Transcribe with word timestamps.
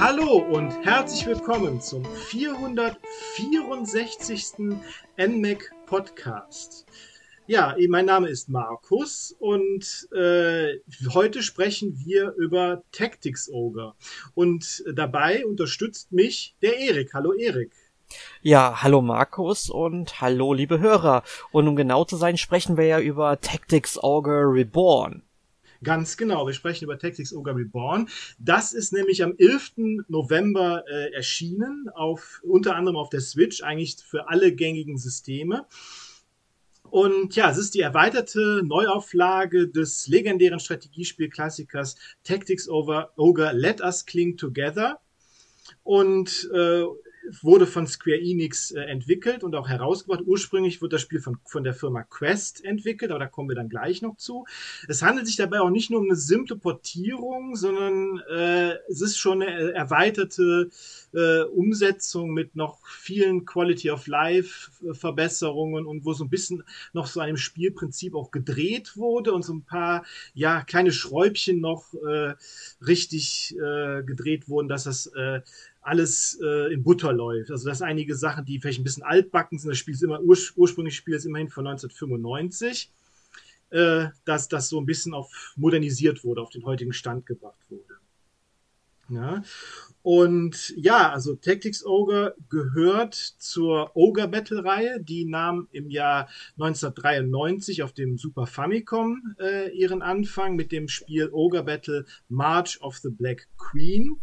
Hallo 0.00 0.38
und 0.38 0.72
herzlich 0.82 1.26
willkommen 1.26 1.80
zum 1.82 2.06
464. 2.06 4.80
NMAC 5.18 5.70
Podcast. 5.84 6.86
Ja, 7.46 7.76
mein 7.86 8.06
Name 8.06 8.28
ist 8.28 8.48
Markus 8.48 9.36
und 9.38 10.08
äh, 10.16 10.78
heute 11.12 11.42
sprechen 11.42 12.00
wir 12.02 12.32
über 12.38 12.82
Tactics 12.92 13.50
Ogre. 13.52 13.92
Und 14.32 14.82
dabei 14.90 15.44
unterstützt 15.44 16.12
mich 16.12 16.56
der 16.62 16.78
Erik. 16.78 17.12
Hallo 17.12 17.34
Erik. 17.34 17.74
Ja, 18.40 18.82
hallo 18.82 19.02
Markus 19.02 19.68
und 19.68 20.22
hallo 20.22 20.54
liebe 20.54 20.80
Hörer. 20.80 21.24
Und 21.52 21.68
um 21.68 21.76
genau 21.76 22.06
zu 22.06 22.16
sein, 22.16 22.38
sprechen 22.38 22.78
wir 22.78 22.86
ja 22.86 23.00
über 23.00 23.38
Tactics 23.42 24.02
Ogre 24.02 24.50
Reborn. 24.50 25.24
Ganz 25.82 26.18
genau, 26.18 26.46
wir 26.46 26.52
sprechen 26.52 26.84
über 26.84 26.98
Tactics 26.98 27.32
Ogre 27.32 27.56
Reborn. 27.56 28.08
Das 28.38 28.74
ist 28.74 28.92
nämlich 28.92 29.22
am 29.22 29.34
11. 29.38 30.04
November 30.08 30.84
äh, 30.86 31.12
erschienen, 31.14 31.88
auf, 31.94 32.40
unter 32.44 32.76
anderem 32.76 32.96
auf 32.96 33.08
der 33.08 33.20
Switch, 33.20 33.62
eigentlich 33.62 33.96
für 33.96 34.28
alle 34.28 34.54
gängigen 34.54 34.98
Systeme. 34.98 35.66
Und 36.90 37.36
ja, 37.36 37.50
es 37.50 37.56
ist 37.56 37.74
die 37.74 37.80
erweiterte 37.80 38.62
Neuauflage 38.64 39.68
des 39.68 40.06
legendären 40.08 40.60
Strategiespielklassikers 40.60 41.94
Tactics 42.24 42.68
Over 42.68 43.12
Ogre 43.16 43.52
Let 43.52 43.80
Us 43.80 44.04
Cling 44.04 44.36
Together. 44.36 45.00
Und 45.82 46.50
äh, 46.52 46.84
wurde 47.42 47.66
von 47.66 47.86
Square 47.86 48.20
Enix 48.20 48.70
äh, 48.72 48.80
entwickelt 48.82 49.44
und 49.44 49.54
auch 49.54 49.68
herausgebracht. 49.68 50.22
Ursprünglich 50.26 50.80
wurde 50.82 50.96
das 50.96 51.02
Spiel 51.02 51.20
von, 51.20 51.38
von 51.44 51.64
der 51.64 51.74
Firma 51.74 52.02
Quest 52.02 52.64
entwickelt, 52.64 53.10
aber 53.10 53.20
da 53.20 53.26
kommen 53.26 53.48
wir 53.48 53.56
dann 53.56 53.68
gleich 53.68 54.02
noch 54.02 54.16
zu. 54.16 54.46
Es 54.88 55.02
handelt 55.02 55.26
sich 55.26 55.36
dabei 55.36 55.60
auch 55.60 55.70
nicht 55.70 55.90
nur 55.90 56.00
um 56.00 56.06
eine 56.06 56.16
simple 56.16 56.56
Portierung, 56.56 57.56
sondern 57.56 58.20
äh, 58.30 58.74
es 58.88 59.00
ist 59.00 59.18
schon 59.18 59.42
eine 59.42 59.72
erweiterte 59.72 60.70
äh, 61.12 61.42
Umsetzung 61.42 62.32
mit 62.32 62.56
noch 62.56 62.86
vielen 62.86 63.44
Quality 63.44 63.90
of 63.90 64.06
Life 64.06 64.70
Verbesserungen 64.92 65.86
und 65.86 66.04
wo 66.04 66.12
so 66.12 66.24
ein 66.24 66.30
bisschen 66.30 66.64
noch 66.92 67.06
so 67.06 67.20
einem 67.20 67.36
Spielprinzip 67.36 68.14
auch 68.14 68.30
gedreht 68.30 68.96
wurde 68.96 69.32
und 69.32 69.42
so 69.42 69.54
ein 69.54 69.62
paar 69.62 70.04
ja 70.34 70.62
kleine 70.62 70.92
Schräubchen 70.92 71.60
noch 71.60 71.92
äh, 71.94 72.34
richtig 72.84 73.54
äh, 73.56 74.02
gedreht 74.02 74.48
wurden, 74.48 74.68
dass 74.68 74.84
das 74.84 75.06
äh, 75.06 75.40
alles 75.80 76.38
äh, 76.42 76.72
in 76.72 76.82
Butter 76.82 77.12
läuft. 77.12 77.50
Also 77.50 77.68
dass 77.68 77.82
einige 77.82 78.14
Sachen, 78.14 78.44
die 78.44 78.60
vielleicht 78.60 78.80
ein 78.80 78.84
bisschen 78.84 79.02
altbacken 79.02 79.58
sind, 79.58 79.70
das 79.70 79.78
Spiel 79.78 79.94
ist 79.94 80.02
immer, 80.02 80.20
ur, 80.20 80.36
ursprünglich 80.56 80.96
Spiel 80.96 81.14
ist 81.14 81.24
immerhin 81.24 81.48
von 81.48 81.66
1995, 81.66 82.92
äh, 83.70 84.06
dass 84.24 84.48
das 84.48 84.68
so 84.68 84.80
ein 84.80 84.86
bisschen 84.86 85.14
auf 85.14 85.54
modernisiert 85.56 86.24
wurde, 86.24 86.42
auf 86.42 86.50
den 86.50 86.64
heutigen 86.64 86.92
Stand 86.92 87.26
gebracht 87.26 87.60
wurde. 87.68 88.00
Ja. 89.10 89.42
Und 90.02 90.72
ja, 90.76 91.10
also 91.10 91.34
Tactics 91.34 91.84
Ogre 91.84 92.34
gehört 92.48 93.14
zur 93.14 93.94
Ogre 93.94 94.28
Battle 94.28 94.64
Reihe. 94.64 95.02
Die 95.02 95.24
nahm 95.24 95.68
im 95.72 95.90
Jahr 95.90 96.28
1993 96.58 97.82
auf 97.82 97.92
dem 97.92 98.16
Super 98.16 98.46
Famicom 98.46 99.34
äh, 99.38 99.70
ihren 99.76 100.00
Anfang 100.00 100.56
mit 100.56 100.72
dem 100.72 100.88
Spiel 100.88 101.28
Ogre 101.32 101.64
Battle 101.64 102.06
March 102.28 102.80
of 102.80 102.96
the 102.98 103.10
Black 103.10 103.48
Queen. 103.58 104.20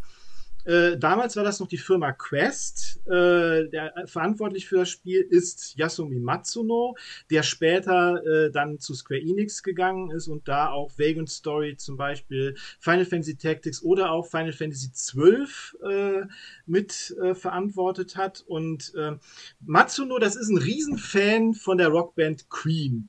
Äh, 0.67 0.97
damals 0.97 1.37
war 1.37 1.45
das 1.45 1.61
noch 1.61 1.67
die 1.67 1.77
Firma 1.77 2.11
Quest. 2.11 2.99
Äh, 3.05 3.69
der 3.69 3.95
äh, 3.95 4.05
verantwortlich 4.05 4.67
für 4.67 4.79
das 4.79 4.89
Spiel 4.89 5.21
ist 5.21 5.77
Yasumi 5.77 6.19
Matsuno, 6.19 6.97
der 7.31 7.43
später 7.43 8.21
äh, 8.25 8.51
dann 8.51 8.77
zu 8.77 8.93
Square 8.93 9.21
Enix 9.21 9.63
gegangen 9.63 10.11
ist 10.11 10.27
und 10.27 10.49
da 10.49 10.69
auch 10.69 10.91
Vagrant 10.97 11.29
Story 11.29 11.77
zum 11.77 11.95
Beispiel, 11.95 12.55
Final 12.81 13.05
Fantasy 13.05 13.37
Tactics 13.37 13.81
oder 13.81 14.11
auch 14.11 14.27
Final 14.27 14.51
Fantasy 14.51 14.91
XII 14.91 15.47
äh, 15.89 16.25
mit 16.65 17.15
äh, 17.23 17.33
verantwortet 17.33 18.17
hat. 18.17 18.43
Und 18.45 18.93
äh, 18.95 19.13
Matsuno, 19.61 20.19
das 20.19 20.35
ist 20.35 20.49
ein 20.49 20.57
Riesenfan 20.57 21.53
von 21.53 21.77
der 21.77 21.87
Rockband 21.87 22.49
Queen. 22.49 23.07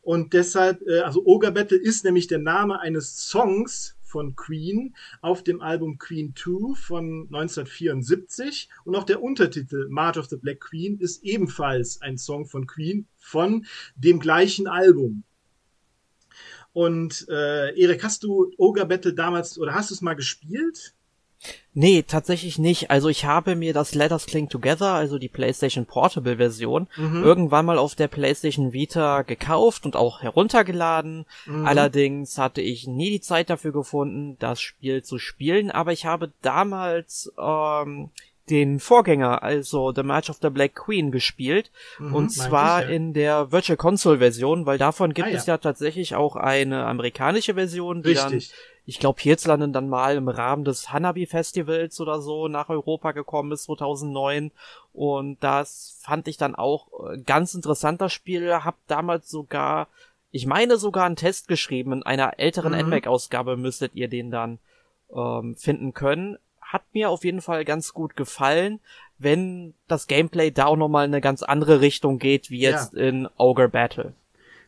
Und 0.00 0.32
deshalb, 0.32 0.80
äh, 0.88 1.00
also 1.00 1.22
Ogre 1.26 1.52
Battle 1.52 1.76
ist 1.76 2.04
nämlich 2.04 2.28
der 2.28 2.38
Name 2.38 2.80
eines 2.80 3.28
Songs 3.28 3.93
von 4.14 4.36
Queen 4.36 4.94
auf 5.22 5.42
dem 5.42 5.60
Album 5.60 5.98
Queen 5.98 6.36
2 6.36 6.76
von 6.76 7.22
1974 7.32 8.68
und 8.84 8.94
auch 8.94 9.02
der 9.02 9.20
Untertitel 9.20 9.88
March 9.88 10.18
of 10.18 10.26
the 10.26 10.36
Black 10.36 10.60
Queen 10.60 11.00
ist 11.00 11.24
ebenfalls 11.24 12.00
ein 12.00 12.16
Song 12.16 12.46
von 12.46 12.68
Queen 12.68 13.08
von 13.16 13.66
dem 13.96 14.20
gleichen 14.20 14.68
Album. 14.68 15.24
Und 16.72 17.26
äh, 17.28 17.76
Erik, 17.76 18.04
hast 18.04 18.22
du 18.22 18.52
Ogre 18.56 18.86
Battle 18.86 19.14
damals 19.14 19.58
oder 19.58 19.74
hast 19.74 19.90
du 19.90 19.94
es 19.94 20.00
mal 20.00 20.14
gespielt? 20.14 20.94
Nee, 21.76 22.04
tatsächlich 22.06 22.58
nicht. 22.58 22.90
Also 22.90 23.08
ich 23.08 23.24
habe 23.24 23.56
mir 23.56 23.72
das 23.72 23.94
Let 23.94 24.12
Us 24.12 24.26
Cling 24.26 24.48
Together, 24.48 24.92
also 24.92 25.18
die 25.18 25.28
PlayStation 25.28 25.86
Portable 25.86 26.36
Version, 26.36 26.86
mhm. 26.96 27.24
irgendwann 27.24 27.66
mal 27.66 27.78
auf 27.78 27.96
der 27.96 28.06
PlayStation 28.06 28.72
Vita 28.72 29.22
gekauft 29.22 29.84
und 29.84 29.96
auch 29.96 30.22
heruntergeladen. 30.22 31.26
Mhm. 31.46 31.66
Allerdings 31.66 32.38
hatte 32.38 32.60
ich 32.60 32.86
nie 32.86 33.10
die 33.10 33.20
Zeit 33.20 33.50
dafür 33.50 33.72
gefunden, 33.72 34.36
das 34.38 34.60
Spiel 34.60 35.02
zu 35.02 35.18
spielen, 35.18 35.72
aber 35.72 35.92
ich 35.92 36.06
habe 36.06 36.30
damals 36.42 37.32
ähm, 37.38 38.10
den 38.50 38.78
Vorgänger, 38.78 39.42
also 39.42 39.92
The 39.92 40.02
March 40.02 40.28
of 40.28 40.38
the 40.42 40.50
Black 40.50 40.74
Queen, 40.74 41.10
gespielt. 41.10 41.70
Mhm, 41.98 42.14
und 42.14 42.30
zwar 42.30 42.82
ich, 42.82 42.88
ja. 42.88 42.94
in 42.94 43.14
der 43.14 43.52
Virtual 43.52 43.76
Console 43.76 44.18
Version, 44.18 44.66
weil 44.66 44.78
davon 44.78 45.14
gibt 45.14 45.28
ah, 45.28 45.32
es 45.32 45.46
ja. 45.46 45.54
ja 45.54 45.58
tatsächlich 45.58 46.14
auch 46.14 46.36
eine 46.36 46.84
amerikanische 46.86 47.54
Version, 47.54 48.02
die 48.02 48.10
Richtig. 48.10 48.48
dann, 48.50 48.58
ich 48.86 48.98
glaube, 48.98 49.20
hierzulande 49.20 49.68
dann 49.68 49.88
mal 49.88 50.16
im 50.16 50.28
Rahmen 50.28 50.64
des 50.64 50.92
Hanabi 50.92 51.26
Festivals 51.26 52.00
oder 52.00 52.20
so 52.20 52.48
nach 52.48 52.68
Europa 52.68 53.12
gekommen 53.12 53.52
ist, 53.52 53.64
2009. 53.64 54.50
Und 54.92 55.42
das 55.42 55.98
fand 56.02 56.28
ich 56.28 56.36
dann 56.36 56.54
auch 56.54 56.88
äh, 57.10 57.18
ganz 57.18 57.54
interessant, 57.54 58.00
das 58.00 58.12
Spiel. 58.12 58.52
Hab 58.52 58.76
damals 58.86 59.30
sogar, 59.30 59.88
ich 60.30 60.46
meine 60.46 60.76
sogar 60.76 61.06
einen 61.06 61.16
Test 61.16 61.48
geschrieben. 61.48 61.92
In 61.92 62.02
einer 62.02 62.38
älteren 62.38 62.72
mhm. 62.72 62.88
NMAC-Ausgabe 62.88 63.56
müsstet 63.56 63.94
ihr 63.94 64.08
den 64.08 64.30
dann 64.30 64.58
ähm, 65.14 65.56
finden 65.56 65.94
können 65.94 66.38
hat 66.74 66.82
mir 66.92 67.08
auf 67.08 67.24
jeden 67.24 67.40
Fall 67.40 67.64
ganz 67.64 67.94
gut 67.94 68.16
gefallen, 68.16 68.80
wenn 69.16 69.74
das 69.86 70.08
Gameplay 70.08 70.50
da 70.50 70.66
auch 70.66 70.76
nochmal 70.76 71.06
in 71.06 71.12
eine 71.14 71.20
ganz 71.20 71.42
andere 71.44 71.80
Richtung 71.80 72.18
geht, 72.18 72.50
wie 72.50 72.58
jetzt 72.58 72.94
ja. 72.94 73.00
in 73.00 73.28
Ogre 73.36 73.68
Battle. 73.68 74.12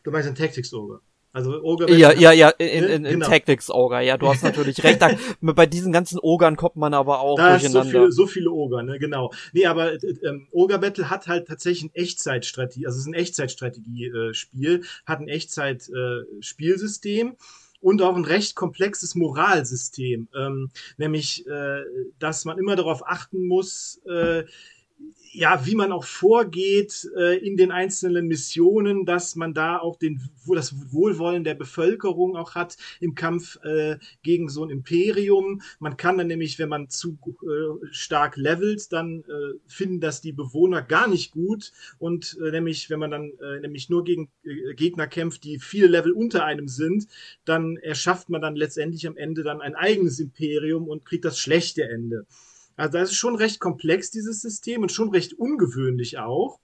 Du 0.03 0.11
meinst 0.11 0.29
in 0.29 0.35
Tactics 0.35 0.73
Ogre? 0.73 1.01
Also 1.33 1.61
Ogre 1.61 1.91
Ja, 1.91 2.13
ja, 2.13 2.31
ja, 2.31 2.49
in, 2.49 2.83
in, 2.83 2.89
in 2.89 3.03
genau. 3.03 3.27
Tactics 3.27 3.69
Ogre, 3.69 4.03
ja, 4.03 4.17
du 4.17 4.27
hast 4.27 4.43
natürlich 4.43 4.83
recht. 4.83 5.01
Da, 5.01 5.11
bei 5.41 5.65
diesen 5.65 5.91
ganzen 5.91 6.19
Ogern 6.19 6.55
kommt 6.55 6.77
man 6.77 6.93
aber 6.93 7.19
auch 7.19 7.37
da 7.37 7.57
durcheinander. 7.57 7.81
Ist 7.81 7.85
so 7.85 7.91
viele, 7.91 8.11
so 8.11 8.27
viele 8.27 8.51
Ogre, 8.51 8.83
ne, 8.83 8.97
genau. 8.97 9.31
Nee, 9.53 9.65
aber 9.65 9.93
äh, 9.93 9.97
ähm, 10.23 10.47
Ogre 10.51 10.79
Battle 10.79 11.09
hat 11.09 11.27
halt 11.27 11.47
tatsächlich 11.47 11.83
ein 11.83 11.93
Echtzeitstrategie, 11.93 12.87
also 12.87 12.97
es 12.97 13.01
ist 13.01 13.07
ein 13.07 13.13
Echtzeitstrategie-Spiel, 13.13 14.83
hat 15.05 15.19
ein 15.19 15.27
Echtzeit-Spielsystem. 15.27 17.27
Äh, 17.27 17.35
und 17.79 18.01
auch 18.01 18.15
ein 18.15 18.25
recht 18.25 18.55
komplexes 18.55 19.13
Moralsystem, 19.13 20.27
ähm, 20.35 20.71
nämlich, 20.97 21.45
äh, 21.47 21.83
dass 22.17 22.43
man 22.43 22.57
immer 22.57 22.75
darauf 22.75 23.05
achten 23.05 23.45
muss, 23.45 24.01
äh, 24.09 24.45
ja, 25.31 25.65
wie 25.65 25.75
man 25.75 25.91
auch 25.91 26.03
vorgeht 26.03 27.09
äh, 27.17 27.37
in 27.37 27.57
den 27.57 27.71
einzelnen 27.71 28.27
Missionen, 28.27 29.05
dass 29.05 29.35
man 29.35 29.53
da 29.53 29.77
auch 29.77 29.97
den, 29.97 30.21
wo 30.45 30.55
das 30.55 30.91
Wohlwollen 30.91 31.43
der 31.43 31.55
Bevölkerung 31.55 32.35
auch 32.35 32.55
hat 32.55 32.77
im 32.99 33.15
Kampf 33.15 33.57
äh, 33.63 33.97
gegen 34.23 34.49
so 34.49 34.63
ein 34.63 34.69
Imperium. 34.69 35.61
Man 35.79 35.97
kann 35.97 36.17
dann 36.17 36.27
nämlich, 36.27 36.59
wenn 36.59 36.69
man 36.69 36.89
zu 36.89 37.17
äh, 37.25 37.85
stark 37.91 38.37
levelt, 38.37 38.91
dann 38.91 39.23
äh, 39.23 39.57
finden 39.67 39.99
das 39.99 40.21
die 40.21 40.33
Bewohner 40.33 40.81
gar 40.81 41.07
nicht 41.07 41.31
gut 41.31 41.71
und 41.99 42.37
äh, 42.43 42.51
nämlich, 42.51 42.89
wenn 42.89 42.99
man 42.99 43.11
dann 43.11 43.31
äh, 43.41 43.59
nämlich 43.59 43.89
nur 43.89 44.03
gegen 44.03 44.29
äh, 44.43 44.73
Gegner 44.75 45.07
kämpft, 45.07 45.43
die 45.43 45.59
viele 45.59 45.87
Level 45.87 46.11
unter 46.11 46.45
einem 46.45 46.67
sind, 46.67 47.07
dann 47.45 47.77
erschafft 47.77 48.29
man 48.29 48.41
dann 48.41 48.55
letztendlich 48.55 49.07
am 49.07 49.17
Ende 49.17 49.43
dann 49.43 49.61
ein 49.61 49.75
eigenes 49.75 50.19
Imperium 50.19 50.87
und 50.87 51.05
kriegt 51.05 51.25
das 51.25 51.39
schlechte 51.39 51.83
Ende. 51.83 52.25
Also 52.77 52.99
das 52.99 53.09
ist 53.09 53.17
schon 53.17 53.35
recht 53.35 53.59
komplex, 53.59 54.11
dieses 54.11 54.39
System, 54.39 54.83
und 54.83 54.91
schon 54.91 55.09
recht 55.09 55.33
ungewöhnlich 55.33 56.19
auch. 56.19 56.59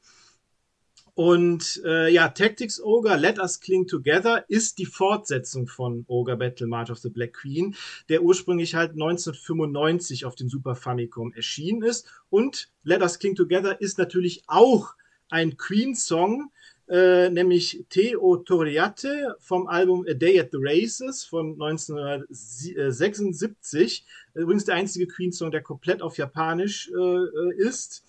Und 1.16 1.82
äh, 1.86 2.12
ja, 2.12 2.30
Tactics 2.30 2.82
Ogre, 2.82 3.18
Let 3.18 3.38
Us 3.38 3.60
Cling 3.60 3.86
Together 3.86 4.46
ist 4.48 4.80
die 4.80 4.86
Fortsetzung 4.86 5.68
von 5.68 6.06
Ogre 6.08 6.38
Battle 6.38 6.66
March 6.66 6.90
of 6.90 6.98
the 7.00 7.10
Black 7.10 7.34
Queen, 7.34 7.76
der 8.10 8.24
ursprünglich 8.24 8.74
halt 8.74 8.92
1995 8.92 10.26
auf 10.26 10.36
dem 10.36 10.50
Super 10.50 10.76
Famicom 10.76 11.34
erschienen 11.34 11.84
ist. 11.84 12.08
Und 12.30 12.72
Let 12.84 13.02
Us 13.02 13.20
Cling 13.20 13.36
Together 13.36 13.80
ist 13.80 14.00
natürlich 14.00 14.44
auch 14.48 14.96
ein 15.30 15.58
Queen-Song, 15.58 16.52
äh, 16.90 17.30
nämlich 17.30 17.86
Theo 17.90 18.38
Toriate 18.38 19.36
vom 19.40 19.68
Album 19.68 20.06
A 20.10 20.14
Day 20.14 20.40
at 20.40 20.50
the 20.52 20.58
Races 20.60 21.24
von 21.24 21.54
1976. 21.54 24.06
Übrigens 24.34 24.66
der 24.66 24.76
einzige 24.76 25.08
Queen-Song, 25.08 25.52
der 25.52 25.62
komplett 25.62 26.02
auf 26.02 26.18
Japanisch 26.18 26.92
äh, 26.92 26.96
äh, 26.96 27.54
ist. 27.58 28.04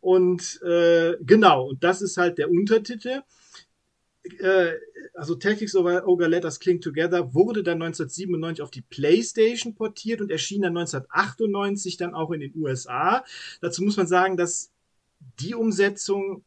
Und 0.00 0.60
äh, 0.62 1.16
genau, 1.20 1.68
und 1.70 1.82
das 1.84 2.02
ist 2.02 2.18
halt 2.18 2.38
der 2.38 2.50
Untertitel. 2.50 3.22
äh, 4.40 4.72
also 5.14 5.34
Tactics 5.34 5.74
Ogre 5.74 6.28
Let 6.28 6.44
Us 6.44 6.60
Cling 6.60 6.80
Together 6.80 7.34
wurde 7.34 7.62
dann 7.62 7.82
1997 7.82 8.62
auf 8.62 8.70
die 8.70 8.82
PlayStation 8.82 9.74
portiert 9.74 10.20
und 10.20 10.30
erschien 10.30 10.62
dann 10.62 10.76
1998 10.76 11.96
dann 11.96 12.14
auch 12.14 12.30
in 12.30 12.40
den 12.40 12.52
USA. 12.56 13.24
Dazu 13.60 13.82
muss 13.82 13.96
man 13.96 14.06
sagen, 14.06 14.36
dass 14.36 14.70
die 15.40 15.54
Umsetzung 15.54 16.44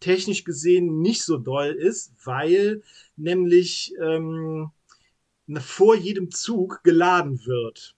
technisch 0.00 0.44
gesehen 0.44 1.00
nicht 1.00 1.22
so 1.22 1.38
doll 1.38 1.68
ist, 1.72 2.12
weil 2.24 2.82
nämlich 3.16 3.94
ähm, 4.00 4.70
vor 5.56 5.96
jedem 5.96 6.30
Zug 6.30 6.82
geladen 6.84 7.44
wird. 7.46 7.93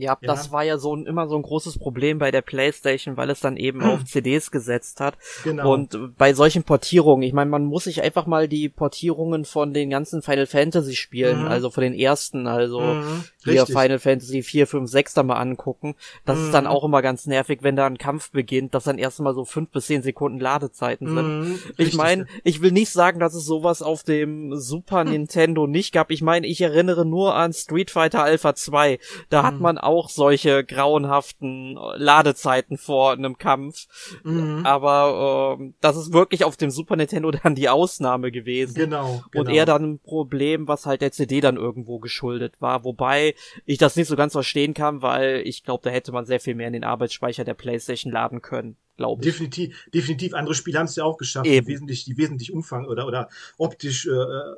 Ja, 0.00 0.16
ja, 0.20 0.26
das 0.26 0.52
war 0.52 0.64
ja 0.64 0.78
so 0.78 0.94
ein, 0.94 1.06
immer 1.06 1.28
so 1.28 1.36
ein 1.36 1.42
großes 1.42 1.78
Problem 1.78 2.18
bei 2.18 2.30
der 2.30 2.42
PlayStation, 2.42 3.16
weil 3.16 3.30
es 3.30 3.40
dann 3.40 3.56
eben 3.56 3.82
auf 3.82 4.04
CDs 4.04 4.50
gesetzt 4.50 5.00
hat. 5.00 5.16
Genau. 5.44 5.72
Und 5.72 6.16
bei 6.16 6.32
solchen 6.32 6.62
Portierungen, 6.62 7.22
ich 7.22 7.32
meine, 7.32 7.50
man 7.50 7.64
muss 7.64 7.84
sich 7.84 8.02
einfach 8.02 8.26
mal 8.26 8.48
die 8.48 8.68
Portierungen 8.68 9.44
von 9.44 9.72
den 9.72 9.90
ganzen 9.90 10.22
Final 10.22 10.46
Fantasy 10.46 10.94
Spielen, 10.94 11.42
mhm. 11.42 11.48
also 11.48 11.70
von 11.70 11.82
den 11.82 11.94
ersten, 11.94 12.46
also 12.46 12.80
mhm. 12.80 13.24
hier 13.44 13.66
Final 13.66 13.98
Fantasy 13.98 14.42
4, 14.42 14.66
5, 14.66 14.90
6 14.90 15.14
da 15.14 15.22
mal 15.22 15.36
angucken. 15.36 15.94
Das 16.24 16.38
mhm. 16.38 16.44
ist 16.46 16.54
dann 16.54 16.64
mhm. 16.64 16.70
auch 16.70 16.84
immer 16.84 17.02
ganz 17.02 17.26
nervig, 17.26 17.60
wenn 17.62 17.76
da 17.76 17.86
ein 17.86 17.98
Kampf 17.98 18.30
beginnt, 18.30 18.74
dass 18.74 18.84
dann 18.84 18.98
erstmal 18.98 19.34
so 19.34 19.44
fünf 19.44 19.70
bis 19.70 19.86
zehn 19.86 20.02
Sekunden 20.02 20.38
Ladezeiten 20.38 21.06
sind. 21.08 21.40
Mhm. 21.40 21.58
Ich 21.76 21.94
meine, 21.94 22.26
ich 22.44 22.62
will 22.62 22.72
nicht 22.72 22.90
sagen, 22.90 23.18
dass 23.18 23.34
es 23.34 23.44
sowas 23.44 23.82
auf 23.82 24.02
dem 24.02 24.56
Super 24.56 25.04
Nintendo 25.10 25.66
nicht 25.66 25.92
gab. 25.92 26.10
Ich 26.10 26.22
meine, 26.22 26.46
ich 26.46 26.60
erinnere 26.60 27.04
nur 27.04 27.34
an 27.34 27.52
Street 27.52 27.90
Fighter 27.90 28.22
Alpha 28.22 28.54
2. 28.54 28.98
Da 29.28 29.42
hat 29.42 29.54
mhm. 29.54 29.62
man 29.62 29.78
auch 29.78 29.89
solche 30.08 30.64
grauenhaften 30.64 31.78
Ladezeiten 31.96 32.78
vor 32.78 33.12
einem 33.12 33.38
Kampf. 33.38 33.86
Mhm. 34.24 34.62
Aber 34.64 35.58
äh, 35.60 35.72
das 35.80 35.96
ist 35.96 36.12
wirklich 36.12 36.44
auf 36.44 36.56
dem 36.56 36.70
Super 36.70 36.96
Nintendo 36.96 37.30
dann 37.42 37.54
die 37.54 37.68
Ausnahme 37.68 38.30
gewesen. 38.30 38.74
Genau, 38.74 39.22
genau. 39.30 39.44
Und 39.48 39.54
eher 39.54 39.66
dann 39.66 39.92
ein 39.92 39.98
Problem, 39.98 40.68
was 40.68 40.86
halt 40.86 41.02
der 41.02 41.12
CD 41.12 41.40
dann 41.40 41.56
irgendwo 41.56 41.98
geschuldet 41.98 42.60
war. 42.60 42.84
Wobei 42.84 43.34
ich 43.66 43.78
das 43.78 43.96
nicht 43.96 44.08
so 44.08 44.16
ganz 44.16 44.32
verstehen 44.32 44.74
kann, 44.74 45.02
weil 45.02 45.42
ich 45.44 45.64
glaube, 45.64 45.82
da 45.84 45.90
hätte 45.90 46.12
man 46.12 46.26
sehr 46.26 46.40
viel 46.40 46.54
mehr 46.54 46.68
in 46.68 46.72
den 46.72 46.84
Arbeitsspeicher 46.84 47.44
der 47.44 47.54
PlayStation 47.54 48.12
laden 48.12 48.42
können 48.42 48.76
glaube 49.00 49.22
ich. 49.22 49.32
Definitiv, 49.32 49.86
definitiv. 49.94 50.34
Andere 50.34 50.54
Spiele 50.54 50.78
haben 50.78 50.84
es 50.84 50.94
ja 50.94 51.04
auch 51.04 51.16
geschafft, 51.16 51.46
die 51.46 51.66
wesentlich, 51.66 52.04
die 52.04 52.18
wesentlich 52.18 52.52
umfang 52.52 52.84
oder, 52.86 53.06
oder 53.06 53.30
optisch 53.56 54.06
äh, 54.06 54.10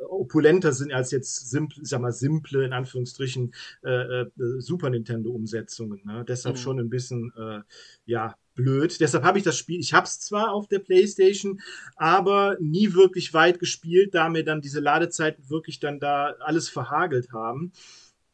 opulenter 0.09 0.73
sind 0.73 0.93
als 0.93 1.12
jetzt 1.12 1.49
simple, 1.49 1.85
sag 1.85 2.00
mal, 2.00 2.11
simple, 2.11 2.65
in 2.65 2.73
Anführungsstrichen, 2.73 3.55
äh, 3.85 4.23
äh, 4.23 4.31
Super 4.59 4.91
Nintendo-Umsetzungen. 4.91 6.00
Ne? 6.05 6.25
Deshalb 6.27 6.56
mhm. 6.56 6.61
schon 6.61 6.81
ein 6.81 6.91
bisschen, 6.91 7.33
äh, 7.39 7.61
ja, 8.05 8.35
blöd. 8.56 9.00
Deshalb 9.00 9.23
habe 9.23 9.39
ich 9.39 9.44
das 9.44 9.56
Spiel, 9.56 9.79
ich 9.79 9.94
habe 9.94 10.06
es 10.06 10.19
zwar 10.19 10.53
auf 10.53 10.67
der 10.67 10.81
Playstation, 10.81 11.61
aber 11.95 12.56
nie 12.61 12.95
wirklich 12.95 13.33
weit 13.33 13.61
gespielt, 13.61 14.12
da 14.12 14.29
mir 14.29 14.45
dann 14.45 14.61
diese 14.61 14.81
Ladezeiten 14.81 15.49
wirklich 15.50 15.79
dann 15.79 16.00
da 16.00 16.35
alles 16.41 16.69
verhagelt 16.69 17.33
haben. 17.33 17.73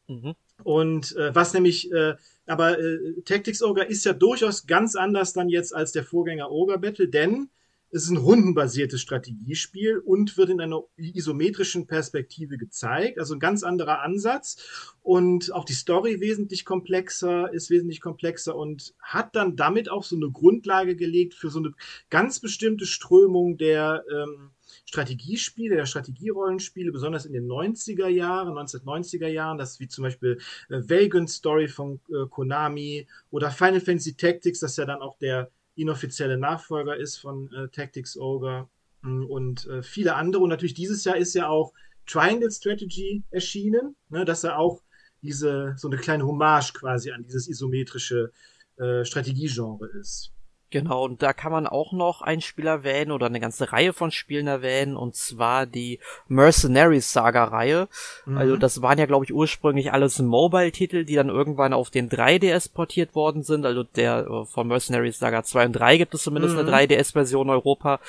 Mhm. 0.07 0.33
Und 0.63 1.15
äh, 1.15 1.33
was 1.35 1.53
nämlich 1.53 1.91
äh, 1.91 2.15
aber 2.49 2.79
äh, 2.79 3.21
Tactics 3.25 3.61
Ogre 3.61 3.85
ist 3.85 4.05
ja 4.05 4.13
durchaus 4.13 4.67
ganz 4.67 4.95
anders 4.95 5.33
dann 5.33 5.49
jetzt 5.49 5.73
als 5.73 5.91
der 5.91 6.03
Vorgänger 6.03 6.51
Ogre 6.51 6.79
Battle, 6.79 7.07
denn 7.07 7.49
es 7.91 8.03
ist 8.03 8.09
ein 8.11 8.17
rundenbasiertes 8.17 9.01
Strategiespiel 9.01 9.97
und 9.97 10.37
wird 10.37 10.49
in 10.49 10.61
einer 10.61 10.83
isometrischen 10.95 11.87
Perspektive 11.87 12.57
gezeigt, 12.57 13.17
also 13.17 13.33
ein 13.33 13.39
ganz 13.39 13.63
anderer 13.63 14.01
Ansatz. 14.01 14.93
Und 15.01 15.51
auch 15.53 15.65
die 15.65 15.73
Story 15.73 16.19
wesentlich 16.19 16.65
komplexer, 16.65 17.51
ist 17.51 17.71
wesentlich 17.71 17.99
komplexer 17.99 18.55
und 18.55 18.93
hat 19.01 19.35
dann 19.35 19.55
damit 19.55 19.89
auch 19.89 20.03
so 20.03 20.15
eine 20.15 20.29
Grundlage 20.29 20.95
gelegt 20.95 21.33
für 21.33 21.49
so 21.49 21.59
eine 21.59 21.73
ganz 22.11 22.39
bestimmte 22.39 22.85
Strömung 22.85 23.57
der 23.57 24.03
ähm, 24.11 24.51
Strategiespiele, 24.89 25.75
der 25.75 25.85
Strategierollenspiele, 25.85 26.91
besonders 26.91 27.27
in 27.27 27.33
den 27.33 27.47
90er 27.47 28.07
Jahren, 28.07 28.57
1990er 28.57 29.27
Jahren, 29.27 29.59
das 29.59 29.79
wie 29.79 29.87
zum 29.87 30.03
Beispiel 30.03 30.39
äh, 30.69 30.81
Vagrant 30.81 31.29
Story 31.29 31.67
von 31.67 31.99
äh, 32.09 32.27
Konami 32.27 33.07
oder 33.29 33.51
Final 33.51 33.81
Fantasy 33.81 34.15
Tactics, 34.15 34.61
das 34.61 34.77
ja 34.77 34.85
dann 34.85 35.03
auch 35.03 35.15
der 35.19 35.51
inoffizielle 35.75 36.39
Nachfolger 36.39 36.97
ist 36.97 37.17
von 37.17 37.53
äh, 37.53 37.67
Tactics 37.67 38.17
Ogre 38.17 38.67
mm, 39.03 39.25
und 39.25 39.67
äh, 39.67 39.83
viele 39.83 40.15
andere. 40.15 40.41
Und 40.41 40.49
natürlich 40.49 40.73
dieses 40.73 41.03
Jahr 41.03 41.17
ist 41.17 41.35
ja 41.35 41.47
auch 41.47 41.71
Triangle 42.07 42.49
Strategy 42.49 43.21
erschienen, 43.29 43.95
ne, 44.09 44.25
dass 44.25 44.43
er 44.43 44.57
auch 44.57 44.81
diese 45.21 45.75
so 45.77 45.87
eine 45.87 45.97
kleine 45.97 46.25
Hommage 46.25 46.73
quasi 46.73 47.11
an 47.11 47.23
dieses 47.23 47.47
isometrische 47.47 48.31
äh, 48.77 49.05
Strategiegenre 49.05 49.85
ist. 49.99 50.31
Genau, 50.71 51.05
und 51.05 51.23
da 51.23 51.33
kann 51.33 51.51
man 51.51 51.65
auch 51.65 51.93
noch 51.93 52.21
ein 52.21 52.41
Spiel 52.41 52.67
erwähnen 52.67 53.11
oder 53.11 53.25
eine 53.25 53.39
ganze 53.39 53.71
Reihe 53.71 53.91
von 53.91 54.11
Spielen 54.11 54.45
erwähnen, 54.45 54.95
und 54.95 55.15
zwar 55.15 55.65
die 55.65 55.99
Mercenaries 56.27 57.11
Saga-Reihe. 57.11 57.87
Mhm. 58.25 58.37
Also 58.37 58.55
das 58.55 58.81
waren 58.83 58.99
ja, 58.99 59.07
glaube 59.07 59.25
ich, 59.25 59.33
ursprünglich 59.33 59.91
alles 59.91 60.19
Mobile-Titel, 60.19 61.05
die 61.05 61.15
dann 61.15 61.29
irgendwann 61.29 61.73
auf 61.73 61.89
den 61.89 62.07
3DS 62.07 62.71
portiert 62.71 63.15
worden 63.15 63.41
sind. 63.41 63.65
Also 63.65 63.81
der 63.83 64.27
äh, 64.27 64.45
von 64.45 64.67
Mercenaries 64.67 65.17
Saga 65.17 65.43
2 65.43 65.65
und 65.65 65.73
3 65.73 65.97
gibt 65.97 66.13
es 66.13 66.21
zumindest 66.21 66.53
mhm. 66.55 66.67
eine 66.67 66.71
3DS-Version 66.71 67.49
Europa. 67.49 67.99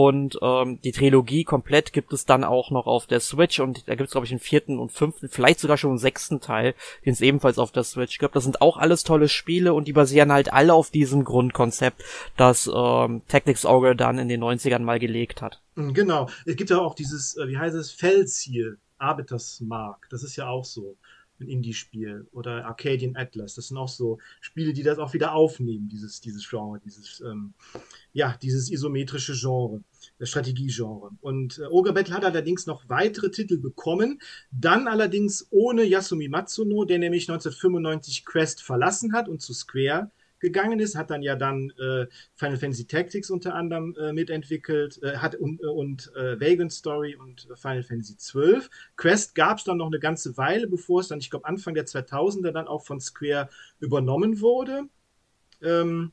Und 0.00 0.38
ähm, 0.40 0.80
die 0.80 0.92
Trilogie 0.92 1.44
komplett 1.44 1.92
gibt 1.92 2.14
es 2.14 2.24
dann 2.24 2.42
auch 2.42 2.70
noch 2.70 2.86
auf 2.86 3.06
der 3.06 3.20
Switch 3.20 3.60
und 3.60 3.86
da 3.86 3.96
gibt 3.96 4.06
es, 4.06 4.12
glaube 4.12 4.24
ich, 4.24 4.32
einen 4.32 4.40
vierten 4.40 4.78
und 4.78 4.92
fünften, 4.92 5.28
vielleicht 5.28 5.60
sogar 5.60 5.76
schon 5.76 5.90
einen 5.90 5.98
sechsten 5.98 6.40
Teil, 6.40 6.74
den 7.04 7.12
es 7.12 7.20
ebenfalls 7.20 7.58
auf 7.58 7.70
der 7.70 7.84
Switch 7.84 8.16
gibt. 8.16 8.34
Das 8.34 8.44
sind 8.44 8.62
auch 8.62 8.78
alles 8.78 9.04
tolle 9.04 9.28
Spiele 9.28 9.74
und 9.74 9.88
die 9.88 9.92
basieren 9.92 10.32
halt 10.32 10.54
alle 10.54 10.72
auf 10.72 10.90
diesem 10.90 11.22
Grundkonzept, 11.22 12.02
das 12.38 12.66
ähm, 12.74 13.20
Tactics 13.28 13.66
Ogre 13.66 13.94
dann 13.94 14.18
in 14.18 14.28
den 14.28 14.42
90ern 14.42 14.78
mal 14.78 14.98
gelegt 14.98 15.42
hat. 15.42 15.60
Mhm, 15.74 15.92
genau. 15.92 16.30
Es 16.46 16.56
gibt 16.56 16.70
ja 16.70 16.78
auch 16.78 16.94
dieses, 16.94 17.36
äh, 17.36 17.46
wie 17.48 17.58
heißt 17.58 17.76
es, 17.76 17.90
Felsziel, 17.90 18.78
Arbitersmark. 18.96 20.06
Das 20.08 20.22
ist 20.22 20.34
ja 20.36 20.48
auch 20.48 20.64
so 20.64 20.96
ein 21.40 21.48
Indie-Spiel 21.48 22.26
oder 22.32 22.64
Arcadian 22.66 23.16
Atlas. 23.16 23.54
Das 23.54 23.68
sind 23.68 23.76
auch 23.76 23.88
so 23.88 24.18
Spiele, 24.40 24.72
die 24.72 24.82
das 24.82 24.98
auch 24.98 25.12
wieder 25.12 25.34
aufnehmen, 25.34 25.88
dieses, 25.88 26.20
dieses 26.20 26.48
Genre, 26.48 26.80
dieses, 26.84 27.20
ähm, 27.20 27.54
ja, 28.12 28.36
dieses 28.40 28.70
isometrische 28.70 29.34
Genre, 29.34 29.82
Strategiegenre. 30.26 31.10
Und 31.20 31.58
äh, 31.58 31.66
Ogre 31.66 31.92
Battle 31.92 32.14
hat 32.14 32.24
allerdings 32.24 32.66
noch 32.66 32.88
weitere 32.88 33.30
Titel 33.30 33.58
bekommen, 33.58 34.20
dann 34.50 34.88
allerdings 34.88 35.46
ohne 35.50 35.84
Yasumi 35.84 36.28
Matsuno, 36.28 36.84
der 36.84 36.98
nämlich 36.98 37.28
1995 37.28 38.24
Quest 38.24 38.62
verlassen 38.62 39.12
hat 39.12 39.28
und 39.28 39.40
zu 39.40 39.52
Square 39.52 40.10
gegangen 40.40 40.80
ist, 40.80 40.96
hat 40.96 41.10
dann 41.10 41.22
ja 41.22 41.36
dann 41.36 41.70
äh, 41.78 42.06
Final 42.34 42.56
Fantasy 42.56 42.86
Tactics 42.86 43.30
unter 43.30 43.54
anderem 43.54 43.94
äh, 44.00 44.12
mitentwickelt, 44.12 45.00
äh, 45.02 45.18
hat 45.18 45.36
und, 45.36 45.62
äh, 45.62 45.66
und 45.66 46.10
äh, 46.16 46.40
Vagrant 46.40 46.72
Story 46.72 47.14
und 47.14 47.46
Final 47.54 47.82
Fantasy 47.82 48.16
12. 48.16 48.70
Quest 48.96 49.34
gab 49.34 49.58
es 49.58 49.64
dann 49.64 49.76
noch 49.76 49.86
eine 49.86 50.00
ganze 50.00 50.36
Weile, 50.36 50.66
bevor 50.66 51.00
es 51.00 51.08
dann, 51.08 51.20
ich 51.20 51.30
glaube, 51.30 51.46
Anfang 51.46 51.74
der 51.74 51.86
2000er 51.86 52.50
dann 52.50 52.66
auch 52.66 52.84
von 52.84 53.00
Square 53.00 53.48
übernommen 53.78 54.40
wurde. 54.40 54.84
Ähm, 55.62 56.12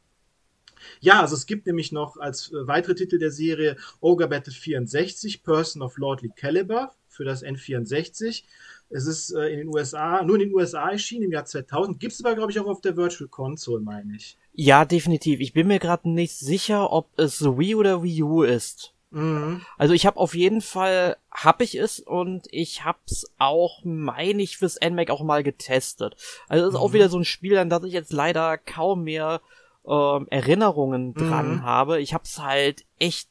ja, 0.99 1.21
also 1.21 1.35
es 1.35 1.45
gibt 1.45 1.67
nämlich 1.67 1.91
noch 1.91 2.17
als 2.17 2.51
äh, 2.51 2.67
weitere 2.67 2.95
Titel 2.95 3.19
der 3.19 3.31
Serie 3.31 3.77
Ogre 3.99 4.27
Battle 4.27 4.53
64, 4.53 5.43
Person 5.43 5.81
of 5.81 5.97
Lordly 5.97 6.29
Caliber 6.35 6.93
für 7.07 7.23
das 7.23 7.43
N64. 7.43 8.43
Es 8.89 9.05
ist 9.05 9.31
äh, 9.31 9.47
in 9.49 9.57
den 9.57 9.67
USA, 9.67 10.23
nur 10.23 10.35
in 10.35 10.47
den 10.47 10.55
USA 10.55 10.91
erschienen 10.91 11.25
im 11.25 11.31
Jahr 11.31 11.45
2000. 11.45 11.99
Gibt 11.99 12.13
es 12.13 12.23
aber, 12.23 12.35
glaube 12.35 12.51
ich, 12.51 12.59
auch 12.59 12.67
auf 12.67 12.81
der 12.81 12.95
Virtual 12.95 13.27
Console, 13.27 13.81
meine 13.81 14.15
ich. 14.15 14.37
Ja, 14.53 14.85
definitiv. 14.85 15.39
Ich 15.39 15.53
bin 15.53 15.67
mir 15.67 15.79
gerade 15.79 16.09
nicht 16.09 16.37
sicher, 16.37 16.91
ob 16.91 17.09
es 17.19 17.43
Wii 17.43 17.75
oder 17.75 18.03
Wii 18.03 18.23
U 18.23 18.43
ist. 18.43 18.93
Mhm. 19.11 19.61
Also 19.77 19.93
ich 19.93 20.05
habe 20.05 20.17
auf 20.17 20.35
jeden 20.35 20.61
Fall, 20.61 21.17
hab 21.31 21.61
ich 21.61 21.75
es 21.75 21.99
und 21.99 22.47
ich 22.51 22.83
hab's 22.85 23.25
auch, 23.37 23.81
meine 23.83 24.41
ich, 24.41 24.57
fürs 24.57 24.79
NMAC 24.81 25.09
auch 25.09 25.23
mal 25.23 25.43
getestet. 25.43 26.15
Also 26.47 26.65
es 26.65 26.73
ist 26.73 26.79
mhm. 26.79 26.85
auch 26.85 26.93
wieder 26.93 27.09
so 27.09 27.17
ein 27.17 27.25
Spiel, 27.25 27.57
an 27.57 27.69
das 27.69 27.83
ich 27.83 27.93
jetzt 27.93 28.13
leider 28.13 28.57
kaum 28.57 29.03
mehr 29.03 29.41
ähm, 29.87 30.27
Erinnerungen 30.29 31.13
dran 31.13 31.55
mhm. 31.55 31.63
habe. 31.63 32.01
Ich 32.01 32.13
hab's 32.13 32.39
halt 32.39 32.85
echt 32.99 33.29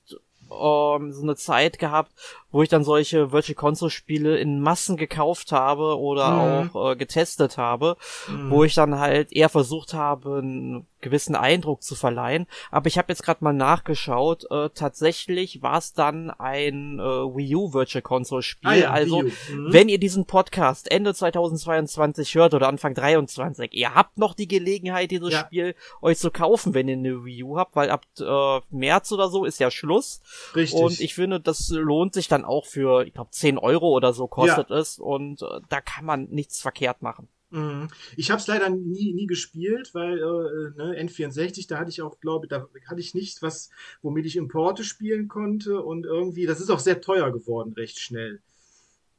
ähm, 0.51 1.13
so 1.13 1.23
eine 1.23 1.37
Zeit 1.37 1.79
gehabt, 1.79 2.13
wo 2.57 2.63
ich 2.63 2.71
dann 2.71 2.85
solche 2.85 3.33
Virtual 3.33 3.55
Console 3.55 3.91
Spiele 3.91 4.39
in 4.39 4.63
Massen 4.63 4.97
gekauft 4.97 5.53
habe 5.53 5.99
oder 5.99 6.31
mhm. 6.31 6.71
auch 6.75 6.93
äh, 6.93 6.97
getestet 6.97 7.59
habe, 7.59 7.99
mhm. 8.29 8.51
wo 8.51 8.65
ich 8.65 8.73
dann 8.73 8.99
halt 8.99 9.31
eher 9.31 9.51
versucht 9.51 9.93
habe, 9.93 10.39
einen 10.39 10.87
gewissen 11.03 11.37
Eindruck 11.37 11.83
zu 11.83 11.95
verleihen. 11.95 12.47
Aber 12.71 12.87
ich 12.87 12.97
habe 12.97 13.13
jetzt 13.13 13.23
gerade 13.23 13.45
mal 13.45 13.53
nachgeschaut, 13.53 14.51
äh, 14.51 14.71
tatsächlich 14.75 15.63
war 15.63 15.77
es 15.77 15.93
dann 15.93 16.31
ein 16.31 16.99
äh, 16.99 17.03
Wii 17.03 17.57
U 17.57 17.75
Virtual 17.75 18.01
Console 18.01 18.43
Spiel. 18.43 18.71
Ah 18.71 18.75
ja, 18.75 18.91
also, 18.91 19.23
mhm. 19.23 19.33
wenn 19.69 19.91
ihr 19.91 19.99
diesen 19.99 20.25
Podcast 20.25 20.91
Ende 20.91 21.15
2022 21.15 22.35
hört 22.37 22.55
oder 22.55 22.69
Anfang 22.69 22.95
23, 22.95 23.75
ihr 23.75 23.95
habt 23.95 24.17
noch 24.17 24.33
die 24.33 24.49
Gelegenheit, 24.49 25.11
dieses 25.11 25.35
ja. 25.35 25.41
Spiel 25.41 25.75
euch 26.01 26.19
zu 26.19 26.31
kaufen, 26.31 26.73
wenn 26.73 26.89
ihr 26.89 26.97
eine 26.97 27.25
Wii 27.25 27.45
U 27.45 27.59
habt, 27.59 27.77
weil 27.77 27.91
ab 27.91 28.07
äh, 28.19 28.61
März 28.71 29.13
oder 29.13 29.29
so 29.29 29.45
ist 29.45 29.61
ja 29.61 29.71
Schluss. 29.71 30.23
Richtig. 30.55 30.81
Und 30.81 31.01
ich 31.01 31.15
finde, 31.15 31.39
das 31.39 31.69
lohnt 31.69 32.15
sich 32.15 32.29
dann 32.29 32.46
auch 32.47 32.67
für, 32.67 33.07
ich 33.07 33.13
glaube, 33.13 33.31
10 33.31 33.59
Euro 33.59 33.89
oder 33.91 34.13
so 34.13 34.27
kostet 34.27 34.71
ja. 34.71 34.79
es 34.79 34.99
und 34.99 35.43
äh, 35.43 35.61
da 35.69 35.81
kann 35.81 36.05
man 36.05 36.25
nichts 36.31 36.61
verkehrt 36.61 37.03
machen. 37.03 37.29
Mhm. 37.51 37.89
Ich 38.17 38.31
habe 38.31 38.41
es 38.41 38.47
leider 38.47 38.69
nie, 38.71 39.13
nie 39.13 39.27
gespielt, 39.27 39.95
weil 39.95 40.19
äh, 40.19 40.77
ne, 40.77 41.09
N64, 41.09 41.69
da 41.69 41.79
hatte 41.79 41.91
ich 41.91 42.03
auch, 42.03 42.19
glaube 42.21 42.49
da 42.49 42.67
hatte 42.89 43.01
ich 43.01 43.15
nichts, 43.15 43.43
was, 43.43 43.71
womit 44.03 44.27
ich 44.27 44.37
Importe 44.37 44.85
spielen 44.85 45.29
konnte 45.29 45.81
und 45.83 46.07
irgendwie, 46.07 46.47
das 46.47 46.61
ist 46.61 46.71
auch 46.71 46.81
sehr 46.81 47.01
teuer 47.01 47.31
geworden, 47.33 47.73
recht 47.75 47.99
schnell. 47.99 48.41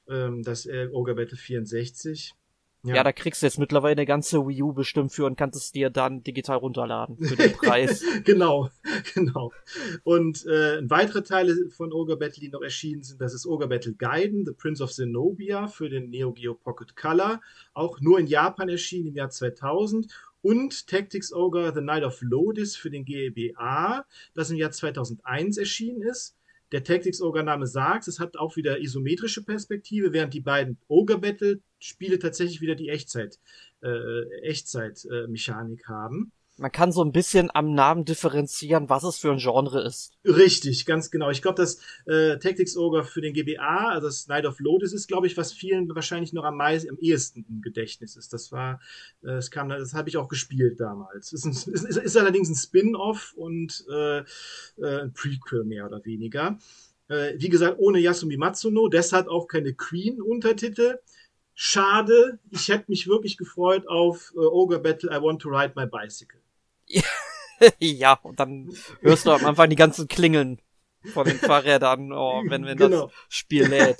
Ähm, 0.09 0.43
das 0.43 0.65
äh, 0.65 0.89
Ogre 0.91 1.15
Battle 1.15 1.37
64. 1.37 2.35
Ja. 2.87 2.95
ja. 2.95 3.03
da 3.03 3.11
kriegst 3.11 3.41
du 3.41 3.45
jetzt 3.45 3.59
mittlerweile 3.59 3.97
eine 3.97 4.05
ganze 4.05 4.47
Wii 4.47 4.63
U 4.63 4.73
bestimmt 4.73 5.11
für 5.11 5.25
und 5.25 5.37
kannst 5.37 5.59
es 5.59 5.71
dir 5.71 5.89
dann 5.89 6.23
digital 6.23 6.57
runterladen 6.57 7.17
für 7.17 7.35
den 7.35 7.51
Preis. 7.57 8.03
genau, 8.23 8.69
genau. 9.13 9.51
Und 10.03 10.45
äh, 10.45 10.81
weitere 10.89 11.23
Teile 11.23 11.69
von 11.69 11.91
Ogre 11.91 12.17
Battle, 12.17 12.39
die 12.39 12.49
noch 12.49 12.61
erschienen 12.61 13.03
sind, 13.03 13.19
das 13.21 13.33
ist 13.33 13.45
Ogre 13.45 13.67
Battle 13.67 13.93
Gaiden, 13.93 14.45
The 14.45 14.53
Prince 14.53 14.83
of 14.83 14.91
Zenobia 14.91 15.67
für 15.67 15.89
den 15.89 16.09
Neo 16.09 16.31
Geo 16.31 16.53
Pocket 16.53 16.95
Color, 16.95 17.41
auch 17.73 17.99
nur 17.99 18.19
in 18.19 18.27
Japan 18.27 18.69
erschienen 18.69 19.07
im 19.07 19.15
Jahr 19.15 19.29
2000 19.29 20.07
und 20.41 20.87
Tactics 20.87 21.33
Ogre 21.33 21.73
The 21.73 21.81
Night 21.81 22.03
of 22.03 22.21
Lodis 22.21 22.77
für 22.77 22.89
den 22.89 23.03
GBA, 23.03 24.05
das 24.33 24.49
im 24.49 24.55
Jahr 24.55 24.71
2001 24.71 25.57
erschienen 25.57 26.03
ist. 26.03 26.36
Der 26.71 26.83
Tactics 26.83 27.21
Ogre 27.21 27.43
Name 27.43 27.65
sagt, 27.65 28.07
es 28.07 28.19
hat 28.19 28.35
auch 28.37 28.57
wieder 28.57 28.79
isometrische 28.79 29.43
Perspektive, 29.43 30.11
während 30.11 30.33
die 30.33 30.41
beiden 30.41 30.77
Ogre 30.87 31.17
Battle 31.17 31.61
Spiele 31.79 32.19
tatsächlich 32.19 32.59
wieder 32.59 32.75
die 32.75 32.89
Echtzeit, 32.89 33.39
äh, 33.81 34.23
Echtzeit-Mechanik 34.41 35.81
äh, 35.81 35.87
haben. 35.87 36.31
Man 36.59 36.71
kann 36.71 36.91
so 36.91 37.03
ein 37.03 37.11
bisschen 37.11 37.51
am 37.53 37.75
Namen 37.75 38.03
differenzieren, 38.03 38.89
was 38.89 39.03
es 39.03 39.17
für 39.17 39.31
ein 39.31 39.37
Genre 39.37 39.83
ist. 39.83 40.13
Richtig, 40.25 40.87
ganz 40.87 41.11
genau. 41.11 41.29
Ich 41.29 41.43
glaube, 41.43 41.61
das 41.61 41.79
äh, 42.07 42.39
Tactics 42.39 42.75
Ogre 42.75 43.03
für 43.03 43.21
den 43.21 43.33
GBA, 43.33 43.89
also 43.89 44.07
das 44.07 44.27
Night 44.27 44.45
of 44.45 44.59
Lotus, 44.59 44.91
ist, 44.91 45.07
glaube 45.07 45.27
ich, 45.27 45.37
was 45.37 45.53
vielen 45.53 45.93
wahrscheinlich 45.93 46.33
noch 46.33 46.45
am 46.45 46.57
meisten, 46.57 46.89
am 46.89 46.97
ehesten 46.97 47.45
im 47.47 47.61
Gedächtnis 47.61 48.15
ist. 48.15 48.33
Das 48.33 48.51
war, 48.51 48.81
äh, 49.21 49.27
das 49.27 49.51
kam, 49.51 49.69
das 49.69 49.93
habe 49.93 50.09
ich 50.09 50.17
auch 50.17 50.29
gespielt 50.29 50.79
damals. 50.79 51.31
Ist, 51.31 51.45
ein, 51.45 51.51
ist, 51.51 51.67
ist, 51.67 51.97
ist 51.97 52.17
allerdings 52.17 52.49
ein 52.49 52.55
Spin-off 52.55 53.33
und 53.35 53.85
äh, 53.91 54.19
äh, 54.19 54.23
ein 54.77 55.13
Prequel 55.13 55.63
mehr 55.63 55.85
oder 55.85 56.03
weniger. 56.05 56.57
Äh, 57.07 57.35
wie 57.37 57.49
gesagt, 57.49 57.77
ohne 57.77 57.99
Yasumi 57.99 58.37
Matsuno, 58.37 58.87
deshalb 58.87 59.27
auch 59.27 59.47
keine 59.47 59.73
Queen-Untertitel. 59.73 60.97
Schade, 61.53 62.39
ich 62.51 62.67
hätte 62.67 62.85
mich 62.87 63.07
wirklich 63.07 63.37
gefreut 63.37 63.87
auf 63.87 64.33
äh, 64.35 64.39
Ogre 64.39 64.79
Battle 64.79 65.09
I 65.11 65.21
Want 65.21 65.41
to 65.41 65.49
Ride 65.49 65.73
My 65.75 65.85
Bicycle. 65.85 66.41
ja, 67.79 68.13
und 68.23 68.39
dann 68.39 68.69
hörst 69.01 69.25
du 69.25 69.31
am 69.31 69.45
Anfang 69.45 69.69
die 69.69 69.75
ganzen 69.75 70.07
Klingeln 70.07 70.59
von 71.13 71.25
den 71.25 71.37
Fahrrädern, 71.37 72.11
oh, 72.11 72.43
wenn, 72.47 72.65
wenn 72.65 72.77
genau. 72.77 73.07
das 73.07 73.13
Spiel 73.29 73.65
lädt. 73.65 73.99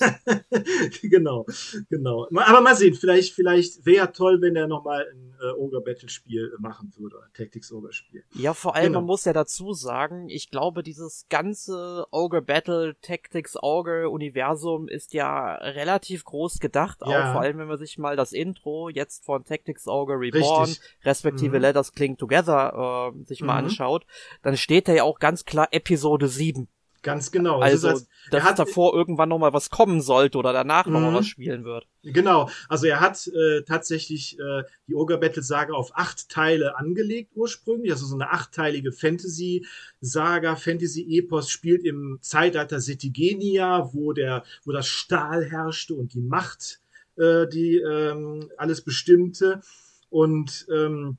genau, 1.02 1.46
genau. 1.90 2.28
Aber 2.36 2.62
mal 2.62 2.76
sehen, 2.76 2.96
vielleicht, 2.96 3.34
vielleicht 3.34 3.86
wäre 3.86 4.12
toll, 4.12 4.42
wenn 4.42 4.56
er 4.56 4.68
nochmal 4.68 5.08
ein 5.14 5.27
äh, 5.42 5.52
Ogre 5.52 5.82
Battle 5.82 6.10
Spiel 6.10 6.54
machen 6.60 6.94
würde, 6.98 7.18
ein 7.24 7.34
Tactics 7.34 7.72
Ogre 7.72 7.94
Spiel. 7.94 8.24
Ja, 8.34 8.54
vor 8.54 8.76
allem, 8.76 8.88
genau. 8.88 9.00
man 9.00 9.08
muss 9.08 9.26
ja 9.26 9.34
dazu 9.34 9.74
sagen, 9.74 10.30
ich 10.30 10.50
glaube, 10.50 10.84
dieses 10.84 11.26
ganze 11.30 12.06
Ogre 12.12 12.42
Battle 12.42 12.96
Tactics 13.02 13.56
Ogre 13.62 14.10
Universum 14.10 14.88
ist 14.88 15.14
ja 15.14 15.56
relativ 15.56 16.26
groß 16.26 16.60
gedacht, 16.60 17.00
ja. 17.02 17.08
auch 17.08 17.34
vor 17.34 17.42
allem, 17.42 17.58
wenn 17.58 17.68
man 17.68 17.78
sich 17.78 17.98
mal 17.98 18.16
das 18.16 18.34
Intro 18.34 18.90
jetzt 18.90 19.26
von 19.26 19.44
Tactics 19.44 19.88
Ogre 19.88 20.20
Reborn, 20.20 20.70
Richtig. 20.70 21.06
respektive 21.06 21.58
mhm. 21.58 21.62
Let 21.62 21.76
Us 21.76 21.92
Cling 21.94 22.18
Together, 22.18 23.14
äh, 23.14 23.24
sich 23.26 23.42
mal 23.42 23.62
mhm. 23.62 23.68
anschaut, 23.68 24.06
dann 24.42 24.58
steht 24.58 24.88
da 24.88 24.94
ja 24.94 25.04
auch 25.04 25.20
ganz 25.20 25.46
klar 25.46 25.68
Episode 25.72 26.28
7. 26.28 26.68
Ganz 27.04 27.32
genau. 27.32 27.60
Also, 27.60 27.90
als, 27.90 28.08
dass 28.32 28.44
hat, 28.44 28.60
davor 28.60 28.94
irgendwann 28.94 29.30
noch 29.30 29.38
mal 29.38 29.54
was 29.54 29.70
kommen 29.70 30.02
sollte 30.02 30.38
oder 30.38 30.52
danach 30.52 30.88
noch 30.88 31.00
mal 31.00 31.12
mhm. 31.12 31.16
was 31.16 31.28
spielen 31.28 31.64
wird. 31.64 31.88
Genau. 32.04 32.50
Also 32.70 32.88
er 32.88 33.00
hat 33.00 33.28
äh, 33.28 33.62
tatsächlich 33.64 34.40
äh, 34.40 34.64
die 34.88 34.96
Ogre 34.96 35.18
Battle 35.18 35.44
Saga 35.44 35.74
auf 35.74 35.92
acht 35.96 36.30
Teile 36.30 36.78
angelegt 36.78 37.32
ursprünglich. 37.36 37.92
Also 37.92 38.06
so 38.06 38.16
eine 38.16 38.32
achtteilige 38.32 38.92
Fantasy 38.92 39.66
Saga, 40.02 40.56
Fantasy 40.56 41.06
Epos 41.18 41.50
spielt 41.50 41.84
im 41.84 42.18
Zeitalter 42.22 42.80
Setigenia, 42.80 43.90
wo 43.94 44.14
der, 44.14 44.44
wo 44.66 44.72
das 44.72 44.88
Stahl 44.88 45.46
herrschte 45.46 45.94
und 45.94 46.14
die 46.14 46.22
Macht, 46.22 46.82
äh, 47.18 47.48
die 47.48 47.78
ähm, 47.78 48.50
alles 48.58 48.82
bestimmte. 48.82 49.62
Und 50.10 50.66
ähm, 50.74 51.18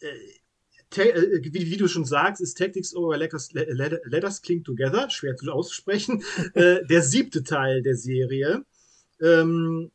äh, 0.00 0.06
äh, 0.06 0.38
wie, 0.96 1.70
wie, 1.70 1.76
du 1.76 1.88
schon 1.88 2.04
sagst, 2.04 2.40
ist 2.40 2.58
Tactics 2.58 2.94
Over 2.94 3.16
Letters, 3.16 3.52
Letters 3.52 4.42
Cling 4.42 4.64
Together, 4.64 5.10
schwer 5.10 5.36
zu 5.36 5.50
aussprechen, 5.50 6.22
äh, 6.54 6.84
der 6.86 7.02
siebte 7.02 7.42
Teil 7.42 7.82
der 7.82 7.96
Serie. 7.96 8.64
Ähm, 9.20 9.90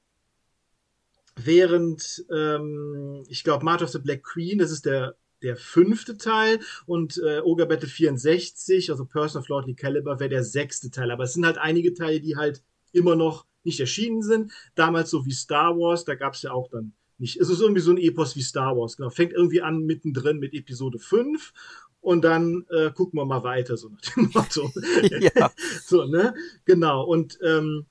während, 1.36 2.26
ähm, 2.32 3.24
ich 3.28 3.44
glaube, 3.44 3.66
March 3.66 3.82
of 3.82 3.90
the 3.90 4.00
Black 4.00 4.24
Queen, 4.24 4.58
das 4.58 4.72
ist 4.72 4.86
der, 4.86 5.16
der 5.42 5.56
fünfte 5.56 6.18
Teil 6.18 6.60
und 6.86 7.18
äh, 7.24 7.40
Ogre 7.40 7.66
Battle 7.66 7.88
64, 7.88 8.92
also 8.92 9.06
Person 9.06 9.42
of 9.42 9.48
Lordly 9.48 9.74
Caliber, 9.74 10.20
wäre 10.20 10.30
der 10.30 10.44
sechste 10.44 10.92
Teil. 10.92 11.12
Aber 11.12 11.24
es 11.24 11.34
sind 11.34 11.46
halt 11.46 11.58
einige 11.58 11.94
Teile, 11.94 12.20
die 12.20 12.36
halt 12.36 12.64
immer 12.92 13.16
noch 13.16 13.46
nicht 13.64 13.80
erschienen 13.80 14.22
sind. 14.22 14.52
Damals 14.76 15.10
so 15.10 15.26
wie 15.26 15.32
Star 15.32 15.78
Wars, 15.78 16.06
da 16.06 16.16
gab 16.16 16.34
es 16.34 16.42
ja 16.42 16.52
auch 16.52 16.70
dann 16.70 16.94
nicht. 17.22 17.40
Es 17.40 17.50
ist 17.50 17.62
irgendwie 17.62 17.82
so 17.82 17.92
ein 17.92 17.98
Epos 17.98 18.36
wie 18.36 18.42
Star 18.42 18.76
Wars, 18.76 18.98
genau. 18.98 19.10
Fängt 19.10 19.34
irgendwie 19.34 19.62
an 19.62 19.86
mittendrin 19.86 20.40
mit 20.40 20.54
Episode 20.54 21.00
5 21.00 21.54
und 22.02 22.24
dann 22.24 22.66
äh, 22.70 22.92
gucken 22.92 23.20
wir 23.20 23.26
mal 23.26 23.44
weiter, 23.44 23.78
so 23.78 23.90
nach 23.90 24.02
dem 24.02 24.30
Motto. 24.34 24.72
ja. 25.36 25.52
so, 25.86 26.06
ne? 26.06 26.34
Genau. 26.66 27.04
Und 27.06 27.40
ähm, 27.44 27.86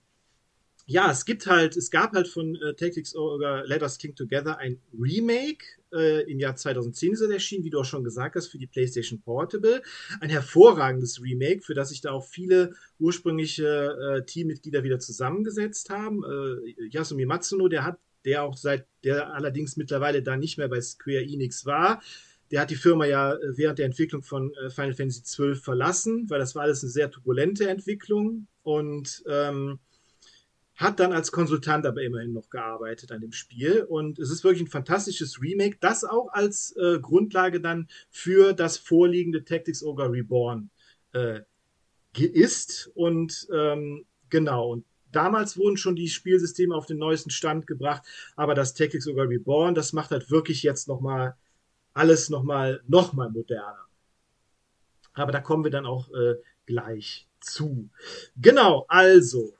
ja, 0.86 1.08
es 1.12 1.24
gibt 1.24 1.46
halt, 1.46 1.76
es 1.76 1.92
gab 1.92 2.14
halt 2.14 2.26
von 2.26 2.56
äh, 2.56 2.74
Tactics 2.74 3.14
oder 3.14 3.64
Let 3.64 3.82
Us 3.82 3.98
King 3.98 4.16
Together 4.16 4.58
ein 4.58 4.80
Remake. 4.92 5.64
Äh, 5.92 6.28
Im 6.28 6.40
Jahr 6.40 6.56
2010 6.56 7.12
ist 7.12 7.20
er 7.20 7.30
erschienen, 7.30 7.62
wie 7.62 7.70
du 7.70 7.78
auch 7.78 7.84
schon 7.84 8.02
gesagt 8.02 8.34
hast, 8.34 8.48
für 8.48 8.58
die 8.58 8.66
PlayStation 8.66 9.20
Portable. 9.20 9.82
Ein 10.20 10.30
hervorragendes 10.30 11.22
Remake, 11.22 11.62
für 11.62 11.74
das 11.74 11.90
sich 11.90 12.00
da 12.00 12.10
auch 12.10 12.24
viele 12.24 12.74
ursprüngliche 12.98 13.96
äh, 14.18 14.24
Teammitglieder 14.26 14.82
wieder 14.82 14.98
zusammengesetzt 14.98 15.90
haben. 15.90 16.24
Äh, 16.24 16.88
Yasumi 16.90 17.24
Matsuno, 17.24 17.68
der 17.68 17.84
hat 17.84 18.00
der 18.24 18.42
auch 18.42 18.56
seit, 18.56 18.86
der 19.04 19.32
allerdings 19.34 19.76
mittlerweile 19.76 20.22
da 20.22 20.36
nicht 20.36 20.58
mehr 20.58 20.68
bei 20.68 20.80
Square 20.80 21.22
Enix 21.22 21.66
war. 21.66 22.02
Der 22.50 22.62
hat 22.62 22.70
die 22.70 22.76
Firma 22.76 23.04
ja 23.06 23.34
äh, 23.34 23.56
während 23.56 23.78
der 23.78 23.86
Entwicklung 23.86 24.22
von 24.22 24.52
äh, 24.54 24.70
Final 24.70 24.94
Fantasy 24.94 25.22
XII 25.22 25.54
verlassen, 25.54 26.28
weil 26.28 26.38
das 26.38 26.54
war 26.54 26.62
alles 26.62 26.82
eine 26.82 26.90
sehr 26.90 27.10
turbulente 27.10 27.68
Entwicklung 27.68 28.46
und 28.62 29.22
ähm, 29.28 29.78
hat 30.80 30.98
dann 30.98 31.12
als 31.12 31.30
Konsultant 31.30 31.84
aber 31.84 32.02
immerhin 32.02 32.32
noch 32.32 32.48
gearbeitet 32.48 33.12
an 33.12 33.20
dem 33.20 33.32
Spiel. 33.32 33.82
Und 33.82 34.18
es 34.18 34.30
ist 34.30 34.42
wirklich 34.44 34.62
ein 34.62 34.70
fantastisches 34.70 35.40
Remake, 35.40 35.76
das 35.78 36.04
auch 36.04 36.28
als 36.32 36.74
äh, 36.76 36.98
Grundlage 36.98 37.60
dann 37.60 37.86
für 38.08 38.54
das 38.54 38.78
vorliegende 38.78 39.44
Tactics 39.44 39.82
Ogre 39.82 40.10
Reborn 40.10 40.70
äh, 41.12 41.40
ist. 42.16 42.90
Und 42.94 43.46
ähm, 43.52 44.06
genau, 44.30 44.70
und 44.70 44.86
damals 45.12 45.56
wurden 45.56 45.76
schon 45.76 45.96
die 45.96 46.08
Spielsysteme 46.08 46.74
auf 46.74 46.86
den 46.86 46.98
neuesten 46.98 47.30
Stand 47.30 47.66
gebracht, 47.66 48.02
aber 48.36 48.54
das 48.54 48.74
Tactics 48.74 49.06
Ogre 49.08 49.28
Reborn, 49.28 49.74
das 49.74 49.92
macht 49.92 50.10
halt 50.10 50.30
wirklich 50.30 50.62
jetzt 50.62 50.88
nochmal 50.88 51.36
alles 51.94 52.30
nochmal 52.30 52.82
noch 52.86 53.12
mal 53.12 53.30
moderner. 53.30 53.86
Aber 55.12 55.32
da 55.32 55.40
kommen 55.40 55.64
wir 55.64 55.70
dann 55.70 55.86
auch 55.86 56.08
äh, 56.12 56.36
gleich 56.66 57.26
zu. 57.40 57.90
Genau, 58.36 58.84
also 58.88 59.54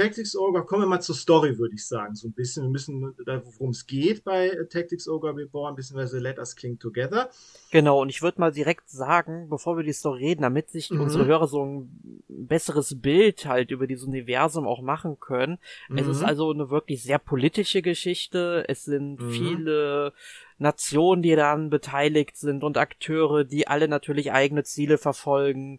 Tactics 0.00 0.34
Ogre, 0.34 0.64
kommen 0.64 0.84
wir 0.84 0.88
mal 0.88 1.00
zur 1.00 1.14
Story, 1.14 1.58
würde 1.58 1.74
ich 1.74 1.86
sagen, 1.86 2.14
so 2.14 2.28
ein 2.28 2.32
bisschen. 2.32 2.62
Wir 2.62 2.70
müssen, 2.70 3.02
worum 3.02 3.68
es 3.68 3.86
geht 3.86 4.24
bei 4.24 4.50
Tactics 4.70 5.06
Ogre 5.06 5.36
Reborn, 5.36 5.76
beziehungsweise 5.76 6.18
Let 6.18 6.38
Us 6.38 6.56
Cling 6.56 6.78
Together. 6.78 7.28
Genau, 7.70 8.00
und 8.00 8.08
ich 8.08 8.22
würde 8.22 8.40
mal 8.40 8.50
direkt 8.50 8.88
sagen, 8.88 9.48
bevor 9.50 9.76
wir 9.76 9.84
die 9.84 9.92
Story 9.92 10.28
reden, 10.28 10.40
damit 10.40 10.70
sich 10.70 10.90
mhm. 10.90 11.02
unsere 11.02 11.26
Hörer 11.26 11.46
so 11.48 11.62
ein 11.66 12.22
besseres 12.28 12.98
Bild 12.98 13.44
halt 13.44 13.70
über 13.72 13.86
dieses 13.86 14.06
Universum 14.06 14.66
auch 14.66 14.80
machen 14.80 15.20
können. 15.20 15.58
Mhm. 15.90 15.98
Es 15.98 16.06
ist 16.06 16.20
mhm. 16.20 16.26
also 16.26 16.50
eine 16.50 16.70
wirklich 16.70 17.02
sehr 17.02 17.18
politische 17.18 17.82
Geschichte. 17.82 18.64
Es 18.68 18.84
sind 18.84 19.20
mhm. 19.20 19.30
viele 19.30 20.12
Nationen, 20.56 21.20
die 21.20 21.36
daran 21.36 21.68
beteiligt 21.68 22.38
sind 22.38 22.64
und 22.64 22.78
Akteure, 22.78 23.44
die 23.44 23.68
alle 23.68 23.86
natürlich 23.86 24.32
eigene 24.32 24.64
Ziele 24.64 24.96
verfolgen 24.96 25.78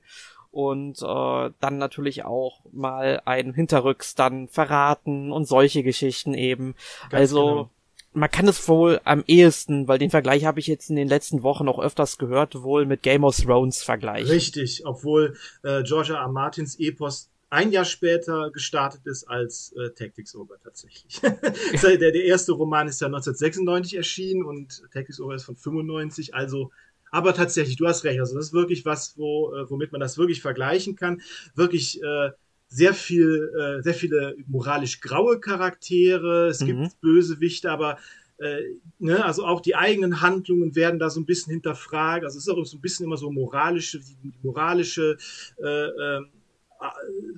und 0.52 1.02
äh, 1.02 1.50
dann 1.60 1.78
natürlich 1.78 2.26
auch 2.26 2.60
mal 2.72 3.22
ein 3.26 3.54
Hinterrücks 3.54 4.16
dann 4.16 4.48
verraten 4.50 5.32
und 5.32 5.48
solche 5.48 5.82
Geschichten 5.82 6.34
eben. 6.34 6.76
Ganz 7.04 7.14
also 7.14 7.48
genau. 7.48 7.70
man 8.14 8.30
kann 8.30 8.48
es 8.48 8.68
wohl 8.68 9.00
am 9.06 9.24
ehesten, 9.28 9.88
weil 9.88 9.98
den 9.98 10.10
Vergleich 10.10 10.46
habe 10.46 10.60
ich 10.60 10.68
jetzt 10.68 10.90
in 10.90 10.98
den 10.98 11.08
letzten 11.08 11.42
Wochen 11.44 11.70
auch 11.70 11.80
öfters 11.80 12.18
gehört, 12.18 12.62
wohl 12.64 12.86
mit 12.86 13.02
Game 13.02 13.24
of 13.24 13.38
Thrones 13.38 13.82
vergleichen. 13.82 14.30
Richtig, 14.30 14.86
obwohl 14.86 15.38
äh, 15.64 15.84
Georgia 15.84 16.22
R. 16.22 16.28
Martins 16.28 16.78
Epos 16.78 17.30
ein 17.50 17.72
Jahr 17.72 17.86
später 17.86 18.50
gestartet 18.52 19.02
ist 19.06 19.26
als 19.26 19.74
äh, 19.74 19.90
Tactics 19.92 20.36
Ogre 20.36 20.58
tatsächlich. 20.64 21.20
der, 21.84 21.98
der 21.98 22.24
erste 22.24 22.54
Roman 22.54 22.88
ist 22.88 23.02
ja 23.02 23.08
1996 23.08 23.98
erschienen 23.98 24.44
und 24.44 24.84
Tactics 24.92 25.20
Ogre 25.20 25.36
ist 25.36 25.44
von 25.44 25.58
95, 25.58 26.34
also 26.34 26.72
aber 27.12 27.34
tatsächlich, 27.34 27.76
du 27.76 27.88
hast 27.88 28.04
recht. 28.04 28.20
Also 28.20 28.36
das 28.36 28.48
ist 28.48 28.54
wirklich 28.54 28.86
was, 28.86 29.18
wo, 29.18 29.54
äh, 29.54 29.70
womit 29.70 29.92
man 29.92 30.02
das 30.02 30.18
wirklich 30.18 30.42
vergleichen 30.42 30.96
kann. 30.96 31.22
Wirklich 31.56 32.02
äh, 32.02 32.32
sehr 32.68 32.94
viel, 32.94 33.52
äh, 33.60 33.84
sehr 33.84 33.94
viele 33.94 34.36
moralisch 34.48 35.02
graue 35.02 35.40
Charaktere. 35.40 36.48
Es 36.48 36.62
mhm. 36.62 36.68
gibt 36.68 37.02
Bösewichte, 37.02 37.70
aber 37.70 37.98
äh, 38.38 38.62
ne, 38.98 39.24
also 39.24 39.46
auch 39.46 39.60
die 39.60 39.76
eigenen 39.76 40.22
Handlungen 40.22 40.74
werden 40.76 41.00
da 41.00 41.10
so 41.10 41.20
ein 41.20 41.26
bisschen 41.26 41.52
hinterfragt. 41.52 42.24
Also 42.24 42.38
es 42.38 42.48
ist 42.48 42.50
auch 42.50 42.66
so 42.66 42.78
ein 42.78 42.82
bisschen 42.82 43.06
immer 43.06 43.18
so 43.18 43.30
moralische, 43.30 44.00
die, 44.00 44.34
moralische 44.42 45.18
äh, 45.62 45.68
äh, 45.68 46.22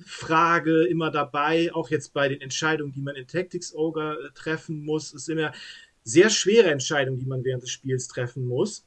Frage 0.06 0.84
immer 0.84 1.10
dabei, 1.10 1.74
auch 1.74 1.90
jetzt 1.90 2.14
bei 2.14 2.28
den 2.28 2.40
Entscheidungen, 2.40 2.92
die 2.92 3.02
man 3.02 3.16
in 3.16 3.26
Tactics 3.26 3.74
Ogre 3.74 4.14
äh, 4.14 4.30
treffen 4.34 4.84
muss, 4.84 5.12
ist 5.12 5.28
immer 5.28 5.52
sehr 6.04 6.30
schwere 6.30 6.70
Entscheidungen, 6.70 7.18
die 7.18 7.26
man 7.26 7.44
während 7.44 7.62
des 7.62 7.70
Spiels 7.70 8.08
treffen 8.08 8.46
muss. 8.46 8.86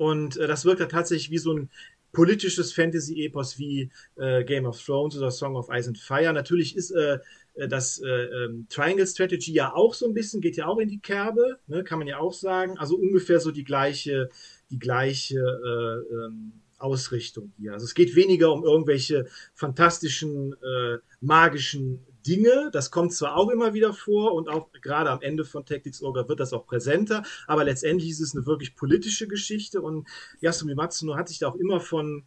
Und 0.00 0.38
äh, 0.38 0.48
das 0.48 0.64
wirkt 0.64 0.80
da 0.80 0.86
tatsächlich 0.86 1.30
wie 1.30 1.36
so 1.36 1.52
ein 1.52 1.68
politisches 2.12 2.72
Fantasy-Epos 2.72 3.58
wie 3.58 3.90
äh, 4.16 4.44
Game 4.44 4.64
of 4.64 4.82
Thrones 4.82 5.14
oder 5.14 5.30
Song 5.30 5.56
of 5.56 5.68
Ice 5.70 5.88
and 5.88 5.98
Fire. 5.98 6.32
Natürlich 6.32 6.74
ist 6.74 6.90
äh, 6.90 7.18
äh 7.54 7.68
das 7.68 7.98
äh, 7.98 8.08
ähm, 8.08 8.66
Triangle 8.70 9.06
Strategy 9.06 9.52
ja 9.52 9.74
auch 9.74 9.92
so 9.92 10.06
ein 10.06 10.14
bisschen, 10.14 10.40
geht 10.40 10.56
ja 10.56 10.68
auch 10.68 10.78
in 10.78 10.88
die 10.88 11.00
Kerbe, 11.00 11.58
ne, 11.66 11.84
kann 11.84 11.98
man 11.98 12.08
ja 12.08 12.16
auch 12.16 12.32
sagen. 12.32 12.78
Also 12.78 12.96
ungefähr 12.96 13.40
so 13.40 13.50
die 13.50 13.62
gleiche, 13.62 14.30
die 14.70 14.78
gleiche 14.78 15.36
äh, 15.36 16.14
ähm, 16.14 16.52
Ausrichtung 16.78 17.52
hier. 17.58 17.74
Also 17.74 17.84
es 17.84 17.94
geht 17.94 18.16
weniger 18.16 18.54
um 18.54 18.64
irgendwelche 18.64 19.26
fantastischen, 19.52 20.54
äh, 20.54 20.96
magischen 21.20 21.98
Dinge. 22.26 22.70
Das 22.72 22.90
kommt 22.90 23.12
zwar 23.12 23.36
auch 23.36 23.50
immer 23.50 23.74
wieder 23.74 23.92
vor 23.92 24.34
und 24.34 24.48
auch 24.48 24.70
gerade 24.72 25.10
am 25.10 25.22
Ende 25.22 25.44
von 25.44 25.64
Tactics 25.64 26.02
Ogre 26.02 26.28
wird 26.28 26.40
das 26.40 26.52
auch 26.52 26.66
präsenter, 26.66 27.22
aber 27.46 27.64
letztendlich 27.64 28.10
ist 28.10 28.20
es 28.20 28.34
eine 28.34 28.46
wirklich 28.46 28.76
politische 28.76 29.28
Geschichte 29.28 29.80
und 29.80 30.08
Yasumi 30.40 30.74
Matsuno 30.74 31.16
hat 31.16 31.28
sich 31.28 31.38
da 31.38 31.48
auch 31.48 31.56
immer 31.56 31.80
von 31.80 32.24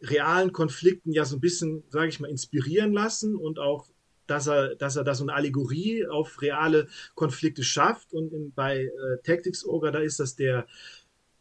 realen 0.00 0.52
Konflikten 0.52 1.12
ja 1.12 1.24
so 1.24 1.36
ein 1.36 1.40
bisschen, 1.40 1.84
sage 1.88 2.08
ich 2.08 2.20
mal, 2.20 2.28
inspirieren 2.28 2.92
lassen 2.92 3.36
und 3.36 3.58
auch 3.58 3.88
dass 4.26 4.46
er, 4.46 4.76
dass 4.76 4.96
er 4.96 5.04
da 5.04 5.14
so 5.14 5.24
eine 5.24 5.34
Allegorie 5.34 6.06
auf 6.06 6.40
reale 6.42 6.88
Konflikte 7.14 7.62
schafft. 7.62 8.12
Und 8.12 8.32
in, 8.32 8.52
bei 8.52 8.84
äh, 8.84 8.90
Tactics 9.24 9.66
Ogre, 9.66 9.92
da 9.92 9.98
ist 9.98 10.20
das 10.20 10.36
der, 10.36 10.66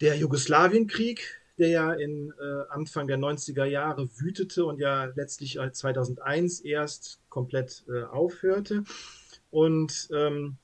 der 0.01 0.17
Jugoslawienkrieg, 0.17 1.41
der 1.57 1.69
ja 1.69 1.93
in 1.93 2.31
äh, 2.31 2.63
Anfang 2.69 3.07
der 3.07 3.17
90er 3.17 3.65
Jahre 3.65 4.09
wütete 4.17 4.65
und 4.65 4.79
ja 4.79 5.05
letztlich 5.15 5.59
2001 5.71 6.61
erst 6.61 7.20
komplett 7.31 7.83
äh, 7.89 8.03
aufhörte. 8.03 8.83
Und 9.49 10.09
ähm, 10.13 10.57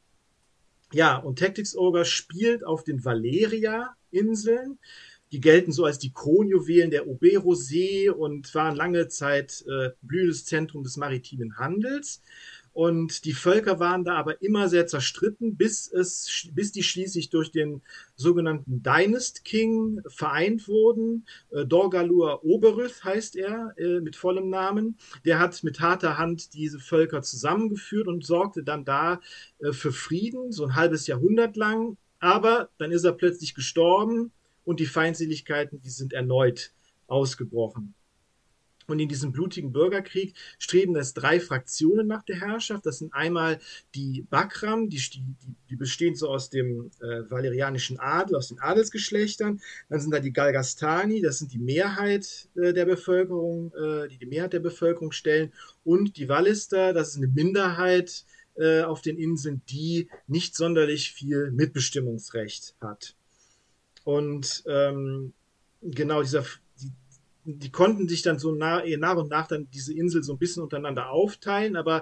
ja, 0.93 1.17
und 1.17 1.39
Tactics 1.39 1.75
Ogre 1.75 2.05
spielt 2.05 2.63
auf 2.63 2.83
den 2.83 3.03
Valeria-Inseln. 3.03 4.77
Die 5.31 5.41
gelten 5.41 5.73
so 5.73 5.83
als 5.83 5.99
die 5.99 6.13
Kronjuwelen 6.13 6.91
der 6.91 7.07
Oberosee 7.07 8.09
und 8.09 8.53
waren 8.55 8.75
lange 8.75 9.07
Zeit 9.09 9.65
äh, 9.67 9.89
blühendes 10.01 10.45
Zentrum 10.45 10.83
des 10.83 10.95
maritimen 10.95 11.57
Handels. 11.57 12.21
Und 12.77 13.25
die 13.25 13.33
Völker 13.33 13.79
waren 13.79 14.03
da 14.03 14.17
aber 14.17 14.39
immer 14.43 14.69
sehr 14.69 14.85
zerstritten, 14.85 15.57
bis 15.57 15.91
es, 15.91 16.47
bis 16.53 16.71
die 16.71 16.83
schließlich 16.83 17.31
durch 17.31 17.49
den 17.49 17.81
sogenannten 18.15 18.83
Dynast 18.83 19.43
King 19.43 20.03
vereint 20.05 20.67
wurden. 20.67 21.25
Äh, 21.49 21.65
Dorgalur 21.65 22.45
Oberüth 22.45 23.03
heißt 23.03 23.35
er 23.35 23.73
äh, 23.79 23.99
mit 23.99 24.15
vollem 24.15 24.51
Namen. 24.51 24.95
Der 25.25 25.39
hat 25.39 25.63
mit 25.63 25.79
harter 25.79 26.19
Hand 26.19 26.53
diese 26.53 26.79
Völker 26.79 27.23
zusammengeführt 27.23 28.07
und 28.07 28.23
sorgte 28.23 28.61
dann 28.61 28.85
da 28.85 29.21
äh, 29.57 29.71
für 29.71 29.91
Frieden, 29.91 30.51
so 30.51 30.63
ein 30.65 30.75
halbes 30.75 31.07
Jahrhundert 31.07 31.57
lang. 31.57 31.97
Aber 32.19 32.69
dann 32.77 32.91
ist 32.91 33.05
er 33.05 33.13
plötzlich 33.13 33.55
gestorben 33.55 34.31
und 34.65 34.79
die 34.79 34.85
Feindseligkeiten, 34.85 35.81
die 35.81 35.89
sind 35.89 36.13
erneut 36.13 36.73
ausgebrochen. 37.07 37.95
Und 38.87 38.99
in 38.99 39.09
diesem 39.09 39.33
blutigen 39.33 39.73
Bürgerkrieg 39.73 40.33
streben 40.59 40.95
es 40.95 41.13
drei 41.13 41.41
Fraktionen 41.41 42.07
nach 42.07 42.23
der 42.23 42.39
Herrschaft. 42.39 42.85
Das 42.85 42.99
sind 42.99 43.13
einmal 43.13 43.59
die 43.95 44.25
Bakram, 44.29 44.89
die, 44.89 44.97
die, 44.97 45.23
die 45.69 45.75
bestehen 45.75 46.15
so 46.15 46.29
aus 46.29 46.49
dem 46.49 46.89
äh, 47.01 47.29
valerianischen 47.29 47.99
Adel, 47.99 48.37
aus 48.37 48.47
den 48.47 48.59
Adelsgeschlechtern. 48.59 49.59
Dann 49.89 49.99
sind 49.99 50.11
da 50.13 50.21
die 50.21 50.31
Galgastani, 50.31 51.21
das 51.21 51.39
sind 51.39 51.51
die 51.51 51.59
Mehrheit 51.59 52.47
äh, 52.55 52.71
der 52.71 52.85
Bevölkerung, 52.85 53.73
äh, 53.73 54.07
die 54.07 54.17
die 54.17 54.25
Mehrheit 54.25 54.53
der 54.53 54.61
Bevölkerung 54.61 55.11
stellen. 55.11 55.51
Und 55.83 56.15
die 56.15 56.29
Wallister, 56.29 56.93
das 56.93 57.09
ist 57.09 57.17
eine 57.17 57.27
Minderheit 57.27 58.23
äh, 58.55 58.83
auf 58.83 59.01
den 59.01 59.17
Inseln, 59.17 59.61
die 59.69 60.07
nicht 60.27 60.55
sonderlich 60.55 61.11
viel 61.11 61.51
Mitbestimmungsrecht 61.51 62.75
hat. 62.79 63.15
Und 64.05 64.63
ähm, 64.65 65.33
genau 65.81 66.21
dieser 66.21 66.45
die 67.47 67.71
konnten 67.71 68.07
sich 68.09 68.21
dann 68.21 68.39
so 68.39 68.53
nach, 68.53 68.83
nach 68.97 69.15
und 69.15 69.29
nach 69.29 69.47
dann 69.47 69.69
diese 69.71 69.93
Insel 69.93 70.21
so 70.21 70.33
ein 70.33 70.37
bisschen 70.37 70.63
untereinander 70.63 71.09
aufteilen, 71.09 71.77
aber 71.77 72.01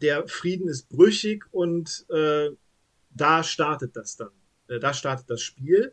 der 0.00 0.26
Frieden 0.26 0.68
ist 0.68 0.88
brüchig 0.88 1.44
und 1.52 2.04
äh, 2.10 2.50
da 3.10 3.44
startet 3.44 3.96
das 3.96 4.16
dann. 4.16 4.30
Äh, 4.68 4.80
da 4.80 4.92
startet 4.92 5.30
das 5.30 5.40
Spiel. 5.40 5.92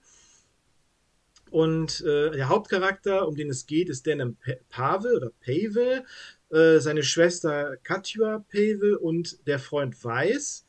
Und 1.52 2.02
äh, 2.02 2.32
der 2.32 2.50
Hauptcharakter, 2.50 3.28
um 3.28 3.36
den 3.36 3.50
es 3.50 3.66
geht, 3.66 3.90
ist 3.90 4.06
Denim 4.06 4.38
Pavel 4.70 5.16
oder 5.18 5.32
Pavel, 5.42 6.06
äh, 6.52 6.80
seine 6.80 7.04
Schwester 7.04 7.78
Katja 7.78 8.40
Pavel 8.50 8.96
und 8.96 9.48
der 9.48 9.60
Freund 9.60 10.04
Weiß 10.04 10.66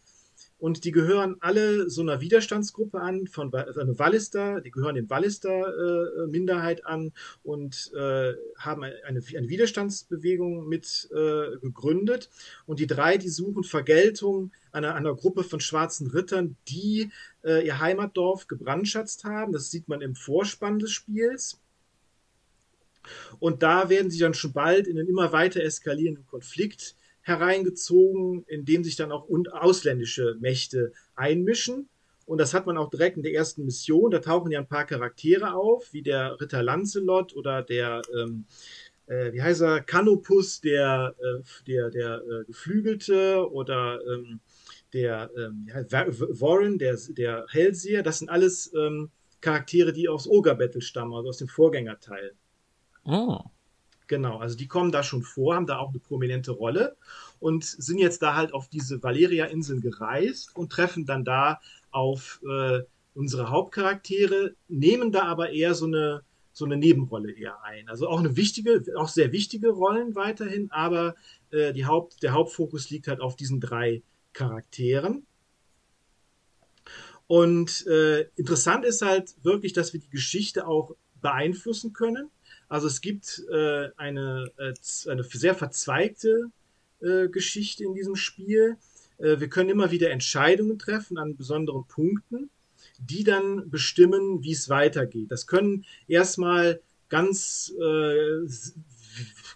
und 0.61 0.85
die 0.85 0.93
gehören 0.93 1.37
alle 1.41 1.89
so 1.89 2.03
einer 2.03 2.21
Widerstandsgruppe 2.21 3.01
an, 3.01 3.27
von 3.27 3.53
also 3.55 3.99
Wallister, 3.99 4.61
die 4.61 4.71
gehören 4.71 4.95
den 4.95 5.09
Wallister-Minderheit 5.09 6.81
äh, 6.81 6.85
an 6.85 7.13
und 7.43 7.91
äh, 7.95 8.35
haben 8.59 8.85
eine, 8.85 9.01
eine 9.03 9.49
Widerstandsbewegung 9.49 10.69
mit 10.69 11.09
äh, 11.13 11.57
gegründet. 11.63 12.29
Und 12.67 12.79
die 12.79 12.87
drei, 12.87 13.17
die 13.17 13.31
suchen 13.31 13.65
Vergeltung 13.65 14.53
einer, 14.71 14.95
einer 14.95 15.15
Gruppe 15.15 15.45
von 15.45 15.61
schwarzen 15.61 16.09
Rittern, 16.09 16.57
die 16.69 17.11
äh, 17.43 17.67
ihr 17.67 17.81
Heimatdorf 17.81 18.47
gebrandschatzt 18.47 19.25
haben. 19.25 19.53
Das 19.53 19.71
sieht 19.71 19.89
man 19.89 20.03
im 20.03 20.15
Vorspann 20.15 20.79
des 20.79 20.93
Spiels. 20.93 21.59
Und 23.39 23.63
da 23.63 23.89
werden 23.89 24.11
sie 24.11 24.19
dann 24.19 24.35
schon 24.35 24.53
bald 24.53 24.87
in 24.87 24.99
einen 24.99 25.09
immer 25.09 25.33
weiter 25.33 25.63
eskalierenden 25.63 26.27
Konflikt 26.27 26.97
hereingezogen, 27.23 28.45
in 28.49 28.65
dem 28.65 28.85
sich 28.85 28.97
dann 28.97 29.13
auch 29.13 29.29
ausländische 29.53 30.37
Mächte 30.41 30.93
einmischen. 31.15 31.89
Und 32.27 32.39
das 32.39 32.55
hat 32.55 32.67
man 32.67 32.79
auch 32.79 32.91
direkt 32.91 33.17
in 33.17 33.23
der 33.23 33.35
ersten 33.35 33.65
Mission. 33.65 34.11
Da 34.11 34.21
tauchen 34.21 34.53
ja 34.53 34.61
ein 34.61 34.69
paar 34.69 34.87
Charaktere 34.87 35.55
auf, 35.55 35.93
wie 35.93 36.03
der 36.03 36.41
Ritter 36.41 36.63
Lancelot 36.63 37.35
oder 37.35 37.63
der, 37.63 38.03
ähm, 38.17 38.45
äh, 39.07 39.33
wie 39.33 39.43
heißt 39.43 39.63
er, 39.63 39.81
Canopus, 39.81 40.61
der, 40.61 41.15
äh, 41.19 41.43
der, 41.67 41.91
der 41.91 42.23
äh, 42.23 42.45
Geflügelte 42.45 43.51
oder 43.51 44.01
ähm, 44.07 44.41
der 44.93 45.31
ähm, 45.37 45.67
Warren, 45.91 46.79
der, 46.79 46.97
der 47.11 47.47
Hellseher. 47.49 48.03
Das 48.03 48.21
sind 48.21 48.29
alles 48.29 48.73
ähm, 48.75 49.11
Charaktere, 49.41 49.93
die 49.93 50.09
aus 50.09 50.29
Ogre 50.29 50.55
Battle 50.55 50.83
stammen, 50.83 51.15
also 51.15 51.31
aus 51.31 51.39
dem 51.39 51.49
Vorgängerteil. 51.49 52.33
Oh. 53.05 53.41
Genau, 54.11 54.39
also 54.39 54.57
die 54.57 54.67
kommen 54.67 54.91
da 54.91 55.05
schon 55.05 55.23
vor, 55.23 55.55
haben 55.55 55.69
da 55.69 55.79
auch 55.79 55.91
eine 55.91 56.01
prominente 56.01 56.51
Rolle 56.51 56.97
und 57.39 57.63
sind 57.63 57.99
jetzt 57.99 58.21
da 58.23 58.35
halt 58.35 58.53
auf 58.53 58.69
diese 58.69 59.01
Valeria-Inseln 59.05 59.81
gereist 59.81 60.51
und 60.57 60.73
treffen 60.73 61.07
dann 61.07 61.25
da 61.25 61.61
auf 61.93 62.41
äh, 62.43 62.81
unsere 63.15 63.51
Hauptcharaktere, 63.51 64.57
nehmen 64.67 65.13
da 65.13 65.27
aber 65.27 65.51
eher 65.51 65.75
so 65.75 65.87
eine, 65.87 66.23
so 66.53 66.65
eine 66.65 66.77
Nebenrolle 66.77 67.31
eher 67.31 67.63
ein. 67.63 67.89
Also 67.89 68.09
auch 68.09 68.19
eine 68.19 68.35
wichtige, 68.35 68.83
auch 68.97 69.07
sehr 69.07 69.31
wichtige 69.31 69.69
Rollen 69.69 70.17
weiterhin, 70.17 70.73
aber 70.73 71.15
äh, 71.53 71.73
die 71.73 71.87
Haupt, 71.87 72.25
der 72.25 72.33
Hauptfokus 72.33 72.91
liegt 72.91 73.07
halt 73.07 73.21
auf 73.21 73.37
diesen 73.37 73.61
drei 73.61 74.03
Charakteren. 74.33 75.25
Und 77.29 77.87
äh, 77.87 78.23
interessant 78.35 78.85
ist 78.85 79.03
halt 79.03 79.37
wirklich, 79.45 79.73
dass 79.73 79.93
wir 79.93 80.01
die 80.01 80.11
Geschichte 80.11 80.67
auch 80.67 80.97
beeinflussen 81.21 81.93
können. 81.93 82.29
Also 82.71 82.87
es 82.87 83.01
gibt 83.01 83.45
äh, 83.53 83.89
eine, 83.97 84.51
äh, 84.57 84.73
eine 85.11 85.25
sehr 85.25 85.57
verzweigte 85.57 86.51
äh, 87.01 87.29
Geschichte 87.29 87.85
in 87.85 87.95
diesem 87.95 88.15
Spiel. 88.15 88.77
Äh, 89.19 89.41
wir 89.41 89.49
können 89.49 89.69
immer 89.71 89.91
wieder 89.91 90.11
Entscheidungen 90.11 90.79
treffen 90.79 91.19
an 91.19 91.37
besonderen 91.37 91.85
Punkten, 91.89 92.49
die 93.01 93.25
dann 93.25 93.69
bestimmen, 93.69 94.45
wie 94.45 94.53
es 94.53 94.69
weitergeht. 94.69 95.33
Das 95.33 95.49
können 95.49 95.85
erstmal 96.07 96.81
ganz 97.09 97.75
äh, 97.81 98.47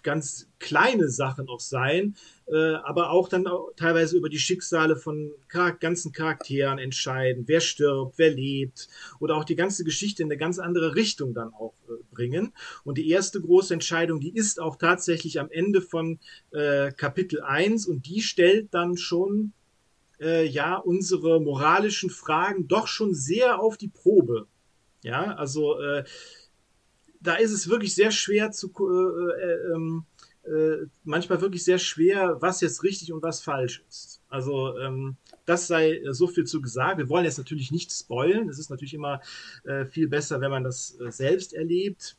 ganz 0.03 0.49
kleine 0.59 1.07
Sachen 1.09 1.47
auch 1.47 1.61
sein, 1.61 2.15
äh, 2.47 2.75
aber 2.75 3.09
auch 3.09 3.27
dann 3.27 3.47
auch 3.47 3.71
teilweise 3.75 4.17
über 4.17 4.29
die 4.29 4.39
Schicksale 4.39 4.95
von 4.95 5.31
Char 5.51 5.73
ganzen 5.73 6.11
Charakteren 6.11 6.77
entscheiden, 6.77 7.43
wer 7.47 7.59
stirbt, 7.59 8.17
wer 8.17 8.29
lebt 8.29 8.87
oder 9.19 9.35
auch 9.35 9.45
die 9.45 9.55
ganze 9.55 9.83
Geschichte 9.83 10.21
in 10.21 10.27
eine 10.27 10.37
ganz 10.37 10.59
andere 10.59 10.95
Richtung 10.95 11.33
dann 11.33 11.53
auch 11.53 11.73
äh, 11.89 11.93
bringen. 12.13 12.53
Und 12.83 12.97
die 12.97 13.09
erste 13.09 13.41
große 13.41 13.73
Entscheidung, 13.73 14.19
die 14.19 14.35
ist 14.35 14.59
auch 14.59 14.75
tatsächlich 14.75 15.39
am 15.39 15.49
Ende 15.49 15.81
von 15.81 16.19
äh, 16.51 16.91
Kapitel 16.91 17.41
1 17.41 17.87
und 17.87 18.05
die 18.05 18.21
stellt 18.21 18.73
dann 18.73 18.97
schon 18.97 19.53
äh, 20.19 20.45
ja 20.45 20.75
unsere 20.75 21.41
moralischen 21.41 22.09
Fragen 22.09 22.67
doch 22.67 22.87
schon 22.87 23.15
sehr 23.15 23.59
auf 23.59 23.77
die 23.77 23.89
Probe. 23.89 24.47
Ja, 25.03 25.35
also 25.35 25.79
äh, 25.79 26.03
da 27.21 27.35
ist 27.35 27.51
es 27.51 27.69
wirklich 27.69 27.95
sehr 27.95 28.11
schwer 28.11 28.51
zu, 28.51 28.69
äh, 28.69 29.41
äh, 29.41 29.73
ähm, 29.73 30.05
äh, 30.45 30.85
manchmal 31.03 31.41
wirklich 31.41 31.63
sehr 31.63 31.79
schwer, 31.79 32.37
was 32.39 32.61
jetzt 32.61 32.83
richtig 32.83 33.11
und 33.11 33.23
was 33.23 33.41
falsch 33.41 33.83
ist. 33.89 34.21
Also 34.29 34.77
ähm, 34.79 35.17
das 35.45 35.67
sei 35.67 36.01
so 36.11 36.27
viel 36.27 36.45
zu 36.45 36.61
gesagt. 36.61 36.97
Wir 36.97 37.09
wollen 37.09 37.25
jetzt 37.25 37.37
natürlich 37.37 37.71
nicht 37.71 37.91
spoilen. 37.91 38.49
Es 38.49 38.59
ist 38.59 38.69
natürlich 38.69 38.93
immer 38.93 39.21
äh, 39.63 39.85
viel 39.85 40.07
besser, 40.07 40.41
wenn 40.41 40.51
man 40.51 40.63
das 40.63 40.99
äh, 40.99 41.11
selbst 41.11 41.53
erlebt. 41.53 42.17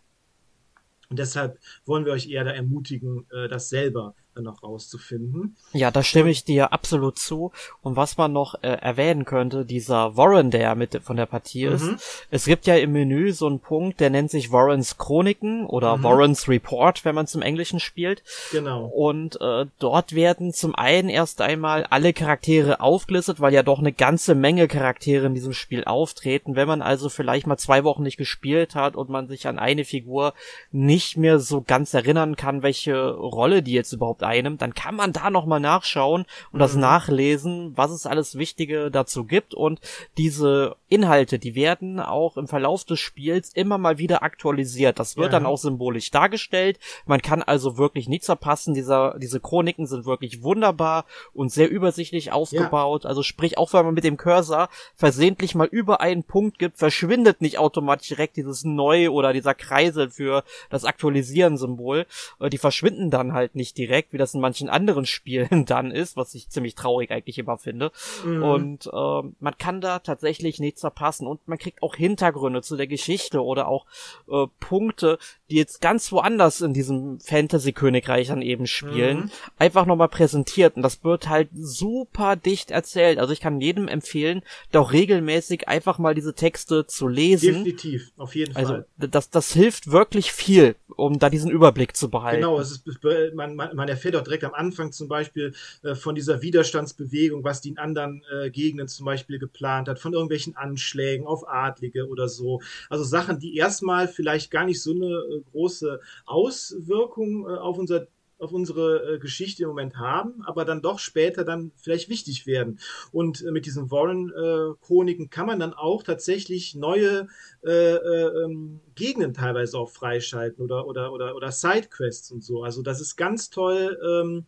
Und 1.08 1.18
deshalb 1.18 1.58
wollen 1.84 2.04
wir 2.04 2.12
euch 2.12 2.28
eher 2.28 2.44
da 2.44 2.50
ermutigen, 2.50 3.26
äh, 3.30 3.48
das 3.48 3.68
selber 3.68 4.14
noch 4.42 4.62
rauszufinden. 4.62 5.56
Ja, 5.72 5.90
da 5.90 6.02
stimme 6.02 6.30
ich 6.30 6.44
dir 6.44 6.72
absolut 6.72 7.18
zu. 7.18 7.52
Und 7.82 7.96
was 7.96 8.16
man 8.16 8.32
noch 8.32 8.54
äh, 8.62 8.68
erwähnen 8.68 9.24
könnte, 9.24 9.64
dieser 9.64 10.16
Warren, 10.16 10.50
der 10.50 10.74
mit 10.74 11.00
von 11.02 11.16
der 11.16 11.26
Partie 11.26 11.66
mhm. 11.66 11.74
ist. 11.74 12.26
Es 12.30 12.44
gibt 12.44 12.66
ja 12.66 12.76
im 12.76 12.92
Menü 12.92 13.32
so 13.32 13.46
einen 13.46 13.60
Punkt, 13.60 14.00
der 14.00 14.10
nennt 14.10 14.30
sich 14.30 14.52
Warrens 14.52 14.98
Chroniken 14.98 15.66
oder 15.66 15.96
mhm. 15.96 16.02
Warrens 16.02 16.48
Report, 16.48 17.04
wenn 17.04 17.14
man 17.14 17.26
zum 17.26 17.42
Englischen 17.42 17.80
spielt. 17.80 18.22
Genau. 18.52 18.86
Und 18.86 19.40
äh, 19.40 19.66
dort 19.78 20.14
werden 20.14 20.52
zum 20.52 20.74
einen 20.74 21.08
erst 21.08 21.40
einmal 21.40 21.84
alle 21.84 22.12
Charaktere 22.12 22.80
aufgelistet, 22.80 23.40
weil 23.40 23.54
ja 23.54 23.62
doch 23.62 23.78
eine 23.78 23.92
ganze 23.92 24.34
Menge 24.34 24.68
Charaktere 24.68 25.26
in 25.26 25.34
diesem 25.34 25.52
Spiel 25.52 25.84
auftreten. 25.84 26.56
Wenn 26.56 26.68
man 26.68 26.82
also 26.82 27.08
vielleicht 27.08 27.46
mal 27.46 27.56
zwei 27.56 27.84
Wochen 27.84 28.02
nicht 28.02 28.16
gespielt 28.16 28.74
hat 28.74 28.96
und 28.96 29.08
man 29.08 29.28
sich 29.28 29.46
an 29.46 29.58
eine 29.58 29.84
Figur 29.84 30.34
nicht 30.72 31.16
mehr 31.16 31.38
so 31.38 31.62
ganz 31.62 31.94
erinnern 31.94 32.36
kann, 32.36 32.62
welche 32.62 33.10
Rolle 33.10 33.62
die 33.62 33.72
jetzt 33.72 33.92
überhaupt 33.92 34.22
einem, 34.26 34.58
dann 34.58 34.74
kann 34.74 34.96
man 34.96 35.12
da 35.12 35.30
nochmal 35.30 35.60
nachschauen 35.60 36.26
und 36.52 36.54
mhm. 36.54 36.58
das 36.58 36.74
nachlesen, 36.74 37.72
was 37.76 37.90
es 37.90 38.06
alles 38.06 38.36
Wichtige 38.36 38.90
dazu 38.90 39.24
gibt 39.24 39.54
und 39.54 39.80
diese 40.18 40.76
Inhalte, 40.88 41.38
die 41.38 41.54
werden 41.54 41.98
auch 41.98 42.36
im 42.36 42.46
Verlauf 42.46 42.84
des 42.84 43.00
Spiels 43.00 43.50
immer 43.54 43.78
mal 43.78 43.98
wieder 43.98 44.22
aktualisiert. 44.22 44.98
Das 44.98 45.16
wird 45.16 45.26
ja. 45.26 45.32
dann 45.32 45.46
auch 45.46 45.58
symbolisch 45.58 46.10
dargestellt. 46.10 46.78
Man 47.06 47.22
kann 47.22 47.42
also 47.42 47.76
wirklich 47.76 48.08
nichts 48.08 48.26
verpassen. 48.26 48.74
Dieser, 48.74 49.18
diese 49.18 49.40
Chroniken 49.40 49.86
sind 49.86 50.06
wirklich 50.06 50.42
wunderbar 50.42 51.04
und 51.32 51.50
sehr 51.50 51.70
übersichtlich 51.70 52.30
aufgebaut. 52.32 53.04
Ja. 53.04 53.10
Also 53.10 53.22
sprich, 53.22 53.58
auch 53.58 53.72
wenn 53.72 53.84
man 53.84 53.94
mit 53.94 54.04
dem 54.04 54.16
Cursor 54.16 54.68
versehentlich 54.94 55.54
mal 55.54 55.66
über 55.66 56.00
einen 56.00 56.22
Punkt 56.22 56.58
gibt, 56.58 56.78
verschwindet 56.78 57.40
nicht 57.40 57.58
automatisch 57.58 58.08
direkt 58.08 58.36
dieses 58.36 58.64
Neu 58.64 59.10
oder 59.10 59.32
dieser 59.32 59.54
Kreisel 59.54 60.10
für 60.10 60.44
das 60.70 60.84
Aktualisieren-Symbol. 60.84 62.06
Äh, 62.40 62.50
die 62.50 62.58
verschwinden 62.58 63.10
dann 63.10 63.32
halt 63.32 63.54
nicht 63.54 63.76
direkt, 63.78 64.12
wie 64.16 64.18
das 64.18 64.32
in 64.32 64.40
manchen 64.40 64.70
anderen 64.70 65.04
Spielen 65.04 65.64
dann 65.66 65.90
ist, 65.90 66.16
was 66.16 66.34
ich 66.34 66.48
ziemlich 66.48 66.74
traurig 66.74 67.10
eigentlich 67.10 67.38
immer 67.38 67.58
finde. 67.58 67.92
Mhm. 68.24 68.42
Und 68.42 68.86
äh, 68.86 69.22
man 69.40 69.58
kann 69.58 69.82
da 69.82 69.98
tatsächlich 69.98 70.58
nichts 70.58 70.80
verpassen 70.80 71.26
und 71.26 71.46
man 71.46 71.58
kriegt 71.58 71.82
auch 71.82 71.94
Hintergründe 71.94 72.62
zu 72.62 72.76
der 72.76 72.86
Geschichte 72.86 73.44
oder 73.44 73.68
auch 73.68 73.84
äh, 74.30 74.46
Punkte, 74.58 75.18
die 75.50 75.56
jetzt 75.56 75.82
ganz 75.82 76.10
woanders 76.12 76.62
in 76.62 76.72
diesem 76.72 77.20
Fantasy-Königreich 77.20 78.28
dann 78.28 78.40
eben 78.40 78.66
spielen, 78.66 79.18
mhm. 79.18 79.30
einfach 79.58 79.84
nochmal 79.84 80.08
präsentiert 80.08 80.76
und 80.76 80.82
das 80.82 81.04
wird 81.04 81.28
halt 81.28 81.50
super 81.54 82.36
dicht 82.36 82.70
erzählt. 82.70 83.18
Also 83.18 83.34
ich 83.34 83.40
kann 83.40 83.60
jedem 83.60 83.86
empfehlen, 83.86 84.42
doch 84.72 84.92
regelmäßig 84.92 85.68
einfach 85.68 85.98
mal 85.98 86.14
diese 86.14 86.34
Texte 86.34 86.86
zu 86.86 87.06
lesen. 87.06 87.64
Definitiv, 87.64 88.12
auf 88.16 88.34
jeden 88.34 88.56
also, 88.56 88.72
Fall. 88.72 88.86
Also 88.98 89.10
das, 89.10 89.28
das 89.28 89.52
hilft 89.52 89.90
wirklich 89.90 90.32
viel, 90.32 90.76
um 90.96 91.18
da 91.18 91.28
diesen 91.28 91.50
Überblick 91.50 91.96
zu 91.96 92.08
behalten. 92.08 92.40
Genau, 92.40 92.58
es 92.58 92.70
ist, 92.72 93.04
man, 93.34 93.54
man, 93.54 93.76
man 93.76 93.88
erfährt 93.88 94.05
erfährt 94.06 94.16
auch 94.20 94.24
direkt 94.24 94.44
am 94.44 94.54
Anfang 94.54 94.92
zum 94.92 95.08
Beispiel 95.08 95.52
äh, 95.82 95.94
von 95.94 96.14
dieser 96.14 96.42
Widerstandsbewegung, 96.42 97.42
was 97.44 97.60
die 97.60 97.70
in 97.70 97.78
anderen 97.78 98.22
äh, 98.32 98.50
Gegenden 98.50 98.88
zum 98.88 99.06
Beispiel 99.06 99.38
geplant 99.38 99.88
hat, 99.88 99.98
von 99.98 100.12
irgendwelchen 100.12 100.56
Anschlägen 100.56 101.26
auf 101.26 101.48
Adlige 101.48 102.08
oder 102.08 102.28
so. 102.28 102.60
Also 102.88 103.04
Sachen, 103.04 103.38
die 103.38 103.56
erstmal 103.56 104.08
vielleicht 104.08 104.50
gar 104.50 104.64
nicht 104.64 104.80
so 104.80 104.92
eine 104.92 105.06
äh, 105.06 105.40
große 105.50 106.00
Auswirkung 106.24 107.46
äh, 107.48 107.58
auf 107.58 107.78
unser 107.78 108.06
auf 108.38 108.52
unsere 108.52 109.14
äh, 109.14 109.18
Geschichte 109.18 109.62
im 109.62 109.68
Moment 109.68 109.96
haben, 109.96 110.42
aber 110.44 110.64
dann 110.64 110.82
doch 110.82 110.98
später 110.98 111.44
dann 111.44 111.72
vielleicht 111.76 112.08
wichtig 112.08 112.46
werden. 112.46 112.78
Und 113.12 113.42
äh, 113.42 113.50
mit 113.50 113.66
diesen 113.66 113.90
Warren-Chroniken 113.90 115.26
äh, 115.26 115.28
kann 115.28 115.46
man 115.46 115.58
dann 115.58 115.72
auch 115.72 116.02
tatsächlich 116.02 116.74
neue 116.74 117.28
äh, 117.64 117.70
äh, 117.70 118.44
ähm, 118.44 118.80
Gegenden 118.94 119.34
teilweise 119.34 119.78
auch 119.78 119.90
freischalten 119.90 120.64
oder, 120.64 120.86
oder, 120.86 121.12
oder, 121.12 121.34
oder 121.34 121.50
Sidequests 121.50 122.30
und 122.30 122.44
so. 122.44 122.62
Also 122.62 122.82
das 122.82 123.00
ist 123.00 123.16
ganz 123.16 123.50
toll. 123.50 123.98
Ähm, 124.06 124.46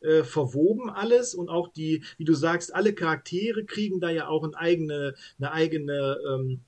äh, 0.00 0.24
verwoben 0.24 0.90
alles 0.90 1.34
und 1.34 1.48
auch 1.48 1.68
die, 1.68 2.04
wie 2.18 2.24
du 2.24 2.34
sagst, 2.34 2.74
alle 2.74 2.92
Charaktere 2.92 3.64
kriegen 3.64 3.98
da 3.98 4.10
ja 4.10 4.28
auch 4.28 4.44
eine 4.44 4.56
eigene, 4.56 5.14
eine 5.38 5.52
eigene 5.52 6.18
ähm, 6.28 6.60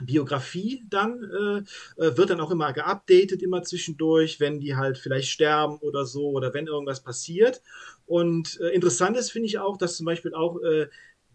Biografie 0.00 0.84
dann 0.88 1.22
äh, 1.24 2.02
äh, 2.02 2.16
wird 2.16 2.30
dann 2.30 2.40
auch 2.40 2.50
immer 2.50 2.72
geupdatet, 2.72 3.42
immer 3.42 3.62
zwischendurch, 3.62 4.40
wenn 4.40 4.60
die 4.60 4.76
halt 4.76 4.98
vielleicht 4.98 5.28
sterben 5.28 5.78
oder 5.78 6.04
so 6.06 6.30
oder 6.30 6.54
wenn 6.54 6.66
irgendwas 6.66 7.02
passiert. 7.02 7.62
Und 8.06 8.60
äh, 8.60 8.68
interessant 8.68 9.16
ist, 9.16 9.30
finde 9.30 9.46
ich 9.46 9.58
auch, 9.58 9.76
dass 9.76 9.96
zum 9.96 10.06
Beispiel 10.06 10.34
auch 10.34 10.60
äh, 10.62 10.88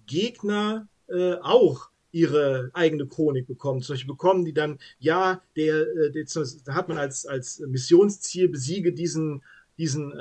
Gegner 0.05 0.87
äh, 1.07 1.35
auch 1.35 1.89
ihre 2.11 2.69
eigene 2.73 3.07
Chronik 3.07 3.47
bekommen. 3.47 3.81
Zum 3.81 3.93
Beispiel 3.93 4.13
bekommen 4.13 4.45
die 4.45 4.53
dann, 4.53 4.79
ja, 4.99 5.41
der, 5.55 5.81
äh, 5.81 6.11
der 6.11 6.25
da 6.65 6.73
hat 6.75 6.87
man 6.87 6.97
als, 6.97 7.25
als 7.25 7.59
Missionsziel 7.59 8.49
besiege 8.49 8.93
diesen, 8.93 9.43
diesen 9.77 10.13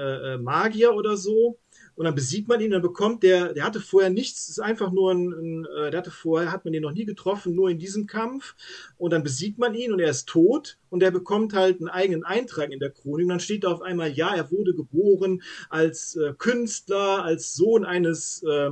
Magier 0.43 0.95
oder 0.95 1.19
so 1.19 1.59
und 1.95 2.05
dann 2.05 2.15
besiegt 2.15 2.49
man 2.49 2.61
ihn, 2.61 2.71
dann 2.71 2.83
bekommt 2.83 3.23
der, 3.23 3.53
der 3.53 3.65
hatte 3.65 3.81
vorher 3.81 4.11
nichts, 4.11 4.49
ist 4.49 4.61
einfach 4.61 4.93
nur 4.93 5.13
ein, 5.13 5.33
ein 5.33 5.67
äh, 5.77 5.91
der 5.91 5.99
hatte 5.99 6.11
vorher, 6.11 6.51
hat 6.51 6.65
man 6.65 6.73
den 6.73 6.83
noch 6.83 6.93
nie 6.93 7.05
getroffen, 7.05 7.55
nur 7.55 7.71
in 7.71 7.79
diesem 7.79 8.07
Kampf. 8.07 8.55
Und 8.97 9.13
dann 9.13 9.23
besiegt 9.23 9.59
man 9.59 9.75
ihn 9.75 9.93
und 9.93 10.01
er 10.01 10.11
ist 10.11 10.29
tot 10.29 10.79
und 10.93 11.01
der 11.01 11.11
bekommt 11.11 11.55
halt 11.55 11.81
einen 11.81 11.89
eigenen 11.89 12.23
Eintrag 12.23 12.71
in 12.71 12.79
der 12.79 12.91
Chronik 12.91 13.25
und 13.25 13.31
dann 13.31 13.41
steht 13.41 13.65
da 13.65 13.73
auf 13.73 13.81
einmal, 13.81 14.13
ja, 14.13 14.35
er 14.35 14.51
wurde 14.51 14.75
geboren 14.75 15.43
als 15.71 16.17
äh, 16.17 16.35
Künstler, 16.37 17.25
als 17.25 17.55
Sohn 17.55 17.87
eines, 17.87 18.43
äh, 18.43 18.69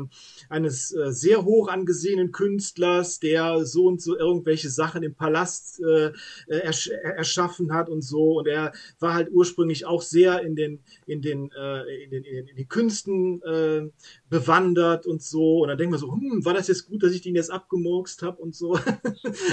eines 0.50 0.94
äh, 0.94 1.12
sehr 1.12 1.46
hoch 1.46 1.68
angesehenen 1.68 2.30
Künstlers, 2.30 3.20
der 3.20 3.64
so 3.64 3.87
und 3.87 4.02
so 4.02 4.18
irgendwelche 4.18 4.68
Sachen 4.68 5.02
im 5.02 5.14
Palast 5.14 5.80
äh, 5.80 6.12
äh 6.48 6.61
ersch 6.61 6.88
erschaffen 6.88 7.72
hat 7.72 7.88
und 7.88 8.02
so 8.02 8.38
und 8.38 8.46
er 8.46 8.72
war 8.98 9.14
halt 9.14 9.30
ursprünglich 9.33 9.87
auch 9.87 10.02
sehr 10.02 10.42
in 10.42 10.56
den, 10.56 10.80
in 11.06 11.22
den, 11.22 11.50
äh, 11.52 12.04
in 12.04 12.11
den, 12.11 12.24
in 12.24 12.56
den, 12.56 12.68
Künsten 12.68 13.42
äh, 13.42 13.88
bewandert 14.28 15.06
und 15.06 15.22
so. 15.22 15.62
Und 15.62 15.68
dann 15.68 15.78
denkt 15.78 15.92
man 15.92 16.00
so, 16.00 16.12
hm, 16.12 16.44
war 16.44 16.54
das 16.54 16.68
jetzt 16.68 16.87
gut, 16.87 17.02
dass 17.02 17.12
ich 17.12 17.22
den 17.22 17.35
jetzt 17.35 17.50
abgemurkst 17.50 18.22
habe 18.22 18.40
und 18.42 18.54
so. 18.54 18.78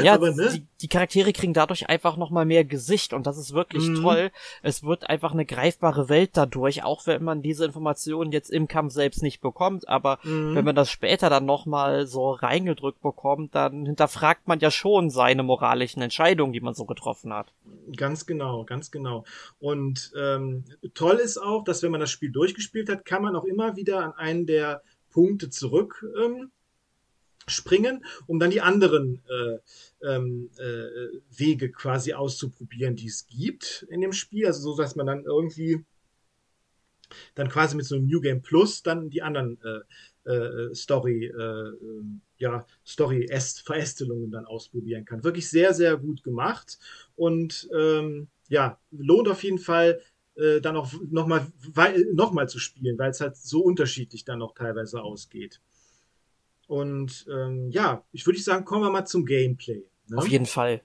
Ja, 0.04 0.14
Aber, 0.14 0.32
ne? 0.32 0.50
die, 0.54 0.66
die 0.82 0.88
Charaktere 0.88 1.34
kriegen 1.34 1.54
dadurch 1.54 1.88
einfach 1.90 2.18
nochmal 2.18 2.46
mehr 2.46 2.57
Gesicht 2.66 3.14
und 3.14 3.28
das 3.28 3.38
ist 3.38 3.54
wirklich 3.54 3.88
mhm. 3.88 4.02
toll. 4.02 4.32
Es 4.62 4.84
wird 4.84 5.10
einfach 5.10 5.34
eine 5.34 5.46
greifbare 5.46 6.10
Welt 6.10 6.32
dadurch, 6.34 6.84
auch 6.84 7.08
wenn 7.08 7.24
man 7.24 7.42
diese 7.42 7.66
Informationen 7.66 8.32
jetzt 8.32 8.50
im 8.50 8.68
Kampf 8.68 8.94
selbst 8.94 9.24
nicht 9.24 9.42
bekommt. 9.42 9.88
Aber 9.88 10.20
mhm. 10.24 10.56
wenn 10.56 10.66
man 10.66 10.76
das 10.76 10.90
später 10.90 11.30
dann 11.30 11.46
nochmal 11.46 12.08
so 12.08 12.32
reingedrückt 12.32 13.02
bekommt, 13.02 13.56
dann 13.56 13.86
hinterfragt 13.86 14.48
man 14.48 14.60
ja 14.60 14.72
schon 14.72 15.10
seine 15.10 15.44
moralischen 15.44 16.02
Entscheidungen, 16.02 16.54
die 16.54 16.62
man 16.62 16.74
so 16.74 16.86
getroffen 16.86 17.34
hat. 17.34 17.54
Ganz 17.96 18.26
genau, 18.26 18.64
ganz 18.64 18.92
genau. 18.92 19.26
Und 19.60 20.12
ähm, 20.20 20.66
toll 20.94 21.16
ist 21.16 21.38
auch, 21.38 21.64
dass 21.64 21.84
wenn 21.84 21.92
man 21.92 22.00
das 22.00 22.12
Spiel 22.12 22.32
durchgespielt 22.32 22.90
hat, 22.90 23.06
kann 23.06 23.22
man 23.22 23.36
auch 23.36 23.46
immer 23.46 23.76
wieder 23.76 24.04
an 24.04 24.14
einen 24.14 24.46
der 24.46 24.82
Punkte 25.12 25.50
zurück 25.50 26.06
ähm, 26.24 26.52
springen, 27.48 28.06
um 28.28 28.40
dann 28.40 28.52
die 28.52 28.62
anderen 28.62 29.22
äh, 29.30 30.08
ähm, 30.08 30.50
äh, 30.58 31.38
Wege 31.38 31.72
quasi 31.72 32.14
auszuprobieren, 32.14 32.96
die 32.96 33.08
es 33.08 33.28
gibt 33.28 33.86
in 33.90 34.02
dem 34.02 34.14
Spiel. 34.14 34.46
Also 34.46 34.72
so, 34.72 34.78
dass 34.78 34.96
man 34.96 35.06
dann 35.06 35.24
irgendwie 35.24 35.86
dann 37.36 37.50
quasi 37.50 37.76
mit 37.76 37.86
so 37.86 37.96
einem 37.96 38.08
New 38.08 38.22
Game 38.22 38.42
Plus 38.42 38.84
dann 38.84 39.10
die 39.10 39.22
anderen 39.22 39.58
äh, 39.64 40.30
äh, 40.30 40.76
Story, 40.76 41.26
äh, 41.26 41.32
ähm, 41.32 42.22
ja, 42.38 42.66
Story-Verästelungen 42.86 44.30
dann 44.30 44.46
ausprobieren 44.46 45.06
kann. 45.06 45.24
Wirklich 45.24 45.50
sehr, 45.50 45.74
sehr 45.74 45.98
gut 45.98 46.24
gemacht 46.24 46.78
und 47.16 47.70
ähm, 47.74 48.28
ja, 48.50 48.80
lohnt 48.92 49.30
auf 49.30 49.44
jeden 49.44 49.60
Fall 49.60 50.02
äh, 50.36 50.62
dann 50.62 50.76
auch 50.76 50.92
nochmal 51.10 51.48
noch 52.14 52.32
mal 52.32 52.50
zu 52.50 52.60
spielen, 52.60 52.98
weil 52.98 53.12
es 53.12 53.22
halt 53.22 53.38
so 53.38 53.62
unterschiedlich 53.62 54.26
dann 54.26 54.40
noch 54.40 54.54
teilweise 54.54 55.02
ausgeht. 55.02 55.62
Und 56.68 57.26
ähm, 57.32 57.70
ja, 57.72 58.04
ich 58.12 58.26
würde 58.26 58.40
sagen, 58.40 58.66
kommen 58.66 58.84
wir 58.84 58.92
mal 58.92 59.06
zum 59.06 59.26
Gameplay. 59.26 59.84
Ne? 60.08 60.18
Auf 60.18 60.28
jeden 60.28 60.46
Fall. 60.46 60.82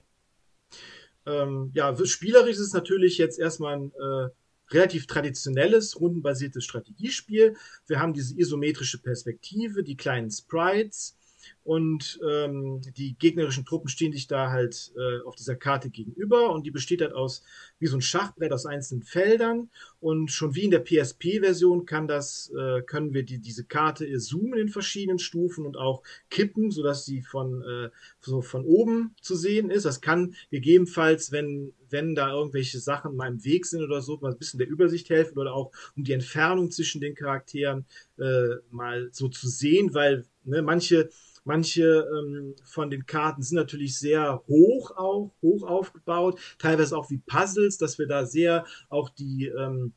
Ähm, 1.25 1.71
ja, 1.73 1.95
spielerisch 2.05 2.55
ist 2.57 2.59
es 2.59 2.73
natürlich 2.73 3.17
jetzt 3.17 3.39
erstmal 3.39 3.75
ein 3.75 3.91
äh, 3.91 4.29
relativ 4.73 5.07
traditionelles, 5.07 5.99
rundenbasiertes 5.99 6.63
Strategiespiel. 6.63 7.55
Wir 7.87 7.99
haben 7.99 8.13
diese 8.13 8.37
isometrische 8.37 9.01
Perspektive, 9.01 9.83
die 9.83 9.95
kleinen 9.95 10.31
Sprites, 10.31 11.17
und 11.63 12.19
ähm, 12.29 12.81
die 12.97 13.15
gegnerischen 13.17 13.65
Truppen 13.65 13.87
stehen 13.87 14.11
sich 14.11 14.27
da 14.27 14.51
halt 14.51 14.91
äh, 14.97 15.25
auf 15.25 15.35
dieser 15.35 15.55
Karte 15.55 15.89
gegenüber 15.89 16.51
und 16.51 16.65
die 16.65 16.71
besteht 16.71 17.01
halt 17.01 17.13
aus 17.13 17.43
wie 17.79 17.87
so 17.87 17.95
ein 17.97 18.01
Schachbrett 18.01 18.51
aus 18.51 18.65
einzelnen 18.65 19.03
Feldern 19.03 19.69
Und 20.01 20.31
schon 20.31 20.55
wie 20.55 20.65
in 20.65 20.71
der 20.71 20.79
PSP-Version 20.79 21.85
kann 21.85 22.07
das, 22.07 22.51
äh, 22.57 22.81
können 22.81 23.13
wir 23.13 23.23
die, 23.23 23.39
diese 23.39 23.63
Karte 23.63 24.05
zoomen 24.17 24.59
in 24.59 24.67
verschiedenen 24.67 25.19
Stufen 25.19 25.65
und 25.65 25.77
auch 25.77 26.03
kippen, 26.29 26.69
sodass 26.69 27.05
sie 27.05 27.21
von, 27.21 27.61
äh, 27.61 27.89
so 28.19 28.41
von 28.41 28.65
oben 28.65 29.15
zu 29.21 29.35
sehen 29.35 29.69
ist. 29.69 29.85
Das 29.85 30.01
kann 30.01 30.35
gegebenenfalls, 30.51 31.31
wenn, 31.31 31.73
wenn 31.89 32.15
da 32.15 32.31
irgendwelche 32.31 32.79
Sachen 32.79 33.15
mal 33.15 33.29
im 33.29 33.43
Weg 33.45 33.65
sind 33.65 33.83
oder 33.83 34.01
so, 34.01 34.17
mal 34.17 34.31
ein 34.31 34.37
bisschen 34.37 34.57
der 34.57 34.67
Übersicht 34.67 35.09
helfen 35.09 35.37
oder 35.37 35.53
auch 35.53 35.71
um 35.95 36.03
die 36.03 36.13
Entfernung 36.13 36.71
zwischen 36.71 36.99
den 36.99 37.15
Charakteren 37.15 37.85
äh, 38.17 38.55
mal 38.69 39.09
so 39.13 39.29
zu 39.29 39.47
sehen, 39.47 39.93
weil 39.93 40.25
ne, 40.43 40.61
manche 40.61 41.09
Manche 41.45 42.07
ähm, 42.17 42.55
von 42.63 42.89
den 42.89 43.05
Karten 43.05 43.41
sind 43.41 43.57
natürlich 43.57 43.97
sehr 43.97 44.43
hoch 44.47 44.91
auch, 44.95 45.33
hoch 45.41 45.63
aufgebaut, 45.63 46.39
teilweise 46.57 46.97
auch 46.97 47.09
wie 47.09 47.17
Puzzles, 47.17 47.77
dass 47.77 47.99
wir 47.99 48.07
da 48.07 48.25
sehr 48.25 48.65
auch 48.89 49.09
die, 49.09 49.47
ähm, 49.47 49.93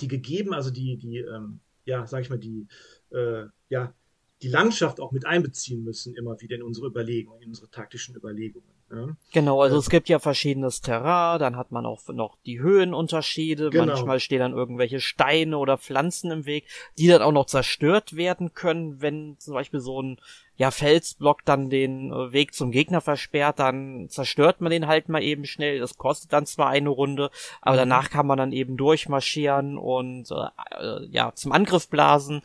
die 0.00 0.08
gegeben, 0.08 0.54
also 0.54 0.70
die, 0.70 0.96
die, 0.96 1.18
ähm, 1.18 1.60
ja, 1.84 2.06
sag 2.06 2.22
ich 2.22 2.30
mal, 2.30 2.38
die, 2.38 2.66
äh, 3.10 3.46
ja, 3.68 3.94
die 4.42 4.48
Landschaft 4.48 5.00
auch 5.00 5.12
mit 5.12 5.26
einbeziehen 5.26 5.82
müssen, 5.84 6.14
immer 6.14 6.40
wieder 6.40 6.56
in 6.56 6.62
unsere 6.62 6.86
Überlegungen, 6.86 7.42
in 7.42 7.48
unsere 7.48 7.70
taktischen 7.70 8.14
Überlegungen. 8.14 8.73
Ja. 8.94 9.08
Genau, 9.32 9.60
also 9.62 9.78
es 9.78 9.90
gibt 9.90 10.08
ja 10.08 10.18
verschiedenes 10.18 10.80
Terrain, 10.80 11.38
dann 11.40 11.56
hat 11.56 11.72
man 11.72 11.86
auch 11.86 12.00
noch 12.08 12.36
die 12.46 12.60
Höhenunterschiede, 12.60 13.70
genau. 13.70 13.86
manchmal 13.86 14.20
stehen 14.20 14.40
dann 14.40 14.52
irgendwelche 14.52 15.00
Steine 15.00 15.58
oder 15.58 15.78
Pflanzen 15.78 16.30
im 16.30 16.46
Weg, 16.46 16.66
die 16.98 17.08
dann 17.08 17.22
auch 17.22 17.32
noch 17.32 17.46
zerstört 17.46 18.16
werden 18.16 18.54
können, 18.54 19.00
wenn 19.00 19.36
zum 19.38 19.54
Beispiel 19.54 19.80
so 19.80 20.00
ein 20.00 20.18
ja, 20.56 20.70
Felsblock 20.70 21.44
dann 21.44 21.68
den 21.68 22.12
äh, 22.12 22.32
Weg 22.32 22.54
zum 22.54 22.70
Gegner 22.70 23.00
versperrt, 23.00 23.58
dann 23.58 24.08
zerstört 24.08 24.60
man 24.60 24.70
den 24.70 24.86
halt 24.86 25.08
mal 25.08 25.22
eben 25.22 25.46
schnell. 25.46 25.80
Das 25.80 25.98
kostet 25.98 26.32
dann 26.32 26.46
zwar 26.46 26.68
eine 26.68 26.90
Runde, 26.90 27.30
aber 27.60 27.74
mhm. 27.74 27.78
danach 27.78 28.10
kann 28.10 28.26
man 28.26 28.38
dann 28.38 28.52
eben 28.52 28.76
durchmarschieren 28.76 29.76
und 29.76 30.30
äh, 30.30 30.80
äh, 30.80 31.06
ja, 31.06 31.32
zum 31.34 31.52
Angriff 31.52 31.88
blasen. 31.88 32.42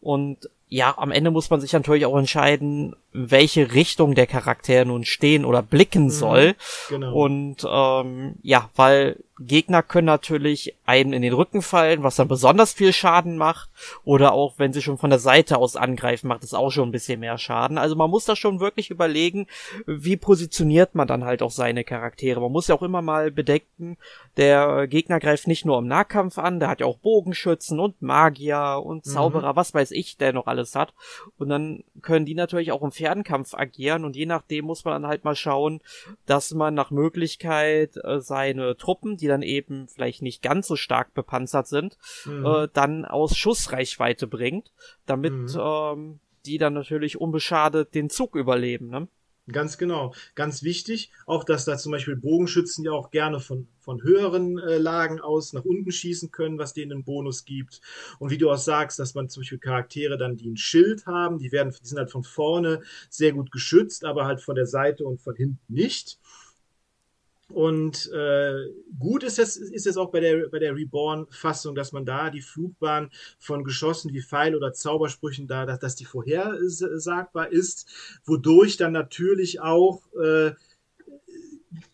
Und 0.00 0.48
ja, 0.68 0.96
am 0.96 1.10
Ende 1.10 1.30
muss 1.30 1.50
man 1.50 1.60
sich 1.60 1.72
natürlich 1.72 2.06
auch 2.06 2.16
entscheiden, 2.16 2.96
welche 3.12 3.74
Richtung 3.74 4.14
der 4.14 4.26
Charakter 4.26 4.84
nun 4.84 5.04
stehen 5.04 5.44
oder 5.44 5.62
blicken 5.62 6.04
mhm, 6.04 6.10
soll. 6.10 6.54
Genau. 6.88 7.12
Und 7.12 7.66
ähm, 7.68 8.34
ja, 8.42 8.70
weil 8.76 9.16
Gegner 9.40 9.82
können 9.82 10.06
natürlich 10.06 10.76
einen 10.84 11.14
in 11.14 11.22
den 11.22 11.32
Rücken 11.32 11.62
fallen, 11.62 12.02
was 12.02 12.16
dann 12.16 12.28
besonders 12.28 12.74
viel 12.74 12.92
Schaden 12.92 13.38
macht. 13.38 13.70
Oder 14.04 14.32
auch, 14.32 14.54
wenn 14.58 14.74
sie 14.74 14.82
schon 14.82 14.98
von 14.98 15.08
der 15.08 15.18
Seite 15.18 15.56
aus 15.56 15.76
angreifen, 15.76 16.28
macht 16.28 16.44
es 16.44 16.52
auch 16.52 16.70
schon 16.70 16.90
ein 16.90 16.92
bisschen 16.92 17.20
mehr 17.20 17.38
Schaden. 17.38 17.78
Also 17.78 17.96
man 17.96 18.10
muss 18.10 18.26
da 18.26 18.36
schon 18.36 18.60
wirklich 18.60 18.90
überlegen, 18.90 19.46
wie 19.86 20.18
positioniert 20.18 20.94
man 20.94 21.08
dann 21.08 21.24
halt 21.24 21.40
auch 21.42 21.50
seine 21.50 21.84
Charaktere. 21.84 22.40
Man 22.40 22.52
muss 22.52 22.68
ja 22.68 22.74
auch 22.74 22.82
immer 22.82 23.00
mal 23.00 23.30
bedenken, 23.30 23.96
der 24.36 24.86
Gegner 24.86 25.18
greift 25.20 25.46
nicht 25.46 25.64
nur 25.64 25.78
im 25.78 25.88
Nahkampf 25.88 26.38
an, 26.38 26.60
der 26.60 26.68
hat 26.68 26.80
ja 26.80 26.86
auch 26.86 26.98
Bogenschützen 26.98 27.80
und 27.80 28.02
Magier 28.02 28.82
und 28.84 29.06
mhm. 29.06 29.10
Zauberer, 29.10 29.52
mhm. 29.52 29.56
was 29.56 29.72
weiß 29.72 29.90
ich, 29.92 30.18
der 30.18 30.34
noch 30.34 30.46
alles 30.46 30.74
hat. 30.74 30.92
Und 31.38 31.48
dann 31.48 31.82
können 32.02 32.26
die 32.26 32.34
natürlich 32.34 32.72
auch 32.72 32.82
im 32.82 32.92
Fernkampf 33.00 33.54
agieren 33.54 34.04
und 34.04 34.14
je 34.14 34.26
nachdem 34.26 34.66
muss 34.66 34.84
man 34.84 35.00
dann 35.00 35.10
halt 35.10 35.24
mal 35.24 35.34
schauen, 35.34 35.80
dass 36.26 36.52
man 36.52 36.74
nach 36.74 36.90
Möglichkeit 36.90 37.96
äh, 38.04 38.20
seine 38.20 38.76
Truppen, 38.76 39.16
die 39.16 39.26
dann 39.26 39.40
eben 39.40 39.88
vielleicht 39.88 40.20
nicht 40.20 40.42
ganz 40.42 40.66
so 40.68 40.76
stark 40.76 41.14
bepanzert 41.14 41.66
sind, 41.66 41.96
mhm. 42.26 42.44
äh, 42.44 42.68
dann 42.70 43.06
aus 43.06 43.38
Schussreichweite 43.38 44.26
bringt, 44.26 44.70
damit 45.06 45.32
mhm. 45.32 45.58
ähm, 45.58 46.20
die 46.44 46.58
dann 46.58 46.74
natürlich 46.74 47.18
unbeschadet 47.18 47.94
den 47.94 48.10
Zug 48.10 48.36
überleben. 48.36 48.88
Ne? 48.88 49.08
Ganz 49.52 49.78
genau. 49.78 50.14
Ganz 50.34 50.62
wichtig, 50.62 51.10
auch 51.26 51.44
dass 51.44 51.64
da 51.64 51.76
zum 51.78 51.92
Beispiel 51.92 52.14
Bogenschützen 52.16 52.84
ja 52.84 52.92
auch 52.92 53.10
gerne 53.10 53.40
von, 53.40 53.68
von 53.78 54.02
höheren 54.02 54.58
äh, 54.58 54.78
Lagen 54.78 55.20
aus 55.20 55.52
nach 55.52 55.64
unten 55.64 55.90
schießen 55.90 56.30
können, 56.30 56.58
was 56.58 56.74
denen 56.74 56.92
einen 56.92 57.04
Bonus 57.04 57.44
gibt. 57.44 57.80
Und 58.18 58.30
wie 58.30 58.38
du 58.38 58.50
auch 58.50 58.58
sagst, 58.58 58.98
dass 58.98 59.14
man 59.14 59.28
zum 59.28 59.40
Beispiel 59.42 59.58
Charaktere 59.58 60.18
dann, 60.18 60.36
die 60.36 60.50
ein 60.50 60.56
Schild 60.56 61.06
haben, 61.06 61.38
die 61.38 61.52
werden, 61.52 61.74
die 61.82 61.86
sind 61.88 61.98
halt 61.98 62.10
von 62.10 62.22
vorne 62.22 62.82
sehr 63.08 63.32
gut 63.32 63.50
geschützt, 63.50 64.04
aber 64.04 64.26
halt 64.26 64.40
von 64.40 64.54
der 64.56 64.66
Seite 64.66 65.04
und 65.04 65.20
von 65.20 65.34
hinten 65.34 65.58
nicht. 65.72 66.18
Und 67.50 68.10
äh, 68.12 68.70
gut 68.98 69.24
ist 69.24 69.38
es, 69.38 69.56
ist 69.56 69.86
es 69.86 69.96
auch 69.96 70.10
bei 70.10 70.20
der, 70.20 70.48
bei 70.48 70.58
der 70.58 70.74
Reborn-Fassung, 70.74 71.74
dass 71.74 71.92
man 71.92 72.06
da 72.06 72.30
die 72.30 72.40
Flugbahn 72.40 73.10
von 73.38 73.64
Geschossen 73.64 74.12
wie 74.12 74.22
Pfeil 74.22 74.54
oder 74.54 74.72
Zaubersprüchen 74.72 75.46
da, 75.46 75.66
dass, 75.66 75.80
dass 75.80 75.96
die 75.96 76.04
vorhersagbar 76.04 77.50
ist, 77.50 77.88
wodurch 78.24 78.76
dann 78.76 78.92
natürlich 78.92 79.60
auch 79.60 80.02
äh, 80.14 80.52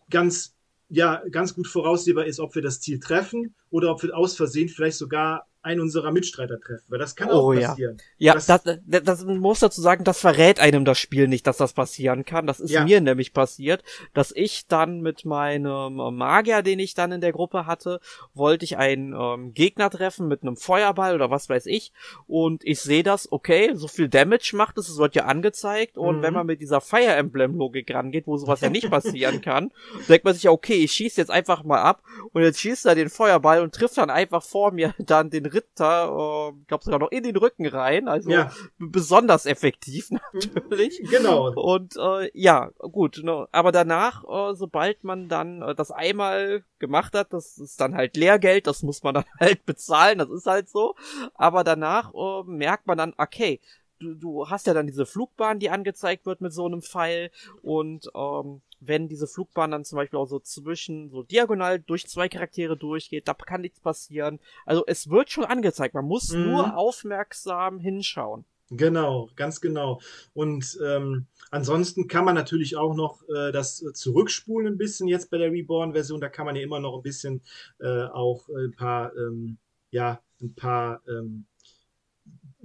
ganz, 0.09 0.55
ja, 0.89 1.23
ganz 1.31 1.55
gut 1.55 1.67
voraussehbar 1.67 2.25
ist, 2.25 2.39
ob 2.39 2.55
wir 2.55 2.61
das 2.61 2.79
Ziel 2.79 2.99
treffen 2.99 3.55
oder 3.69 3.91
ob 3.91 4.03
wir 4.03 4.15
aus 4.15 4.35
Versehen 4.35 4.69
vielleicht 4.69 4.97
sogar 4.97 5.46
einen 5.61 5.81
unserer 5.81 6.11
Mitstreiter 6.11 6.59
treffen, 6.59 6.85
weil 6.87 6.99
das 6.99 7.15
kann 7.15 7.29
auch 7.29 7.43
oh, 7.43 7.53
passieren. 7.53 7.97
Ja, 8.17 8.27
ja 8.27 8.33
das, 8.33 8.45
das, 8.45 8.63
das, 8.85 9.03
das 9.03 9.25
muss 9.25 9.59
dazu 9.59 9.81
sagen, 9.81 10.03
das 10.03 10.19
verrät 10.19 10.59
einem 10.59 10.85
das 10.85 10.97
Spiel 10.97 11.27
nicht, 11.27 11.45
dass 11.47 11.57
das 11.57 11.73
passieren 11.73 12.25
kann. 12.25 12.47
Das 12.47 12.59
ist 12.59 12.71
ja. 12.71 12.83
mir 12.83 13.01
nämlich 13.01 13.33
passiert, 13.33 13.83
dass 14.13 14.31
ich 14.31 14.67
dann 14.67 15.01
mit 15.01 15.25
meinem 15.25 15.95
Magier, 16.15 16.61
den 16.61 16.79
ich 16.79 16.93
dann 16.93 17.11
in 17.11 17.21
der 17.21 17.31
Gruppe 17.31 17.65
hatte, 17.65 17.99
wollte 18.33 18.65
ich 18.65 18.77
einen 18.77 19.13
ähm, 19.13 19.53
Gegner 19.53 19.89
treffen 19.89 20.27
mit 20.27 20.41
einem 20.41 20.55
Feuerball 20.55 21.15
oder 21.15 21.29
was 21.29 21.49
weiß 21.49 21.65
ich 21.65 21.91
und 22.27 22.63
ich 22.63 22.79
sehe 22.81 23.03
das, 23.03 23.31
okay, 23.31 23.71
so 23.73 23.87
viel 23.87 24.09
Damage 24.09 24.51
macht 24.53 24.77
es, 24.77 24.89
es 24.89 24.97
wird 24.97 25.15
ja 25.15 25.25
angezeigt 25.25 25.97
und 25.97 26.19
mhm. 26.19 26.21
wenn 26.21 26.33
man 26.33 26.45
mit 26.45 26.61
dieser 26.61 26.81
Fire 26.81 27.13
Emblem 27.13 27.55
Logik 27.55 27.93
rangeht, 27.93 28.27
wo 28.27 28.37
sowas 28.37 28.61
ja 28.61 28.69
nicht 28.69 28.89
passieren 28.89 29.41
kann, 29.41 29.71
denkt 30.09 30.25
man 30.25 30.33
sich, 30.33 30.47
okay, 30.47 30.75
ich 30.83 30.93
schieße 30.93 31.19
jetzt 31.19 31.31
einfach 31.31 31.63
mal 31.63 31.81
ab 31.81 32.03
und 32.31 32.41
jetzt 32.41 32.59
schießt 32.59 32.85
er 32.85 32.95
den 32.95 33.09
Feuerball 33.09 33.61
und 33.61 33.73
trifft 33.73 33.97
dann 33.97 34.09
einfach 34.09 34.43
vor 34.43 34.71
mir 34.71 34.93
dann 34.99 35.29
den 35.29 35.45
Ritter, 35.47 36.51
äh, 36.51 36.65
glaube 36.67 36.83
sogar 36.83 36.99
noch 36.99 37.11
in 37.11 37.23
den 37.23 37.35
Rücken 37.35 37.65
rein, 37.67 38.07
also 38.07 38.29
ja. 38.29 38.51
besonders 38.77 39.45
effektiv 39.45 40.09
natürlich. 40.33 41.01
Genau. 41.09 41.51
Und 41.53 41.95
äh, 41.97 42.29
ja, 42.33 42.71
gut, 42.77 43.21
ne, 43.23 43.47
aber 43.51 43.71
danach, 43.71 44.23
äh, 44.23 44.55
sobald 44.55 45.03
man 45.03 45.27
dann 45.29 45.61
äh, 45.61 45.75
das 45.75 45.91
einmal 45.91 46.63
gemacht 46.79 47.13
hat, 47.13 47.33
das 47.33 47.57
ist 47.57 47.81
dann 47.81 47.95
halt 47.95 48.15
Lehrgeld, 48.17 48.67
das 48.67 48.83
muss 48.83 49.03
man 49.03 49.13
dann 49.15 49.25
halt 49.39 49.65
bezahlen, 49.65 50.19
das 50.19 50.29
ist 50.29 50.45
halt 50.45 50.69
so. 50.69 50.95
Aber 51.33 51.63
danach 51.63 52.13
äh, 52.13 52.43
merkt 52.45 52.87
man 52.87 52.97
dann, 52.97 53.13
okay, 53.17 53.59
du, 53.99 54.13
du 54.13 54.49
hast 54.49 54.67
ja 54.67 54.73
dann 54.73 54.87
diese 54.87 55.05
Flugbahn, 55.05 55.59
die 55.59 55.69
angezeigt 55.69 56.25
wird 56.25 56.41
mit 56.41 56.53
so 56.53 56.65
einem 56.65 56.81
Pfeil 56.81 57.31
und 57.61 58.09
ähm, 58.15 58.61
wenn 58.79 59.07
diese 59.07 59.27
Flugbahn 59.27 59.71
dann 59.71 59.85
zum 59.85 59.97
Beispiel 59.97 60.19
auch 60.19 60.27
so 60.27 60.39
zwischen, 60.39 61.09
so 61.09 61.23
diagonal 61.23 61.79
durch 61.79 62.07
zwei 62.07 62.29
Charaktere 62.29 62.77
durchgeht, 62.77 63.27
da 63.27 63.33
kann 63.33 63.61
nichts 63.61 63.79
passieren. 63.79 64.39
Also 64.65 64.83
es 64.87 65.09
wird 65.09 65.29
schon 65.29 65.45
angezeigt, 65.45 65.95
man 65.95 66.05
muss 66.05 66.31
mhm. 66.31 66.43
nur 66.43 66.77
aufmerksam 66.77 67.79
hinschauen. 67.79 68.45
Genau, 68.69 69.29
ganz 69.37 69.61
genau. 69.61 70.01
Und 70.33 70.77
ähm, 70.85 71.27
ansonsten 71.51 72.07
kann 72.09 72.25
man 72.25 72.35
natürlich 72.35 72.75
auch 72.75 72.95
noch 72.95 73.23
äh, 73.29 73.53
das 73.53 73.77
zurückspulen 73.93 74.67
ein 74.67 74.77
bisschen 74.77 75.07
jetzt 75.07 75.29
bei 75.29 75.37
der 75.37 75.51
Reborn-Version. 75.51 76.19
Da 76.19 76.27
kann 76.27 76.45
man 76.45 76.55
ja 76.57 76.63
immer 76.63 76.81
noch 76.81 76.97
ein 76.97 77.01
bisschen 77.01 77.41
äh, 77.79 78.03
auch 78.03 78.49
ein 78.49 78.73
paar, 78.75 79.15
ähm, 79.15 79.57
ja, 79.89 80.21
ein 80.41 80.53
paar 80.53 81.01
ähm, 81.07 81.45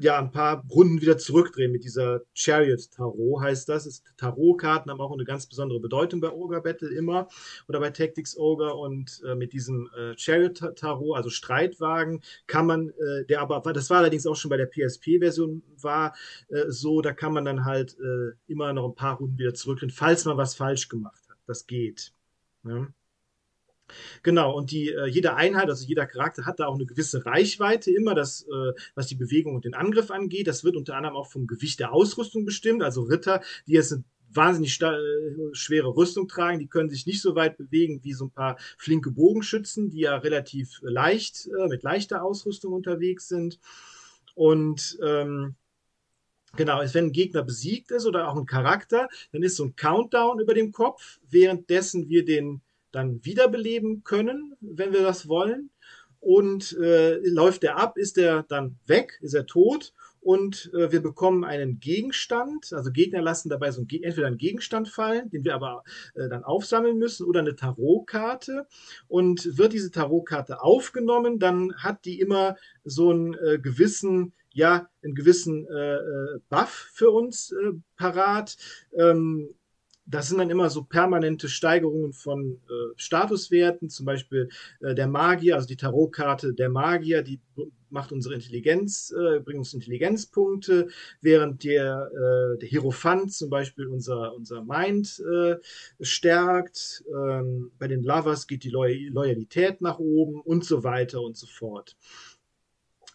ja, 0.02 0.18
ein 0.18 0.32
paar 0.32 0.64
Runden 0.68 1.00
wieder 1.00 1.16
zurückdrehen 1.16 1.70
mit 1.70 1.84
dieser 1.84 2.22
Chariot 2.34 2.90
Tarot, 2.90 3.40
heißt 3.40 3.68
das. 3.68 4.02
Tarotkarten 4.16 4.90
haben 4.90 5.00
auch 5.00 5.12
eine 5.12 5.24
ganz 5.24 5.46
besondere 5.46 5.78
Bedeutung 5.78 6.20
bei 6.20 6.30
Ogre 6.30 6.60
Battle 6.60 6.88
immer 6.88 7.28
oder 7.68 7.78
bei 7.78 7.90
Tactics 7.90 8.36
Ogre 8.36 8.74
und 8.74 9.22
äh, 9.24 9.36
mit 9.36 9.52
diesem 9.52 9.88
äh, 9.96 10.16
Chariot 10.16 10.76
Tarot, 10.76 11.16
also 11.16 11.30
Streitwagen, 11.30 12.20
kann 12.48 12.66
man, 12.66 12.88
äh, 12.88 13.24
der 13.26 13.40
aber, 13.40 13.60
das 13.72 13.90
war 13.90 13.98
allerdings 13.98 14.26
auch 14.26 14.34
schon 14.34 14.48
bei 14.48 14.56
der 14.56 14.66
PSP-Version 14.66 15.62
war 15.80 16.14
äh, 16.48 16.64
so, 16.68 17.00
da 17.00 17.12
kann 17.12 17.32
man 17.32 17.44
dann 17.44 17.64
halt 17.64 17.96
äh, 18.00 18.32
immer 18.48 18.72
noch 18.72 18.88
ein 18.88 18.96
paar 18.96 19.18
Runden 19.18 19.38
wieder 19.38 19.54
zurückdrehen, 19.54 19.90
falls 19.90 20.24
man 20.24 20.36
was 20.36 20.56
falsch 20.56 20.88
gemacht 20.88 21.22
hat. 21.28 21.36
Das 21.46 21.66
geht. 21.66 22.12
Ne? 22.64 22.92
Genau, 24.22 24.57
und 24.57 24.70
die, 24.70 24.90
äh, 24.90 25.07
jede 25.07 25.35
Einheit, 25.35 25.68
also 25.68 25.87
jeder 25.87 26.07
Charakter 26.07 26.46
hat 26.46 26.61
da 26.61 26.66
auch 26.66 26.74
eine 26.74 26.87
gewisse 26.87 27.24
Reichweite 27.26 27.90
immer, 27.90 28.14
das, 28.14 28.42
äh, 28.42 28.72
was 28.94 29.07
die 29.07 29.14
Bewegung 29.14 29.55
und 29.55 29.64
den 29.64 29.74
Angriff 29.74 30.11
angeht. 30.11 30.46
Das 30.46 30.64
wird 30.64 30.76
unter 30.76 30.96
anderem 30.96 31.16
auch 31.16 31.31
vom 31.31 31.46
Gewicht 31.46 31.81
der 31.81 31.92
Ausrüstung 31.92 32.44
bestimmt. 32.44 32.83
Also 32.83 33.02
Ritter, 33.02 33.42
die 33.66 33.72
jetzt 33.72 33.92
eine 33.92 34.05
wahnsinnig 34.35 34.81
äh, 34.81 34.94
schwere 35.52 35.94
Rüstung 35.94 36.28
tragen, 36.28 36.59
die 36.59 36.68
können 36.68 36.90
sich 36.90 37.07
nicht 37.07 37.22
so 37.22 37.35
weit 37.35 37.57
bewegen 37.57 38.00
wie 38.02 38.12
so 38.12 38.26
ein 38.26 38.31
paar 38.31 38.57
flinke 38.78 39.11
Bogenschützen, 39.11 39.90
die 39.90 40.00
ja 40.00 40.16
relativ 40.16 40.81
leicht, 40.83 41.46
äh, 41.46 41.68
mit 41.68 41.83
leichter 41.83 42.22
Ausrüstung 42.22 42.72
unterwegs 42.72 43.28
sind. 43.28 43.59
Und 44.35 44.98
ähm, 45.02 45.57
Genau, 46.55 46.81
wenn 46.81 47.07
ein 47.07 47.12
Gegner 47.12 47.42
besiegt 47.42 47.90
ist 47.92 48.05
oder 48.05 48.28
auch 48.28 48.37
ein 48.37 48.44
Charakter, 48.44 49.09
dann 49.33 49.42
ist 49.42 49.57
so 49.57 49.64
ein 49.64 49.74
Countdown 49.74 50.38
über 50.38 50.52
dem 50.52 50.70
Kopf, 50.70 51.18
währenddessen 51.31 52.11
wir 52.11 52.26
den 52.26 52.61
dann 52.92 53.24
wiederbeleben 53.24 54.05
können, 54.05 54.55
wenn 54.61 54.92
wir 54.92 55.02
das 55.02 55.28
wollen. 55.28 55.70
und 56.20 56.78
äh, 56.78 57.16
läuft 57.28 57.64
er 57.64 57.78
ab, 57.78 57.98
ist 57.98 58.16
er 58.16 58.44
dann 58.44 58.78
weg, 58.87 59.18
ist 59.22 59.35
er 59.35 59.44
tot 59.44 59.92
und 60.22 60.70
äh, 60.72 60.92
wir 60.92 61.02
bekommen 61.02 61.44
einen 61.44 61.81
Gegenstand. 61.81 62.72
Also 62.72 62.92
Gegner 62.92 63.20
lassen 63.20 63.48
dabei 63.48 63.72
so 63.72 63.83
ein, 63.83 63.88
entweder 63.90 64.28
einen 64.28 64.38
Gegenstand 64.38 64.88
fallen, 64.88 65.28
den 65.31 65.44
wir 65.44 65.55
aber 65.55 65.83
äh, 66.14 66.28
dann 66.28 66.44
aufsammeln 66.44 66.96
müssen, 66.96 67.26
oder 67.26 67.40
eine 67.40 67.57
Tarotkarte. 67.57 68.66
Und 69.09 69.59
wird 69.59 69.72
diese 69.72 69.90
Tarotkarte 69.90 70.62
aufgenommen, 70.62 71.40
dann 71.40 71.74
hat 71.76 72.05
die 72.05 72.20
immer 72.20 72.57
so 72.85 73.11
einen 73.11 73.35
äh, 73.35 73.59
gewissen 73.59 74.33
ja 74.55 74.87
einen 75.02 75.14
gewissen 75.14 75.66
äh, 75.66 75.94
äh 75.94 76.38
Buff 76.50 76.90
für 76.92 77.11
uns 77.11 77.52
äh, 77.52 77.72
parat. 77.96 78.57
Ähm, 78.94 79.48
das 80.04 80.28
sind 80.28 80.38
dann 80.38 80.50
immer 80.50 80.68
so 80.68 80.82
permanente 80.82 81.48
Steigerungen 81.48 82.12
von 82.12 82.60
äh, 82.68 82.92
Statuswerten, 82.96 83.88
zum 83.88 84.06
Beispiel 84.06 84.48
äh, 84.80 84.94
der 84.94 85.06
Magier, 85.06 85.54
also 85.54 85.66
die 85.66 85.76
Tarotkarte 85.76 86.54
der 86.54 86.70
Magier, 86.70 87.22
die 87.22 87.40
macht 87.92 88.10
unsere 88.10 88.34
Intelligenz, 88.34 89.12
äh, 89.12 89.40
bringt 89.40 89.58
uns 89.58 89.74
Intelligenzpunkte, 89.74 90.88
während 91.20 91.62
der, 91.62 92.10
äh, 92.12 92.58
der 92.58 92.68
Hierophant 92.68 93.32
zum 93.32 93.50
Beispiel 93.50 93.86
unser, 93.86 94.34
unser 94.34 94.64
Mind 94.64 95.22
äh, 95.30 95.56
stärkt. 96.00 97.04
Ähm, 97.08 97.70
bei 97.78 97.86
den 97.86 98.02
Lovers 98.02 98.46
geht 98.46 98.64
die 98.64 98.70
Loy 98.70 99.08
Loyalität 99.08 99.80
nach 99.82 99.98
oben 99.98 100.40
und 100.40 100.64
so 100.64 100.82
weiter 100.82 101.20
und 101.20 101.36
so 101.36 101.46
fort. 101.46 101.96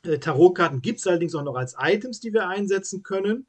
Äh, 0.04 0.20
Tarotkarten 0.20 0.82
gibt 0.82 1.00
es 1.00 1.08
allerdings 1.08 1.36
auch 1.36 1.44
noch 1.44 1.56
als 1.56 1.76
Items, 1.80 2.20
die 2.20 2.34
wir 2.34 2.48
einsetzen 2.48 3.04
können. 3.04 3.48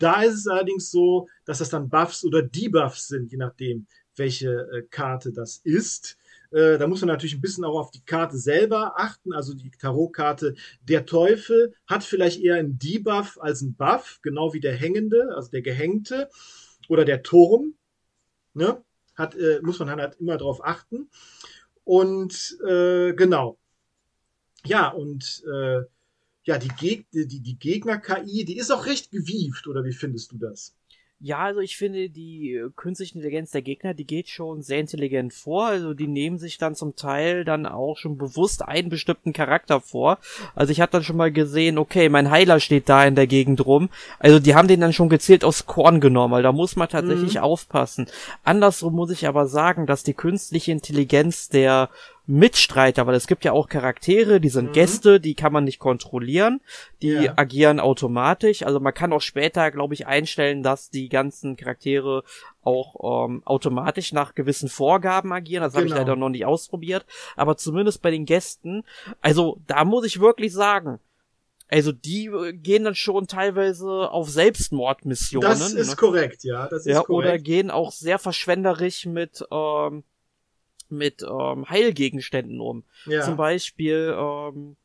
Da 0.00 0.22
ist 0.22 0.34
es 0.34 0.46
allerdings 0.46 0.90
so, 0.90 1.28
dass 1.44 1.58
das 1.58 1.68
dann 1.68 1.90
Buffs 1.90 2.24
oder 2.24 2.42
Debuffs 2.42 3.08
sind, 3.08 3.30
je 3.30 3.38
nachdem, 3.38 3.86
welche 4.16 4.48
äh, 4.72 4.82
Karte 4.90 5.32
das 5.32 5.60
ist. 5.62 6.16
Äh, 6.50 6.78
da 6.78 6.86
muss 6.86 7.00
man 7.02 7.08
natürlich 7.08 7.34
ein 7.34 7.40
bisschen 7.40 7.64
auch 7.64 7.78
auf 7.78 7.90
die 7.90 8.04
Karte 8.04 8.38
selber 8.38 8.94
achten. 8.96 9.32
Also 9.32 9.54
die 9.54 9.70
Tarotkarte 9.70 10.54
der 10.82 11.04
Teufel 11.06 11.74
hat 11.86 12.02
vielleicht 12.02 12.40
eher 12.40 12.56
einen 12.56 12.78
Debuff 12.78 13.38
als 13.40 13.62
einen 13.62 13.74
Buff, 13.74 14.18
genau 14.22 14.52
wie 14.54 14.60
der 14.60 14.74
Hängende, 14.74 15.34
also 15.36 15.50
der 15.50 15.62
Gehängte 15.62 16.30
oder 16.88 17.04
der 17.04 17.22
Turm. 17.22 17.74
Ne? 18.54 18.82
Hat, 19.14 19.34
äh, 19.34 19.60
muss 19.62 19.78
man 19.78 19.90
halt 19.90 20.16
immer 20.18 20.38
darauf 20.38 20.64
achten. 20.64 21.10
Und 21.84 22.58
äh, 22.66 23.12
genau. 23.12 23.58
Ja, 24.64 24.88
und 24.88 25.42
äh, 25.52 25.82
ja, 26.44 26.58
die, 26.58 26.68
Geg 26.68 27.10
die, 27.12 27.26
die 27.26 27.58
Gegner-KI, 27.58 28.44
die 28.44 28.56
ist 28.56 28.70
auch 28.70 28.86
recht 28.86 29.10
gewieft, 29.10 29.66
oder 29.66 29.84
wie 29.84 29.92
findest 29.92 30.32
du 30.32 30.38
das? 30.38 30.74
Ja, 31.22 31.40
also 31.40 31.60
ich 31.60 31.76
finde, 31.76 32.08
die 32.08 32.54
äh, 32.54 32.70
künstliche 32.74 33.16
Intelligenz 33.16 33.50
der 33.50 33.60
Gegner, 33.60 33.92
die 33.92 34.06
geht 34.06 34.30
schon 34.30 34.62
sehr 34.62 34.80
intelligent 34.80 35.34
vor. 35.34 35.66
Also 35.66 35.92
die 35.92 36.06
nehmen 36.06 36.38
sich 36.38 36.56
dann 36.56 36.74
zum 36.74 36.96
Teil 36.96 37.44
dann 37.44 37.66
auch 37.66 37.98
schon 37.98 38.16
bewusst 38.16 38.66
einen 38.66 38.88
bestimmten 38.88 39.34
Charakter 39.34 39.82
vor. 39.82 40.18
Also 40.54 40.72
ich 40.72 40.80
habe 40.80 40.92
dann 40.92 41.04
schon 41.04 41.18
mal 41.18 41.30
gesehen, 41.30 41.76
okay, 41.76 42.08
mein 42.08 42.30
Heiler 42.30 42.58
steht 42.58 42.88
da 42.88 43.04
in 43.04 43.16
der 43.16 43.26
Gegend 43.26 43.66
rum. 43.66 43.90
Also 44.18 44.38
die 44.38 44.54
haben 44.54 44.66
den 44.66 44.80
dann 44.80 44.94
schon 44.94 45.10
gezielt 45.10 45.44
aus 45.44 45.66
Korn 45.66 46.00
genommen, 46.00 46.32
weil 46.32 46.42
da 46.42 46.52
muss 46.52 46.74
man 46.74 46.88
tatsächlich 46.88 47.34
mhm. 47.34 47.42
aufpassen. 47.42 48.06
Andersrum 48.42 48.94
muss 48.94 49.10
ich 49.10 49.28
aber 49.28 49.46
sagen, 49.46 49.86
dass 49.86 50.02
die 50.02 50.14
künstliche 50.14 50.72
Intelligenz 50.72 51.50
der 51.50 51.90
Mitstreiter, 52.30 53.06
weil 53.06 53.16
es 53.16 53.26
gibt 53.26 53.44
ja 53.44 53.52
auch 53.52 53.68
Charaktere, 53.68 54.40
die 54.40 54.48
sind 54.48 54.68
mhm. 54.68 54.72
Gäste, 54.72 55.20
die 55.20 55.34
kann 55.34 55.52
man 55.52 55.64
nicht 55.64 55.80
kontrollieren, 55.80 56.60
die 57.02 57.08
ja. 57.08 57.32
agieren 57.36 57.80
automatisch. 57.80 58.62
Also 58.62 58.78
man 58.78 58.94
kann 58.94 59.12
auch 59.12 59.20
später, 59.20 59.70
glaube 59.70 59.94
ich, 59.94 60.06
einstellen, 60.06 60.62
dass 60.62 60.90
die 60.90 61.08
ganzen 61.08 61.56
Charaktere 61.56 62.22
auch 62.62 63.26
ähm, 63.26 63.42
automatisch 63.44 64.12
nach 64.12 64.34
gewissen 64.34 64.68
Vorgaben 64.68 65.32
agieren. 65.32 65.62
Das 65.62 65.72
genau. 65.72 65.80
habe 65.80 65.88
ich 65.88 65.94
leider 65.94 66.16
noch 66.16 66.28
nicht 66.28 66.46
ausprobiert. 66.46 67.04
Aber 67.36 67.56
zumindest 67.56 68.00
bei 68.00 68.12
den 68.12 68.26
Gästen, 68.26 68.84
also 69.20 69.58
da 69.66 69.84
muss 69.84 70.06
ich 70.06 70.20
wirklich 70.20 70.52
sagen, 70.52 71.00
also 71.68 71.90
die 71.90 72.26
äh, 72.26 72.52
gehen 72.52 72.84
dann 72.84 72.94
schon 72.94 73.26
teilweise 73.26 74.10
auf 74.10 74.30
Selbstmordmissionen. 74.30 75.48
Das 75.48 75.72
ist 75.72 75.90
ne? 75.90 75.96
korrekt, 75.96 76.44
ja. 76.44 76.68
Das 76.68 76.80
ist 76.80 76.86
ja, 76.86 77.02
korrekt. 77.02 77.10
Oder 77.10 77.38
gehen 77.38 77.70
auch 77.70 77.90
sehr 77.90 78.18
verschwenderisch 78.18 79.06
mit 79.06 79.44
ähm, 79.50 80.04
mit 80.90 81.22
ähm, 81.22 81.68
Heilgegenständen 81.68 82.60
um. 82.60 82.84
Ja. 83.06 83.22
Zum 83.22 83.36
Beispiel, 83.36 84.14
ähm, 84.18 84.76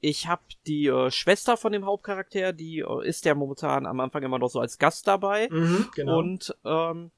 ich 0.00 0.26
habe 0.26 0.42
die 0.66 0.86
äh, 0.86 1.10
Schwester 1.10 1.56
von 1.56 1.72
dem 1.72 1.84
Hauptcharakter, 1.84 2.52
die 2.52 2.80
äh, 2.80 3.06
ist 3.06 3.24
ja 3.24 3.34
momentan 3.34 3.86
am 3.86 4.00
Anfang 4.00 4.22
immer 4.22 4.38
noch 4.38 4.48
so 4.48 4.60
als 4.60 4.78
Gast 4.78 5.06
dabei. 5.06 5.48
Mhm, 5.50 5.88
genau. 5.94 6.18
Und 6.18 6.56
ähm, 6.64 7.10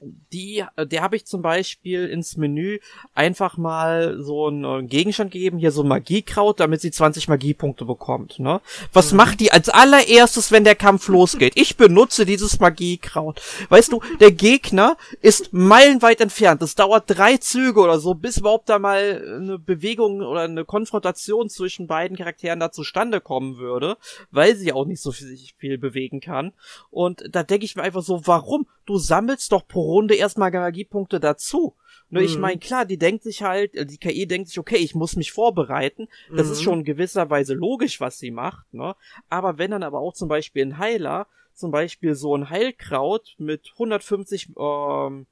die, 0.00 0.64
äh, 0.76 0.86
der 0.86 1.02
habe 1.02 1.16
ich 1.16 1.26
zum 1.26 1.42
Beispiel 1.42 2.06
ins 2.08 2.36
Menü 2.36 2.78
einfach 3.14 3.56
mal 3.56 4.22
so 4.22 4.46
einen 4.46 4.64
äh, 4.64 4.86
Gegenstand 4.86 5.32
gegeben, 5.32 5.58
hier 5.58 5.72
so 5.72 5.82
Magiekraut, 5.82 6.60
damit 6.60 6.80
sie 6.80 6.90
20 6.90 7.28
Magiepunkte 7.28 7.84
bekommt, 7.84 8.38
ne? 8.38 8.60
Was 8.92 9.10
mhm. 9.10 9.16
macht 9.16 9.40
die 9.40 9.50
als 9.50 9.68
allererstes, 9.68 10.52
wenn 10.52 10.64
der 10.64 10.76
Kampf 10.76 11.08
losgeht? 11.08 11.54
Ich 11.56 11.76
benutze 11.76 12.26
dieses 12.26 12.60
Magiekraut. 12.60 13.40
Weißt 13.68 13.90
du, 13.90 14.00
der 14.20 14.30
Gegner 14.30 14.96
ist 15.20 15.52
meilenweit 15.52 16.20
entfernt. 16.20 16.62
Es 16.62 16.76
dauert 16.76 17.04
drei 17.06 17.36
Züge 17.38 17.80
oder 17.80 17.98
so, 17.98 18.14
bis 18.14 18.38
überhaupt 18.38 18.68
da 18.68 18.78
mal 18.78 19.40
eine 19.40 19.58
Bewegung 19.58 20.20
oder 20.20 20.42
eine 20.42 20.64
Konfrontation 20.64 21.48
zwischen 21.48 21.88
beiden 21.88 22.16
Charakteren 22.16 22.60
da 22.60 22.70
zustande 22.70 23.20
kommen 23.20 23.58
würde, 23.58 23.96
weil 24.30 24.54
sie 24.54 24.72
auch 24.72 24.86
nicht 24.86 25.02
so 25.02 25.10
viel, 25.10 25.36
viel 25.58 25.78
bewegen 25.78 26.20
kann. 26.20 26.52
Und 26.90 27.24
da 27.30 27.42
denke 27.42 27.64
ich 27.64 27.74
mir 27.74 27.82
einfach 27.82 28.02
so, 28.02 28.26
warum? 28.26 28.66
Du 28.88 28.96
sammelst 28.96 29.52
doch 29.52 29.68
pro 29.68 29.82
Runde 29.82 30.14
erstmal 30.14 30.50
Magiepunkte 30.50 31.20
dazu. 31.20 31.76
Nur 32.08 32.22
mhm. 32.22 32.26
ich 32.26 32.38
meine, 32.38 32.58
klar, 32.58 32.86
die 32.86 32.96
denkt 32.96 33.22
sich 33.22 33.42
halt, 33.42 33.74
äh, 33.74 33.84
die 33.84 33.98
KI 33.98 34.26
denkt 34.26 34.48
sich, 34.48 34.58
okay, 34.58 34.78
ich 34.78 34.94
muss 34.94 35.14
mich 35.14 35.30
vorbereiten. 35.30 36.08
Das 36.34 36.46
mhm. 36.46 36.52
ist 36.52 36.62
schon 36.62 36.78
in 36.78 36.84
gewisser 36.86 37.28
Weise 37.28 37.52
logisch, 37.52 38.00
was 38.00 38.18
sie 38.18 38.30
macht, 38.30 38.72
ne? 38.72 38.96
Aber 39.28 39.58
wenn 39.58 39.72
dann 39.72 39.82
aber 39.82 39.98
auch 39.98 40.14
zum 40.14 40.30
Beispiel 40.30 40.64
ein 40.64 40.78
Heiler, 40.78 41.26
zum 41.52 41.70
Beispiel 41.70 42.14
so 42.14 42.34
ein 42.34 42.48
Heilkraut 42.48 43.34
mit 43.36 43.72
150 43.74 44.54
ähm, 44.58 45.26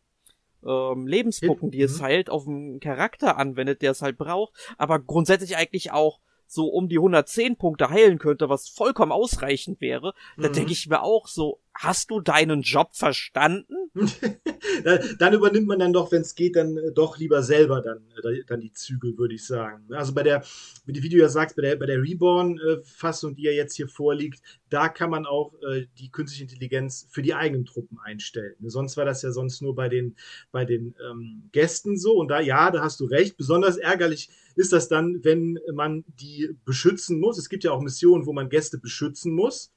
ähm, 0.63 1.07
Lebenspunkten, 1.07 1.71
die 1.71 1.81
es 1.81 2.01
mhm. 2.01 2.05
heilt, 2.05 2.29
auf 2.29 2.47
einen 2.47 2.79
Charakter 2.79 3.39
anwendet, 3.39 3.81
der 3.81 3.93
es 3.93 4.03
halt 4.03 4.19
braucht, 4.19 4.53
aber 4.77 4.99
grundsätzlich 4.99 5.57
eigentlich 5.57 5.93
auch 5.93 6.21
so 6.47 6.67
um 6.67 6.89
die 6.89 6.99
110 6.99 7.57
Punkte 7.57 7.89
heilen 7.89 8.19
könnte, 8.19 8.51
was 8.51 8.69
vollkommen 8.69 9.13
ausreichend 9.13 9.81
wäre, 9.81 10.15
mhm. 10.37 10.43
dann 10.43 10.53
denke 10.53 10.73
ich 10.73 10.87
mir 10.89 11.03
auch 11.03 11.27
so, 11.27 11.59
hast 11.79 12.11
du 12.11 12.21
deinen 12.21 12.63
Job 12.63 12.95
verstanden? 12.95 13.91
dann 15.19 15.33
übernimmt 15.33 15.67
man 15.67 15.79
dann 15.79 15.93
doch, 15.93 16.13
wenn 16.13 16.23
es 16.23 16.35
geht, 16.35 16.57
dann 16.57 16.77
äh, 16.77 16.93
doch 16.93 17.19
lieber 17.19 17.43
selber 17.43 17.81
dann, 17.81 17.99
äh, 18.25 18.45
dann 18.47 18.61
die 18.61 18.73
Zügel, 18.73 19.17
würde 19.17 19.35
ich 19.35 19.47
sagen. 19.47 19.87
Also 19.93 20.15
bei 20.15 20.23
der, 20.23 20.45
wie 20.85 20.93
die 20.93 21.03
Video 21.03 21.21
ja 21.21 21.29
sagt, 21.29 21.57
bei 21.57 21.63
der, 21.63 21.77
bei 21.77 21.87
der 21.87 22.03
Reborn-Fassung, 22.03 23.37
die 23.37 23.45
ja 23.45 23.53
jetzt 23.53 23.77
hier 23.77 23.89
vorliegt, 23.89 24.41
da 24.69 24.89
kann 24.89 25.11
man 25.11 25.27
auch 25.27 25.55
äh, 25.71 25.87
die 25.99 26.11
künstliche 26.11 26.45
Intelligenz 26.45 27.07
für 27.11 27.23
die 27.23 27.35
eigenen 27.35 27.65
Truppen 27.65 27.99
einstellen. 27.99 28.57
Sonst 28.65 28.97
war 28.97 29.05
das 29.05 29.23
ja 29.23 29.31
sonst 29.31 29.63
nur 29.63 29.75
bei 29.75 29.89
den, 29.89 30.17
bei 30.53 30.65
den 30.65 30.95
ähm, 31.11 31.49
Gästen 31.53 31.97
so. 31.97 32.15
Und 32.15 32.29
da, 32.29 32.41
ja, 32.41 32.71
da 32.71 32.83
hast 32.83 33.01
du 33.01 33.07
recht. 33.07 33.37
Besonders 33.37 33.77
ärgerlich 33.77 34.31
ist 34.57 34.73
das 34.73 34.89
dann, 34.89 35.23
wenn 35.23 35.59
man 35.73 36.05
die 36.21 36.57
beschützen 36.65 37.21
muss. 37.21 37.39
Es 37.39 37.49
gibt 37.49 37.65
ja 37.65 37.73
auch 37.73 37.81
Missionen, 37.81 38.27
wo 38.27 38.33
man 38.33 38.49
Gäste 38.49 38.79
beschützen 38.79 39.33
muss. 39.33 39.73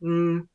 Hm 0.00 0.48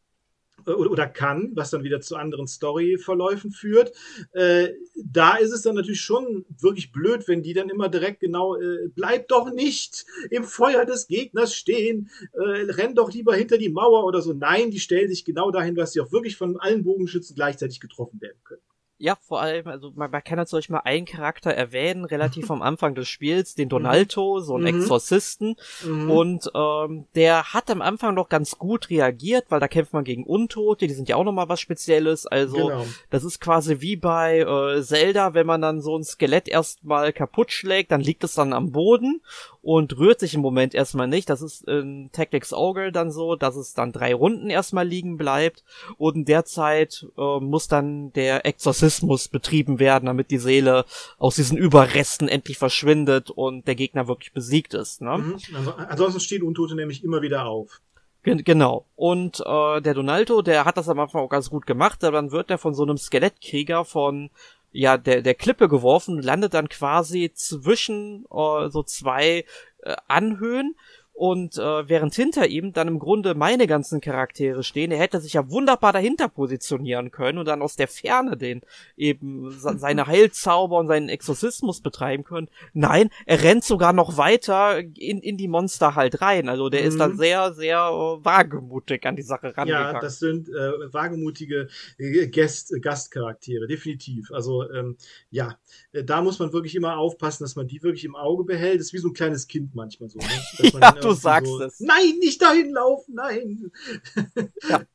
oder 0.65 1.07
kann, 1.07 1.51
was 1.55 1.71
dann 1.71 1.83
wieder 1.83 2.01
zu 2.01 2.15
anderen 2.15 2.47
Storyverläufen 2.47 3.51
führt. 3.51 3.91
Äh, 4.31 4.69
da 4.95 5.35
ist 5.35 5.51
es 5.51 5.61
dann 5.61 5.75
natürlich 5.75 6.01
schon 6.01 6.45
wirklich 6.59 6.91
blöd, 6.91 7.27
wenn 7.27 7.43
die 7.43 7.53
dann 7.53 7.69
immer 7.69 7.89
direkt 7.89 8.21
genau, 8.21 8.55
äh, 8.55 8.87
bleib 8.95 9.27
doch 9.27 9.51
nicht 9.51 10.05
im 10.29 10.43
Feuer 10.43 10.85
des 10.85 11.07
Gegners 11.07 11.53
stehen, 11.53 12.09
äh, 12.33 12.71
renn 12.71 12.95
doch 12.95 13.11
lieber 13.11 13.35
hinter 13.35 13.57
die 13.57 13.69
Mauer 13.69 14.05
oder 14.05 14.21
so. 14.21 14.33
Nein, 14.33 14.71
die 14.71 14.79
stellen 14.79 15.09
sich 15.09 15.25
genau 15.25 15.51
dahin, 15.51 15.75
dass 15.75 15.93
sie 15.93 16.01
auch 16.01 16.11
wirklich 16.11 16.37
von 16.37 16.57
allen 16.59 16.83
Bogenschützen 16.83 17.35
gleichzeitig 17.35 17.79
getroffen 17.79 18.21
werden 18.21 18.39
können. 18.43 18.61
Ja, 19.03 19.17
vor 19.19 19.41
allem, 19.41 19.67
also 19.67 19.91
man, 19.95 20.09
man 20.11 20.23
kann 20.23 20.39
jetzt 20.39 20.53
euch 20.53 20.69
mal 20.69 20.79
einen 20.85 21.05
Charakter 21.05 21.51
erwähnen, 21.51 22.05
relativ 22.05 22.49
am 22.51 22.61
Anfang 22.61 22.95
des 22.95 23.09
Spiels, 23.09 23.53
den 23.53 23.67
Donalto, 23.67 24.39
so 24.39 24.55
einen 24.55 24.73
mhm. 24.73 24.81
Exorzisten. 24.81 25.57
Mhm. 25.85 26.09
Und 26.09 26.51
ähm, 26.55 27.03
der 27.13 27.53
hat 27.53 27.69
am 27.69 27.81
Anfang 27.81 28.15
noch 28.15 28.29
ganz 28.29 28.57
gut 28.57 28.89
reagiert, 28.89 29.47
weil 29.49 29.59
da 29.59 29.67
kämpft 29.67 29.91
man 29.91 30.05
gegen 30.05 30.23
Untote, 30.23 30.87
die 30.87 30.93
sind 30.93 31.09
ja 31.09 31.17
auch 31.17 31.25
nochmal 31.25 31.49
was 31.49 31.59
Spezielles. 31.59 32.27
Also 32.27 32.67
genau. 32.67 32.85
das 33.09 33.25
ist 33.25 33.41
quasi 33.41 33.81
wie 33.81 33.97
bei 33.97 34.39
äh, 34.39 34.81
Zelda, 34.81 35.33
wenn 35.33 35.47
man 35.47 35.61
dann 35.61 35.81
so 35.81 35.97
ein 35.97 36.05
Skelett 36.05 36.47
erstmal 36.47 37.11
kaputt 37.11 37.51
schlägt, 37.51 37.91
dann 37.91 37.99
liegt 37.99 38.23
es 38.23 38.35
dann 38.35 38.53
am 38.53 38.71
Boden 38.71 39.21
und 39.63 39.97
rührt 39.97 40.19
sich 40.19 40.33
im 40.33 40.41
Moment 40.41 40.75
erstmal 40.75 41.07
nicht. 41.07 41.29
Das 41.29 41.41
ist 41.41 41.65
in 41.67 42.09
Tactics 42.11 42.53
Ogre 42.53 42.91
dann 42.91 43.11
so, 43.11 43.37
dass 43.37 43.55
es 43.55 43.73
dann 43.73 43.93
drei 43.93 44.13
Runden 44.13 44.49
erstmal 44.49 44.85
liegen 44.85 45.15
bleibt. 45.15 45.63
Und 45.97 46.15
in 46.15 46.25
der 46.25 46.43
Zeit 46.43 47.07
äh, 47.17 47.39
muss 47.39 47.69
dann 47.69 48.11
der 48.11 48.45
Exorzismus 48.45 49.29
betrieben 49.29 49.79
werden, 49.79 50.07
damit 50.07 50.31
die 50.31 50.37
Seele 50.37 50.83
aus 51.17 51.37
diesen 51.37 51.57
Überresten 51.57 52.27
endlich 52.27 52.57
verschwindet 52.57 53.31
und 53.31 53.65
der 53.65 53.75
Gegner 53.75 54.09
wirklich 54.09 54.33
besiegt 54.33 54.73
ist. 54.73 55.01
Ne? 55.01 55.17
Mhm. 55.17 55.37
Also, 55.55 55.73
ansonsten 55.75 56.19
stehen 56.19 56.43
Untote 56.43 56.75
nämlich 56.75 57.01
immer 57.01 57.21
wieder 57.21 57.45
auf. 57.45 57.79
Genau. 58.23 58.85
Und 58.95 59.41
äh, 59.45 59.81
der 59.81 59.93
Donaldo, 59.93 60.41
der 60.41 60.65
hat 60.65 60.77
das 60.77 60.89
am 60.89 60.99
Anfang 60.99 61.21
auch 61.21 61.29
ganz 61.29 61.49
gut 61.49 61.65
gemacht, 61.65 62.03
aber 62.03 62.17
dann 62.17 62.31
wird 62.31 62.49
er 62.49 62.57
von 62.57 62.73
so 62.73 62.83
einem 62.83 62.97
Skelettkrieger 62.97 63.83
von 63.85 64.29
ja 64.73 64.97
der 64.97 65.21
der 65.21 65.35
Klippe 65.35 65.69
geworfen 65.69 66.21
landet 66.21 66.53
dann 66.53 66.67
quasi 66.67 67.31
zwischen 67.33 68.25
äh, 68.25 68.69
so 68.69 68.83
zwei 68.83 69.45
äh, 69.83 69.95
Anhöhen 70.07 70.75
und 71.13 71.59
äh, 71.59 71.87
während 71.87 72.15
hinter 72.15 72.47
ihm 72.47 72.73
dann 72.73 72.87
im 72.87 72.97
Grunde 72.97 73.35
meine 73.35 73.67
ganzen 73.67 74.01
Charaktere 74.01 74.63
stehen, 74.63 74.91
er 74.91 74.97
hätte 74.97 75.21
sich 75.21 75.33
ja 75.33 75.49
wunderbar 75.49 75.93
dahinter 75.93 76.27
positionieren 76.27 77.11
können 77.11 77.37
und 77.37 77.47
dann 77.47 77.61
aus 77.61 77.75
der 77.75 77.87
Ferne 77.87 78.35
den 78.35 78.61
eben 78.97 79.51
seine 79.59 80.07
Heilzauber 80.07 80.79
und 80.79 80.87
seinen 80.87 81.09
Exorzismus 81.09 81.81
betreiben 81.81 82.23
können. 82.23 82.49
Nein, 82.73 83.09
er 83.27 83.43
rennt 83.43 83.63
sogar 83.63 83.93
noch 83.93 84.17
weiter 84.17 84.79
in, 84.79 85.19
in 85.19 85.37
die 85.37 85.47
Monster 85.47 85.93
halt 85.93 86.19
rein. 86.21 86.49
Also 86.49 86.69
der 86.69 86.81
mhm. 86.81 86.87
ist 86.87 86.99
da 86.99 87.07
mhm. 87.07 87.17
sehr, 87.17 87.53
sehr 87.53 87.77
äh, 87.77 88.25
wagemutig 88.25 89.05
an 89.05 89.15
die 89.15 89.21
Sache 89.21 89.55
rangegangen. 89.55 89.93
Ja, 89.95 90.01
das 90.01 90.17
sind 90.17 90.49
äh, 90.49 90.93
wagemutige 90.93 91.67
äh, 91.99 92.27
Gast, 92.27 92.73
Gastcharaktere, 92.81 93.67
definitiv. 93.67 94.31
Also 94.31 94.67
ähm, 94.71 94.97
ja, 95.29 95.59
äh, 95.91 96.03
da 96.03 96.23
muss 96.23 96.39
man 96.39 96.51
wirklich 96.53 96.75
immer 96.75 96.97
aufpassen, 96.97 97.43
dass 97.43 97.55
man 97.55 97.67
die 97.67 97.83
wirklich 97.83 98.05
im 98.05 98.15
Auge 98.15 98.43
behält. 98.45 98.79
Das 98.79 98.87
ist 98.87 98.93
wie 98.93 98.97
so 98.97 99.09
ein 99.09 99.13
kleines 99.13 99.47
Kind 99.47 99.75
manchmal 99.75 100.09
so. 100.09 100.17
Ne? 100.17 100.71
ja, 100.81 101.02
du 101.03 101.13
sagst 101.13 101.51
so, 101.51 101.61
es. 101.61 101.79
Nein, 101.79 102.17
nicht 102.19 102.41
dahin 102.41 102.71
laufen, 102.71 103.15
nein. 103.15 103.71
Ja. 104.69 104.85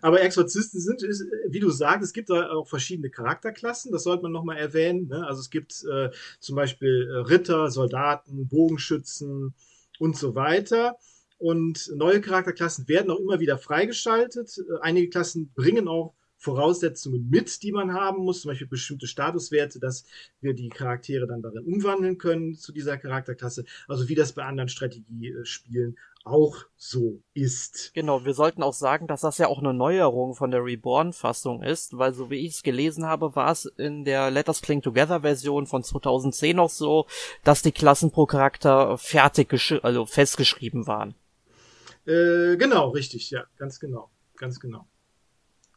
Aber 0.00 0.20
Exorzisten 0.20 0.80
sind, 0.80 1.02
wie 1.48 1.60
du 1.60 1.70
sagst, 1.70 2.02
es 2.02 2.12
gibt 2.12 2.30
da 2.30 2.50
auch 2.50 2.66
verschiedene 2.66 3.10
Charakterklassen, 3.10 3.92
das 3.92 4.02
sollte 4.02 4.24
man 4.24 4.32
nochmal 4.32 4.56
erwähnen. 4.56 5.06
Ne? 5.06 5.24
Also 5.24 5.40
es 5.40 5.50
gibt 5.50 5.84
äh, 5.84 6.10
zum 6.40 6.56
Beispiel 6.56 7.08
äh, 7.08 7.18
Ritter, 7.28 7.70
Soldaten, 7.70 8.48
Bogenschützen 8.48 9.54
und 10.00 10.16
so 10.16 10.34
weiter. 10.34 10.96
Und 11.38 11.92
neue 11.94 12.20
Charakterklassen 12.20 12.88
werden 12.88 13.10
auch 13.10 13.20
immer 13.20 13.38
wieder 13.38 13.56
freigeschaltet. 13.56 14.58
Äh, 14.58 14.80
einige 14.80 15.10
Klassen 15.10 15.52
bringen 15.54 15.86
auch 15.86 16.14
Voraussetzungen 16.42 17.28
mit, 17.30 17.62
die 17.62 17.70
man 17.70 17.94
haben 17.94 18.24
muss, 18.24 18.42
zum 18.42 18.50
Beispiel 18.50 18.66
bestimmte 18.66 19.06
Statuswerte, 19.06 19.78
dass 19.78 20.04
wir 20.40 20.54
die 20.54 20.70
Charaktere 20.70 21.28
dann 21.28 21.40
darin 21.40 21.64
umwandeln 21.64 22.18
können 22.18 22.56
zu 22.56 22.72
dieser 22.72 22.98
Charakterklasse. 22.98 23.64
Also 23.86 24.08
wie 24.08 24.16
das 24.16 24.32
bei 24.32 24.42
anderen 24.42 24.68
Strategiespielen 24.68 25.96
auch 26.24 26.56
so 26.76 27.22
ist. 27.32 27.92
Genau, 27.94 28.24
wir 28.24 28.34
sollten 28.34 28.62
auch 28.64 28.72
sagen, 28.72 29.06
dass 29.06 29.20
das 29.20 29.38
ja 29.38 29.46
auch 29.46 29.60
eine 29.60 29.72
Neuerung 29.72 30.34
von 30.34 30.50
der 30.50 30.64
Reborn-Fassung 30.64 31.62
ist, 31.62 31.96
weil 31.96 32.12
so 32.12 32.28
wie 32.28 32.44
ich 32.44 32.54
es 32.54 32.62
gelesen 32.64 33.06
habe, 33.06 33.36
war 33.36 33.52
es 33.52 33.66
in 33.76 34.04
der 34.04 34.30
Letters 34.32 34.62
Cling 34.62 34.82
Together-Version 34.82 35.66
von 35.66 35.84
2010 35.84 36.56
noch 36.56 36.70
so, 36.70 37.06
dass 37.44 37.62
die 37.62 37.72
Klassen 37.72 38.10
pro 38.10 38.26
Charakter 38.26 38.98
fertig, 38.98 39.52
also 39.82 40.06
festgeschrieben 40.06 40.88
waren. 40.88 41.14
Äh, 42.04 42.56
genau, 42.56 42.88
richtig, 42.88 43.30
ja, 43.30 43.44
ganz 43.58 43.78
genau, 43.78 44.10
ganz 44.36 44.58
genau. 44.58 44.88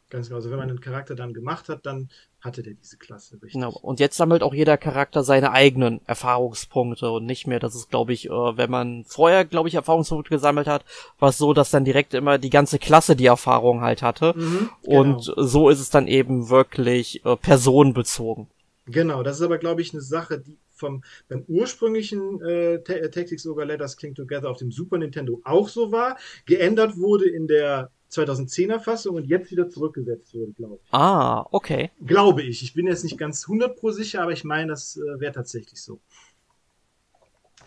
Ganz 0.10 0.28
genau. 0.28 0.38
Also 0.38 0.51
wenn 0.51 0.58
man 0.58 0.70
einen 0.70 0.82
Charakter 0.82 1.16
dann 1.16 1.34
gemacht 1.34 1.68
hat, 1.68 1.86
dann 1.86 2.10
hatte 2.39 2.62
der 2.62 2.74
diese 2.74 2.97
Klasse, 2.97 3.36
richtig. 3.36 3.53
Genau. 3.53 3.72
Und 3.72 3.99
jetzt 3.99 4.18
sammelt 4.18 4.43
auch 4.43 4.53
jeder 4.53 4.78
Charakter 4.78 5.24
seine 5.24 5.51
eigenen 5.51 5.99
Erfahrungspunkte 6.06 7.10
und 7.10 7.26
nicht 7.26 7.47
mehr, 7.47 7.60
das 7.60 7.74
ist, 7.74 7.89
glaube 7.89 8.14
ich, 8.14 8.28
äh, 8.28 8.30
wenn 8.30 8.70
man 8.70 9.03
vorher, 9.06 9.45
glaube 9.45 9.68
ich, 9.68 9.76
Erfahrungspunkte 9.76 10.30
gesammelt 10.30 10.68
hat, 10.68 10.86
war 11.18 11.30
es 11.30 11.39
so, 11.39 11.53
dass 11.53 11.72
dann 11.72 11.86
direkt 11.86 12.14
immer 12.14 12.38
die 12.38 12.51
ganze 12.51 12.78
Klasse 12.78 13.16
die 13.16 13.26
Erfahrung 13.26 13.82
halt 13.82 14.03
hatte. 14.03 14.34
Mhm, 14.36 14.70
genau. 14.84 14.99
Und 14.99 15.34
so 15.36 15.70
ist 15.70 15.80
es 15.80 15.89
dann 15.89 16.08
eben 16.08 16.49
wirklich 16.49 17.26
äh, 17.26 17.36
personenbezogen. 17.36 18.47
Genau, 18.86 19.24
das 19.24 19.38
ist 19.38 19.41
aber, 19.41 19.58
glaube 19.58 19.82
ich, 19.82 19.93
eine 19.93 20.01
Sache, 20.01 20.39
die 20.39 20.58
vom 20.76 21.03
beim 21.30 21.43
ursprünglichen 21.47 22.41
äh, 22.41 22.82
Tactics 22.84 23.47
Ogre 23.47 23.66
Letters 23.66 23.97
Cling 23.97 24.14
Together 24.14 24.49
auf 24.49 24.58
dem 24.58 24.72
Super 24.72 24.97
Nintendo 24.97 25.41
auch 25.45 25.70
so 25.70 25.91
war, 25.91 26.18
geändert 26.45 26.97
wurde 26.97 27.30
in 27.30 27.47
der 27.47 27.91
2010er 28.12 28.80
Fassung 28.80 29.16
und 29.16 29.26
jetzt 29.26 29.51
wieder 29.51 29.70
zurückgesetzt 29.70 30.34
wurde, 30.34 30.51
glaube 30.53 30.80
ich. 30.84 30.93
Ah, 30.93 31.45
okay. 31.51 31.91
Glaube 32.06 32.43
ich. 32.43 32.64
Ich 32.64 32.74
bin 32.74 32.88
jetzt 32.88 33.03
nicht 33.03 33.18
ganz 33.18 33.43
100 33.43 33.76
pro 33.76 33.91
sicher, 33.91 34.22
aber 34.22 34.32
ich 34.32 34.43
meine, 34.43 34.68
das 34.68 34.97
äh, 34.97 35.20
wäre 35.20 35.34
tatsächlich 35.34 35.82
so. 35.82 35.99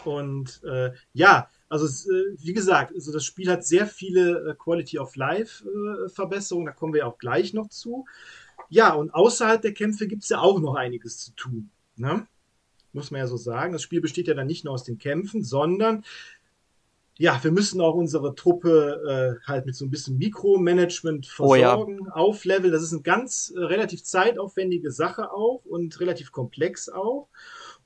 Und 0.05 0.63
äh, 0.65 0.93
ja, 1.13 1.49
also 1.69 1.87
äh, 1.87 2.37
wie 2.39 2.53
gesagt, 2.53 2.95
also 2.95 3.13
das 3.13 3.25
Spiel 3.25 3.51
hat 3.51 3.67
sehr 3.67 3.87
viele 3.87 4.51
äh, 4.51 4.55
Quality 4.55 4.99
of 4.99 5.17
Life 5.17 5.65
äh, 5.65 6.09
Verbesserungen, 6.09 6.67
da 6.67 6.73
kommen 6.73 6.95
wir 6.95 7.07
auch 7.07 7.19
gleich 7.19 7.53
noch 7.53 7.69
zu. 7.69 8.07
Ja, 8.71 8.95
und 8.95 9.13
außerhalb 9.15 9.61
der 9.61 9.75
Kämpfe 9.75 10.07
gibt 10.07 10.23
es 10.23 10.29
ja 10.29 10.41
auch 10.41 10.61
noch 10.61 10.75
einiges 10.75 11.19
zu 11.19 11.33
tun. 11.33 11.71
Ne? 11.97 12.27
Muss 12.93 13.11
man 13.11 13.21
ja 13.21 13.27
so 13.27 13.37
sagen. 13.37 13.73
Das 13.73 13.83
Spiel 13.83 14.01
besteht 14.01 14.29
ja 14.29 14.35
dann 14.35 14.47
nicht 14.47 14.65
nur 14.65 14.75
aus 14.75 14.85
den 14.85 14.99
Kämpfen, 14.99 15.43
sondern 15.43 16.05
ja, 17.21 17.43
wir 17.43 17.51
müssen 17.51 17.81
auch 17.81 17.95
unsere 17.95 18.37
Truppe 18.37 19.39
äh, 19.43 19.47
halt 19.47 19.67
mit 19.67 19.75
so 19.75 19.85
ein 19.85 19.91
bisschen 19.91 20.19
Mikromanagement 20.19 21.27
versorgen, 21.27 21.99
oh 22.01 22.07
ja. 22.07 22.13
aufleveln. 22.13 22.73
Das 22.73 22.83
ist 22.83 22.93
eine 22.93 23.03
ganz 23.03 23.53
äh, 23.55 23.59
relativ 23.59 24.05
zeitaufwendige 24.05 24.93
Sache 24.93 25.33
auch 25.33 25.65
und 25.65 25.99
relativ 25.99 26.31
komplex 26.31 26.89
auch. 26.89 27.29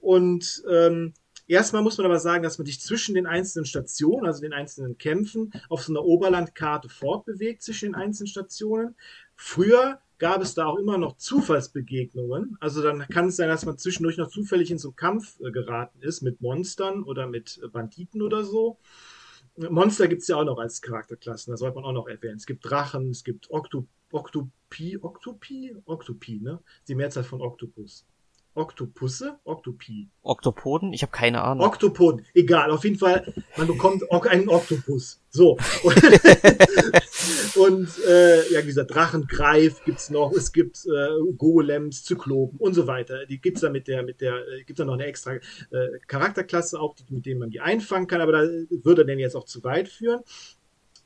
Und 0.00 0.62
ähm, 0.70 1.14
erstmal 1.46 1.82
muss 1.82 1.96
man 1.96 2.04
aber 2.04 2.18
sagen, 2.18 2.42
dass 2.42 2.58
man 2.58 2.66
sich 2.66 2.82
zwischen 2.82 3.14
den 3.14 3.26
einzelnen 3.26 3.64
Stationen, 3.64 4.26
also 4.26 4.42
den 4.42 4.52
einzelnen 4.52 4.98
Kämpfen, 4.98 5.50
auf 5.70 5.82
so 5.82 5.94
einer 5.94 6.04
Oberlandkarte 6.04 6.90
fortbewegt 6.90 7.62
zwischen 7.62 7.86
den 7.86 7.94
einzelnen 7.94 8.28
Stationen. 8.28 8.96
Früher 9.34 9.98
gab 10.18 10.42
es 10.42 10.52
da 10.52 10.66
auch 10.66 10.76
immer 10.76 10.98
noch 10.98 11.16
Zufallsbegegnungen. 11.16 12.58
Also 12.60 12.82
dann 12.82 13.06
kann 13.08 13.28
es 13.28 13.36
sein, 13.36 13.48
dass 13.48 13.64
man 13.64 13.78
zwischendurch 13.78 14.18
noch 14.18 14.28
zufällig 14.28 14.70
in 14.70 14.78
so 14.78 14.88
einen 14.88 14.96
Kampf 14.96 15.40
äh, 15.40 15.50
geraten 15.50 16.02
ist 16.02 16.20
mit 16.20 16.42
Monstern 16.42 17.02
oder 17.02 17.26
mit 17.26 17.62
Banditen 17.72 18.20
oder 18.20 18.44
so. 18.44 18.76
Monster 19.56 20.08
gibt 20.08 20.22
es 20.22 20.28
ja 20.28 20.36
auch 20.36 20.44
noch 20.44 20.58
als 20.58 20.80
Charakterklassen, 20.80 21.52
da 21.52 21.56
sollte 21.56 21.76
man 21.76 21.84
auch 21.84 21.92
noch 21.92 22.08
erwähnen. 22.08 22.36
Es 22.36 22.46
gibt 22.46 22.64
Drachen, 22.64 23.10
es 23.10 23.22
gibt 23.22 23.50
Octo, 23.50 23.86
Octopi, 24.10 24.98
Octopi, 25.00 25.76
Octopi, 25.84 26.40
ne? 26.40 26.62
Die 26.88 26.94
Mehrzahl 26.94 27.24
von 27.24 27.42
Octopus. 27.42 28.06
Oktopusse? 28.54 29.38
Oktopi. 29.44 30.08
Oktopoden? 30.22 30.92
Ich 30.92 31.02
habe 31.02 31.12
keine 31.12 31.42
Ahnung. 31.42 31.66
Oktopoden. 31.66 32.26
Egal, 32.34 32.70
auf 32.70 32.84
jeden 32.84 32.98
Fall, 32.98 33.32
man 33.56 33.66
bekommt 33.66 34.02
einen 34.10 34.48
Oktopus. 34.48 35.20
So. 35.30 35.56
und 37.54 37.88
äh, 38.06 38.52
ja, 38.52 38.62
wie 38.62 38.66
gesagt, 38.66 38.94
Drachengreif 38.94 39.82
gibt's 39.84 40.10
noch, 40.10 40.32
es 40.32 40.52
gibt 40.52 40.84
äh, 40.84 41.32
Golems, 41.38 42.04
Zyklopen 42.04 42.58
und 42.58 42.74
so 42.74 42.86
weiter. 42.86 43.24
Die 43.24 43.40
gibt's 43.40 43.62
da 43.62 43.70
mit 43.70 43.88
der, 43.88 44.02
mit 44.02 44.20
der, 44.20 44.46
äh, 44.46 44.64
gibt's 44.64 44.78
da 44.78 44.84
noch 44.84 44.94
eine 44.94 45.06
extra 45.06 45.34
äh, 45.34 45.40
Charakterklasse 46.06 46.78
auch, 46.78 46.94
die, 46.94 47.04
mit 47.08 47.24
denen 47.24 47.40
man 47.40 47.50
die 47.50 47.60
einfangen 47.60 48.06
kann, 48.06 48.20
aber 48.20 48.32
da 48.32 48.40
würde 48.82 49.06
denn 49.06 49.18
jetzt 49.18 49.34
auch 49.34 49.46
zu 49.46 49.64
weit 49.64 49.88
führen. 49.88 50.20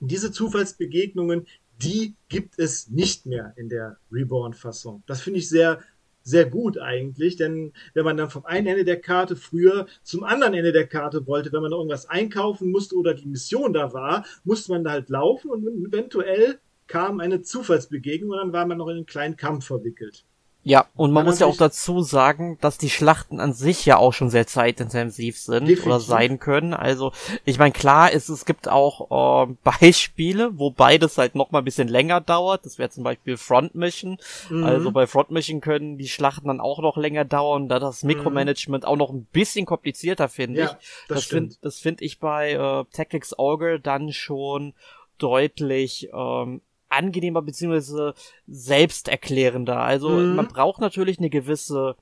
Diese 0.00 0.32
Zufallsbegegnungen, 0.32 1.46
die 1.82 2.16
gibt 2.28 2.58
es 2.58 2.88
nicht 2.88 3.26
mehr 3.26 3.52
in 3.56 3.68
der 3.68 3.98
Reborn-Fassung. 4.10 5.02
Das 5.06 5.20
finde 5.20 5.38
ich 5.38 5.48
sehr 5.48 5.80
sehr 6.26 6.44
gut 6.44 6.76
eigentlich, 6.76 7.36
denn 7.36 7.72
wenn 7.94 8.04
man 8.04 8.16
dann 8.16 8.30
vom 8.30 8.44
einen 8.44 8.66
Ende 8.66 8.84
der 8.84 9.00
Karte 9.00 9.36
früher 9.36 9.86
zum 10.02 10.24
anderen 10.24 10.54
Ende 10.54 10.72
der 10.72 10.88
Karte 10.88 11.26
wollte, 11.28 11.52
wenn 11.52 11.62
man 11.62 11.70
noch 11.70 11.78
irgendwas 11.78 12.10
einkaufen 12.10 12.72
musste 12.72 12.96
oder 12.96 13.14
die 13.14 13.28
Mission 13.28 13.72
da 13.72 13.92
war, 13.92 14.26
musste 14.42 14.72
man 14.72 14.82
da 14.82 14.90
halt 14.90 15.08
laufen 15.08 15.50
und 15.50 15.64
eventuell 15.86 16.58
kam 16.88 17.20
eine 17.20 17.42
Zufallsbegegnung 17.42 18.30
und 18.30 18.38
dann 18.38 18.52
war 18.52 18.66
man 18.66 18.78
noch 18.78 18.88
in 18.88 18.96
einen 18.96 19.06
kleinen 19.06 19.36
Kampf 19.36 19.66
verwickelt. 19.66 20.24
Ja, 20.68 20.86
und 20.96 21.12
man 21.12 21.24
muss 21.24 21.38
ja 21.38 21.46
auch 21.46 21.56
dazu 21.56 22.02
sagen, 22.02 22.58
dass 22.60 22.76
die 22.76 22.90
Schlachten 22.90 23.38
an 23.38 23.52
sich 23.52 23.86
ja 23.86 23.98
auch 23.98 24.12
schon 24.12 24.30
sehr 24.30 24.48
zeitintensiv 24.48 25.38
sind 25.38 25.68
Definitiv. 25.68 25.86
oder 25.86 26.00
sein 26.00 26.40
können. 26.40 26.74
Also, 26.74 27.12
ich 27.44 27.60
meine, 27.60 27.70
klar 27.70 28.10
ist, 28.10 28.28
es 28.28 28.44
gibt 28.44 28.66
auch 28.68 29.46
äh, 29.46 29.54
Beispiele, 29.62 30.58
wo 30.58 30.72
beides 30.72 31.18
halt 31.18 31.36
noch 31.36 31.52
mal 31.52 31.60
ein 31.60 31.64
bisschen 31.64 31.86
länger 31.86 32.20
dauert. 32.20 32.66
Das 32.66 32.78
wäre 32.78 32.90
zum 32.90 33.04
Beispiel 33.04 33.36
Front 33.36 33.76
Mission. 33.76 34.18
Mhm. 34.50 34.64
Also 34.64 34.90
bei 34.90 35.06
Front 35.06 35.30
Mission 35.30 35.60
können 35.60 35.98
die 35.98 36.08
Schlachten 36.08 36.48
dann 36.48 36.60
auch 36.60 36.80
noch 36.80 36.96
länger 36.96 37.24
dauern, 37.24 37.68
da 37.68 37.78
das 37.78 38.02
mhm. 38.02 38.08
Mikromanagement 38.08 38.82
mhm. 38.82 38.88
auch 38.88 38.96
noch 38.96 39.10
ein 39.10 39.24
bisschen 39.26 39.66
komplizierter, 39.66 40.28
finde 40.28 40.58
ja, 40.58 40.64
ich. 40.66 40.88
Das, 41.06 41.18
das 41.18 41.24
finde 41.26 41.54
das 41.62 41.78
find 41.78 42.02
ich 42.02 42.18
bei 42.18 42.54
äh, 42.54 42.84
Tactics 42.92 43.38
Auger 43.38 43.78
dann 43.78 44.12
schon 44.12 44.74
deutlich 45.18 46.08
ähm, 46.12 46.60
angenehmer 46.88 47.42
beziehungsweise 47.42 48.14
selbsterklärender. 48.46 49.80
Also 49.80 50.10
mhm. 50.10 50.36
man 50.36 50.48
braucht 50.48 50.80
natürlich 50.80 51.18
eine 51.18 51.30
gewisse 51.30 51.96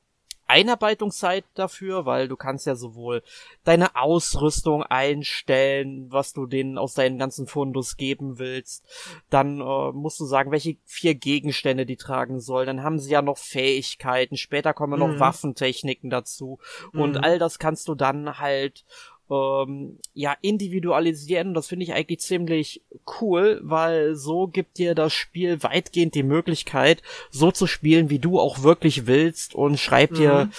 Einarbeitungszeit 0.46 1.44
dafür, 1.54 2.04
weil 2.04 2.28
du 2.28 2.36
kannst 2.36 2.66
ja 2.66 2.74
sowohl 2.74 3.22
deine 3.64 3.96
Ausrüstung 3.96 4.82
einstellen, 4.82 6.06
was 6.10 6.32
du 6.32 6.46
denen 6.46 6.76
aus 6.76 6.94
deinen 6.94 7.18
ganzen 7.18 7.46
Fundus 7.46 7.96
geben 7.96 8.38
willst. 8.38 8.84
Dann 9.30 9.60
äh, 9.60 9.92
musst 9.92 10.20
du 10.20 10.26
sagen, 10.26 10.50
welche 10.50 10.76
vier 10.84 11.14
Gegenstände 11.14 11.86
die 11.86 11.96
tragen 11.96 12.40
sollen. 12.40 12.66
Dann 12.66 12.82
haben 12.82 12.98
sie 12.98 13.10
ja 13.10 13.22
noch 13.22 13.38
Fähigkeiten. 13.38 14.36
Später 14.36 14.74
kommen 14.74 15.00
mhm. 15.00 15.14
noch 15.14 15.18
Waffentechniken 15.18 16.10
dazu. 16.10 16.58
Und 16.92 17.12
mhm. 17.12 17.24
all 17.24 17.38
das 17.38 17.58
kannst 17.58 17.88
du 17.88 17.94
dann 17.94 18.38
halt 18.38 18.84
ähm, 19.34 19.98
ja, 20.12 20.36
individualisieren. 20.40 21.54
Das 21.54 21.68
finde 21.68 21.84
ich 21.84 21.92
eigentlich 21.92 22.20
ziemlich 22.20 22.82
cool, 23.20 23.60
weil 23.62 24.14
so 24.14 24.46
gibt 24.46 24.78
dir 24.78 24.94
das 24.94 25.12
Spiel 25.12 25.62
weitgehend 25.62 26.14
die 26.14 26.22
Möglichkeit, 26.22 27.02
so 27.30 27.50
zu 27.50 27.66
spielen, 27.66 28.10
wie 28.10 28.18
du 28.18 28.38
auch 28.38 28.62
wirklich 28.62 29.06
willst 29.06 29.54
und 29.54 29.78
schreibt 29.78 30.14
mhm. 30.14 30.16
dir 30.16 30.50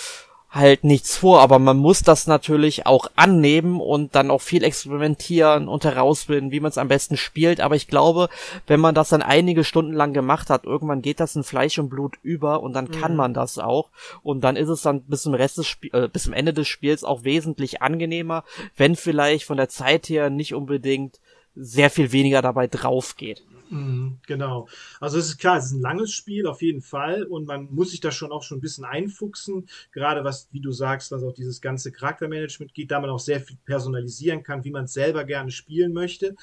halt 0.56 0.86
nichts 0.86 1.18
vor, 1.18 1.41
aber 1.41 1.60
man 1.60 1.76
muss 1.78 2.01
das 2.01 2.28
natürlich 2.28 2.86
auch 2.86 3.12
annehmen 3.18 3.82
und 3.82 4.16
dann 4.16 4.32
auch 4.32 4.41
viel 4.41 4.64
experimentieren 4.64 5.68
und 5.68 5.84
herausfinden, 5.84 6.51
wie 6.51 6.62
man 6.62 6.70
es 6.70 6.78
am 6.78 6.88
besten 6.88 7.18
spielt. 7.18 7.60
Aber 7.60 7.76
ich 7.76 7.88
glaube, 7.88 8.30
wenn 8.66 8.80
man 8.80 8.95
das 8.95 9.10
dann 9.10 9.22
einige 9.22 9.66
Stunden 9.66 9.91
lang 9.91 10.14
gemacht 10.14 10.49
hat, 10.49 10.64
irgendwann 10.64 11.01
geht 11.01 11.20
das 11.20 11.36
in 11.36 11.43
Fleisch 11.43 11.78
und 11.78 11.89
Blut 11.89 12.16
über 12.24 12.64
und 12.64 12.72
dann 12.72 12.89
kann 12.89 13.12
mhm. 13.12 13.18
man 13.18 13.34
das 13.34 13.60
auch. 13.60 13.89
Und 14.24 14.45
dann 14.45 14.56
ist 14.56 14.70
es 14.70 14.82
dann 14.82 15.01
bis 15.03 15.24
zum 15.24 15.34
Rest 15.34 15.58
des 15.58 15.68
Spiels, 15.68 15.93
äh, 15.93 16.08
bis 16.08 16.24
zum 16.24 16.34
Ende 16.34 16.53
des 16.53 16.70
Spiels 16.70 17.03
auch 17.03 17.26
wesentlich 17.26 17.82
angenehmer, 17.82 18.45
wenn 18.78 18.95
vielleicht 18.95 19.43
von 19.43 19.58
der 19.58 19.68
Zeit 19.68 20.08
her 20.08 20.30
nicht 20.30 20.56
unbedingt 20.56 21.20
sehr 21.53 21.89
viel 21.89 22.14
weniger 22.14 22.41
dabei 22.41 22.68
drauf 22.68 23.18
geht. 23.18 23.43
Mhm, 23.70 24.20
genau. 24.28 24.68
Also 24.99 25.18
es 25.18 25.30
ist 25.30 25.38
klar, 25.39 25.57
es 25.57 25.66
ist 25.66 25.72
ein 25.72 25.82
langes 25.82 26.11
Spiel 26.11 26.45
auf 26.45 26.61
jeden 26.61 26.82
Fall 26.82 27.24
und 27.24 27.47
man 27.47 27.74
muss 27.74 27.91
sich 27.91 27.99
da 27.99 28.11
schon 28.11 28.32
auch 28.32 28.43
schon 28.43 28.59
ein 28.59 28.61
bisschen 28.61 28.86
einfuchsen, 28.86 29.68
gerade 29.91 30.24
was, 30.24 30.47
wie 30.51 30.61
du 30.61 30.72
sagst, 30.72 31.11
was 31.11 31.24
auch 31.24 31.34
dieses 31.34 31.61
ganze 31.61 31.91
Charaktermanagement 31.91 32.74
geht, 32.76 32.91
da 32.91 32.99
man 32.99 33.09
auch 33.09 33.20
sehr 33.20 33.41
viel 33.41 33.57
personalisieren 33.66 34.43
kann, 34.43 34.63
wie 34.63 34.72
man 34.72 34.86
es 34.86 34.93
selber 34.93 35.24
gerne 35.24 35.49
spielen 35.49 35.93
möchte. 35.93 36.36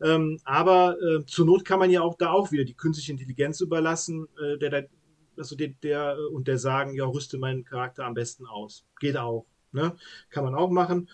Ähm, 0.00 0.40
aber 0.44 0.96
äh, 1.00 1.26
zur 1.26 1.46
Not 1.46 1.64
kann 1.64 1.78
man 1.78 1.90
ja 1.90 2.00
auch 2.00 2.16
da 2.16 2.30
auch 2.32 2.50
wieder 2.52 2.64
die 2.64 2.74
künstliche 2.74 3.12
Intelligenz 3.12 3.60
überlassen, 3.60 4.26
äh, 4.42 4.58
der, 4.58 4.70
der, 4.70 4.88
also 5.36 5.56
der, 5.56 5.68
der 5.82 6.16
und 6.32 6.48
der 6.48 6.58
sagen, 6.58 6.94
ja, 6.94 7.04
rüste 7.04 7.38
meinen 7.38 7.64
Charakter 7.64 8.06
am 8.06 8.14
besten 8.14 8.46
aus. 8.46 8.86
Geht 8.98 9.16
auch. 9.18 9.46
Ne? 9.72 9.94
Kann 10.30 10.44
man 10.44 10.54
auch 10.54 10.70
machen. 10.70 11.08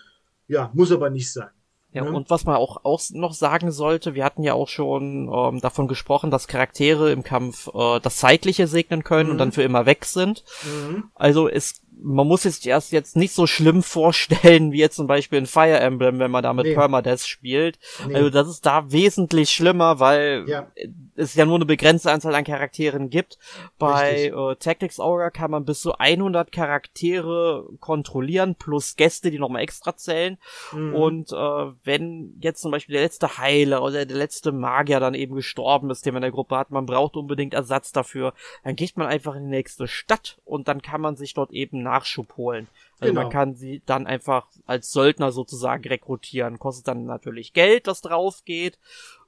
Ja, 0.46 0.70
muss 0.72 0.92
aber 0.92 1.10
nicht 1.10 1.32
sein. 1.32 1.50
Ja, 1.92 2.04
ja, 2.04 2.10
und 2.10 2.28
was 2.28 2.44
man 2.44 2.56
auch, 2.56 2.84
auch 2.84 3.00
noch 3.12 3.32
sagen 3.32 3.70
sollte, 3.70 4.14
wir 4.14 4.24
hatten 4.24 4.42
ja 4.42 4.52
auch 4.52 4.68
schon 4.68 5.30
ähm, 5.32 5.60
davon 5.60 5.88
gesprochen, 5.88 6.30
dass 6.30 6.46
Charaktere 6.46 7.10
im 7.10 7.22
Kampf 7.22 7.68
äh, 7.74 7.98
das 8.00 8.18
Zeitliche 8.18 8.66
segnen 8.66 9.04
können 9.04 9.28
mhm. 9.28 9.32
und 9.32 9.38
dann 9.38 9.52
für 9.52 9.62
immer 9.62 9.86
weg 9.86 10.04
sind. 10.04 10.44
Mhm. 10.64 11.04
Also 11.14 11.48
es 11.48 11.80
man 12.02 12.26
muss 12.26 12.42
sich 12.42 12.66
erst 12.66 12.92
jetzt 12.92 13.16
nicht 13.16 13.32
so 13.32 13.46
schlimm 13.46 13.82
vorstellen, 13.82 14.72
wie 14.72 14.78
jetzt 14.78 14.96
zum 14.96 15.06
Beispiel 15.06 15.38
in 15.38 15.46
Fire 15.46 15.78
Emblem, 15.78 16.18
wenn 16.18 16.30
man 16.30 16.42
da 16.42 16.52
mit 16.52 16.66
nee. 16.66 16.74
Permadeath 16.74 17.20
spielt. 17.20 17.78
Nee. 18.06 18.14
Also 18.14 18.30
das 18.30 18.48
ist 18.48 18.66
da 18.66 18.90
wesentlich 18.90 19.50
schlimmer, 19.50 20.00
weil 20.00 20.44
ja. 20.46 20.70
es 21.16 21.34
ja 21.34 21.44
nur 21.44 21.56
eine 21.56 21.66
begrenzte 21.66 22.12
Anzahl 22.12 22.34
an 22.34 22.44
Charakteren 22.44 23.10
gibt. 23.10 23.38
Bei 23.78 24.26
äh, 24.26 24.56
Tactics 24.56 25.00
Aura 25.00 25.30
kann 25.30 25.50
man 25.50 25.64
bis 25.64 25.80
zu 25.80 25.94
100 25.98 26.52
Charaktere 26.52 27.68
kontrollieren, 27.80 28.54
plus 28.54 28.96
Gäste, 28.96 29.30
die 29.30 29.38
nochmal 29.38 29.62
extra 29.62 29.96
zählen. 29.96 30.38
Mhm. 30.72 30.94
Und 30.94 31.32
äh, 31.32 31.72
wenn 31.84 32.36
jetzt 32.40 32.60
zum 32.62 32.70
Beispiel 32.70 32.94
der 32.94 33.02
letzte 33.02 33.38
Heiler 33.38 33.82
oder 33.82 34.06
der 34.06 34.16
letzte 34.16 34.52
Magier 34.52 35.00
dann 35.00 35.14
eben 35.14 35.34
gestorben 35.34 35.90
ist, 35.90 36.06
den 36.06 36.14
man 36.14 36.22
in 36.22 36.28
der 36.28 36.32
Gruppe 36.32 36.56
hat, 36.56 36.70
man 36.70 36.86
braucht 36.86 37.16
unbedingt 37.16 37.54
Ersatz 37.54 37.92
dafür, 37.92 38.34
dann 38.64 38.76
geht 38.76 38.96
man 38.96 39.06
einfach 39.06 39.34
in 39.34 39.44
die 39.44 39.50
nächste 39.50 39.88
Stadt 39.88 40.38
und 40.44 40.68
dann 40.68 40.82
kann 40.82 41.00
man 41.00 41.16
sich 41.16 41.34
dort 41.34 41.52
eben 41.52 41.87
Nachschub 41.88 42.36
holen. 42.36 42.68
Also 43.00 43.12
genau. 43.12 43.22
man 43.22 43.32
kann 43.32 43.54
sie 43.54 43.82
dann 43.86 44.06
einfach 44.06 44.46
als 44.66 44.90
Söldner 44.92 45.32
sozusagen 45.32 45.88
rekrutieren. 45.88 46.58
Kostet 46.58 46.88
dann 46.88 47.04
natürlich 47.04 47.52
Geld, 47.52 47.86
das 47.86 48.00
drauf 48.00 48.44
geht. 48.44 48.78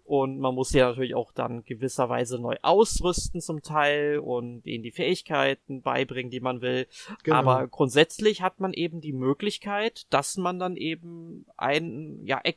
Und 0.05 0.41
man 0.41 0.57
muss 0.57 0.71
sie 0.71 0.81
natürlich 0.81 1.15
auch 1.15 1.31
dann 1.31 1.63
gewisserweise 1.63 2.41
neu 2.41 2.57
ausrüsten 2.63 3.41
zum 3.41 3.63
Teil 3.63 4.19
und 4.19 4.67
ihnen 4.67 4.83
die 4.83 4.91
Fähigkeiten 4.91 5.83
beibringen, 5.83 6.33
die 6.33 6.41
man 6.41 6.63
will. 6.63 6.89
Genau. 7.23 7.37
Aber 7.37 7.69
grundsätzlich 7.69 8.43
hat 8.43 8.59
man 8.59 8.73
eben 8.73 9.01
die 9.01 9.13
Möglichkeit, 9.13 10.13
dass 10.13 10.37
man 10.37 10.59
dann 10.59 10.75
eben 10.75 11.47
einen 11.57 12.27
ja, 12.27 12.41
äh, 12.43 12.55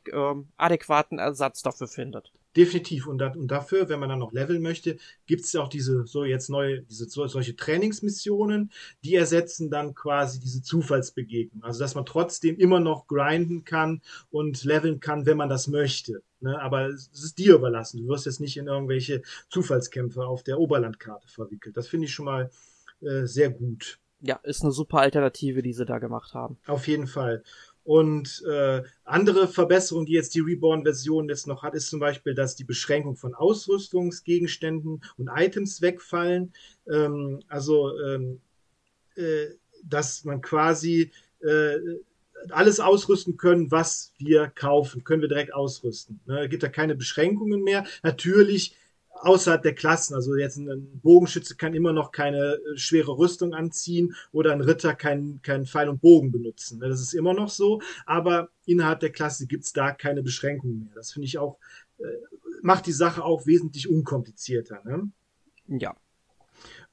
adäquaten 0.58 1.20
Ersatz 1.20 1.62
dafür 1.62 1.88
findet. 1.88 2.32
Definitiv. 2.56 3.08
Und, 3.08 3.18
da, 3.18 3.32
und 3.32 3.47
dafür, 3.47 3.89
wenn 3.89 3.99
man 3.99 4.10
dann 4.10 4.20
noch 4.20 4.32
leveln 4.32 4.62
möchte, 4.62 4.97
gibt 5.26 5.43
es 5.43 5.54
ja 5.54 5.62
auch 5.62 5.70
diese, 5.70 6.06
so 6.06 6.24
jetzt 6.24 6.49
neue, 6.49 6.82
diese 6.84 7.10
so, 7.10 7.26
solche 7.28 7.56
Trainingsmissionen, 7.56 8.72
die 9.04 9.16
ersetzen 9.16 9.72
dann 9.72 9.95
quasi 9.95 10.39
diese 10.39 10.62
Zufallsbegegnung. 10.62 11.64
Also 11.64 11.80
dass 11.80 11.95
man 11.95 12.06
trotzdem 12.06 12.58
immer 12.58 12.80
noch 12.80 13.08
grinden 13.08 13.64
kann 13.66 14.01
und 14.30 14.64
leveln 14.64 14.99
kann, 14.99 15.26
wenn 15.26 15.38
man 15.38 15.49
das 15.49 15.68
möchte. 15.68 16.22
Ne? 16.41 16.62
Aber 16.62 16.88
es 16.88 17.08
ist 17.08 17.39
dir 17.39 17.56
überlassen. 17.56 18.01
Du 18.01 18.08
wirst 18.08 18.26
jetzt 18.26 18.39
nicht 18.39 18.58
in 18.58 18.68
irgendwelche 18.68 19.24
Zufallskämpfe 19.49 20.26
auf 20.26 20.43
der 20.43 20.60
Oberlandkarte 20.60 21.28
verwickelt. 21.28 21.76
Das 21.76 21.88
finde 21.88 22.06
ich 22.06 22.14
schon 22.14 22.26
mal 22.26 22.51
äh, 23.01 23.26
sehr 23.26 23.49
gut. 23.49 23.99
Ja, 24.26 24.39
ist 24.43 24.64
eine 24.64 24.72
super 24.72 24.99
Alternative, 24.99 25.62
die 25.62 25.74
sie 25.74 25.86
da 25.86 25.99
gemacht 25.99 26.34
haben. 26.34 26.58
Auf 26.66 26.88
jeden 26.88 27.08
Fall. 27.08 27.43
Und 27.84 28.43
äh, 28.49 28.81
andere 29.03 29.47
Verbesserungen, 29.47 30.05
die 30.05 30.13
jetzt 30.13 30.36
die 30.36 30.39
Reborn-Version 30.39 31.27
jetzt 31.27 31.47
noch 31.47 31.63
hat, 31.63 31.73
ist 31.75 31.89
zum 31.89 31.99
Beispiel, 31.99 32.34
dass 32.34 32.55
die 32.55 32.63
Beschränkung 32.63 33.15
von 33.17 33.34
Ausrüstungsgegenständen 33.36 35.03
und 35.17 35.29
Items 35.36 35.81
wegfallen. 35.81 36.53
Ähm, 36.89 37.41
also, 37.47 37.97
ähm, 37.99 38.39
äh, 39.15 39.47
dass 39.84 40.23
man 40.23 40.41
quasi 40.41 41.11
äh, 41.41 41.77
alles 42.49 42.79
ausrüsten 42.79 43.38
können, 43.38 43.71
was 43.71 44.13
wir 44.17 44.47
kaufen, 44.47 45.03
können 45.03 45.21
wir 45.21 45.29
direkt 45.29 45.53
ausrüsten. 45.53 46.19
Ne? 46.25 46.47
Gibt 46.49 46.63
da 46.63 46.69
keine 46.69 46.95
Beschränkungen 46.95 47.63
mehr. 47.63 47.86
Natürlich 48.01 48.75
außerhalb 49.24 49.61
der 49.61 49.74
Klassen. 49.74 50.13
Also 50.13 50.36
jetzt 50.36 50.57
ein 50.57 50.99
Bogenschütze 51.01 51.55
kann 51.55 51.74
immer 51.74 51.93
noch 51.93 52.11
keine 52.11 52.55
äh, 52.55 52.78
schwere 52.78 53.17
Rüstung 53.17 53.53
anziehen 53.53 54.15
oder 54.32 54.51
ein 54.51 54.61
Ritter 54.61 54.93
keinen 54.95 55.41
kein 55.41 55.65
Pfeil 55.65 55.89
und 55.89 56.01
Bogen 56.01 56.32
benutzen. 56.32 56.80
Das 56.80 57.01
ist 57.01 57.13
immer 57.13 57.34
noch 57.34 57.49
so, 57.49 57.82
aber 58.05 58.49
innerhalb 58.65 58.99
der 58.99 59.11
Klasse 59.11 59.47
gibt's 59.47 59.74
da 59.74 59.91
keine 59.91 60.24
Beschränkungen 60.24 60.86
mehr. 60.86 60.95
Das 60.95 61.13
finde 61.13 61.26
ich 61.26 61.38
auch, 61.38 61.57
äh, 61.99 62.03
macht 62.61 62.86
die 62.86 62.91
Sache 62.91 63.24
auch 63.24 63.45
wesentlich 63.45 63.89
unkomplizierter. 63.89 64.82
Ne? 64.84 65.11
Ja. 65.67 65.95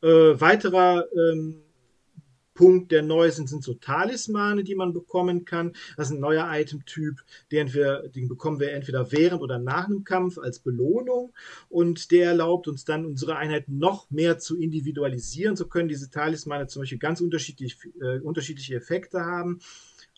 Äh, 0.03 0.41
weiterer 0.41 1.07
ähm, 1.13 1.63
Punkt, 2.61 2.93
der 2.93 3.01
neu 3.01 3.31
sind, 3.31 3.49
sind 3.49 3.65
so 3.65 3.73
Talismane, 3.73 4.65
die 4.65 4.75
man 4.75 4.93
bekommen 4.93 5.47
kann. 5.47 5.73
Das 5.97 6.09
ist 6.09 6.13
ein 6.13 6.21
neuer 6.21 6.47
Itemtyp, 6.53 7.25
den, 7.51 7.73
wir, 7.73 8.11
den 8.15 8.29
bekommen 8.29 8.61
wir 8.61 8.73
entweder 8.73 9.11
während 9.13 9.41
oder 9.41 9.59
nach 9.59 9.87
einem 9.87 10.05
Kampf 10.05 10.37
als 10.37 10.59
Belohnung 10.59 11.33
und 11.71 12.11
der 12.11 12.27
erlaubt 12.27 12.69
uns 12.69 12.85
dann 12.85 13.07
unsere 13.07 13.37
Einheit 13.37 13.71
noch 13.71 14.11
mehr 14.11 14.39
zu 14.39 14.59
individualisieren. 14.59 15.57
So 15.57 15.69
können 15.69 15.89
diese 15.89 16.11
Talismane 16.11 16.67
zum 16.67 16.83
Beispiel 16.83 16.99
ganz 16.99 17.23
unterschiedlich, 17.23 17.79
äh, 17.99 18.19
unterschiedliche 18.19 18.75
Effekte 18.75 19.21
haben. 19.23 19.61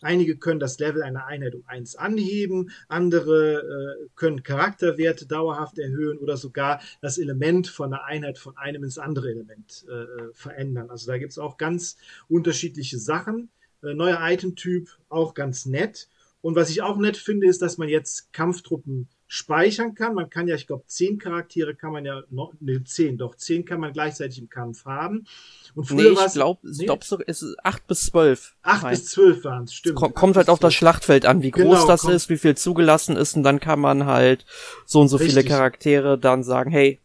Einige 0.03 0.37
können 0.37 0.59
das 0.59 0.79
Level 0.79 1.03
einer 1.03 1.25
Einheit 1.25 1.55
um 1.55 1.63
eins 1.65 1.95
anheben, 1.95 2.71
andere 2.87 3.97
äh, 4.03 4.09
können 4.15 4.43
Charakterwerte 4.43 5.25
dauerhaft 5.25 5.79
erhöhen 5.79 6.17
oder 6.17 6.37
sogar 6.37 6.81
das 7.01 7.17
Element 7.17 7.67
von 7.67 7.93
einer 7.93 8.03
Einheit 8.03 8.37
von 8.37 8.57
einem 8.57 8.83
ins 8.83 8.97
andere 8.97 9.29
Element 9.29 9.85
äh, 9.89 9.93
äh 9.93 10.33
verändern. 10.33 10.89
Also 10.89 11.07
da 11.07 11.17
gibt 11.17 11.31
es 11.31 11.39
auch 11.39 11.57
ganz 11.57 11.97
unterschiedliche 12.27 12.97
Sachen. 12.97 13.49
Äh, 13.83 13.93
neuer 13.93 14.19
Itemtyp, 14.21 14.89
auch 15.09 15.33
ganz 15.33 15.65
nett. 15.65 16.07
Und 16.41 16.55
was 16.55 16.69
ich 16.69 16.81
auch 16.81 16.97
nett 16.97 17.17
finde, 17.17 17.47
ist, 17.47 17.61
dass 17.61 17.77
man 17.77 17.87
jetzt 17.87 18.33
Kampftruppen 18.33 19.07
speichern 19.33 19.95
kann. 19.95 20.13
Man 20.13 20.29
kann 20.29 20.47
ja, 20.47 20.53
ich 20.53 20.67
glaube, 20.67 20.83
zehn 20.85 21.17
Charaktere 21.17 21.73
kann 21.73 21.91
man 21.91 22.05
ja 22.05 22.21
noch, 22.29 22.53
ne, 22.59 22.83
zehn, 22.83 23.17
doch, 23.17 23.33
zehn 23.33 23.65
kann 23.65 23.79
man 23.79 23.91
gleichzeitig 23.91 24.37
im 24.37 24.47
Kampf 24.47 24.85
haben. 24.85 25.25
Und 25.73 25.85
früher 25.85 26.11
nee, 26.11 26.19
ich 26.23 26.33
glaube, 26.33 26.59
nee. 26.61 26.85
glaub, 26.85 27.03
so 27.03 27.17
ist 27.17 27.41
es 27.41 27.55
acht 27.63 27.87
bis 27.87 28.05
zwölf. 28.05 28.55
Acht 28.61 28.87
bis 28.87 29.05
zwölf 29.05 29.43
waren 29.43 29.63
es, 29.63 29.73
stimmt. 29.73 29.95
Kommt, 29.95 30.13
kommt 30.13 30.37
halt 30.37 30.49
auf 30.49 30.59
das 30.59 30.75
Schlachtfeld 30.75 31.25
an, 31.25 31.41
wie 31.41 31.49
groß 31.49 31.63
genau, 31.63 31.87
das 31.87 32.01
kommt. 32.01 32.13
ist, 32.13 32.29
wie 32.29 32.37
viel 32.37 32.55
zugelassen 32.55 33.15
ist, 33.15 33.35
und 33.35 33.41
dann 33.41 33.59
kann 33.59 33.79
man 33.79 34.05
halt 34.05 34.45
so 34.85 35.01
und 35.01 35.07
so 35.07 35.17
Richtig. 35.17 35.33
viele 35.33 35.49
Charaktere 35.49 36.19
dann 36.19 36.43
sagen, 36.43 36.69
hey, 36.69 36.99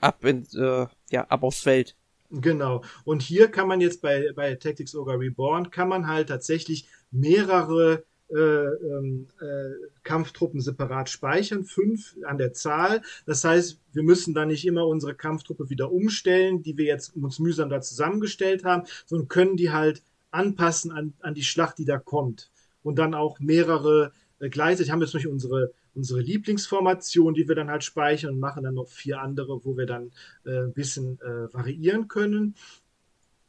ab 0.00 0.24
in, 0.24 0.44
äh, 0.56 0.86
ja, 1.12 1.24
ab 1.28 1.44
aufs 1.44 1.60
Feld. 1.60 1.94
Genau. 2.32 2.82
Und 3.04 3.22
hier 3.22 3.46
kann 3.46 3.68
man 3.68 3.80
jetzt 3.80 4.02
bei, 4.02 4.32
bei 4.34 4.56
Tactics 4.56 4.96
Ogre 4.96 5.16
Reborn, 5.16 5.70
kann 5.70 5.88
man 5.88 6.08
halt 6.08 6.28
tatsächlich 6.28 6.88
mehrere 7.12 8.02
äh, 8.32 8.38
ähm, 8.38 9.26
äh, 9.40 9.70
Kampftruppen 10.02 10.60
separat 10.60 11.08
speichern, 11.08 11.64
fünf 11.64 12.16
an 12.24 12.38
der 12.38 12.52
Zahl. 12.52 13.02
Das 13.26 13.44
heißt, 13.44 13.78
wir 13.92 14.02
müssen 14.02 14.34
da 14.34 14.46
nicht 14.46 14.66
immer 14.66 14.86
unsere 14.86 15.14
Kampftruppe 15.14 15.70
wieder 15.70 15.92
umstellen, 15.92 16.62
die 16.62 16.76
wir 16.76 16.86
jetzt 16.86 17.14
uns 17.16 17.38
mühsam 17.38 17.70
da 17.70 17.80
zusammengestellt 17.80 18.64
haben, 18.64 18.84
sondern 19.06 19.28
können 19.28 19.56
die 19.56 19.70
halt 19.70 20.02
anpassen 20.30 20.90
an, 20.92 21.12
an 21.20 21.34
die 21.34 21.44
Schlacht, 21.44 21.78
die 21.78 21.84
da 21.84 21.98
kommt. 21.98 22.50
Und 22.82 22.98
dann 22.98 23.14
auch 23.14 23.38
mehrere 23.38 24.12
äh, 24.42 24.50
gleichzeitig 24.50 24.90
haben 24.90 25.00
wir 25.00 25.06
zum 25.06 25.18
Beispiel 25.18 25.32
unsere, 25.32 25.72
unsere 25.94 26.20
Lieblingsformation, 26.20 27.34
die 27.34 27.48
wir 27.48 27.54
dann 27.54 27.70
halt 27.70 27.84
speichern 27.84 28.34
und 28.34 28.40
machen 28.40 28.64
dann 28.64 28.74
noch 28.74 28.88
vier 28.88 29.20
andere, 29.20 29.64
wo 29.64 29.76
wir 29.76 29.86
dann 29.86 30.10
äh, 30.44 30.64
ein 30.64 30.72
bisschen 30.72 31.20
äh, 31.20 31.52
variieren 31.54 32.08
können. 32.08 32.56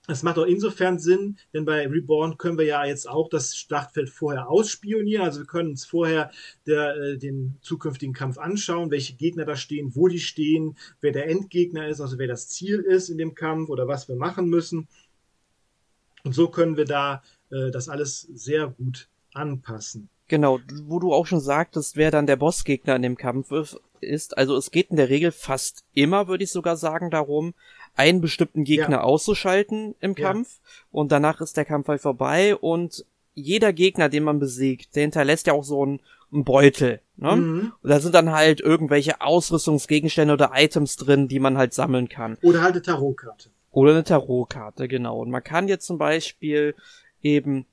Es 0.07 0.21
macht 0.21 0.37
auch 0.37 0.45
insofern 0.45 0.99
Sinn, 0.99 1.37
denn 1.53 1.63
bei 1.63 1.87
Reborn 1.87 2.37
können 2.37 2.57
wir 2.57 2.65
ja 2.65 2.83
jetzt 2.83 3.07
auch 3.07 3.29
das 3.29 3.55
Schlachtfeld 3.55 4.09
vorher 4.09 4.49
ausspionieren. 4.49 5.23
Also 5.23 5.39
wir 5.39 5.47
können 5.47 5.69
uns 5.69 5.85
vorher 5.85 6.29
der, 6.67 6.95
äh, 6.97 7.17
den 7.17 7.57
zukünftigen 7.61 8.13
Kampf 8.13 8.37
anschauen, 8.37 8.91
welche 8.91 9.13
Gegner 9.13 9.45
da 9.45 9.55
stehen, 9.55 9.95
wo 9.95 10.09
die 10.09 10.19
stehen, 10.19 10.77
wer 10.99 11.13
der 11.13 11.29
Endgegner 11.29 11.87
ist, 11.87 12.01
also 12.01 12.17
wer 12.17 12.27
das 12.27 12.49
Ziel 12.49 12.79
ist 12.79 13.07
in 13.07 13.17
dem 13.17 13.33
Kampf 13.33 13.69
oder 13.69 13.87
was 13.87 14.09
wir 14.09 14.17
machen 14.17 14.49
müssen. 14.49 14.89
Und 16.25 16.35
so 16.35 16.49
können 16.49 16.75
wir 16.75 16.85
da 16.85 17.23
äh, 17.49 17.71
das 17.71 17.87
alles 17.87 18.21
sehr 18.33 18.67
gut 18.67 19.07
anpassen. 19.33 20.09
Genau, 20.27 20.59
wo 20.83 20.99
du 20.99 21.13
auch 21.13 21.27
schon 21.27 21.41
sagtest, 21.41 21.95
wer 21.95 22.11
dann 22.11 22.27
der 22.27 22.37
Bossgegner 22.37 22.95
in 22.95 23.01
dem 23.01 23.17
Kampf 23.17 23.51
ist. 24.01 24.37
Also 24.37 24.55
es 24.57 24.71
geht 24.71 24.89
in 24.89 24.95
der 24.95 25.09
Regel 25.09 25.31
fast 25.31 25.83
immer, 25.93 26.27
würde 26.27 26.43
ich 26.43 26.51
sogar 26.51 26.75
sagen, 26.77 27.09
darum, 27.09 27.53
einen 27.95 28.21
bestimmten 28.21 28.63
Gegner 28.63 28.97
ja. 28.97 29.01
auszuschalten 29.01 29.95
im 29.99 30.15
Kampf 30.15 30.59
ja. 30.63 30.69
und 30.91 31.11
danach 31.11 31.41
ist 31.41 31.57
der 31.57 31.65
Kampf 31.65 31.87
halt 31.87 32.01
vorbei 32.01 32.55
und 32.55 33.05
jeder 33.35 33.73
Gegner, 33.73 34.09
den 34.09 34.23
man 34.23 34.39
besiegt, 34.39 34.95
der 34.95 35.03
hinterlässt 35.03 35.47
ja 35.47 35.53
auch 35.53 35.63
so 35.63 35.83
einen, 35.83 35.99
einen 36.31 36.43
Beutel. 36.43 37.01
Ne? 37.17 37.35
Mhm. 37.35 37.73
Und 37.81 37.89
da 37.89 37.99
sind 37.99 38.13
dann 38.15 38.31
halt 38.31 38.61
irgendwelche 38.61 39.21
Ausrüstungsgegenstände 39.21 40.33
oder 40.33 40.51
Items 40.55 40.95
drin, 40.95 41.27
die 41.27 41.39
man 41.39 41.57
halt 41.57 41.73
sammeln 41.73 42.09
kann. 42.09 42.37
Oder 42.41 42.61
halt 42.61 42.73
eine 42.73 42.81
Tarotkarte. 42.81 43.49
Oder 43.71 43.91
eine 43.91 44.03
Tarotkarte, 44.03 44.87
genau. 44.87 45.19
Und 45.19 45.31
man 45.31 45.43
kann 45.43 45.67
jetzt 45.67 45.87
zum 45.87 45.97
Beispiel 45.97 46.75
eben 47.23 47.65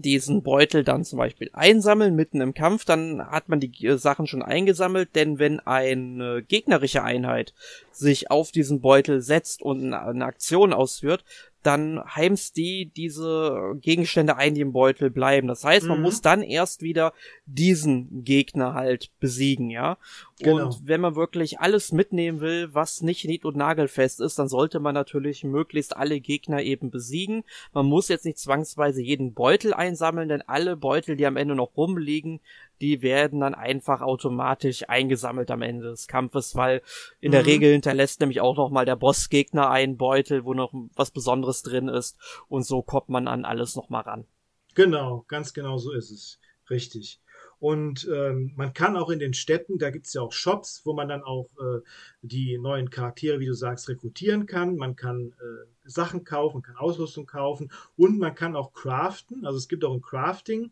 diesen 0.00 0.42
Beutel 0.42 0.84
dann 0.84 1.04
zum 1.04 1.18
Beispiel 1.18 1.50
einsammeln 1.52 2.14
mitten 2.14 2.40
im 2.40 2.52
Kampf, 2.52 2.84
dann 2.84 3.26
hat 3.30 3.48
man 3.48 3.60
die 3.60 3.86
äh, 3.86 3.96
Sachen 3.96 4.26
schon 4.26 4.42
eingesammelt, 4.42 5.14
denn 5.14 5.38
wenn 5.38 5.60
eine 5.60 6.42
gegnerische 6.42 7.02
Einheit 7.02 7.54
sich 7.92 8.30
auf 8.30 8.52
diesen 8.52 8.80
Beutel 8.80 9.22
setzt 9.22 9.62
und 9.62 9.94
eine 9.94 10.24
Aktion 10.24 10.72
ausführt, 10.74 11.24
dann 11.66 12.02
heimst 12.14 12.56
die 12.56 12.86
diese 12.96 13.74
Gegenstände 13.80 14.36
ein, 14.36 14.54
die 14.54 14.60
im 14.60 14.72
Beutel 14.72 15.10
bleiben. 15.10 15.48
Das 15.48 15.64
heißt, 15.64 15.86
man 15.86 15.98
mhm. 15.98 16.04
muss 16.04 16.20
dann 16.22 16.42
erst 16.42 16.82
wieder 16.82 17.12
diesen 17.44 18.24
Gegner 18.24 18.74
halt 18.74 19.10
besiegen, 19.18 19.70
ja. 19.70 19.98
Genau. 20.40 20.66
Und 20.66 20.86
wenn 20.86 21.00
man 21.00 21.16
wirklich 21.16 21.60
alles 21.60 21.92
mitnehmen 21.92 22.40
will, 22.40 22.68
was 22.72 23.00
nicht 23.00 23.24
nied- 23.24 23.44
und 23.44 23.56
nagelfest 23.56 24.20
ist, 24.20 24.38
dann 24.38 24.48
sollte 24.48 24.80
man 24.80 24.94
natürlich 24.94 25.44
möglichst 25.44 25.96
alle 25.96 26.20
Gegner 26.20 26.62
eben 26.62 26.90
besiegen. 26.90 27.42
Man 27.72 27.86
muss 27.86 28.08
jetzt 28.08 28.26
nicht 28.26 28.38
zwangsweise 28.38 29.02
jeden 29.02 29.32
Beutel 29.34 29.72
einsammeln, 29.72 30.28
denn 30.28 30.42
alle 30.42 30.76
Beutel, 30.76 31.16
die 31.16 31.26
am 31.26 31.36
Ende 31.36 31.54
noch 31.54 31.76
rumliegen, 31.76 32.40
die 32.80 33.02
werden 33.02 33.40
dann 33.40 33.54
einfach 33.54 34.00
automatisch 34.00 34.88
eingesammelt 34.88 35.50
am 35.50 35.62
Ende 35.62 35.88
des 35.88 36.06
Kampfes, 36.06 36.54
weil 36.54 36.82
in 37.20 37.30
mhm. 37.30 37.32
der 37.32 37.46
Regel 37.46 37.72
hinterlässt 37.72 38.20
nämlich 38.20 38.40
auch 38.40 38.56
noch 38.56 38.70
mal 38.70 38.84
der 38.84 38.96
Bossgegner 38.96 39.70
einen 39.70 39.96
Beutel, 39.96 40.44
wo 40.44 40.54
noch 40.54 40.72
was 40.94 41.10
Besonderes 41.10 41.62
drin 41.62 41.88
ist 41.88 42.18
und 42.48 42.64
so 42.64 42.82
kommt 42.82 43.08
man 43.08 43.28
an 43.28 43.44
alles 43.44 43.76
noch 43.76 43.88
mal 43.88 44.00
ran. 44.00 44.26
Genau, 44.74 45.24
ganz 45.28 45.54
genau 45.54 45.78
so 45.78 45.92
ist 45.92 46.10
es. 46.10 46.38
Richtig. 46.68 47.20
Und 47.58 48.06
ähm, 48.12 48.52
man 48.56 48.74
kann 48.74 48.96
auch 48.96 49.08
in 49.08 49.18
den 49.18 49.32
Städten, 49.32 49.78
da 49.78 49.90
gibt 49.90 50.06
es 50.06 50.12
ja 50.12 50.20
auch 50.20 50.32
Shops, 50.32 50.82
wo 50.84 50.92
man 50.92 51.08
dann 51.08 51.22
auch 51.22 51.48
äh, 51.58 51.80
die 52.20 52.58
neuen 52.58 52.90
Charaktere, 52.90 53.40
wie 53.40 53.46
du 53.46 53.54
sagst, 53.54 53.88
rekrutieren 53.88 54.46
kann. 54.46 54.76
Man 54.76 54.94
kann 54.94 55.32
äh, 55.32 55.66
Sachen 55.86 56.24
kaufen, 56.24 56.62
kann 56.62 56.76
Ausrüstung 56.76 57.26
kaufen 57.26 57.70
und 57.96 58.18
man 58.18 58.34
kann 58.34 58.56
auch 58.56 58.72
craften. 58.72 59.46
Also 59.46 59.58
es 59.58 59.68
gibt 59.68 59.84
auch 59.84 59.94
ein 59.94 60.02
Crafting. 60.02 60.70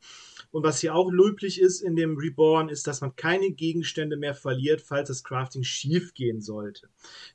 Und 0.51 0.63
was 0.63 0.81
hier 0.81 0.95
auch 0.95 1.11
löblich 1.11 1.61
ist 1.61 1.81
in 1.81 1.97
dem 1.97 2.17
Reborn, 2.17 2.69
ist, 2.69 2.87
dass 2.87 3.01
man 3.01 3.17
keine 3.17 3.51
Gegenstände 3.51 4.17
mehr 4.17 4.35
verliert, 4.35 4.81
falls 4.81 5.09
das 5.09 5.25
Crafting 5.25 5.65
schief 5.65 6.15
gehen 6.15 6.41
sollte. 6.41 6.89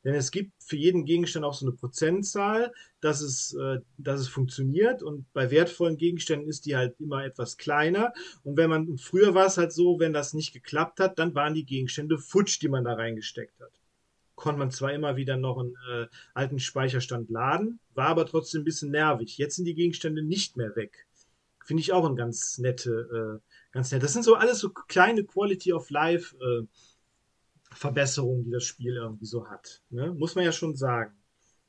Denn 0.04 0.16
es 0.16 0.32
gibt 0.32 0.52
für 0.64 0.78
jeden 0.78 1.06
Gegenstand 1.06 1.46
auch 1.46 1.54
so 1.54 1.66
eine 1.66 1.76
Prozentzahl, 1.76 2.74
dass 3.02 3.22
es, 3.22 3.54
äh, 3.54 3.80
dass 3.98 4.20
es 4.20 4.28
funktioniert. 4.28 5.04
Und 5.04 5.32
bei 5.34 5.52
wertvollen 5.52 5.98
Gegenständen 5.98 6.48
ist 6.48 6.66
die 6.66 6.76
halt 6.76 7.00
immer 7.00 7.24
etwas 7.26 7.58
kleiner. 7.58 8.14
Und 8.44 8.58
wenn 8.58 8.70
man, 8.70 8.98
früher 8.98 9.34
war 9.34 9.48
es 9.48 9.58
halt 9.58 9.72
so, 9.72 10.00
wenn 10.00 10.14
das 10.14 10.34
nicht 10.34 10.54
geklappt 10.54 11.00
hat, 11.00 11.20
dann 11.20 11.36
waren 11.36 11.54
die 11.54 11.66
Gegenstände 11.66 12.18
futsch, 12.18 12.62
die 12.62 12.70
man 12.70 12.84
da 12.84 12.94
reingesteckt 12.94 13.60
hat 13.60 13.79
konnte 14.40 14.60
man 14.60 14.72
zwar 14.72 14.94
immer 14.94 15.16
wieder 15.18 15.38
noch 15.38 15.60
einen 15.60 15.76
äh, 15.92 16.08
alten 16.34 16.60
Speicherstand 16.60 17.30
laden, 17.30 17.80
war 17.94 18.08
aber 18.08 18.26
trotzdem 18.26 18.62
ein 18.62 18.66
bisschen 18.66 18.90
nervig. 18.90 19.38
Jetzt 19.38 19.58
sind 19.58 19.66
die 19.66 19.76
Gegenstände 19.76 20.24
nicht 20.24 20.58
mehr 20.58 20.76
weg. 20.76 21.06
Finde 21.64 21.82
ich 21.82 21.94
auch 21.94 22.06
ein 22.06 22.16
ganz 22.16 22.58
nette, 22.58 23.42
äh, 23.42 23.72
ganz 23.72 23.92
nett. 23.92 24.02
Das 24.02 24.14
sind 24.14 24.24
so 24.24 24.36
alles 24.36 24.60
so 24.60 24.70
kleine 24.70 25.24
Quality 25.24 25.74
of 25.74 25.90
Life 25.90 26.36
äh, 26.38 26.66
Verbesserungen, 27.72 28.46
die 28.46 28.52
das 28.52 28.64
Spiel 28.64 28.96
irgendwie 28.96 29.26
so 29.26 29.48
hat. 29.48 29.84
Ne? 29.90 30.12
Muss 30.14 30.36
man 30.36 30.46
ja 30.46 30.52
schon 30.52 30.76
sagen. 30.76 31.14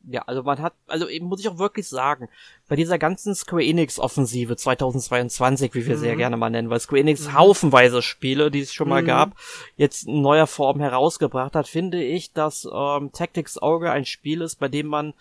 Ja, 0.09 0.23
also 0.23 0.43
man 0.43 0.61
hat, 0.61 0.73
also 0.87 1.09
eben 1.09 1.27
muss 1.27 1.41
ich 1.41 1.49
auch 1.49 1.59
wirklich 1.59 1.87
sagen, 1.87 2.29
bei 2.69 2.77
dieser 2.77 2.99
ganzen 2.99 3.35
Square 3.35 3.65
Enix 3.65 3.99
Offensive 3.99 4.57
2022, 4.57 5.75
wie 5.75 5.87
wir 5.87 5.97
mhm. 5.97 6.01
sehr 6.01 6.17
gerne 6.17 6.39
mal 6.39 6.49
nennen, 6.49 6.71
weil 6.71 6.81
Square 6.81 7.01
Enix 7.01 7.27
mhm. 7.27 7.35
haufenweise 7.35 8.01
Spiele, 8.01 8.51
die 8.51 8.61
es 8.61 8.73
schon 8.73 8.89
mal 8.89 9.03
mhm. 9.03 9.07
gab, 9.07 9.37
jetzt 9.77 10.09
in 10.09 10.23
neuer 10.23 10.47
Form 10.47 10.81
herausgebracht 10.81 11.55
hat, 11.55 11.69
finde 11.69 12.03
ich, 12.03 12.33
dass 12.33 12.67
ähm, 12.73 13.13
Tactics 13.13 13.59
Auge 13.59 13.91
ein 13.91 14.07
Spiel 14.07 14.41
ist, 14.41 14.59
bei 14.59 14.69
dem 14.69 14.87
man 14.87 15.13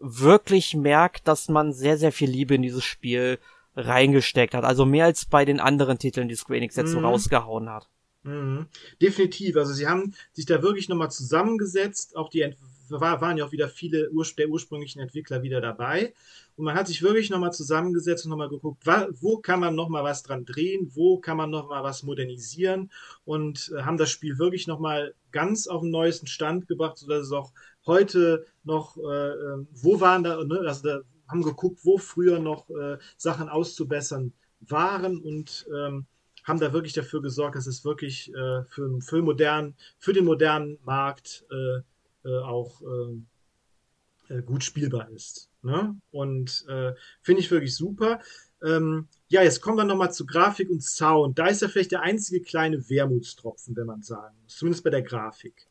wirklich 0.00 0.74
merkt, 0.74 1.26
dass 1.26 1.48
man 1.48 1.72
sehr, 1.72 1.98
sehr 1.98 2.12
viel 2.12 2.30
Liebe 2.30 2.54
in 2.54 2.62
dieses 2.62 2.84
Spiel 2.84 3.38
reingesteckt 3.74 4.54
hat. 4.54 4.64
Also 4.64 4.84
mehr 4.84 5.06
als 5.06 5.24
bei 5.24 5.44
den 5.44 5.58
anderen 5.58 5.98
Titeln, 5.98 6.28
die 6.28 6.36
Square 6.36 6.58
Enix 6.58 6.76
jetzt 6.76 6.92
so 6.92 6.98
mhm. 7.00 7.06
rausgehauen 7.06 7.68
hat. 7.70 7.88
Mhm. 8.22 8.66
Definitiv. 9.00 9.56
Also 9.56 9.72
sie 9.72 9.86
haben 9.88 10.14
sich 10.32 10.46
da 10.46 10.62
wirklich 10.62 10.88
nochmal 10.88 11.10
zusammengesetzt, 11.10 12.16
auch 12.16 12.30
die 12.30 12.42
Ent 12.42 12.56
war, 13.00 13.20
waren 13.20 13.38
ja 13.38 13.44
auch 13.44 13.52
wieder 13.52 13.68
viele 13.68 14.10
der 14.38 14.48
ursprünglichen 14.48 15.00
Entwickler 15.00 15.42
wieder 15.42 15.60
dabei. 15.60 16.14
Und 16.56 16.64
man 16.64 16.74
hat 16.74 16.86
sich 16.86 17.02
wirklich 17.02 17.30
nochmal 17.30 17.52
zusammengesetzt 17.52 18.24
und 18.24 18.30
nochmal 18.30 18.48
geguckt, 18.48 18.84
wo 19.20 19.38
kann 19.38 19.60
man 19.60 19.74
nochmal 19.74 20.04
was 20.04 20.22
dran 20.22 20.44
drehen, 20.44 20.90
wo 20.94 21.18
kann 21.18 21.36
man 21.36 21.50
nochmal 21.50 21.82
was 21.82 22.02
modernisieren 22.02 22.90
und 23.24 23.72
äh, 23.76 23.82
haben 23.82 23.96
das 23.96 24.10
Spiel 24.10 24.38
wirklich 24.38 24.66
nochmal 24.66 25.14
ganz 25.30 25.66
auf 25.66 25.82
den 25.82 25.90
neuesten 25.90 26.26
Stand 26.26 26.68
gebracht, 26.68 26.98
sodass 26.98 27.26
es 27.26 27.32
auch 27.32 27.52
heute 27.86 28.46
noch, 28.64 28.96
äh, 28.96 29.30
ähm, 29.30 29.68
wo 29.72 30.00
waren 30.00 30.22
da, 30.22 30.44
ne, 30.44 30.60
also 30.66 30.88
da 30.88 31.00
haben 31.28 31.42
geguckt, 31.42 31.80
wo 31.84 31.98
früher 31.98 32.38
noch 32.38 32.68
äh, 32.70 32.98
Sachen 33.16 33.48
auszubessern 33.48 34.32
waren 34.60 35.18
und 35.18 35.66
ähm, 35.74 36.06
haben 36.44 36.60
da 36.60 36.72
wirklich 36.72 36.92
dafür 36.92 37.22
gesorgt, 37.22 37.56
dass 37.56 37.66
es 37.66 37.84
wirklich 37.84 38.32
äh, 38.34 38.64
für, 38.68 39.00
für, 39.00 39.22
modern, 39.22 39.74
für 39.98 40.12
den 40.12 40.24
modernen 40.24 40.78
Markt 40.84 41.44
äh, 41.50 41.80
äh, 42.24 42.38
auch 42.38 42.82
äh, 42.82 44.34
äh, 44.34 44.42
gut 44.42 44.64
spielbar 44.64 45.10
ist. 45.10 45.50
Ne? 45.62 45.96
Und 46.10 46.64
äh, 46.68 46.92
finde 47.20 47.40
ich 47.40 47.50
wirklich 47.50 47.74
super. 47.74 48.20
Ähm, 48.62 49.08
ja, 49.28 49.42
jetzt 49.42 49.60
kommen 49.60 49.78
wir 49.78 49.84
nochmal 49.84 50.12
zu 50.12 50.26
Grafik 50.26 50.70
und 50.70 50.82
Sound. 50.82 51.38
Da 51.38 51.46
ist 51.46 51.62
ja 51.62 51.68
vielleicht 51.68 51.92
der 51.92 52.02
einzige 52.02 52.42
kleine 52.42 52.88
Wermutstropfen, 52.88 53.76
wenn 53.76 53.86
man 53.86 54.02
sagen 54.02 54.36
muss. 54.42 54.56
Zumindest 54.56 54.84
bei 54.84 54.90
der 54.90 55.02
Grafik. 55.02 55.66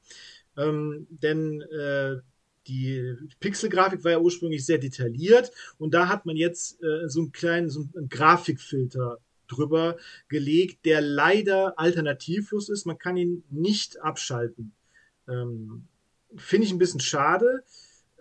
Ähm, 0.58 1.08
denn 1.10 1.62
äh, 1.62 2.18
die 2.68 3.16
Pixelgrafik 3.40 4.04
war 4.04 4.12
ja 4.12 4.20
ursprünglich 4.20 4.66
sehr 4.66 4.78
detailliert 4.78 5.52
und 5.78 5.94
da 5.94 6.08
hat 6.08 6.26
man 6.26 6.36
jetzt 6.36 6.82
äh, 6.84 7.08
so 7.08 7.22
einen 7.22 7.32
kleinen 7.32 7.70
so 7.70 7.88
einen 7.96 8.10
Grafikfilter 8.10 9.18
drüber 9.48 9.98
gelegt, 10.28 10.86
der 10.86 11.02
leider 11.02 11.80
alternativlos 11.80 12.70
ist. 12.70 12.86
Man 12.86 12.98
kann 12.98 13.18
ihn 13.18 13.44
nicht 13.50 14.02
abschalten. 14.02 14.74
Ähm, 15.28 15.88
Finde 16.38 16.66
ich 16.66 16.74
ein 16.74 16.80
bisschen 16.80 17.00
schade. 17.00 17.64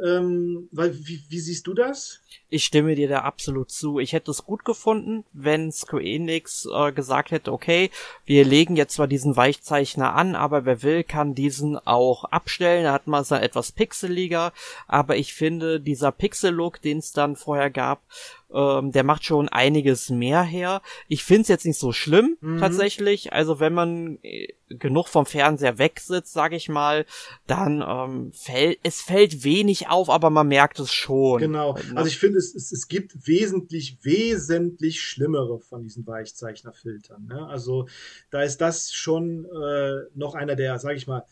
Ähm, 0.02 0.68
weil, 0.72 0.94
wie, 1.06 1.22
wie 1.28 1.40
siehst 1.40 1.66
du 1.66 1.74
das? 1.74 2.20
Ich 2.48 2.64
stimme 2.64 2.94
dir 2.94 3.08
da 3.08 3.20
absolut 3.20 3.70
zu. 3.70 3.98
Ich 3.98 4.14
hätte 4.14 4.30
es 4.30 4.44
gut 4.44 4.64
gefunden, 4.64 5.24
wenn 5.32 5.70
Square 5.72 6.02
Enix 6.02 6.66
äh, 6.72 6.92
gesagt 6.92 7.32
hätte, 7.32 7.52
okay, 7.52 7.90
wir 8.24 8.44
legen 8.44 8.76
jetzt 8.76 8.94
zwar 8.94 9.08
diesen 9.08 9.36
Weichzeichner 9.36 10.14
an, 10.14 10.34
aber 10.34 10.64
wer 10.64 10.82
will, 10.82 11.04
kann 11.04 11.34
diesen 11.34 11.76
auch 11.76 12.24
abstellen. 12.24 12.84
Da 12.84 12.92
hat 12.92 13.08
man 13.08 13.22
es 13.22 13.28
dann 13.28 13.42
etwas 13.42 13.72
pixeliger, 13.72 14.52
aber 14.86 15.16
ich 15.16 15.34
finde, 15.34 15.80
dieser 15.80 16.12
Pixel-Look, 16.12 16.80
den 16.80 16.98
es 16.98 17.12
dann 17.12 17.36
vorher 17.36 17.70
gab, 17.70 18.02
ähm, 18.52 18.92
der 18.92 19.04
macht 19.04 19.24
schon 19.24 19.48
einiges 19.48 20.10
mehr 20.10 20.42
her. 20.42 20.82
Ich 21.08 21.24
find's 21.24 21.48
jetzt 21.48 21.66
nicht 21.66 21.78
so 21.78 21.92
schlimm, 21.92 22.36
mhm. 22.40 22.58
tatsächlich. 22.58 23.32
Also 23.32 23.60
wenn 23.60 23.74
man 23.74 24.18
äh, 24.22 24.48
genug 24.68 25.08
vom 25.08 25.26
Fernseher 25.26 25.78
wegsitzt, 25.78 26.32
sag 26.32 26.52
ich 26.52 26.68
mal, 26.68 27.06
dann 27.46 27.84
ähm, 27.86 28.32
fällt, 28.32 28.78
es 28.82 29.00
fällt 29.00 29.44
wenig 29.44 29.88
auf, 29.88 30.08
aber 30.08 30.30
man 30.30 30.48
merkt 30.48 30.78
es 30.78 30.92
schon. 30.92 31.40
Genau. 31.40 31.74
Ne? 31.74 31.96
Also 31.96 32.08
ich 32.08 32.18
finde, 32.18 32.38
es, 32.38 32.54
es, 32.54 32.72
es 32.72 32.88
gibt 32.88 33.26
wesentlich, 33.26 33.98
wesentlich 34.02 35.00
schlimmere 35.00 35.58
von 35.60 35.82
diesen 35.82 36.06
Weichzeichnerfiltern. 36.06 37.26
Ne? 37.26 37.46
Also 37.46 37.88
da 38.30 38.42
ist 38.42 38.60
das 38.60 38.92
schon 38.92 39.44
äh, 39.44 40.08
noch 40.14 40.34
einer 40.34 40.56
der, 40.56 40.78
sag 40.78 40.96
ich 40.96 41.06
mal, 41.06 41.24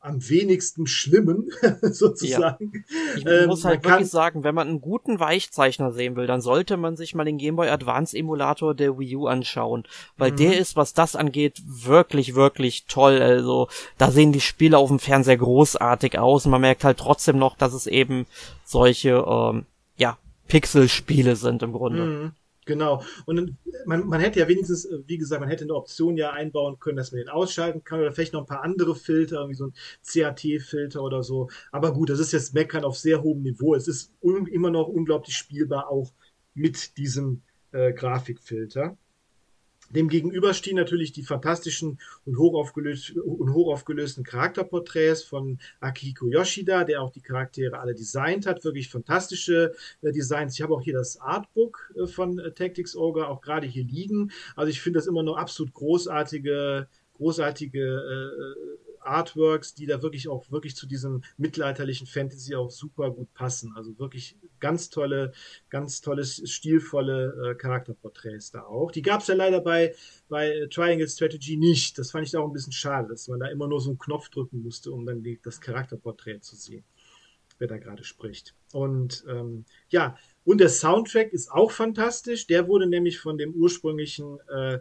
am 0.00 0.26
wenigsten 0.28 0.86
schlimmen, 0.86 1.50
sozusagen. 1.82 2.72
Ja. 2.72 3.16
Ich 3.16 3.26
ähm, 3.26 3.48
muss 3.48 3.64
halt 3.64 3.84
wirklich 3.84 4.08
sagen, 4.08 4.44
wenn 4.44 4.54
man 4.54 4.68
einen 4.68 4.80
guten 4.80 5.20
Weichzeichner 5.20 5.92
sehen 5.92 6.16
will, 6.16 6.26
dann 6.26 6.40
sollte 6.40 6.78
man 6.78 6.96
sich 6.96 7.14
mal 7.14 7.24
den 7.24 7.36
Game 7.36 7.56
Boy 7.56 7.68
Advance 7.68 8.16
Emulator 8.16 8.74
der 8.74 8.98
Wii 8.98 9.16
U 9.16 9.26
anschauen, 9.26 9.84
weil 10.16 10.32
mhm. 10.32 10.36
der 10.36 10.58
ist, 10.58 10.74
was 10.76 10.94
das 10.94 11.16
angeht, 11.16 11.62
wirklich, 11.66 12.34
wirklich 12.34 12.86
toll. 12.86 13.20
Also 13.20 13.68
da 13.98 14.10
sehen 14.10 14.32
die 14.32 14.40
Spiele 14.40 14.78
auf 14.78 14.88
dem 14.88 14.98
Fernseher 14.98 15.36
großartig 15.36 16.18
aus 16.18 16.46
und 16.46 16.52
man 16.52 16.62
merkt 16.62 16.84
halt 16.84 16.98
trotzdem 16.98 17.38
noch, 17.38 17.56
dass 17.56 17.74
es 17.74 17.86
eben 17.86 18.26
solche, 18.64 19.24
ähm, 19.28 19.66
ja, 19.96 20.16
Pixel-Spiele 20.48 21.36
sind 21.36 21.62
im 21.62 21.72
Grunde. 21.72 22.04
Mhm. 22.04 22.32
Genau. 22.70 23.02
Und 23.26 23.56
man, 23.84 24.06
man 24.06 24.20
hätte 24.20 24.38
ja 24.38 24.46
wenigstens, 24.46 24.84
äh, 24.84 25.00
wie 25.04 25.18
gesagt, 25.18 25.40
man 25.40 25.50
hätte 25.50 25.64
eine 25.64 25.74
Option 25.74 26.16
ja 26.16 26.30
einbauen 26.30 26.78
können, 26.78 26.98
dass 26.98 27.10
man 27.10 27.18
den 27.18 27.28
ausschalten 27.28 27.82
kann 27.82 27.98
oder 27.98 28.12
vielleicht 28.12 28.32
noch 28.32 28.42
ein 28.42 28.46
paar 28.46 28.62
andere 28.62 28.94
Filter, 28.94 29.48
wie 29.48 29.54
so 29.54 29.66
ein 29.66 29.74
CAT-Filter 30.06 31.02
oder 31.02 31.24
so. 31.24 31.50
Aber 31.72 31.92
gut, 31.92 32.10
das 32.10 32.20
ist 32.20 32.30
jetzt 32.30 32.54
Meckern 32.54 32.84
auf 32.84 32.96
sehr 32.96 33.24
hohem 33.24 33.42
Niveau. 33.42 33.74
Es 33.74 33.88
ist 33.88 34.12
immer 34.22 34.70
noch 34.70 34.86
unglaublich 34.86 35.36
spielbar, 35.36 35.90
auch 35.90 36.12
mit 36.54 36.96
diesem 36.96 37.42
äh, 37.72 37.92
Grafikfilter. 37.92 38.96
Dem 39.90 40.08
gegenüber 40.08 40.54
stehen 40.54 40.76
natürlich 40.76 41.12
die 41.12 41.24
fantastischen 41.24 41.98
und 42.24 42.38
hochaufgelösten, 42.38 43.20
und 43.20 43.52
hochaufgelösten 43.52 44.22
Charakterporträts 44.24 45.24
von 45.24 45.58
Akihiko 45.80 46.28
Yoshida, 46.28 46.84
der 46.84 47.02
auch 47.02 47.10
die 47.10 47.20
Charaktere 47.20 47.78
alle 47.78 47.94
designt 47.94 48.46
hat. 48.46 48.64
Wirklich 48.64 48.88
fantastische 48.88 49.74
äh, 50.02 50.12
Designs. 50.12 50.54
Ich 50.54 50.62
habe 50.62 50.74
auch 50.74 50.82
hier 50.82 50.94
das 50.94 51.20
Artbook 51.20 51.92
äh, 51.96 52.06
von 52.06 52.38
äh, 52.38 52.52
Tactics 52.52 52.94
Ogre 52.94 53.28
auch 53.28 53.40
gerade 53.40 53.66
hier 53.66 53.84
liegen. 53.84 54.30
Also 54.54 54.70
ich 54.70 54.80
finde 54.80 54.98
das 54.98 55.06
immer 55.06 55.24
noch 55.24 55.36
absolut 55.36 55.74
großartige, 55.74 56.86
großartige 57.14 57.80
äh, 57.80 58.89
Artworks, 59.00 59.74
die 59.74 59.86
da 59.86 60.02
wirklich 60.02 60.28
auch 60.28 60.50
wirklich 60.50 60.76
zu 60.76 60.86
diesem 60.86 61.22
mittelalterlichen 61.36 62.06
Fantasy 62.06 62.54
auch 62.54 62.70
super 62.70 63.10
gut 63.10 63.32
passen. 63.34 63.72
Also 63.76 63.98
wirklich 63.98 64.36
ganz 64.58 64.90
tolle, 64.90 65.32
ganz 65.68 66.00
tolles, 66.00 66.42
stilvolle 66.50 67.50
äh, 67.50 67.54
Charakterporträts 67.54 68.50
da 68.50 68.62
auch. 68.62 68.90
Die 68.90 69.02
gab 69.02 69.20
es 69.20 69.28
ja 69.28 69.34
leider 69.34 69.60
bei, 69.60 69.94
bei 70.28 70.66
Triangle 70.70 71.08
Strategy 71.08 71.56
nicht. 71.56 71.98
Das 71.98 72.10
fand 72.10 72.26
ich 72.26 72.36
auch 72.36 72.46
ein 72.46 72.52
bisschen 72.52 72.72
schade, 72.72 73.08
dass 73.08 73.28
man 73.28 73.40
da 73.40 73.46
immer 73.46 73.68
nur 73.68 73.80
so 73.80 73.90
einen 73.90 73.98
Knopf 73.98 74.28
drücken 74.28 74.62
musste, 74.62 74.92
um 74.92 75.06
dann 75.06 75.22
die, 75.22 75.40
das 75.42 75.60
Charakterporträt 75.60 76.40
zu 76.40 76.56
sehen, 76.56 76.84
wer 77.58 77.68
da 77.68 77.78
gerade 77.78 78.04
spricht. 78.04 78.54
Und 78.72 79.24
ähm, 79.28 79.64
ja, 79.88 80.16
und 80.44 80.58
der 80.58 80.68
Soundtrack 80.68 81.32
ist 81.32 81.50
auch 81.50 81.70
fantastisch. 81.70 82.46
Der 82.46 82.66
wurde 82.66 82.86
nämlich 82.86 83.18
von 83.18 83.36
dem 83.36 83.52
ursprünglichen 83.54 84.38
äh, 84.48 84.80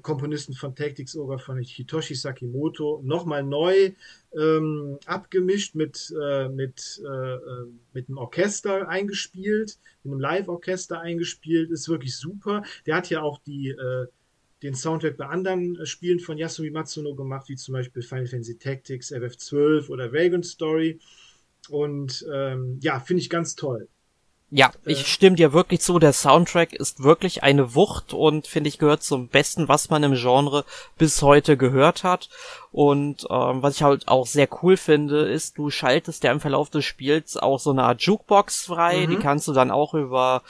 Komponisten 0.00 0.54
von 0.54 0.74
Tactics 0.74 1.16
Ogre 1.16 1.38
von 1.38 1.58
Hitoshi 1.58 2.14
Sakimoto 2.14 3.00
nochmal 3.04 3.42
neu 3.42 3.92
ähm, 4.38 4.98
abgemischt 5.06 5.74
mit, 5.74 6.12
äh, 6.20 6.48
mit, 6.48 7.02
äh, 7.04 7.34
äh, 7.34 7.66
mit 7.92 8.08
einem 8.08 8.18
Orchester 8.18 8.88
eingespielt, 8.88 9.78
mit 10.02 10.12
einem 10.12 10.20
Live-Orchester 10.20 11.00
eingespielt, 11.00 11.70
ist 11.70 11.88
wirklich 11.88 12.16
super. 12.16 12.62
Der 12.86 12.96
hat 12.96 13.10
ja 13.10 13.22
auch 13.22 13.38
die, 13.46 13.70
äh, 13.70 14.06
den 14.62 14.74
Soundtrack 14.74 15.16
bei 15.16 15.26
anderen 15.26 15.84
Spielen 15.86 16.20
von 16.20 16.38
Yasumi 16.38 16.70
Matsuno 16.70 17.14
gemacht, 17.14 17.48
wie 17.48 17.56
zum 17.56 17.74
Beispiel 17.74 18.02
Final 18.02 18.26
Fantasy 18.26 18.58
Tactics, 18.58 19.12
FF12 19.12 19.88
oder 19.90 20.12
Vagrant 20.12 20.46
Story. 20.46 20.98
Und 21.68 22.26
ähm, 22.32 22.78
ja, 22.80 23.00
finde 23.00 23.20
ich 23.20 23.30
ganz 23.30 23.54
toll. 23.54 23.88
Ja, 24.50 24.70
äh, 24.84 24.92
ich 24.92 25.06
stimme 25.06 25.36
dir 25.36 25.52
wirklich 25.52 25.80
zu. 25.80 25.98
Der 25.98 26.12
Soundtrack 26.12 26.72
ist 26.72 27.02
wirklich 27.02 27.42
eine 27.42 27.74
Wucht 27.74 28.12
und 28.12 28.46
finde 28.46 28.68
ich 28.68 28.78
gehört 28.78 29.02
zum 29.02 29.28
Besten, 29.28 29.68
was 29.68 29.90
man 29.90 30.02
im 30.02 30.14
Genre 30.14 30.64
bis 30.98 31.22
heute 31.22 31.56
gehört 31.56 32.04
hat. 32.04 32.28
Und 32.70 33.26
ähm, 33.30 33.62
was 33.62 33.76
ich 33.76 33.82
halt 33.82 34.08
auch 34.08 34.26
sehr 34.26 34.48
cool 34.62 34.76
finde, 34.76 35.28
ist, 35.28 35.58
du 35.58 35.70
schaltest 35.70 36.22
ja 36.24 36.32
im 36.32 36.40
Verlauf 36.40 36.70
des 36.70 36.84
Spiels 36.84 37.36
auch 37.36 37.58
so 37.58 37.70
eine 37.70 37.84
Art 37.84 38.02
Jukebox 38.02 38.66
frei. 38.66 39.06
Mhm. 39.06 39.10
Die 39.10 39.16
kannst 39.16 39.48
du 39.48 39.52
dann 39.52 39.70
auch 39.70 39.94
über 39.94 40.42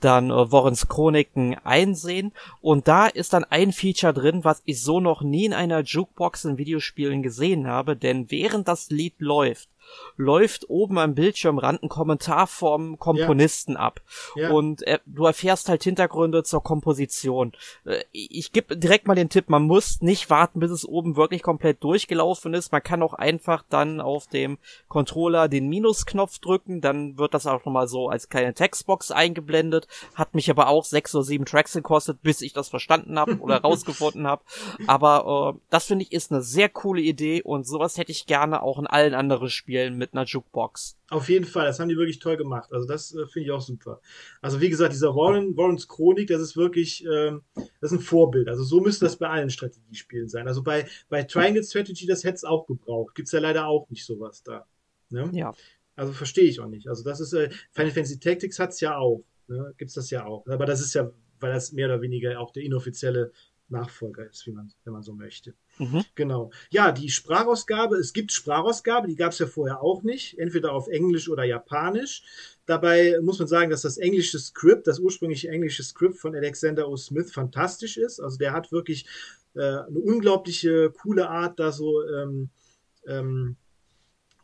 dann 0.00 0.30
äh, 0.30 0.52
Warrens 0.52 0.88
Chroniken 0.88 1.56
einsehen. 1.64 2.32
Und 2.60 2.88
da 2.88 3.06
ist 3.06 3.32
dann 3.32 3.44
ein 3.44 3.72
Feature 3.72 4.14
drin, 4.14 4.44
was 4.44 4.62
ich 4.64 4.82
so 4.82 5.00
noch 5.00 5.22
nie 5.22 5.46
in 5.46 5.54
einer 5.54 5.80
Jukebox 5.80 6.44
in 6.44 6.58
Videospielen 6.58 7.22
gesehen 7.22 7.66
habe, 7.66 7.96
denn 7.96 8.30
während 8.30 8.68
das 8.68 8.90
Lied 8.90 9.14
läuft, 9.18 9.68
läuft 10.16 10.68
oben 10.68 10.98
am 10.98 11.14
Bildschirmrand 11.14 11.82
ein 11.82 11.88
Kommentar 11.88 12.46
vom 12.46 12.98
Komponisten 12.98 13.72
ja. 13.72 13.78
ab. 13.80 14.00
Ja. 14.36 14.50
Und 14.50 14.86
äh, 14.86 14.98
du 15.06 15.24
erfährst 15.24 15.68
halt 15.68 15.82
Hintergründe 15.82 16.42
zur 16.42 16.62
Komposition. 16.62 17.52
Äh, 17.84 18.04
ich 18.12 18.52
gebe 18.52 18.76
direkt 18.76 19.06
mal 19.06 19.14
den 19.14 19.28
Tipp, 19.28 19.48
man 19.48 19.62
muss 19.62 20.00
nicht 20.00 20.30
warten, 20.30 20.60
bis 20.60 20.70
es 20.70 20.86
oben 20.86 21.16
wirklich 21.16 21.42
komplett 21.42 21.82
durchgelaufen 21.82 22.54
ist. 22.54 22.72
Man 22.72 22.82
kann 22.82 23.02
auch 23.02 23.14
einfach 23.14 23.64
dann 23.68 24.00
auf 24.00 24.26
dem 24.26 24.58
Controller 24.88 25.48
den 25.48 25.68
Minusknopf 25.68 26.38
drücken, 26.38 26.80
dann 26.80 27.18
wird 27.18 27.34
das 27.34 27.46
auch 27.46 27.64
nochmal 27.64 27.88
so 27.88 28.08
als 28.08 28.28
kleine 28.28 28.54
Textbox 28.54 29.10
eingeblendet. 29.10 29.88
Hat 30.14 30.34
mich 30.34 30.50
aber 30.50 30.68
auch 30.68 30.84
sechs 30.84 31.14
oder 31.14 31.24
sieben 31.24 31.44
Tracks 31.46 31.72
gekostet, 31.72 32.22
bis 32.22 32.42
ich 32.42 32.52
das 32.52 32.68
verstanden 32.68 33.18
habe 33.18 33.38
oder 33.38 33.56
rausgefunden 33.62 34.26
habe. 34.26 34.42
Aber 34.86 35.54
äh, 35.56 35.60
das 35.70 35.86
finde 35.86 36.04
ich 36.04 36.12
ist 36.12 36.30
eine 36.30 36.42
sehr 36.42 36.68
coole 36.68 37.00
Idee 37.00 37.42
und 37.42 37.66
sowas 37.66 37.96
hätte 37.96 38.12
ich 38.12 38.26
gerne 38.26 38.62
auch 38.62 38.78
in 38.78 38.86
allen 38.86 39.14
anderen 39.14 39.48
Spielen 39.48 39.79
spielen 39.80 39.98
mit 39.98 40.12
einer 40.12 40.24
Jukebox. 40.24 40.96
Auf 41.08 41.28
jeden 41.28 41.44
Fall, 41.44 41.66
das 41.66 41.80
haben 41.80 41.88
die 41.88 41.96
wirklich 41.96 42.18
toll 42.18 42.36
gemacht. 42.36 42.72
Also 42.72 42.86
das 42.86 43.14
äh, 43.14 43.26
finde 43.26 43.46
ich 43.46 43.50
auch 43.50 43.60
super. 43.60 44.00
Also 44.40 44.60
wie 44.60 44.70
gesagt, 44.70 44.92
dieser 44.92 45.14
Warren, 45.14 45.56
Warrens 45.56 45.88
Chronik, 45.88 46.28
das 46.28 46.40
ist 46.40 46.56
wirklich, 46.56 47.04
ähm, 47.04 47.42
das 47.54 47.92
ist 47.92 47.98
ein 47.98 48.00
Vorbild. 48.00 48.48
Also 48.48 48.62
so 48.62 48.80
müsste 48.80 49.06
das 49.06 49.16
bei 49.16 49.28
allen 49.28 49.50
Strategiespielen 49.50 50.28
sein. 50.28 50.46
Also 50.46 50.62
bei, 50.62 50.86
bei 51.08 51.22
Triangle 51.22 51.64
Strategy, 51.64 52.06
das 52.06 52.24
hätte 52.24 52.36
es 52.36 52.44
auch 52.44 52.66
gebraucht. 52.66 53.14
Gibt 53.14 53.28
es 53.28 53.32
ja 53.32 53.40
leider 53.40 53.66
auch 53.66 53.88
nicht 53.90 54.04
sowas 54.04 54.42
da. 54.42 54.66
Ne? 55.10 55.30
Ja. 55.32 55.54
Also 55.96 56.12
verstehe 56.12 56.44
ich 56.44 56.60
auch 56.60 56.68
nicht. 56.68 56.88
Also 56.88 57.02
das 57.04 57.20
ist, 57.20 57.32
äh, 57.32 57.50
Final 57.72 57.90
Fantasy 57.90 58.20
Tactics 58.20 58.58
hat 58.58 58.70
es 58.70 58.80
ja 58.80 58.96
auch. 58.96 59.24
Ne? 59.48 59.74
Gibt 59.76 59.88
es 59.88 59.94
das 59.94 60.10
ja 60.10 60.24
auch. 60.24 60.46
Aber 60.46 60.66
das 60.66 60.80
ist 60.80 60.94
ja, 60.94 61.10
weil 61.40 61.52
das 61.52 61.72
mehr 61.72 61.86
oder 61.86 62.00
weniger 62.00 62.38
auch 62.38 62.52
der 62.52 62.62
inoffizielle 62.62 63.32
Nachfolger 63.68 64.28
ist, 64.28 64.46
wie 64.46 64.52
man, 64.52 64.72
wenn 64.84 64.92
man 64.92 65.02
so 65.02 65.12
möchte. 65.12 65.54
Mhm. 65.80 66.04
Genau. 66.14 66.50
Ja, 66.70 66.92
die 66.92 67.08
Sprachausgabe, 67.08 67.96
es 67.96 68.12
gibt 68.12 68.32
Sprachausgabe, 68.32 69.08
die 69.08 69.16
gab 69.16 69.32
es 69.32 69.38
ja 69.38 69.46
vorher 69.46 69.82
auch 69.82 70.02
nicht, 70.02 70.38
entweder 70.38 70.72
auf 70.72 70.88
Englisch 70.88 71.30
oder 71.30 71.42
Japanisch. 71.44 72.22
Dabei 72.66 73.16
muss 73.22 73.38
man 73.38 73.48
sagen, 73.48 73.70
dass 73.70 73.80
das 73.82 73.96
englische 73.96 74.38
Skript, 74.38 74.86
das 74.86 74.98
ursprüngliche 74.98 75.48
englische 75.48 75.82
Skript 75.82 76.18
von 76.18 76.36
Alexander 76.36 76.86
O. 76.86 76.96
Smith 76.98 77.32
fantastisch 77.32 77.96
ist. 77.96 78.20
Also 78.20 78.36
der 78.36 78.52
hat 78.52 78.72
wirklich 78.72 79.06
äh, 79.54 79.60
eine 79.60 79.98
unglaubliche, 79.98 80.90
coole 80.90 81.30
Art, 81.30 81.58
da 81.58 81.72
so 81.72 82.06
ähm, 82.06 82.50
ähm, 83.06 83.56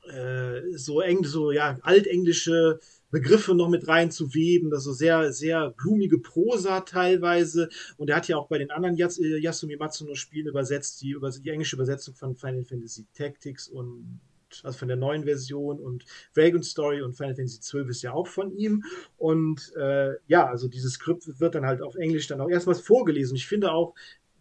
äh, 0.09 0.77
so 0.77 1.03
eng, 1.03 1.23
so 1.25 1.53
ja, 1.53 1.77
altenglische 1.83 2.81
Begriffe 3.11 3.55
noch 3.55 3.69
mit 3.69 3.87
reinzuweben, 3.89 4.73
also 4.73 4.93
sehr, 4.93 5.33
sehr 5.33 5.71
blumige 5.71 6.19
Prosa 6.19 6.81
teilweise. 6.81 7.69
Und 7.97 8.11
er 8.11 8.17
hat 8.17 8.29
ja 8.29 8.37
auch 8.37 8.49
bei 8.49 8.59
den 8.59 8.71
anderen 8.71 8.97
Yas 8.97 9.19
äh, 9.19 9.39
Yasumi 9.39 9.77
Matsuno 9.77 10.15
Spielen 10.15 10.49
übersetzt, 10.49 11.01
die, 11.03 11.11
über, 11.11 11.31
die 11.31 11.51
englische 11.51 11.77
Übersetzung 11.77 12.15
von 12.15 12.37
Final 12.37 12.65
Fantasy 12.65 13.07
Tactics 13.15 13.69
und 13.69 14.21
also 14.63 14.79
von 14.79 14.89
der 14.89 14.97
neuen 14.97 15.25
Version 15.25 15.81
und 15.81 16.05
Vagrant 16.35 16.65
Story 16.65 17.03
und 17.03 17.15
Final 17.15 17.35
Fantasy 17.35 17.61
XII 17.61 17.89
ist 17.89 18.03
ja 18.03 18.13
auch 18.13 18.27
von 18.27 18.53
ihm. 18.57 18.85
Und 19.17 19.73
äh, 19.77 20.15
ja, 20.29 20.47
also 20.47 20.69
dieses 20.69 20.95
Skript 20.95 21.41
wird 21.41 21.55
dann 21.55 21.67
halt 21.67 21.83
auf 21.83 21.97
Englisch 21.97 22.27
dann 22.27 22.41
auch 22.41 22.49
erstmals 22.49 22.81
vorgelesen. 22.81 23.37
Ich 23.37 23.47
finde 23.47 23.73
auch 23.73 23.95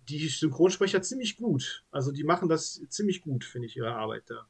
die 0.10 0.28
Synchronsprecher 0.28 1.02
ziemlich 1.02 1.38
gut. 1.38 1.84
Also 1.92 2.12
die 2.12 2.24
machen 2.24 2.50
das 2.50 2.82
ziemlich 2.90 3.22
gut, 3.22 3.44
finde 3.44 3.68
ich, 3.68 3.76
ihre 3.78 3.96
Arbeit 3.96 4.24
da. 4.28 4.48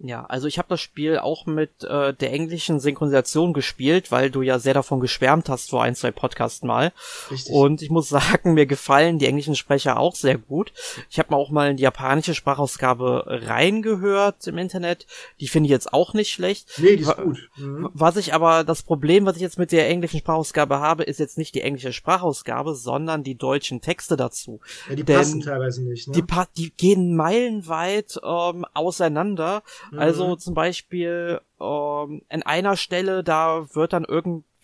Ja, 0.00 0.24
also 0.26 0.46
ich 0.46 0.58
habe 0.58 0.68
das 0.68 0.80
Spiel 0.80 1.18
auch 1.18 1.46
mit 1.46 1.82
äh, 1.82 2.14
der 2.14 2.32
englischen 2.32 2.78
Synchronisation 2.78 3.52
gespielt, 3.52 4.12
weil 4.12 4.30
du 4.30 4.42
ja 4.42 4.60
sehr 4.60 4.74
davon 4.74 5.00
geschwärmt 5.00 5.48
hast 5.48 5.70
vor 5.70 5.82
ein, 5.82 5.96
zwei 5.96 6.12
Podcasts 6.12 6.62
mal. 6.62 6.92
Richtig. 7.32 7.52
Und 7.52 7.82
ich 7.82 7.90
muss 7.90 8.08
sagen, 8.08 8.54
mir 8.54 8.66
gefallen 8.66 9.18
die 9.18 9.26
englischen 9.26 9.56
Sprecher 9.56 9.98
auch 9.98 10.14
sehr 10.14 10.38
gut. 10.38 10.72
Ich 11.10 11.18
habe 11.18 11.34
mir 11.34 11.36
auch 11.36 11.50
mal 11.50 11.72
in 11.72 11.78
die 11.78 11.82
japanische 11.82 12.36
Sprachausgabe 12.36 13.24
reingehört 13.26 14.46
im 14.46 14.58
Internet. 14.58 15.06
Die 15.40 15.48
finde 15.48 15.66
ich 15.66 15.72
jetzt 15.72 15.92
auch 15.92 16.14
nicht 16.14 16.30
schlecht. 16.30 16.70
Nee, 16.78 16.96
die 16.96 17.02
ist 17.02 17.16
gut. 17.16 17.50
Mhm. 17.56 17.90
Was 17.92 18.16
ich 18.16 18.34
aber, 18.34 18.62
das 18.62 18.84
Problem, 18.84 19.26
was 19.26 19.34
ich 19.34 19.42
jetzt 19.42 19.58
mit 19.58 19.72
der 19.72 19.88
englischen 19.88 20.20
Sprachausgabe 20.20 20.78
habe, 20.78 21.02
ist 21.02 21.18
jetzt 21.18 21.38
nicht 21.38 21.56
die 21.56 21.62
englische 21.62 21.92
Sprachausgabe, 21.92 22.76
sondern 22.76 23.24
die 23.24 23.34
deutschen 23.34 23.80
Texte 23.80 24.16
dazu. 24.16 24.60
Ja, 24.88 24.94
die 24.94 25.02
Denn 25.02 25.16
passen 25.16 25.40
teilweise 25.40 25.82
nicht. 25.82 26.06
Ne? 26.06 26.14
Die, 26.14 26.24
die 26.56 26.70
gehen 26.70 27.16
meilenweit 27.16 28.20
ähm, 28.22 28.64
auseinander 28.74 29.64
also 29.96 30.28
mhm. 30.28 30.38
zum 30.38 30.54
Beispiel 30.54 31.40
ähm, 31.60 32.22
an 32.28 32.42
einer 32.42 32.76
Stelle, 32.76 33.24
da 33.24 33.74
wird 33.74 33.92
dann 33.92 34.04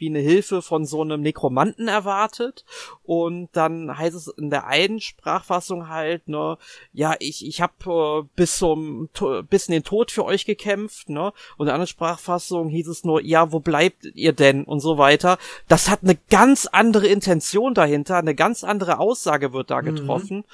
irgendwie 0.05 0.19
eine 0.19 0.21
Hilfe 0.21 0.63
von 0.63 0.85
so 0.85 1.03
einem 1.03 1.21
Nekromanten 1.21 1.89
erwartet 1.89 2.65
und 3.05 3.49
dann 3.53 3.97
heißt 3.97 4.15
es 4.15 4.29
in 4.29 4.51
der 4.51 4.67
einen 4.67 5.01
Sprachfassung 5.01 5.89
halt, 5.89 6.29
ne, 6.29 6.59
ja, 6.93 7.15
ich 7.19 7.47
ich 7.47 7.61
habe 7.61 8.25
äh, 8.25 8.29
bis 8.37 8.59
zum 8.59 9.09
bis 9.49 9.69
in 9.69 9.73
den 9.73 9.85
Tod 9.85 10.11
für 10.11 10.25
euch 10.25 10.45
gekämpft, 10.45 11.09
ne? 11.09 11.33
Und 11.57 11.65
in 11.65 11.67
der 11.67 11.75
anderen 11.75 11.89
Sprachfassung 11.89 12.69
hieß 12.69 12.89
es 12.89 13.05
nur, 13.05 13.23
ja, 13.23 13.53
wo 13.53 13.61
bleibt 13.61 14.05
ihr 14.15 14.33
denn 14.33 14.65
und 14.65 14.81
so 14.81 14.99
weiter. 14.99 15.39
Das 15.69 15.89
hat 15.89 16.01
eine 16.03 16.17
ganz 16.31 16.67
andere 16.67 17.07
Intention 17.07 17.75
dahinter, 17.75 18.17
eine 18.17 18.35
ganz 18.35 18.65
andere 18.65 18.99
Aussage 18.99 19.53
wird 19.53 19.71
da 19.71 19.83
mhm. 19.83 19.95
getroffen 19.95 20.37
mhm. 20.39 20.45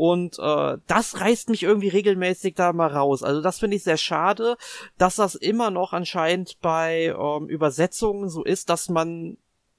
Und 0.00 0.38
äh, 0.38 0.78
das 0.86 1.20
reißt 1.20 1.50
mich 1.50 1.62
irgendwie 1.62 1.88
regelmäßig 1.88 2.54
da 2.54 2.72
mal 2.72 2.86
raus. 2.86 3.22
Also 3.22 3.42
das 3.42 3.58
finde 3.58 3.76
ich 3.76 3.82
sehr 3.82 3.96
schade, 3.96 4.56
dass 4.98 5.16
das 5.16 5.34
immer 5.34 5.70
noch 5.70 5.92
anscheinend 5.92 6.58
bei 6.62 7.14
ähm, 7.18 7.48
Übersetzungen 7.48 8.30
so 8.30 8.42
ist, 8.42 8.70
dass 8.70 8.88
man 8.88 8.99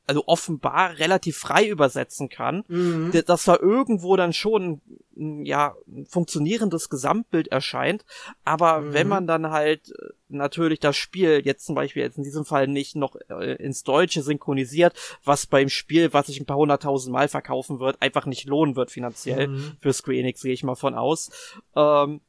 also 0.07 0.23
offenbar 0.25 0.97
relativ 0.99 1.37
frei 1.37 1.67
übersetzen 1.67 2.27
kann, 2.27 2.65
mhm. 2.67 3.11
dass 3.25 3.45
da 3.45 3.55
irgendwo 3.57 4.17
dann 4.17 4.33
schon 4.33 4.81
ja 5.15 5.75
ein 5.87 6.05
funktionierendes 6.05 6.89
Gesamtbild 6.89 7.47
erscheint. 7.49 8.03
Aber 8.43 8.81
mhm. 8.81 8.93
wenn 8.93 9.07
man 9.07 9.27
dann 9.27 9.51
halt 9.51 9.91
äh, 9.91 10.09
natürlich 10.27 10.79
das 10.79 10.97
Spiel 10.97 11.41
jetzt 11.45 11.65
zum 11.65 11.75
Beispiel 11.75 12.03
jetzt 12.03 12.17
in 12.17 12.23
diesem 12.23 12.45
Fall 12.45 12.67
nicht 12.67 12.95
noch 12.95 13.15
äh, 13.29 13.55
ins 13.55 13.83
Deutsche 13.83 14.21
synchronisiert, 14.21 14.93
was 15.23 15.45
beim 15.45 15.69
Spiel, 15.69 16.11
was 16.13 16.27
sich 16.27 16.39
ein 16.39 16.45
paar 16.45 16.57
hunderttausend 16.57 17.13
Mal 17.13 17.27
verkaufen 17.27 17.79
wird, 17.79 18.01
einfach 18.01 18.25
nicht 18.25 18.47
lohnen 18.47 18.75
wird 18.75 18.91
finanziell 18.91 19.47
mhm. 19.47 19.71
für 19.79 19.93
Screenix, 19.93 20.41
gehe 20.41 20.53
ich 20.53 20.63
mal 20.63 20.75
von 20.75 20.95
aus. 20.95 21.29
Ähm, 21.75 22.21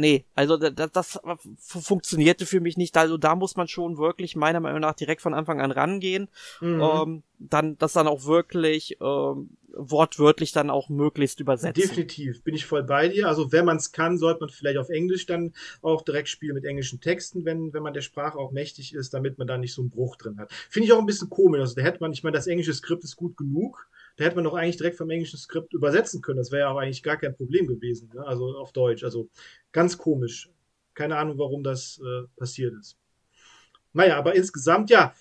nee, 0.00 0.24
also 0.34 0.56
das, 0.56 0.90
das 0.92 1.20
funktionierte 1.58 2.46
für 2.46 2.60
mich 2.60 2.76
nicht. 2.76 2.96
Also 2.96 3.16
da 3.16 3.36
muss 3.36 3.56
man 3.56 3.68
schon 3.68 3.98
wirklich 3.98 4.34
meiner 4.34 4.60
Meinung 4.60 4.80
nach 4.80 4.94
direkt 4.94 5.22
von 5.22 5.34
Anfang 5.34 5.60
an 5.60 5.70
rangehen. 5.70 6.28
Mhm. 6.60 6.80
Ähm, 6.80 7.22
dann 7.38 7.78
das 7.78 7.94
dann 7.94 8.06
auch 8.06 8.24
wirklich 8.24 8.98
ähm, 9.00 9.50
wortwörtlich 9.72 10.52
dann 10.52 10.68
auch 10.70 10.88
möglichst 10.88 11.40
übersetzen. 11.40 11.80
Definitiv, 11.80 12.42
bin 12.42 12.54
ich 12.54 12.66
voll 12.66 12.82
bei 12.82 13.08
dir. 13.08 13.28
Also 13.28 13.52
wenn 13.52 13.64
man 13.64 13.76
es 13.76 13.92
kann, 13.92 14.18
sollte 14.18 14.40
man 14.40 14.50
vielleicht 14.50 14.78
auf 14.78 14.90
Englisch 14.90 15.26
dann 15.26 15.54
auch 15.80 16.02
direkt 16.02 16.28
spielen 16.28 16.54
mit 16.54 16.64
englischen 16.64 17.00
Texten, 17.00 17.44
wenn, 17.44 17.72
wenn 17.72 17.82
man 17.82 17.94
der 17.94 18.02
Sprache 18.02 18.38
auch 18.38 18.52
mächtig 18.52 18.94
ist, 18.94 19.14
damit 19.14 19.38
man 19.38 19.46
da 19.46 19.56
nicht 19.56 19.74
so 19.74 19.82
einen 19.82 19.90
Bruch 19.90 20.16
drin 20.16 20.38
hat. 20.38 20.52
Finde 20.68 20.86
ich 20.86 20.92
auch 20.92 20.98
ein 20.98 21.06
bisschen 21.06 21.30
komisch. 21.30 21.60
Also 21.60 21.74
da 21.74 21.82
hätte 21.82 22.00
man, 22.00 22.12
ich 22.12 22.22
meine, 22.22 22.36
das 22.36 22.46
englische 22.46 22.74
Skript 22.74 23.04
ist 23.04 23.16
gut 23.16 23.36
genug. 23.36 23.88
Da 24.20 24.26
hätte 24.26 24.36
man 24.36 24.44
doch 24.44 24.52
eigentlich 24.52 24.76
direkt 24.76 24.98
vom 24.98 25.08
englischen 25.08 25.38
Skript 25.38 25.72
übersetzen 25.72 26.20
können. 26.20 26.36
Das 26.36 26.52
wäre 26.52 26.64
ja 26.64 26.70
auch 26.70 26.76
eigentlich 26.76 27.02
gar 27.02 27.16
kein 27.16 27.34
Problem 27.34 27.66
gewesen. 27.66 28.10
Ne? 28.12 28.22
Also 28.26 28.54
auf 28.58 28.70
Deutsch. 28.70 29.02
Also 29.02 29.30
ganz 29.72 29.96
komisch. 29.96 30.50
Keine 30.92 31.16
Ahnung, 31.16 31.38
warum 31.38 31.62
das 31.62 31.98
äh, 32.04 32.28
passiert 32.36 32.74
ist. 32.78 32.98
Naja, 33.94 34.18
aber 34.18 34.34
insgesamt, 34.34 34.90
ja, 34.90 35.14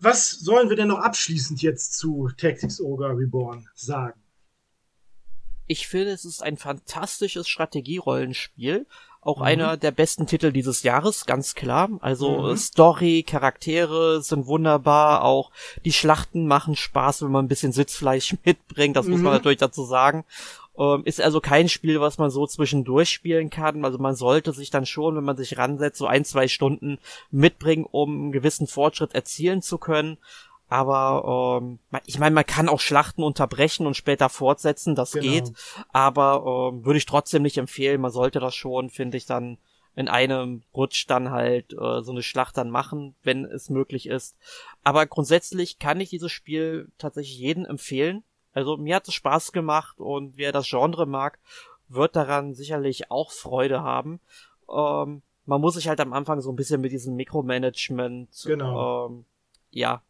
was 0.00 0.28
sollen 0.28 0.68
wir 0.70 0.74
denn 0.74 0.88
noch 0.88 0.98
abschließend 0.98 1.62
jetzt 1.62 1.92
zu 1.92 2.28
Tactics 2.36 2.80
Ogre 2.80 3.16
Reborn 3.16 3.68
sagen? 3.76 4.20
Ich 5.68 5.86
finde, 5.86 6.10
es 6.10 6.24
ist 6.24 6.42
ein 6.42 6.56
fantastisches 6.56 7.46
Strategierollenspiel. 7.46 8.88
Auch 9.22 9.38
mhm. 9.38 9.44
einer 9.44 9.76
der 9.76 9.90
besten 9.90 10.26
Titel 10.26 10.50
dieses 10.50 10.82
Jahres, 10.82 11.26
ganz 11.26 11.54
klar. 11.54 11.90
Also 12.00 12.42
mhm. 12.42 12.56
Story, 12.56 13.22
Charaktere 13.22 14.22
sind 14.22 14.46
wunderbar. 14.46 15.24
Auch 15.24 15.50
die 15.84 15.92
Schlachten 15.92 16.46
machen 16.46 16.74
Spaß, 16.74 17.22
wenn 17.22 17.30
man 17.30 17.44
ein 17.44 17.48
bisschen 17.48 17.72
Sitzfleisch 17.72 18.36
mitbringt. 18.44 18.96
Das 18.96 19.06
mhm. 19.06 19.12
muss 19.12 19.20
man 19.20 19.32
mhm. 19.32 19.38
natürlich 19.38 19.58
dazu 19.58 19.84
sagen. 19.84 20.24
Ähm, 20.78 21.02
ist 21.04 21.20
also 21.20 21.40
kein 21.40 21.68
Spiel, 21.68 22.00
was 22.00 22.16
man 22.16 22.30
so 22.30 22.46
zwischendurch 22.46 23.10
spielen 23.10 23.50
kann. 23.50 23.84
Also 23.84 23.98
man 23.98 24.14
sollte 24.14 24.52
sich 24.52 24.70
dann 24.70 24.86
schon, 24.86 25.16
wenn 25.16 25.24
man 25.24 25.36
sich 25.36 25.58
ransetzt, 25.58 25.98
so 25.98 26.06
ein, 26.06 26.24
zwei 26.24 26.48
Stunden 26.48 26.98
mitbringen, 27.30 27.86
um 27.90 28.14
einen 28.14 28.32
gewissen 28.32 28.66
Fortschritt 28.66 29.14
erzielen 29.14 29.60
zu 29.60 29.76
können. 29.76 30.16
Aber 30.70 31.60
ähm, 31.60 31.80
ich 32.06 32.20
meine, 32.20 32.34
man 32.34 32.46
kann 32.46 32.68
auch 32.68 32.78
Schlachten 32.78 33.24
unterbrechen 33.24 33.86
und 33.86 33.96
später 33.96 34.28
fortsetzen, 34.28 34.94
das 34.94 35.12
genau. 35.12 35.24
geht. 35.24 35.52
Aber 35.92 36.70
ähm, 36.72 36.84
würde 36.84 36.98
ich 36.98 37.06
trotzdem 37.06 37.42
nicht 37.42 37.58
empfehlen. 37.58 38.00
Man 38.00 38.12
sollte 38.12 38.38
das 38.38 38.54
schon, 38.54 38.88
finde 38.88 39.16
ich, 39.16 39.26
dann 39.26 39.58
in 39.96 40.08
einem 40.08 40.62
Rutsch 40.72 41.06
dann 41.08 41.32
halt 41.32 41.72
äh, 41.72 42.02
so 42.02 42.12
eine 42.12 42.22
Schlacht 42.22 42.56
dann 42.56 42.70
machen, 42.70 43.16
wenn 43.24 43.44
es 43.44 43.68
möglich 43.68 44.06
ist. 44.06 44.36
Aber 44.84 45.04
grundsätzlich 45.06 45.80
kann 45.80 46.00
ich 46.00 46.10
dieses 46.10 46.30
Spiel 46.30 46.88
tatsächlich 46.98 47.36
jedem 47.36 47.64
empfehlen. 47.64 48.22
Also 48.52 48.76
mir 48.76 48.94
hat 48.94 49.08
es 49.08 49.14
Spaß 49.14 49.50
gemacht 49.50 49.98
und 49.98 50.36
wer 50.36 50.52
das 50.52 50.68
Genre 50.68 51.04
mag, 51.04 51.40
wird 51.88 52.14
daran 52.14 52.54
sicherlich 52.54 53.10
auch 53.10 53.32
Freude 53.32 53.82
haben. 53.82 54.20
Ähm, 54.72 55.22
man 55.46 55.60
muss 55.60 55.74
sich 55.74 55.88
halt 55.88 55.98
am 55.98 56.12
Anfang 56.12 56.40
so 56.40 56.52
ein 56.52 56.56
bisschen 56.56 56.80
mit 56.80 56.92
diesem 56.92 57.16
Mikromanagement, 57.16 58.30
genau. 58.46 59.08
ähm, 59.08 59.24
ja, 59.70 60.02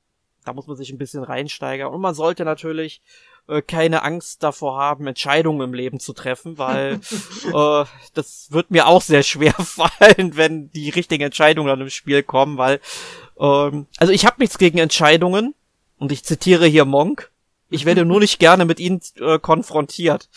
da 0.44 0.52
muss 0.52 0.66
man 0.66 0.76
sich 0.76 0.90
ein 0.90 0.98
bisschen 0.98 1.22
reinsteigern. 1.22 1.92
Und 1.92 2.00
man 2.00 2.14
sollte 2.14 2.44
natürlich 2.44 3.02
äh, 3.48 3.62
keine 3.62 4.02
Angst 4.02 4.42
davor 4.42 4.78
haben, 4.78 5.06
Entscheidungen 5.06 5.60
im 5.60 5.74
Leben 5.74 6.00
zu 6.00 6.12
treffen, 6.12 6.58
weil 6.58 7.00
äh, 7.54 7.84
das 8.14 8.48
wird 8.50 8.70
mir 8.70 8.86
auch 8.86 9.02
sehr 9.02 9.22
schwer 9.22 9.52
fallen, 9.58 10.36
wenn 10.36 10.70
die 10.70 10.90
richtigen 10.90 11.24
Entscheidungen 11.24 11.68
dann 11.68 11.80
im 11.80 11.90
Spiel 11.90 12.22
kommen, 12.22 12.58
weil 12.58 12.80
ähm, 13.38 13.86
also 13.98 14.12
ich 14.12 14.26
habe 14.26 14.36
nichts 14.38 14.58
gegen 14.58 14.78
Entscheidungen 14.78 15.54
und 15.98 16.12
ich 16.12 16.24
zitiere 16.24 16.66
hier 16.66 16.84
Monk. 16.84 17.30
Ich 17.70 17.84
werde 17.84 18.04
nur 18.04 18.20
nicht 18.20 18.38
gerne 18.38 18.64
mit 18.64 18.80
ihnen 18.80 19.00
äh, 19.20 19.38
konfrontiert. 19.38 20.28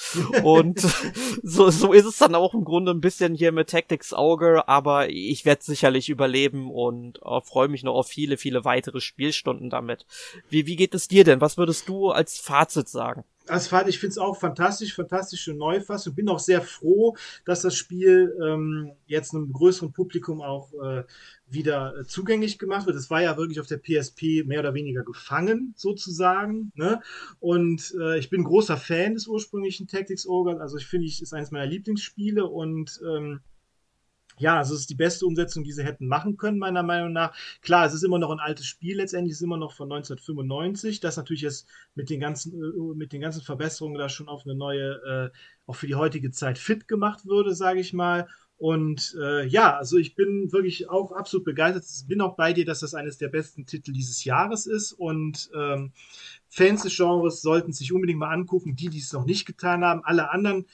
Und 0.43 0.79
so, 1.43 1.69
so 1.69 1.91
ist 1.91 2.05
es 2.05 2.17
dann 2.17 2.36
auch 2.36 2.53
im 2.53 2.63
Grunde 2.63 2.91
ein 2.91 3.01
bisschen 3.01 3.34
hier 3.36 3.51
mit 3.51 3.69
Tactics 3.69 4.13
Auge, 4.13 4.67
aber 4.67 5.09
ich 5.09 5.43
werde 5.43 5.63
sicherlich 5.63 6.09
überleben 6.09 6.71
und 6.71 7.19
äh, 7.23 7.41
freue 7.41 7.67
mich 7.67 7.84
noch 7.84 7.95
auf 7.95 8.07
viele, 8.07 8.38
viele 8.38 8.65
weitere 8.65 9.01
Spielstunden 9.01 9.69
damit. 9.69 10.05
Wie, 10.49 10.67
wie 10.67 10.75
geht 10.75 10.93
es 10.93 11.07
dir 11.07 11.23
denn? 11.23 11.41
Was 11.41 11.57
würdest 11.57 11.89
du 11.89 12.11
als 12.11 12.38
Fazit 12.38 12.88
sagen? 12.88 13.23
Fazit, 13.45 13.89
ich 13.89 13.99
finde 13.99 14.11
es 14.11 14.17
auch 14.17 14.39
fantastisch, 14.39 14.93
fantastische 14.93 15.53
Neufassung. 15.53 16.15
Bin 16.15 16.29
auch 16.29 16.39
sehr 16.39 16.61
froh, 16.61 17.15
dass 17.45 17.61
das 17.61 17.75
Spiel 17.75 18.35
ähm, 18.43 18.91
jetzt 19.05 19.33
einem 19.33 19.51
größeren 19.51 19.91
Publikum 19.91 20.41
auch 20.41 20.71
äh, 20.73 21.03
wieder 21.47 21.97
äh, 21.97 22.05
zugänglich 22.05 22.57
gemacht 22.57 22.85
wird. 22.85 22.95
Es 22.95 23.09
war 23.09 23.21
ja 23.21 23.37
wirklich 23.37 23.59
auf 23.59 23.67
der 23.67 23.77
PSP 23.77 24.45
mehr 24.45 24.59
oder 24.59 24.73
weniger 24.73 25.03
gefangen, 25.03 25.73
sozusagen. 25.75 26.71
Ne? 26.75 27.01
Und 27.39 27.93
äh, 27.99 28.17
ich 28.17 28.29
bin 28.29 28.43
großer 28.43 28.77
Fan 28.77 29.13
des 29.13 29.27
ursprünglichen 29.27 29.87
Tactics 29.87 30.25
Ogre. 30.25 30.59
Also 30.61 30.77
ich 30.77 30.85
finde, 30.85 31.07
es 31.07 31.21
ist 31.21 31.33
eines 31.33 31.51
meiner 31.51 31.65
Lieblingsspiele 31.65 32.45
und 32.45 32.99
ähm, 33.05 33.41
ja, 34.38 34.57
also 34.57 34.73
es 34.73 34.81
ist 34.81 34.89
die 34.89 34.95
beste 34.95 35.25
Umsetzung, 35.25 35.63
die 35.63 35.71
sie 35.71 35.84
hätten 35.84 36.07
machen 36.07 36.38
können, 36.38 36.57
meiner 36.59 36.84
Meinung 36.84 37.13
nach. 37.13 37.36
Klar, 37.61 37.86
es 37.86 37.93
ist 37.93 38.03
immer 38.03 38.19
noch 38.19 38.31
ein 38.31 38.39
altes 38.39 38.65
Spiel, 38.65 38.97
letztendlich 38.97 39.31
ist 39.31 39.38
es 39.38 39.43
immer 39.43 39.57
noch 39.57 39.73
von 39.73 39.91
1995, 39.91 40.99
das 40.99 41.17
natürlich 41.17 41.41
jetzt 41.41 41.67
mit 41.95 42.09
den 42.09 42.19
ganzen, 42.19 42.53
äh, 42.53 42.95
mit 42.95 43.13
den 43.13 43.21
ganzen 43.21 43.41
Verbesserungen 43.41 43.97
da 43.97 44.09
schon 44.09 44.27
auf 44.27 44.43
eine 44.45 44.55
neue, 44.55 45.31
äh, 45.34 45.38
auch 45.65 45.75
für 45.75 45.88
die 45.88 45.95
heutige 45.95 46.31
Zeit 46.31 46.57
fit 46.57 46.88
gemacht 46.88 47.25
würde, 47.25 47.55
sage 47.55 47.79
ich 47.79 47.93
mal. 47.93 48.27
Und 48.57 49.17
äh, 49.19 49.45
ja, 49.45 49.75
also 49.75 49.97
ich 49.97 50.15
bin 50.15 50.53
wirklich 50.53 50.89
auch 50.89 51.11
absolut 51.11 51.43
begeistert. 51.43 51.84
Ich 51.84 52.07
bin 52.07 52.21
auch 52.21 52.38
bei 52.38 52.53
dir, 52.53 52.63
dass 52.63 52.79
das 52.79 52.93
eines 52.93 53.17
der 53.17 53.27
besten 53.27 53.65
Titel 53.65 53.91
dieses 53.91 54.23
Jahres 54.23 54.67
ist. 54.67 54.93
Und 54.93 55.49
ähm, 55.53 55.91
Fans 56.47 56.84
des 56.84 56.95
Genres 56.95 57.41
sollten 57.41 57.73
sich 57.73 57.91
unbedingt 57.91 58.19
mal 58.19 58.31
angucken, 58.31 58.75
die, 58.75 58.88
die 58.88 58.99
es 58.99 59.11
noch 59.11 59.25
nicht 59.25 59.45
getan 59.45 59.84
haben. 59.84 60.05
Alle 60.05 60.31
anderen 60.31 60.65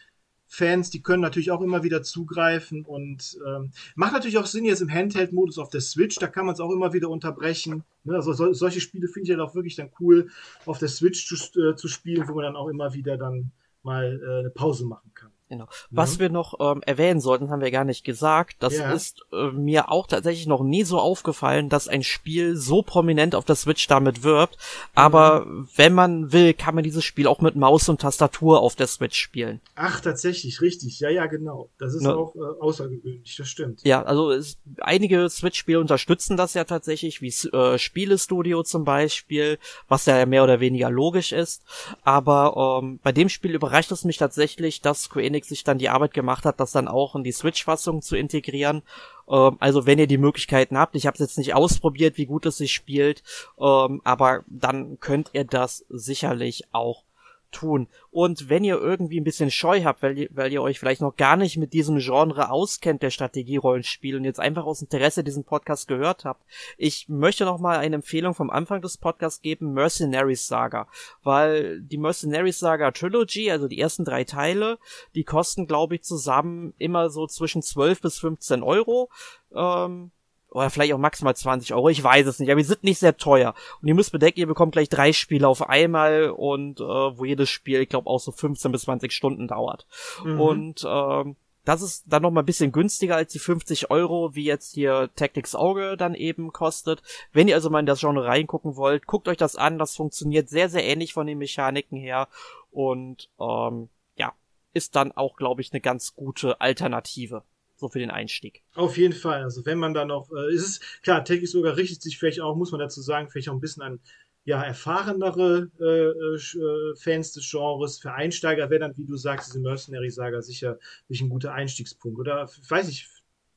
Fans, 0.52 0.90
die 0.90 1.02
können 1.02 1.22
natürlich 1.22 1.52
auch 1.52 1.62
immer 1.62 1.84
wieder 1.84 2.02
zugreifen 2.02 2.84
und 2.84 3.38
ähm, 3.48 3.72
macht 3.96 4.14
natürlich 4.14 4.40
auch 4.40 4.48
Sinn 4.48 4.66
jetzt 4.66 4.82
im 4.82 4.92
Handheld-Modus 4.92 5.60
auf 5.60 5.70
der 5.70 5.80
Switch, 5.80 6.16
da 6.16 6.28
kann 6.28 6.48
man 6.48 6.56
es 6.56 6.60
auch 6.60 6.72
immer 6.72 6.92
wieder 6.92 7.10
unterbrechen. 7.10 7.84
Ne? 8.04 8.16
Also 8.16 8.34
so, 8.34 8.52
solche 8.54 8.82
Spiele 8.82 9.08
finde 9.08 9.26
ich 9.26 9.38
halt 9.38 9.48
auch 9.48 9.54
wirklich 9.54 9.76
dann 9.76 9.92
cool, 10.00 10.30
auf 10.66 10.80
der 10.80 10.88
Switch 10.88 11.28
zu, 11.28 11.36
äh, 11.62 11.76
zu 11.76 11.88
spielen, 11.88 12.28
wo 12.28 12.34
man 12.34 12.46
dann 12.46 12.56
auch 12.56 12.68
immer 12.68 12.94
wieder 12.94 13.16
dann 13.16 13.52
mal 13.84 14.20
äh, 14.22 14.40
eine 14.40 14.50
Pause 14.50 14.86
machen 14.86 15.12
kann. 15.14 15.32
Genau. 15.50 15.68
Was 15.90 16.16
mhm. 16.16 16.20
wir 16.20 16.30
noch 16.30 16.60
ähm, 16.60 16.84
erwähnen 16.86 17.20
sollten, 17.20 17.50
haben 17.50 17.62
wir 17.62 17.72
gar 17.72 17.84
nicht 17.84 18.04
gesagt. 18.04 18.58
Das 18.60 18.78
ja. 18.78 18.92
ist 18.92 19.26
äh, 19.34 19.50
mir 19.52 19.92
auch 19.92 20.06
tatsächlich 20.06 20.46
noch 20.46 20.62
nie 20.62 20.84
so 20.84 21.00
aufgefallen, 21.00 21.70
dass 21.70 21.88
ein 21.88 22.04
Spiel 22.04 22.56
so 22.56 22.84
prominent 22.84 23.34
auf 23.34 23.46
der 23.46 23.56
Switch 23.56 23.88
damit 23.88 24.24
wirbt. 24.24 24.58
Aber 24.94 25.46
mhm. 25.46 25.68
wenn 25.76 25.94
man 25.94 26.32
will, 26.32 26.54
kann 26.54 26.76
man 26.76 26.84
dieses 26.84 27.04
Spiel 27.04 27.26
auch 27.26 27.42
mit 27.42 27.56
Maus 27.56 27.90
und 27.90 28.00
Tastatur 28.00 28.62
auf 28.62 28.76
der 28.76 28.86
Switch 28.86 29.18
spielen. 29.18 29.60
Ach, 29.74 30.02
tatsächlich, 30.02 30.62
richtig. 30.62 31.00
Ja, 31.00 31.10
ja, 31.10 31.26
genau. 31.26 31.70
Das 31.80 31.96
ist 31.96 32.04
ne? 32.04 32.16
auch 32.16 32.36
äh, 32.36 32.62
außergewöhnlich, 32.62 33.36
das 33.36 33.48
stimmt. 33.48 33.84
Ja, 33.84 34.04
also 34.04 34.30
es, 34.30 34.60
einige 34.82 35.28
Switch-Spiele 35.32 35.80
unterstützen 35.80 36.38
das 36.38 36.54
ja 36.54 36.64
tatsächlich, 36.64 37.24
wie 37.24 37.34
äh, 37.58 37.80
Spielestudio 37.80 38.62
zum 38.62 38.84
Beispiel, 38.84 39.58
was 39.88 40.06
ja 40.06 40.28
mehr 40.28 40.44
oder 40.44 40.60
weniger 40.60 40.92
logisch 40.92 41.32
ist. 41.32 41.64
Aber 42.04 42.82
ähm, 42.84 43.00
bei 43.02 43.12
dem 43.12 43.30
Spiel 43.30 43.56
überrascht 43.56 43.92
es 43.92 44.06
mich 44.06 44.18
tatsächlich, 44.18 44.82
dass 44.82 45.04
Square 45.04 45.39
Enix 45.40 45.48
sich 45.48 45.64
dann 45.64 45.78
die 45.78 45.90
Arbeit 45.90 46.14
gemacht 46.14 46.46
hat, 46.46 46.60
das 46.60 46.72
dann 46.72 46.88
auch 46.88 47.16
in 47.16 47.24
die 47.24 47.32
Switch-Fassung 47.32 48.02
zu 48.02 48.16
integrieren. 48.16 48.84
Ähm, 49.30 49.58
also 49.60 49.86
wenn 49.86 50.00
ihr 50.00 50.08
die 50.08 50.18
Möglichkeiten 50.18 50.78
habt, 50.78 50.96
ich 50.96 51.08
habe 51.08 51.16
es 51.16 51.20
jetzt 51.20 51.38
nicht 51.38 51.54
ausprobiert, 51.54 52.18
wie 52.18 52.26
gut 52.26 52.46
es 52.46 52.58
sich 52.58 52.74
spielt, 52.74 53.24
ähm, 53.60 54.02
aber 54.04 54.44
dann 54.48 55.00
könnt 55.00 55.32
ihr 55.34 55.46
das 55.46 55.86
sicherlich 55.90 56.64
auch 56.72 57.04
tun. 57.52 57.88
Und 58.12 58.50
wenn 58.50 58.64
ihr 58.64 58.78
irgendwie 58.78 59.20
ein 59.20 59.24
bisschen 59.24 59.52
Scheu 59.52 59.84
habt, 59.84 60.02
weil 60.02 60.18
ihr, 60.18 60.30
weil 60.32 60.52
ihr 60.52 60.62
euch 60.62 60.80
vielleicht 60.80 61.02
noch 61.02 61.16
gar 61.16 61.38
nicht 61.38 61.58
mit 61.58 61.74
diesem 61.74 62.00
Genre 62.00 62.50
auskennt, 62.52 63.04
der 63.04 63.10
Strategierollenspiel 63.10 64.16
und 64.16 64.24
jetzt 64.24 64.40
einfach 64.40 64.66
aus 64.66 64.82
Interesse 64.82 65.24
diesen 65.24 65.44
Podcast 65.44 65.88
gehört 65.88 66.26
habt, 66.26 66.44
ich 66.78 67.08
möchte 67.10 67.46
noch 67.46 67.60
mal 67.60 67.78
eine 67.78 67.96
Empfehlung 67.96 68.34
vom 68.34 68.50
Anfang 68.50 68.82
des 68.82 68.98
Podcasts 68.98 69.42
geben, 69.42 69.74
Mercenaries 69.74 70.48
Saga, 70.48 70.88
weil 71.24 71.82
die 71.82 71.98
Mercenaries 71.98 72.60
Saga 72.60 72.92
Trilogy, 72.92 73.52
also 73.52 73.68
die 73.68 73.80
ersten 73.80 74.06
drei 74.06 74.24
Teile, 74.24 74.80
die 75.16 75.24
kosten 75.24 75.68
glaube 75.68 75.96
ich 75.96 76.04
zusammen 76.04 76.74
immer 76.78 77.10
so 77.10 77.28
zwischen 77.28 77.62
12 77.62 78.02
bis 78.02 78.20
15 78.20 78.64
Euro. 78.64 79.10
Ähm, 79.54 80.12
oder 80.52 80.70
vielleicht 80.70 80.94
auch 80.94 81.00
maximal 81.00 81.36
20 81.36 81.74
Euro, 81.74 81.90
ich 81.90 82.04
weiß 82.04 82.26
es 82.26 82.40
nicht, 82.40 82.50
aber 82.50 82.60
die 82.60 82.68
sind 82.68 82.84
nicht 82.84 83.00
sehr 83.00 83.18
teuer. 83.18 83.54
Und 83.82 83.88
ihr 83.88 83.96
müsst 83.96 84.12
bedenken, 84.12 84.40
ihr 84.40 84.48
bekommt 84.48 84.72
gleich 84.74 84.90
drei 84.90 85.14
Spiele 85.14 85.48
auf 85.48 85.70
einmal 85.70 86.32
und 86.32 86.80
äh, 86.80 86.84
wo 86.84 87.24
jedes 87.26 87.50
Spiel, 87.50 87.82
ich 87.82 87.90
glaube, 87.90 88.10
auch 88.10 88.20
so 88.20 88.32
15 88.32 88.72
bis 88.72 88.82
20 88.84 89.12
Stunden 89.12 89.48
dauert. 89.48 89.86
Mhm. 90.24 90.42
Und 90.42 90.86
ähm, 90.88 91.36
das 91.66 91.82
ist 91.84 92.06
dann 92.08 92.24
noch 92.24 92.32
mal 92.32 92.42
ein 92.42 92.48
bisschen 92.48 92.72
günstiger 92.72 93.16
als 93.16 93.32
die 93.32 93.40
50 93.40 93.92
Euro, 93.92 94.34
wie 94.34 94.46
jetzt 94.46 94.74
hier 94.74 95.10
Tactics 95.16 95.54
Auge 95.54 95.98
dann 95.98 96.16
eben 96.16 96.52
kostet. 96.52 97.04
Wenn 97.32 97.48
ihr 97.48 97.56
also 97.56 97.70
mal 97.70 97.82
in 97.82 97.86
das 97.86 98.00
Genre 98.00 98.26
reingucken 98.26 98.76
wollt, 98.76 99.06
guckt 99.06 99.28
euch 99.28 99.38
das 99.38 99.56
an. 99.56 99.78
Das 99.78 99.96
funktioniert 99.96 100.50
sehr, 100.50 100.70
sehr 100.70 100.84
ähnlich 100.84 101.14
von 101.14 101.28
den 101.28 101.38
Mechaniken 101.38 101.98
her. 101.98 102.28
Und 102.72 103.30
ähm, 103.40 103.90
ja, 104.16 104.34
ist 104.74 104.96
dann 104.96 105.12
auch, 105.12 105.36
glaube 105.36 105.62
ich, 105.62 105.72
eine 105.72 105.82
ganz 105.82 106.16
gute 106.16 106.60
Alternative 106.60 107.44
so 107.80 107.90
für 107.90 108.00
den 108.00 108.12
Einstieg. 108.12 108.64
Auf 108.76 108.98
jeden 108.98 109.14
Fall. 109.14 109.44
Also 109.44 109.66
wenn 109.66 109.78
man 109.78 109.94
da 109.94 110.06
noch, 110.06 110.30
äh, 110.32 110.54
ist 110.54 110.68
es 110.68 110.80
klar, 111.02 111.24
Techie 111.24 111.48
sogar 111.48 111.78
richtet 111.78 112.02
sich 112.02 112.18
vielleicht 112.18 112.42
auch, 112.42 112.56
muss 112.56 112.72
man 112.72 112.80
dazu 112.80 113.02
sagen, 113.02 113.30
vielleicht 113.30 113.50
auch 113.50 113.54
ein 113.54 113.62
bisschen 113.62 113.84
an 113.84 114.00
ja, 114.46 114.64
erfahrenere 114.64 115.70
äh, 115.80 116.38
äh, 116.38 116.96
Fans 116.96 117.34
des 117.34 117.50
Genres. 117.50 118.00
Für 118.00 118.14
Einsteiger 118.14 118.70
wäre 118.70 118.80
dann, 118.80 118.98
wie 118.98 119.06
du 119.06 119.16
sagst, 119.16 119.50
diese 119.50 119.60
Mercenary-Saga 119.60 120.42
sicher 120.42 120.80
nicht 121.08 121.22
ein 121.22 121.30
guter 121.30 121.54
Einstiegspunkt. 121.54 122.20
Oder, 122.20 122.50
ich 122.62 122.70
weiß 122.70 122.88
nicht, 122.88 123.08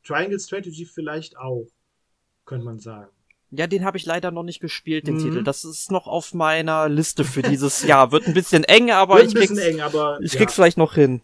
Triangle 0.04 0.38
Strategy 0.38 0.84
vielleicht 0.84 1.38
auch, 1.38 1.66
könnte 2.44 2.66
man 2.66 2.78
sagen. 2.78 3.08
Ja, 3.54 3.66
den 3.66 3.84
habe 3.84 3.98
ich 3.98 4.06
leider 4.06 4.30
noch 4.30 4.42
nicht 4.42 4.60
gespielt, 4.60 5.06
den 5.06 5.16
mhm. 5.16 5.20
Titel. 5.20 5.44
Das 5.44 5.64
ist 5.64 5.90
noch 5.90 6.06
auf 6.06 6.32
meiner 6.32 6.88
Liste 6.88 7.22
für 7.22 7.42
dieses 7.42 7.82
Jahr. 7.82 8.10
Wird 8.10 8.26
ein 8.26 8.34
bisschen 8.34 8.64
eng, 8.64 8.90
aber 8.90 9.16
Wird 9.16 9.28
ich 9.28 9.34
krieg's, 9.34 9.58
eng, 9.58 9.80
aber, 9.80 10.18
ich 10.22 10.32
krieg's 10.32 10.54
vielleicht 10.54 10.78
noch 10.78 10.94
hin. 10.94 11.20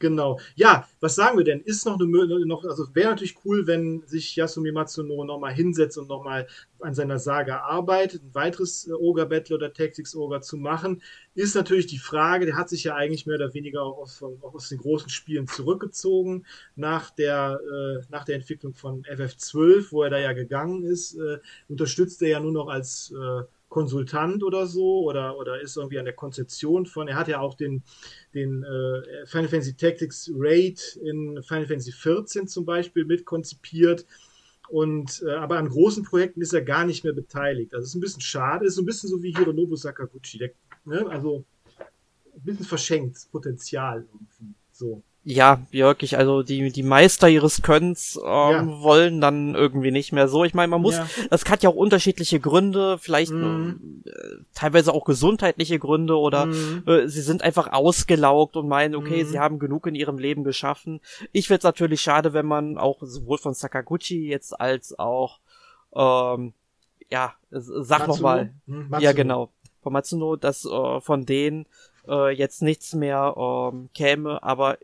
Genau. 0.00 0.40
Ja, 0.54 0.88
was 1.00 1.14
sagen 1.14 1.36
wir 1.36 1.44
denn? 1.44 1.60
Ist 1.60 1.84
noch 1.84 2.00
eine 2.00 2.46
noch, 2.46 2.64
also 2.64 2.86
wäre 2.94 3.10
natürlich 3.10 3.36
cool, 3.44 3.66
wenn 3.66 4.02
sich 4.06 4.34
Yasumi 4.34 4.72
Matsuno 4.72 5.24
nochmal 5.24 5.52
hinsetzt 5.52 5.98
und 5.98 6.08
nochmal 6.08 6.46
an 6.80 6.94
seiner 6.94 7.18
Saga 7.18 7.58
arbeitet, 7.60 8.22
ein 8.24 8.34
weiteres 8.34 8.88
äh, 8.88 8.92
Ogre 8.92 9.26
Battle 9.26 9.56
oder 9.56 9.74
Tactics 9.74 10.16
Ogre 10.16 10.40
zu 10.40 10.56
machen. 10.56 11.02
Ist 11.34 11.54
natürlich 11.54 11.86
die 11.86 11.98
Frage, 11.98 12.46
der 12.46 12.56
hat 12.56 12.70
sich 12.70 12.84
ja 12.84 12.94
eigentlich 12.94 13.26
mehr 13.26 13.36
oder 13.36 13.52
weniger 13.52 13.82
auch 13.82 13.98
aus, 13.98 14.22
auch 14.22 14.54
aus 14.54 14.70
den 14.70 14.78
großen 14.78 15.10
Spielen 15.10 15.46
zurückgezogen 15.46 16.46
nach 16.76 17.10
der, 17.10 17.60
äh, 17.62 18.02
nach 18.08 18.24
der 18.24 18.36
Entwicklung 18.36 18.72
von 18.72 19.04
FF12, 19.04 19.92
wo 19.92 20.02
er 20.02 20.08
da 20.10 20.18
ja 20.18 20.32
gegangen 20.32 20.82
ist, 20.82 21.14
äh, 21.16 21.38
unterstützt 21.68 22.22
er 22.22 22.28
ja 22.28 22.40
nur 22.40 22.52
noch 22.52 22.68
als 22.68 23.12
äh, 23.12 23.42
Konsultant 23.70 24.42
oder 24.42 24.66
so 24.66 25.04
oder, 25.04 25.38
oder 25.38 25.60
ist 25.60 25.76
irgendwie 25.76 25.98
an 25.98 26.04
der 26.04 26.14
Konzeption 26.14 26.84
von. 26.84 27.08
Er 27.08 27.16
hat 27.16 27.28
ja 27.28 27.40
auch 27.40 27.54
den, 27.54 27.82
den 28.34 28.64
äh, 28.64 29.26
Final 29.26 29.48
Fantasy 29.48 29.74
Tactics 29.76 30.30
Raid 30.34 30.98
in 31.02 31.42
Final 31.42 31.66
Fantasy 31.66 31.92
14 31.92 32.48
zum 32.48 32.66
Beispiel 32.66 33.06
mitkonzipiert. 33.06 34.04
Und, 34.68 35.22
äh, 35.26 35.30
aber 35.32 35.58
an 35.58 35.68
großen 35.68 36.04
Projekten 36.04 36.42
ist 36.42 36.52
er 36.52 36.62
gar 36.62 36.84
nicht 36.84 37.04
mehr 37.04 37.12
beteiligt. 37.12 37.72
Also 37.72 37.86
ist 37.86 37.94
ein 37.94 38.00
bisschen 38.00 38.20
schade, 38.20 38.66
ist 38.66 38.74
so 38.74 38.82
ein 38.82 38.86
bisschen 38.86 39.08
so 39.08 39.22
wie 39.22 39.32
Hironobu 39.32 39.76
Sakaguchi. 39.76 40.38
Der, 40.38 40.50
ne? 40.84 41.06
Also 41.08 41.44
ein 42.34 42.42
bisschen 42.42 42.66
verschenkt 42.66 43.28
Potenzial 43.30 44.06
irgendwie. 44.12 44.54
So 44.72 45.02
ja, 45.22 45.60
wirklich, 45.70 46.16
also 46.16 46.42
die, 46.42 46.72
die 46.72 46.82
Meister 46.82 47.28
ihres 47.28 47.60
Könnens 47.60 48.16
ähm, 48.16 48.22
ja. 48.24 48.80
wollen 48.80 49.20
dann 49.20 49.54
irgendwie 49.54 49.90
nicht 49.90 50.12
mehr 50.12 50.28
so. 50.28 50.44
Ich 50.44 50.54
meine, 50.54 50.68
man 50.68 50.80
muss, 50.80 50.96
ja. 50.96 51.06
das 51.28 51.44
hat 51.44 51.62
ja 51.62 51.68
auch 51.68 51.74
unterschiedliche 51.74 52.40
Gründe, 52.40 52.96
vielleicht 52.98 53.32
mhm. 53.32 54.02
äh, 54.06 54.12
teilweise 54.54 54.94
auch 54.94 55.04
gesundheitliche 55.04 55.78
Gründe 55.78 56.16
oder 56.16 56.46
mhm. 56.46 56.84
äh, 56.86 57.06
sie 57.06 57.20
sind 57.20 57.42
einfach 57.42 57.70
ausgelaugt 57.70 58.56
und 58.56 58.66
meinen, 58.66 58.94
okay, 58.94 59.24
mhm. 59.24 59.28
sie 59.28 59.38
haben 59.38 59.58
genug 59.58 59.86
in 59.86 59.94
ihrem 59.94 60.18
Leben 60.18 60.42
geschaffen. 60.42 61.00
Ich 61.32 61.48
find's 61.48 61.64
natürlich 61.64 62.00
schade, 62.00 62.32
wenn 62.32 62.46
man 62.46 62.78
auch 62.78 62.98
sowohl 63.02 63.36
von 63.36 63.52
Sakaguchi 63.52 64.26
jetzt 64.26 64.58
als 64.58 64.98
auch, 64.98 65.38
ähm, 65.94 66.54
ja, 67.10 67.34
sag 67.50 68.08
nochmal, 68.08 68.54
mhm, 68.64 68.94
ja 69.00 69.12
genau, 69.12 69.50
von 69.82 69.92
Matsuno, 69.92 70.36
dass 70.36 70.64
äh, 70.64 71.00
von 71.02 71.26
denen 71.26 71.66
äh, 72.10 72.30
jetzt 72.30 72.62
nichts 72.62 72.94
mehr 72.94 73.34
ähm, 73.38 73.88
käme, 73.94 74.42
aber 74.42 74.78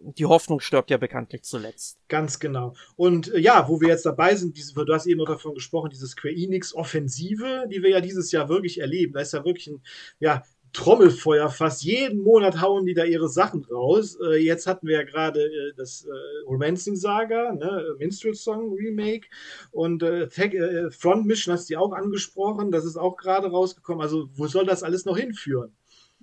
die 0.00 0.26
Hoffnung 0.26 0.60
stirbt 0.60 0.90
ja 0.90 0.98
bekanntlich 0.98 1.42
zuletzt. 1.42 1.98
Ganz 2.08 2.38
genau. 2.38 2.74
Und 2.96 3.32
äh, 3.32 3.38
ja, 3.38 3.68
wo 3.68 3.80
wir 3.80 3.88
jetzt 3.88 4.06
dabei 4.06 4.34
sind, 4.34 4.56
diese, 4.56 4.72
du 4.74 4.92
hast 4.92 5.06
eben 5.06 5.18
noch 5.18 5.26
davon 5.26 5.54
gesprochen, 5.54 5.90
diese 5.90 6.06
Square 6.06 6.34
Enix 6.34 6.74
Offensive, 6.74 7.66
die 7.70 7.82
wir 7.82 7.90
ja 7.90 8.00
dieses 8.00 8.30
Jahr 8.32 8.48
wirklich 8.48 8.80
erleben. 8.80 9.14
Da 9.14 9.20
ist 9.20 9.32
ja 9.32 9.44
wirklich 9.44 9.68
ein, 9.68 9.80
ja, 10.20 10.42
Trommelfeuer 10.72 11.48
fast. 11.48 11.84
Jeden 11.84 12.22
Monat 12.22 12.60
hauen 12.60 12.84
die 12.84 12.92
da 12.92 13.04
ihre 13.04 13.30
Sachen 13.30 13.64
raus. 13.64 14.18
Äh, 14.20 14.44
jetzt 14.44 14.66
hatten 14.66 14.86
wir 14.86 14.98
ja 14.98 15.04
gerade 15.04 15.40
äh, 15.40 15.72
das 15.74 16.04
äh, 16.04 16.44
Romancing 16.46 16.96
Saga, 16.96 17.54
ne? 17.54 17.96
Minstrel 17.98 18.34
Song 18.34 18.74
Remake 18.74 19.26
und 19.70 20.02
äh, 20.02 20.24
äh, 20.24 20.90
Front 20.90 21.24
Mission 21.24 21.54
hast 21.54 21.70
du 21.70 21.76
auch 21.78 21.92
angesprochen. 21.92 22.70
Das 22.70 22.84
ist 22.84 22.98
auch 22.98 23.16
gerade 23.16 23.48
rausgekommen. 23.48 24.02
Also, 24.02 24.28
wo 24.34 24.48
soll 24.48 24.66
das 24.66 24.82
alles 24.82 25.06
noch 25.06 25.16
hinführen? 25.16 25.72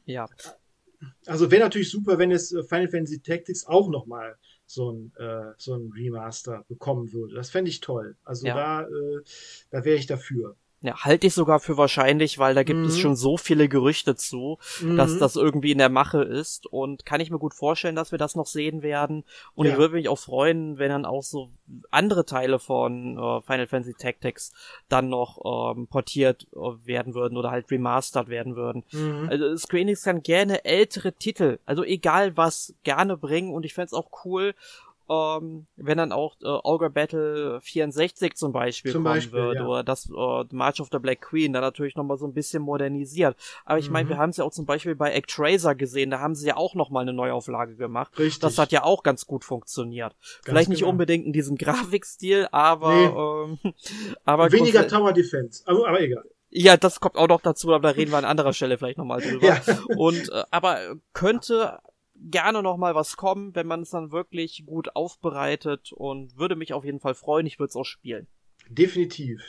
Ja. 0.06 0.28
Also 1.26 1.52
wäre 1.52 1.64
natürlich 1.64 1.90
super, 1.90 2.18
wenn 2.18 2.32
es 2.32 2.52
äh, 2.52 2.64
Final 2.64 2.88
Fantasy 2.88 3.22
Tactics 3.22 3.66
auch 3.66 3.90
nochmal 3.90 4.38
so 4.66 4.92
ein, 4.92 5.14
äh, 5.18 5.54
so 5.58 5.76
ein 5.76 5.92
Remaster 5.92 6.66
bekommen 6.68 7.12
würde. 7.14 7.36
Das 7.36 7.50
fände 7.50 7.70
ich 7.70 7.82
toll. 7.82 8.16
Also 8.24 8.48
ja. 8.48 8.56
da, 8.56 8.82
äh, 8.84 9.22
da 9.70 9.86
wäre 9.86 9.98
ich 9.98 10.08
dafür. 10.08 10.56
Ja, 10.84 11.06
halte 11.06 11.28
ich 11.28 11.34
sogar 11.34 11.62
für 11.62 11.78
wahrscheinlich, 11.78 12.40
weil 12.40 12.56
da 12.56 12.64
gibt 12.64 12.82
mhm. 12.82 12.88
es 12.88 13.00
schon 13.00 13.16
so 13.16 13.38
viele 13.38 13.70
Gerüchte 13.70 14.18
zu, 14.18 14.60
mhm. 14.82 14.98
dass 14.98 15.18
das 15.18 15.38
irgendwie 15.38 15.72
in 15.72 15.78
der 15.78 15.88
Mache 15.88 16.22
ist 16.22 16.68
und 16.68 17.06
kann 17.06 17.22
ich 17.22 17.32
mir 17.32 17.40
gut 17.40 17.54
vorstellen, 17.54 17.96
dass 17.96 18.12
wir 18.12 18.20
das 18.20 18.36
noch 18.36 18.48
sehen 18.48 18.82
werden 18.82 19.24
und 19.56 19.66
ja. 19.66 19.72
ich 19.72 19.78
würde 19.78 19.94
mich 19.94 20.10
auch 20.10 20.20
freuen, 20.20 20.78
wenn 20.80 20.90
dann 20.90 21.06
auch 21.06 21.24
so 21.24 21.52
andere 21.90 22.26
Teile 22.26 22.60
von 22.60 23.18
äh, 23.18 23.42
Final 23.44 23.68
Fantasy 23.68 23.94
Tactics 23.94 24.52
dann 24.90 25.08
noch 25.08 25.74
ähm, 25.74 25.88
portiert 25.88 26.48
äh, 26.54 26.86
werden 26.86 27.16
würden 27.16 27.38
oder 27.38 27.50
halt 27.50 27.72
remastert 27.72 28.28
werden 28.28 28.58
würden. 28.58 28.84
Mhm. 28.92 29.30
Also 29.30 29.56
Square 29.56 29.84
Enix 29.84 30.04
kann 30.04 30.22
gerne 30.22 30.66
ältere 30.66 31.14
Titel, 31.14 31.60
also 31.66 31.86
egal 31.86 32.36
was, 32.36 32.74
gerne 32.84 33.16
bringen 33.16 33.54
und 33.54 33.64
ich 33.64 33.74
fände 33.74 33.86
es 33.88 33.94
auch 33.94 34.10
cool, 34.26 34.54
ähm, 35.10 35.68
wenn 35.76 35.98
dann 35.98 36.12
auch 36.12 36.36
äh, 36.42 36.48
Ogre 36.48 36.90
Battle 36.90 37.60
64 37.62 38.36
zum 38.36 38.54
Beispiel 38.54 38.92
zum 38.92 39.04
kommen 39.04 39.16
Beispiel, 39.16 39.40
würde 39.40 39.60
ja. 39.60 39.68
oder 39.68 39.84
das 39.84 40.10
äh, 40.10 40.44
March 40.52 40.80
of 40.80 40.90
the 40.92 41.00
Black 41.00 41.22
Queen 41.22 41.54
dann 41.54 41.62
natürlich 41.62 41.96
nochmal 41.96 42.18
so 42.18 42.26
ein 42.26 42.34
bisschen 42.34 42.64
modernisiert. 42.64 43.36
Aber 43.66 43.80
ich 43.80 43.88
mhm. 43.88 43.94
meine, 43.94 44.10
wir 44.10 44.18
haben 44.18 44.30
es 44.30 44.38
ja 44.38 44.46
auch 44.46 44.52
zum 44.52 44.66
Beispiel 44.66 44.96
bei 44.96 45.14
Actraiser 45.16 45.76
gesehen, 45.76 46.10
da 46.10 46.20
haben 46.20 46.36
sie 46.36 46.48
ja 46.48 46.58
auch 46.58 46.76
nochmal 46.76 47.02
eine 47.02 47.14
Neuauflage 47.14 47.76
gemacht. 47.76 48.18
Richtig. 48.18 48.40
Das 48.40 48.58
hat 48.58 48.72
ja 48.72 48.84
auch 48.84 49.04
ganz 49.04 49.26
gut 49.26 49.44
funktioniert. 49.44 50.16
Ganz 50.16 50.42
Vielleicht 50.46 50.70
nicht 50.70 50.80
genau. 50.80 50.92
unbedingt 50.92 51.26
in 51.26 51.34
diesem 51.34 51.58
Grafikstil, 51.58 52.48
aber 52.52 53.58
nee. 53.58 53.66
ähm, 53.66 53.74
aber 54.26 54.52
weniger 54.52 54.88
Tower 54.88 55.14
Defense, 55.14 55.64
aber, 55.66 55.88
aber 55.88 56.02
egal. 56.02 56.24
Ja, 56.56 56.78
das 56.78 57.00
kommt 57.00 57.18
auch 57.18 57.28
noch 57.28 57.42
dazu, 57.42 57.74
aber 57.74 57.90
da 57.90 57.96
reden 57.96 58.12
wir 58.12 58.20
an 58.20 58.26
anderer 58.26 58.54
Stelle 58.54 58.78
vielleicht 58.78 59.00
nochmal 59.00 59.22
drüber. 59.22 59.48
Ja. 59.48 59.62
Und 59.98 60.30
äh, 60.30 60.44
aber 60.52 60.96
könnte 61.14 61.80
gerne 62.32 62.64
noch 62.64 62.78
mal 62.78 62.96
was 62.96 63.18
kommen, 63.18 63.56
wenn 63.56 63.68
man 63.68 63.82
es 63.82 63.92
dann 63.92 64.12
wirklich 64.12 64.64
gut 64.66 64.96
aufbereitet 64.96 65.92
und 65.92 66.38
würde 66.38 66.56
mich 66.56 66.74
auf 66.74 66.86
jeden 66.86 67.00
Fall 67.00 67.16
freuen. 67.16 67.46
Ich 67.46 67.60
würde 67.60 67.70
es 67.70 67.76
auch 67.76 67.86
spielen. 67.86 68.28
Definitiv. 68.70 69.42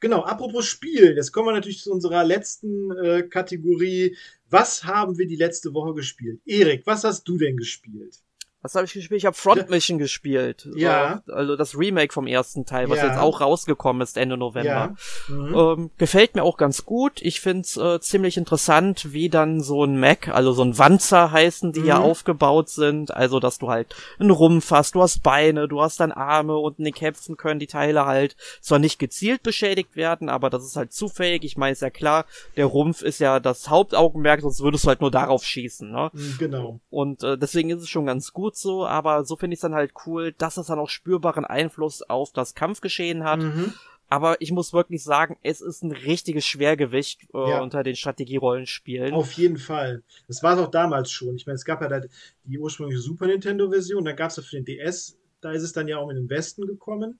Genau, 0.00 0.22
apropos 0.22 0.66
Spielen, 0.66 1.16
jetzt 1.16 1.32
kommen 1.32 1.48
wir 1.48 1.52
natürlich 1.52 1.82
zu 1.82 1.92
unserer 1.92 2.24
letzten 2.24 2.90
äh, 2.92 3.22
Kategorie. 3.22 4.16
Was 4.48 4.84
haben 4.84 5.18
wir 5.18 5.26
die 5.26 5.36
letzte 5.36 5.74
Woche 5.74 5.94
gespielt? 5.94 6.40
Erik, 6.46 6.86
was 6.86 7.04
hast 7.04 7.24
du 7.24 7.36
denn 7.36 7.56
gespielt? 7.56 8.20
Was 8.64 8.74
habe 8.74 8.86
ich 8.86 8.94
gespielt? 8.94 9.18
Ich 9.18 9.26
habe 9.26 9.36
Front 9.36 9.68
Mission 9.68 9.98
ja. 9.98 10.04
gespielt. 10.04 10.66
Ja. 10.74 11.22
Also 11.28 11.54
das 11.54 11.78
Remake 11.78 12.14
vom 12.14 12.26
ersten 12.26 12.64
Teil, 12.64 12.88
was 12.88 12.96
ja. 12.96 13.08
jetzt 13.08 13.18
auch 13.18 13.42
rausgekommen 13.42 14.00
ist 14.00 14.16
Ende 14.16 14.38
November. 14.38 14.96
Ja. 15.28 15.34
Mhm. 15.34 15.54
Ähm, 15.54 15.90
gefällt 15.98 16.34
mir 16.34 16.44
auch 16.44 16.56
ganz 16.56 16.86
gut. 16.86 17.20
Ich 17.20 17.42
find's 17.42 17.76
äh, 17.76 18.00
ziemlich 18.00 18.38
interessant, 18.38 19.12
wie 19.12 19.28
dann 19.28 19.60
so 19.60 19.84
ein 19.84 20.00
Mac, 20.00 20.28
also 20.28 20.54
so 20.54 20.62
ein 20.62 20.78
Wanzer 20.78 21.30
heißen, 21.30 21.72
die 21.74 21.80
mhm. 21.80 21.86
ja 21.86 21.98
aufgebaut 21.98 22.70
sind. 22.70 23.12
Also, 23.12 23.38
dass 23.38 23.58
du 23.58 23.68
halt 23.68 23.94
einen 24.18 24.30
Rumpf 24.30 24.70
hast, 24.70 24.94
du 24.94 25.02
hast 25.02 25.22
Beine, 25.22 25.68
du 25.68 25.82
hast 25.82 26.00
dann 26.00 26.10
Arme 26.10 26.56
und 26.56 26.78
in 26.78 26.86
den 26.86 26.94
Kämpfen 26.94 27.36
können 27.36 27.60
die 27.60 27.66
Teile 27.66 28.06
halt 28.06 28.34
zwar 28.62 28.78
nicht 28.78 28.98
gezielt 28.98 29.42
beschädigt 29.42 29.94
werden, 29.94 30.30
aber 30.30 30.48
das 30.48 30.64
ist 30.64 30.76
halt 30.76 30.94
zufällig. 30.94 31.44
Ich 31.44 31.58
meine, 31.58 31.72
ist 31.72 31.82
ja 31.82 31.90
klar, 31.90 32.24
der 32.56 32.64
Rumpf 32.64 33.02
ist 33.02 33.18
ja 33.18 33.40
das 33.40 33.68
Hauptaugenmerk, 33.68 34.40
sonst 34.40 34.62
würdest 34.62 34.84
du 34.84 34.88
halt 34.88 35.02
nur 35.02 35.10
darauf 35.10 35.44
schießen. 35.44 35.90
Ne? 35.90 36.10
Mhm, 36.14 36.36
genau. 36.38 36.80
Und 36.88 37.22
äh, 37.22 37.36
deswegen 37.36 37.68
ist 37.68 37.82
es 37.82 37.90
schon 37.90 38.06
ganz 38.06 38.32
gut 38.32 38.53
gut 38.54 38.56
so, 38.56 38.86
aber 38.86 39.24
so 39.24 39.36
finde 39.36 39.54
ich 39.54 39.58
es 39.58 39.62
dann 39.62 39.74
halt 39.74 39.92
cool, 40.06 40.32
dass 40.32 40.56
es 40.56 40.66
dann 40.68 40.78
auch 40.78 40.88
spürbaren 40.88 41.44
Einfluss 41.44 42.02
auf 42.02 42.32
das 42.32 42.54
Kampfgeschehen 42.54 43.24
hat. 43.24 43.40
Mhm. 43.40 43.72
Aber 44.08 44.40
ich 44.40 44.52
muss 44.52 44.72
wirklich 44.72 45.02
sagen, 45.02 45.36
es 45.42 45.60
ist 45.60 45.82
ein 45.82 45.90
richtiges 45.90 46.44
Schwergewicht 46.44 47.22
äh, 47.34 47.50
ja. 47.50 47.62
unter 47.62 47.82
den 47.82 47.96
Strategierollenspielen. 47.96 49.14
Auf 49.14 49.32
jeden 49.32 49.56
Fall. 49.56 50.02
Das 50.28 50.42
war 50.42 50.54
es 50.54 50.60
auch 50.60 50.70
damals 50.70 51.10
schon. 51.10 51.34
Ich 51.36 51.46
meine, 51.46 51.56
es 51.56 51.64
gab 51.64 51.80
ja 51.80 51.88
da 51.88 52.00
die 52.44 52.58
ursprüngliche 52.58 53.00
Super 53.00 53.26
Nintendo-Version, 53.26 54.04
dann 54.04 54.14
gab 54.14 54.30
es 54.30 54.36
ja 54.36 54.42
für 54.42 54.56
den 54.56 54.66
DS, 54.66 55.16
da 55.40 55.52
ist 55.52 55.62
es 55.62 55.72
dann 55.72 55.88
ja 55.88 55.98
auch 55.98 56.10
in 56.10 56.16
den 56.16 56.30
Westen 56.30 56.66
gekommen. 56.66 57.18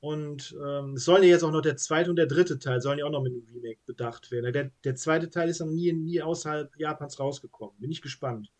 Und 0.00 0.56
ähm, 0.66 0.94
es 0.94 1.04
sollen 1.04 1.22
ja 1.22 1.30
jetzt 1.30 1.44
auch 1.44 1.52
noch 1.52 1.62
der 1.62 1.76
zweite 1.76 2.10
und 2.10 2.16
der 2.16 2.26
dritte 2.26 2.58
Teil, 2.58 2.80
sollen 2.80 2.98
ja 2.98 3.06
auch 3.06 3.10
noch 3.10 3.22
mit 3.22 3.32
einem 3.32 3.46
Remake 3.54 3.80
bedacht 3.86 4.30
werden. 4.30 4.52
Der, 4.52 4.70
der 4.82 4.96
zweite 4.96 5.30
Teil 5.30 5.48
ist 5.48 5.60
dann 5.60 5.74
nie, 5.74 5.92
nie 5.92 6.20
außerhalb 6.20 6.74
Japans 6.78 7.20
rausgekommen. 7.20 7.74
Bin 7.78 7.90
ich 7.90 8.02
gespannt. 8.02 8.50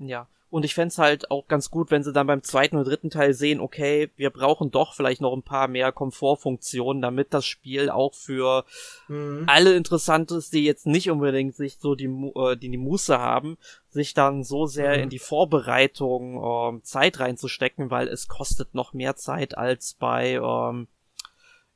Ja. 0.00 0.26
Und 0.50 0.64
ich 0.64 0.74
fände 0.74 0.96
halt 0.96 1.30
auch 1.30 1.46
ganz 1.46 1.70
gut, 1.70 1.92
wenn 1.92 2.02
sie 2.02 2.12
dann 2.12 2.26
beim 2.26 2.42
zweiten 2.42 2.76
und 2.76 2.84
dritten 2.84 3.08
Teil 3.08 3.34
sehen, 3.34 3.60
okay, 3.60 4.10
wir 4.16 4.30
brauchen 4.30 4.72
doch 4.72 4.94
vielleicht 4.94 5.20
noch 5.20 5.32
ein 5.32 5.44
paar 5.44 5.68
mehr 5.68 5.92
Komfortfunktionen, 5.92 7.00
damit 7.00 7.32
das 7.32 7.46
Spiel 7.46 7.88
auch 7.88 8.14
für 8.14 8.64
mhm. 9.06 9.44
alle 9.46 9.76
interessant 9.76 10.32
ist, 10.32 10.52
die 10.52 10.64
jetzt 10.64 10.86
nicht 10.86 11.08
unbedingt 11.08 11.54
sich 11.54 11.78
so 11.78 11.94
die, 11.94 12.06
äh, 12.06 12.56
die, 12.56 12.68
die 12.68 12.76
Muße 12.78 13.16
haben, 13.16 13.58
sich 13.90 14.12
dann 14.12 14.42
so 14.42 14.66
sehr 14.66 14.96
mhm. 14.96 15.04
in 15.04 15.08
die 15.08 15.20
Vorbereitung 15.20 16.42
ähm, 16.42 16.82
Zeit 16.82 17.20
reinzustecken, 17.20 17.92
weil 17.92 18.08
es 18.08 18.26
kostet 18.26 18.74
noch 18.74 18.92
mehr 18.92 19.14
Zeit 19.14 19.56
als 19.56 19.94
bei 19.94 20.32
ähm, 20.32 20.88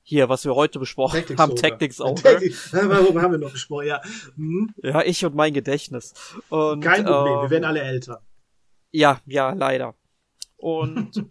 hier, 0.06 0.28
was 0.28 0.44
wir 0.44 0.54
heute 0.54 0.78
besprochen 0.78 1.20
Tactics 1.20 1.40
haben, 1.40 1.56
Tactics 1.56 2.00
Over. 2.00 2.22
Tactics, 2.22 2.70
darüber 2.72 3.22
haben 3.22 3.32
wir 3.32 3.38
noch 3.38 3.52
gesprochen, 3.52 3.86
ja. 3.86 4.02
Hm? 4.36 4.72
Ja, 4.82 5.02
ich 5.02 5.24
und 5.24 5.34
mein 5.34 5.54
Gedächtnis. 5.54 6.12
Und, 6.50 6.82
Kein 6.82 7.04
Problem, 7.04 7.38
äh, 7.38 7.42
wir 7.42 7.50
werden 7.50 7.64
alle 7.64 7.80
älter. 7.80 8.22
Ja, 8.92 9.20
ja, 9.24 9.52
leider. 9.54 9.94
Und 10.56 11.26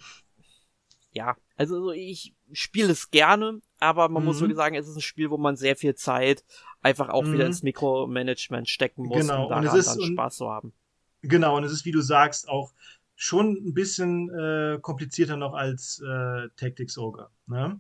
ja, 1.12 1.38
also 1.56 1.92
ich 1.92 2.34
spiele 2.52 2.92
es 2.92 3.12
gerne, 3.12 3.62
aber 3.80 4.10
man 4.10 4.24
mhm. 4.24 4.28
muss 4.28 4.40
wirklich 4.40 4.58
sagen, 4.58 4.76
es 4.76 4.88
ist 4.88 4.96
ein 4.96 5.02
Spiel, 5.02 5.30
wo 5.30 5.38
man 5.38 5.56
sehr 5.56 5.76
viel 5.76 5.94
Zeit 5.94 6.44
einfach 6.82 7.10
auch 7.10 7.24
mhm. 7.24 7.34
wieder 7.34 7.46
ins 7.46 7.62
Mikromanagement 7.62 8.68
stecken 8.68 9.06
muss, 9.06 9.20
genau. 9.20 9.44
um 9.44 9.50
daran 9.50 9.68
und 9.68 9.78
ist, 9.78 9.88
dann 9.88 10.02
Spaß 10.02 10.38
zu 10.38 10.50
haben. 10.50 10.74
Genau, 11.22 11.58
und 11.58 11.64
es 11.64 11.72
ist, 11.72 11.86
wie 11.86 11.92
du 11.92 12.02
sagst, 12.02 12.50
auch 12.50 12.74
schon 13.16 13.52
ein 13.54 13.74
bisschen 13.76 14.30
äh, 14.32 14.80
komplizierter 14.82 15.38
noch 15.38 15.54
als 15.54 16.02
äh, 16.02 16.50
Tactics 16.58 16.98
Ogre. 16.98 17.30
Ne? 17.46 17.80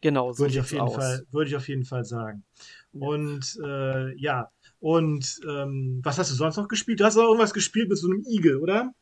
Genau, 0.00 0.32
so 0.32 0.40
würde 0.40 0.54
ich 0.54 0.60
auf 0.60 0.72
jeden 0.72 0.82
aus. 0.82 0.94
Fall, 0.94 1.26
würde 1.30 1.50
ich 1.50 1.56
auf 1.56 1.68
jeden 1.68 1.84
Fall 1.84 2.04
sagen. 2.04 2.44
Und 2.92 3.58
äh, 3.62 4.14
ja, 4.16 4.50
und 4.80 5.40
ähm, 5.48 6.00
was 6.02 6.18
hast 6.18 6.30
du 6.30 6.34
sonst 6.34 6.56
noch 6.56 6.68
gespielt? 6.68 7.00
Du 7.00 7.04
hast 7.04 7.16
auch 7.16 7.24
irgendwas 7.24 7.52
gespielt 7.52 7.88
mit 7.88 7.98
so 7.98 8.08
einem 8.08 8.24
Igel, 8.26 8.56
oder? 8.56 8.94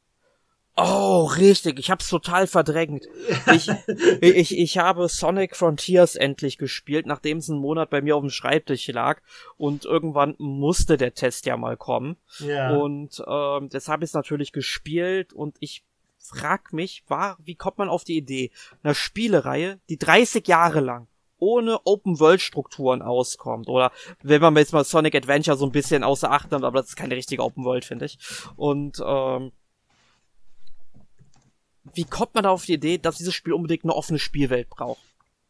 Oh, 0.80 1.24
richtig. 1.24 1.80
Ich 1.80 1.90
hab's 1.90 2.08
total 2.08 2.46
verdrängt. 2.46 3.06
Ich, 3.52 3.68
ich, 4.20 4.56
ich 4.56 4.78
habe 4.78 5.08
Sonic 5.08 5.56
Frontiers 5.56 6.14
endlich 6.14 6.56
gespielt, 6.56 7.04
nachdem 7.06 7.38
es 7.38 7.50
einen 7.50 7.58
Monat 7.58 7.90
bei 7.90 8.00
mir 8.00 8.14
auf 8.14 8.22
dem 8.22 8.30
Schreibtisch 8.30 8.86
lag. 8.88 9.20
Und 9.56 9.84
irgendwann 9.84 10.36
musste 10.38 10.96
der 10.96 11.14
Test 11.14 11.46
ja 11.46 11.56
mal 11.56 11.76
kommen. 11.76 12.16
Ja. 12.38 12.76
Und 12.76 13.20
ähm, 13.26 13.68
das 13.70 13.88
habe 13.88 14.04
ich 14.04 14.12
natürlich 14.12 14.52
gespielt 14.52 15.32
und 15.32 15.56
ich 15.58 15.84
frag 16.28 16.72
mich, 16.72 17.04
war, 17.08 17.36
wie 17.42 17.54
kommt 17.54 17.78
man 17.78 17.88
auf 17.88 18.04
die 18.04 18.16
Idee, 18.16 18.50
einer 18.82 18.94
Spielereihe, 18.94 19.80
die 19.88 19.98
30 19.98 20.46
Jahre 20.46 20.80
lang 20.80 21.08
ohne 21.38 21.86
Open-World-Strukturen 21.86 23.02
auskommt. 23.02 23.68
Oder 23.68 23.92
wenn 24.22 24.40
man 24.40 24.56
jetzt 24.56 24.72
mal 24.72 24.84
Sonic 24.84 25.14
Adventure 25.14 25.56
so 25.56 25.66
ein 25.66 25.72
bisschen 25.72 26.04
außer 26.04 26.30
Acht 26.30 26.50
nimmt, 26.50 26.64
aber 26.64 26.80
das 26.80 26.90
ist 26.90 26.96
keine 26.96 27.16
richtige 27.16 27.42
Open-World, 27.42 27.84
finde 27.84 28.06
ich. 28.06 28.18
Und 28.56 29.02
ähm, 29.04 29.52
wie 31.94 32.04
kommt 32.04 32.34
man 32.34 32.44
da 32.44 32.50
auf 32.50 32.64
die 32.64 32.74
Idee, 32.74 32.98
dass 32.98 33.18
dieses 33.18 33.34
Spiel 33.34 33.52
unbedingt 33.52 33.84
eine 33.84 33.94
offene 33.94 34.18
Spielwelt 34.18 34.68
braucht? 34.68 35.02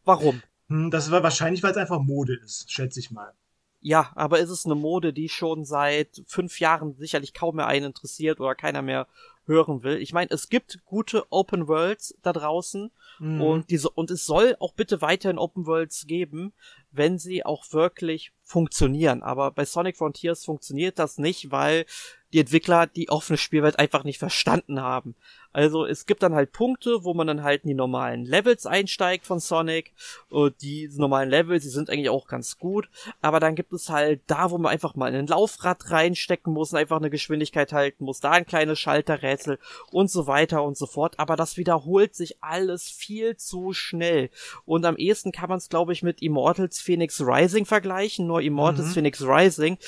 Warum? 0.04 0.42
Hm, 0.68 0.90
das 0.90 1.10
war 1.10 1.22
wahrscheinlich, 1.22 1.62
weil 1.62 1.72
es 1.72 1.76
einfach 1.76 2.00
Mode 2.00 2.34
ist, 2.34 2.70
schätze 2.70 3.00
ich 3.00 3.10
mal. 3.10 3.32
Ja, 3.80 4.10
aber 4.16 4.40
ist 4.40 4.50
es 4.50 4.64
eine 4.64 4.74
Mode, 4.74 5.12
die 5.12 5.28
schon 5.28 5.64
seit 5.64 6.22
fünf 6.26 6.58
Jahren 6.58 6.96
sicherlich 6.96 7.32
kaum 7.32 7.56
mehr 7.56 7.68
einen 7.68 7.86
interessiert 7.86 8.40
oder 8.40 8.54
keiner 8.54 8.82
mehr 8.82 9.06
hören 9.48 9.82
will. 9.82 9.96
Ich 9.96 10.12
meine, 10.12 10.30
es 10.30 10.48
gibt 10.48 10.84
gute 10.84 11.24
Open 11.30 11.66
Worlds 11.66 12.16
da 12.22 12.32
draußen 12.32 12.92
mhm. 13.18 13.40
und 13.40 13.70
diese 13.70 13.90
und 13.90 14.10
es 14.10 14.24
soll 14.24 14.56
auch 14.60 14.74
bitte 14.74 15.02
weiterhin 15.02 15.38
Open 15.38 15.66
Worlds 15.66 16.06
geben, 16.06 16.52
wenn 16.92 17.18
sie 17.18 17.44
auch 17.44 17.64
wirklich 17.72 18.32
funktionieren. 18.44 19.22
Aber 19.22 19.50
bei 19.50 19.64
Sonic 19.64 19.96
Frontiers 19.96 20.44
funktioniert 20.44 20.98
das 20.98 21.18
nicht, 21.18 21.50
weil 21.50 21.86
die 22.32 22.40
Entwickler 22.40 22.86
die 22.86 23.08
offene 23.08 23.38
Spielwelt 23.38 23.78
einfach 23.78 24.04
nicht 24.04 24.18
verstanden 24.18 24.80
haben. 24.80 25.14
Also 25.52 25.86
es 25.86 26.06
gibt 26.06 26.22
dann 26.22 26.34
halt 26.34 26.52
Punkte, 26.52 27.04
wo 27.04 27.14
man 27.14 27.26
dann 27.26 27.42
halt 27.42 27.64
in 27.64 27.68
die 27.68 27.74
normalen 27.74 28.24
Levels 28.24 28.66
einsteigt 28.66 29.26
von 29.26 29.40
Sonic. 29.40 29.92
Und 30.28 30.60
die 30.62 30.88
normalen 30.94 31.30
Levels, 31.30 31.64
die 31.64 31.70
sind 31.70 31.88
eigentlich 31.88 32.10
auch 32.10 32.28
ganz 32.28 32.58
gut. 32.58 32.88
Aber 33.22 33.40
dann 33.40 33.54
gibt 33.54 33.72
es 33.72 33.88
halt 33.88 34.20
da, 34.26 34.50
wo 34.50 34.58
man 34.58 34.70
einfach 34.70 34.94
mal 34.94 35.08
in 35.08 35.16
ein 35.16 35.26
Laufrad 35.26 35.90
reinstecken 35.90 36.52
muss 36.52 36.72
und 36.72 36.78
einfach 36.78 36.98
eine 36.98 37.10
Geschwindigkeit 37.10 37.72
halten 37.72 38.04
muss, 38.04 38.20
da 38.20 38.32
ein 38.32 38.46
kleines 38.46 38.78
Schalterrätsel 38.78 39.58
und 39.90 40.10
so 40.10 40.26
weiter 40.26 40.62
und 40.62 40.76
so 40.76 40.86
fort. 40.86 41.18
Aber 41.18 41.34
das 41.34 41.56
wiederholt 41.56 42.14
sich 42.14 42.36
alles 42.42 42.88
viel 42.88 43.36
zu 43.36 43.72
schnell. 43.72 44.30
Und 44.66 44.84
am 44.84 44.96
ehesten 44.96 45.32
kann 45.32 45.48
man 45.48 45.58
es, 45.58 45.70
glaube 45.70 45.92
ich, 45.92 46.02
mit 46.02 46.20
Immortals 46.20 46.78
Phoenix 46.78 47.20
Rising 47.20 47.64
vergleichen. 47.64 48.26
Nur 48.26 48.42
Immortals 48.42 48.88
mhm. 48.88 48.92
Phoenix 48.92 49.22
Rising 49.22 49.78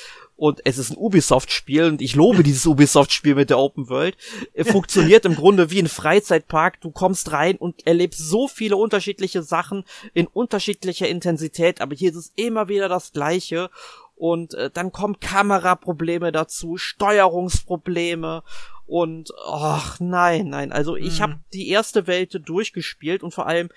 und 0.41 0.61
es 0.65 0.79
ist 0.79 0.89
ein 0.89 0.97
Ubisoft-Spiel 0.97 1.83
und 1.83 2.01
ich 2.01 2.15
lobe 2.15 2.41
dieses 2.41 2.65
Ubisoft-Spiel 2.65 3.35
mit 3.35 3.51
der 3.51 3.59
Open 3.59 3.89
World. 3.89 4.17
Funktioniert 4.63 5.23
im 5.25 5.35
Grunde 5.35 5.69
wie 5.69 5.77
ein 5.77 5.87
Freizeitpark. 5.87 6.81
Du 6.81 6.89
kommst 6.89 7.31
rein 7.31 7.57
und 7.57 7.85
erlebst 7.85 8.27
so 8.27 8.47
viele 8.47 8.75
unterschiedliche 8.75 9.43
Sachen 9.43 9.83
in 10.15 10.25
unterschiedlicher 10.25 11.07
Intensität, 11.07 11.79
aber 11.79 11.93
hier 11.93 12.09
ist 12.09 12.15
es 12.15 12.33
immer 12.35 12.69
wieder 12.69 12.89
das 12.89 13.11
Gleiche. 13.11 13.69
Und 14.15 14.55
äh, 14.55 14.71
dann 14.71 14.91
kommen 14.91 15.19
Kameraprobleme 15.19 16.31
dazu, 16.31 16.75
Steuerungsprobleme 16.75 18.41
und 18.87 19.31
ach 19.45 19.99
nein, 19.99 20.49
nein. 20.49 20.71
Also 20.71 20.95
ich 20.95 21.19
mhm. 21.19 21.21
habe 21.21 21.39
die 21.53 21.69
erste 21.69 22.07
Welt 22.07 22.41
durchgespielt 22.49 23.21
und 23.21 23.31
vor 23.31 23.45
allem 23.45 23.69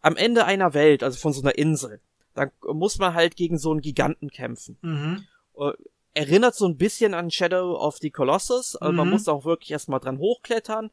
am 0.00 0.16
Ende 0.16 0.44
einer 0.44 0.74
Welt, 0.74 1.04
also 1.04 1.20
von 1.20 1.32
so 1.32 1.40
einer 1.42 1.56
Insel, 1.56 2.00
da 2.34 2.50
muss 2.66 2.98
man 2.98 3.14
halt 3.14 3.36
gegen 3.36 3.58
so 3.58 3.70
einen 3.70 3.80
Giganten 3.80 4.30
kämpfen. 4.30 4.76
Mhm. 4.82 5.26
Äh, 5.56 5.70
erinnert 6.14 6.54
so 6.54 6.66
ein 6.66 6.76
bisschen 6.76 7.14
an 7.14 7.30
Shadow 7.30 7.76
of 7.76 7.98
the 7.98 8.10
Colossus. 8.10 8.76
Also 8.76 8.92
mhm. 8.92 8.96
Man 8.96 9.10
muss 9.10 9.28
auch 9.28 9.44
wirklich 9.44 9.70
erstmal 9.70 10.00
dran 10.00 10.18
hochklettern. 10.18 10.90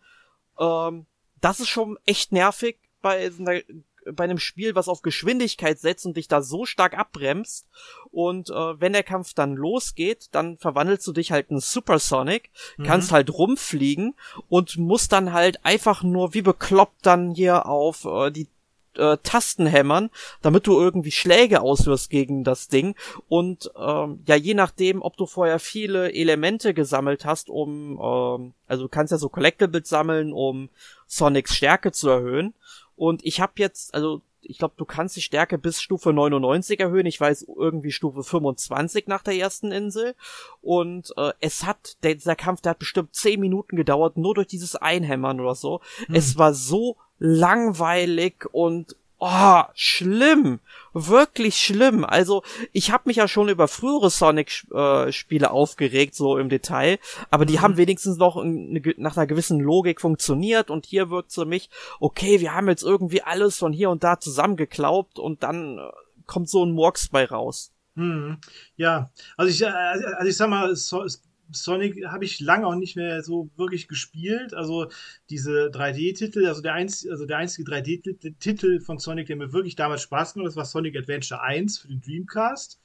Ähm, 0.59 1.05
das 1.41 1.59
ist 1.59 1.69
schon 1.69 1.97
echt 2.05 2.31
nervig 2.31 2.77
bei, 3.01 3.31
bei 4.11 4.23
einem 4.23 4.39
Spiel, 4.39 4.75
was 4.75 4.87
auf 4.87 5.01
Geschwindigkeit 5.01 5.79
setzt 5.79 6.05
und 6.05 6.17
dich 6.17 6.27
da 6.27 6.41
so 6.41 6.65
stark 6.65 6.97
abbremst. 6.97 7.67
Und 8.11 8.49
äh, 8.49 8.79
wenn 8.81 8.93
der 8.93 9.03
Kampf 9.03 9.33
dann 9.33 9.55
losgeht, 9.55 10.29
dann 10.31 10.57
verwandelst 10.57 11.05
du 11.07 11.13
dich 11.13 11.31
halt 11.31 11.49
in 11.49 11.59
Supersonic, 11.59 12.49
mhm. 12.77 12.83
kannst 12.83 13.11
halt 13.11 13.31
rumfliegen 13.31 14.15
und 14.49 14.77
musst 14.77 15.11
dann 15.11 15.33
halt 15.33 15.63
einfach 15.65 16.03
nur 16.03 16.33
wie 16.33 16.41
bekloppt 16.41 17.05
dann 17.05 17.33
hier 17.33 17.65
auf 17.65 18.05
äh, 18.05 18.31
die 18.31 18.47
äh, 18.97 19.17
Tasten 19.23 19.65
hämmern, 19.65 20.09
damit 20.41 20.67
du 20.67 20.79
irgendwie 20.79 21.11
Schläge 21.11 21.61
auswirst 21.61 22.09
gegen 22.09 22.43
das 22.43 22.67
Ding. 22.67 22.95
Und 23.29 23.71
ähm, 23.77 24.23
ja, 24.27 24.35
je 24.35 24.53
nachdem, 24.53 25.01
ob 25.01 25.17
du 25.17 25.25
vorher 25.25 25.59
viele 25.59 26.13
Elemente 26.13 26.73
gesammelt 26.73 27.25
hast, 27.25 27.49
um, 27.49 27.99
ähm, 28.01 28.53
also 28.67 28.83
du 28.83 28.89
kannst 28.89 29.11
ja 29.11 29.17
so 29.17 29.29
Collectibles 29.29 29.89
sammeln, 29.89 30.33
um 30.33 30.69
Sonics 31.07 31.55
Stärke 31.55 31.91
zu 31.91 32.09
erhöhen. 32.09 32.53
Und 32.95 33.25
ich 33.25 33.39
habe 33.39 33.53
jetzt, 33.57 33.93
also 33.93 34.21
ich 34.47 34.57
glaube, 34.57 34.75
du 34.77 34.85
kannst 34.85 35.15
die 35.15 35.21
Stärke 35.21 35.57
bis 35.57 35.81
Stufe 35.81 36.13
99 36.13 36.79
erhöhen. 36.79 37.05
Ich 37.05 37.19
weiß 37.19 37.47
irgendwie 37.57 37.91
Stufe 37.91 38.23
25 38.23 39.07
nach 39.07 39.21
der 39.21 39.35
ersten 39.35 39.71
Insel. 39.71 40.15
Und 40.61 41.13
äh, 41.17 41.33
es 41.41 41.65
hat, 41.65 41.97
der, 42.03 42.15
dieser 42.15 42.35
Kampf, 42.35 42.61
der 42.61 42.71
hat 42.71 42.79
bestimmt 42.79 43.13
10 43.13 43.39
Minuten 43.39 43.75
gedauert, 43.75 44.17
nur 44.17 44.35
durch 44.35 44.47
dieses 44.47 44.75
Einhämmern 44.75 45.39
oder 45.39 45.55
so. 45.55 45.81
Hm. 46.05 46.15
Es 46.15 46.37
war 46.37 46.53
so 46.53 46.97
langweilig 47.19 48.45
und 48.51 48.95
Oh, 49.19 49.63
schlimm. 49.73 50.59
Wirklich 50.93 51.57
schlimm. 51.57 52.05
Also, 52.05 52.43
ich 52.71 52.91
habe 52.91 53.03
mich 53.07 53.17
ja 53.17 53.27
schon 53.27 53.49
über 53.49 53.67
frühere 53.67 54.11
Sonic-Spiele 54.11 55.45
äh, 55.45 55.49
aufgeregt, 55.49 56.13
so 56.13 56.37
im 56.37 56.49
Detail. 56.49 56.99
Aber 57.31 57.45
die 57.45 57.57
mhm. 57.57 57.61
haben 57.61 57.77
wenigstens 57.77 58.17
noch 58.17 58.37
eine, 58.37 58.81
nach 58.97 59.17
einer 59.17 59.25
gewissen 59.25 59.59
Logik 59.59 60.01
funktioniert. 60.01 60.69
Und 60.69 60.85
hier 60.85 61.09
wirkt 61.09 61.33
für 61.33 61.45
mich, 61.45 61.71
okay, 61.99 62.41
wir 62.41 62.53
haben 62.53 62.67
jetzt 62.67 62.83
irgendwie 62.83 63.23
alles 63.23 63.57
von 63.57 63.73
hier 63.73 63.89
und 63.89 64.03
da 64.03 64.19
zusammengeklaubt 64.19 65.17
und 65.17 65.41
dann 65.41 65.79
äh, 65.79 65.81
kommt 66.27 66.49
so 66.49 66.63
ein 66.63 66.71
Murks 66.71 67.09
bei 67.09 67.25
raus. 67.25 67.71
Hm. 67.95 68.37
Ja, 68.75 69.09
also 69.35 69.49
ich, 69.49 69.63
äh, 69.63 69.65
also 69.65 70.29
ich 70.29 70.37
sag 70.37 70.49
mal, 70.49 70.75
Sonic 71.51 72.05
habe 72.07 72.25
ich 72.25 72.39
lange 72.39 72.67
auch 72.67 72.75
nicht 72.75 72.95
mehr 72.95 73.23
so 73.23 73.49
wirklich 73.55 73.87
gespielt. 73.87 74.53
Also 74.53 74.87
diese 75.29 75.69
3D-Titel, 75.69 76.45
also 76.45 76.61
der, 76.61 76.73
einz, 76.73 77.07
also 77.09 77.25
der 77.25 77.37
einzige 77.37 77.69
3D-Titel 77.69 78.79
von 78.79 78.97
Sonic, 78.99 79.27
der 79.27 79.35
mir 79.35 79.53
wirklich 79.53 79.75
damals 79.75 80.01
Spaß 80.01 80.33
gemacht 80.33 80.45
hat, 80.45 80.49
das 80.51 80.57
war 80.57 80.65
Sonic 80.65 80.97
Adventure 80.97 81.41
1 81.41 81.79
für 81.79 81.87
den 81.87 82.01
Dreamcast. 82.01 82.79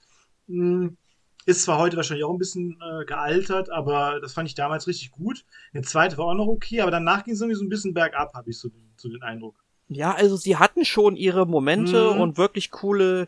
Hm, 0.49 0.97
ist 1.45 1.63
zwar 1.63 1.79
heute 1.79 1.97
wahrscheinlich 1.97 2.25
auch 2.25 2.33
ein 2.33 2.39
bisschen 2.39 2.79
äh, 2.81 3.05
gealtert, 3.05 3.71
aber 3.71 4.21
das 4.21 4.33
fand 4.33 4.49
ich 4.49 4.55
damals 4.55 4.87
richtig 4.87 5.11
gut. 5.11 5.45
Der 5.75 5.83
zweite 5.83 6.17
war 6.19 6.27
auch 6.27 6.35
noch 6.35 6.47
okay, 6.47 6.81
aber 6.81 6.91
danach 6.91 7.25
ging 7.25 7.35
es 7.35 7.41
irgendwie 7.41 7.59
so 7.59 7.65
ein 7.65 7.69
bisschen 7.69 7.95
bergab, 7.95 8.35
habe 8.35 8.51
ich 8.51 8.59
so, 8.59 8.71
so, 8.97 9.09
den 9.09 9.23
Eindruck. 9.23 9.57
Ja, 9.89 10.15
also 10.15 10.37
sie 10.37 10.57
hatten 10.57 10.85
schon 10.85 11.17
ihre 11.17 11.47
Momente 11.47 12.13
mhm. 12.15 12.21
und 12.21 12.39
wirklich 12.39 12.71
coole 12.71 13.27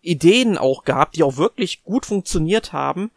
Ideen 0.00 0.58
auch 0.58 0.84
gehabt, 0.84 1.16
die 1.16 1.22
auch 1.22 1.36
wirklich 1.36 1.84
gut 1.84 2.04
funktioniert 2.04 2.72
haben. 2.72 3.12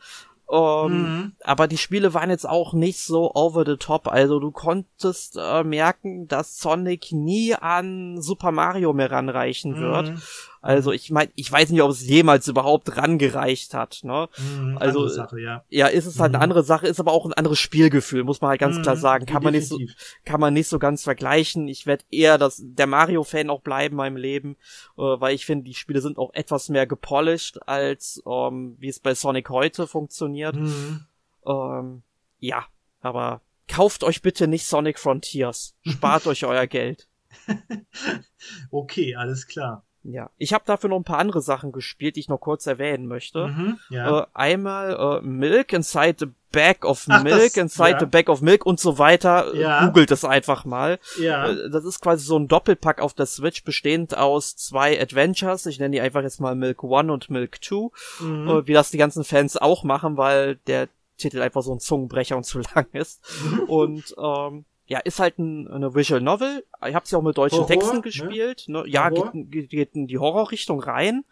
Ähm, 0.51 1.01
mhm. 1.01 1.31
Aber 1.43 1.67
die 1.67 1.77
Spiele 1.77 2.13
waren 2.13 2.29
jetzt 2.29 2.47
auch 2.47 2.73
nicht 2.73 2.99
so 2.99 3.33
over 3.33 3.65
the 3.65 3.77
top. 3.77 4.07
Also 4.07 4.39
du 4.39 4.51
konntest 4.51 5.37
äh, 5.39 5.63
merken, 5.63 6.27
dass 6.27 6.59
Sonic 6.59 7.11
nie 7.11 7.55
an 7.55 8.21
Super 8.21 8.51
Mario 8.51 8.93
mehr 8.93 9.11
ranreichen 9.11 9.77
wird. 9.77 10.11
Mhm. 10.11 10.21
Also 10.65 10.91
ich 10.91 11.11
meine, 11.11 11.31
ich 11.35 11.51
weiß 11.51 11.69
nicht, 11.69 11.83
ob 11.83 11.91
es 11.91 12.01
jemals 12.07 12.47
überhaupt 12.47 12.97
rangereicht 12.97 13.75
hat. 13.75 13.99
Ne? 14.01 14.27
Mhm, 14.35 14.79
also 14.79 15.07
Sache, 15.07 15.39
ja. 15.39 15.63
ja, 15.69 15.85
ist 15.85 16.07
es 16.07 16.19
halt 16.19 16.31
mhm. 16.31 16.37
eine 16.37 16.43
andere 16.43 16.63
Sache, 16.63 16.87
ist 16.87 16.99
aber 16.99 17.11
auch 17.11 17.27
ein 17.27 17.33
anderes 17.33 17.59
Spielgefühl, 17.59 18.23
muss 18.23 18.41
man 18.41 18.49
halt 18.49 18.61
ganz 18.61 18.77
mhm, 18.77 18.81
klar 18.81 18.95
sagen. 18.95 19.27
Kann 19.27 19.43
man 19.43 19.53
nicht 19.53 19.67
so, 19.67 19.77
kann 20.25 20.39
man 20.39 20.55
nicht 20.55 20.67
so 20.67 20.79
ganz 20.79 21.03
vergleichen. 21.03 21.67
Ich 21.67 21.85
werde 21.85 22.03
eher 22.09 22.39
das 22.39 22.63
der 22.63 22.87
Mario-Fan 22.87 23.51
auch 23.51 23.61
bleiben 23.61 23.93
in 23.93 23.97
meinem 23.97 24.17
Leben, 24.17 24.57
äh, 24.97 25.01
weil 25.01 25.35
ich 25.35 25.45
finde, 25.45 25.65
die 25.65 25.75
Spiele 25.75 26.01
sind 26.01 26.17
auch 26.17 26.33
etwas 26.33 26.69
mehr 26.69 26.87
gepolished 26.87 27.67
als 27.67 28.23
ähm, 28.25 28.75
wie 28.79 28.89
es 28.89 28.99
bei 28.99 29.13
Sonic 29.13 29.51
heute 29.51 29.85
funktioniert. 29.85 30.55
Mhm. 30.55 31.05
Ähm, 31.45 32.01
ja, 32.39 32.65
aber 33.01 33.41
kauft 33.67 34.03
euch 34.03 34.23
bitte 34.23 34.47
nicht 34.47 34.65
Sonic 34.65 34.97
Frontiers. 34.97 35.75
Spart 35.85 36.25
euch 36.25 36.43
euer 36.43 36.65
Geld. 36.65 37.07
okay, 38.71 39.15
alles 39.15 39.45
klar. 39.45 39.85
Ja, 40.07 40.29
ich 40.37 40.53
habe 40.53 40.63
dafür 40.67 40.89
noch 40.89 40.97
ein 40.97 41.03
paar 41.03 41.17
andere 41.17 41.41
Sachen 41.41 41.71
gespielt, 41.71 42.15
die 42.15 42.19
ich 42.19 42.29
noch 42.29 42.37
kurz 42.37 42.67
erwähnen 42.67 43.07
möchte. 43.07 43.47
Mhm, 43.47 43.79
ja. 43.89 44.21
äh, 44.21 44.25
einmal 44.33 45.19
äh, 45.19 45.25
Milk 45.25 45.73
Inside 45.73 46.15
the 46.19 46.27
Bag 46.51 46.85
of 46.85 47.05
Ach, 47.09 47.23
Milk, 47.23 47.53
das, 47.53 47.57
Inside 47.57 47.89
ja. 47.89 47.99
the 47.99 48.05
Bag 48.05 48.29
of 48.29 48.41
Milk 48.41 48.67
und 48.67 48.79
so 48.79 48.99
weiter. 48.99 49.55
Ja. 49.55 49.87
Googelt 49.87 50.11
es 50.11 50.23
einfach 50.23 50.63
mal. 50.63 50.99
Ja. 51.19 51.49
Äh, 51.49 51.71
das 51.71 51.85
ist 51.85 52.01
quasi 52.01 52.23
so 52.23 52.37
ein 52.37 52.47
Doppelpack 52.47 53.01
auf 53.01 53.15
der 53.15 53.25
Switch, 53.25 53.63
bestehend 53.63 54.15
aus 54.15 54.55
zwei 54.55 55.01
Adventures. 55.01 55.65
Ich 55.65 55.79
nenne 55.79 55.93
die 55.93 56.01
einfach 56.01 56.21
jetzt 56.21 56.39
mal 56.39 56.55
Milk 56.55 56.83
One 56.83 57.11
und 57.11 57.31
Milk 57.31 57.59
Two, 57.61 57.91
mhm. 58.19 58.47
äh, 58.47 58.67
wie 58.67 58.73
das 58.73 58.91
die 58.91 58.99
ganzen 58.99 59.23
Fans 59.23 59.57
auch 59.57 59.83
machen, 59.83 60.17
weil 60.17 60.57
der 60.67 60.87
Titel 61.17 61.41
einfach 61.41 61.63
so 61.63 61.73
ein 61.73 61.79
Zungenbrecher 61.79 62.37
und 62.37 62.43
zu 62.43 62.59
lang 62.75 62.87
ist. 62.93 63.21
und 63.67 64.15
ähm, 64.21 64.65
ja, 64.87 64.99
ist 64.99 65.19
halt 65.19 65.39
ein, 65.39 65.67
eine 65.67 65.95
Visual 65.95 66.21
Novel. 66.21 66.65
Ich 66.87 66.93
habe 66.95 67.07
sie 67.07 67.15
auch 67.15 67.21
mit 67.21 67.37
deutschen 67.37 67.59
Horror, 67.59 67.67
Texten 67.67 67.95
ne? 67.97 68.01
gespielt. 68.01 68.65
Ne? 68.67 68.83
Ja, 68.87 69.09
geht, 69.09 69.69
geht 69.69 69.95
in 69.95 70.07
die 70.07 70.19
Horrorrichtung 70.19 70.79
rein 70.79 71.25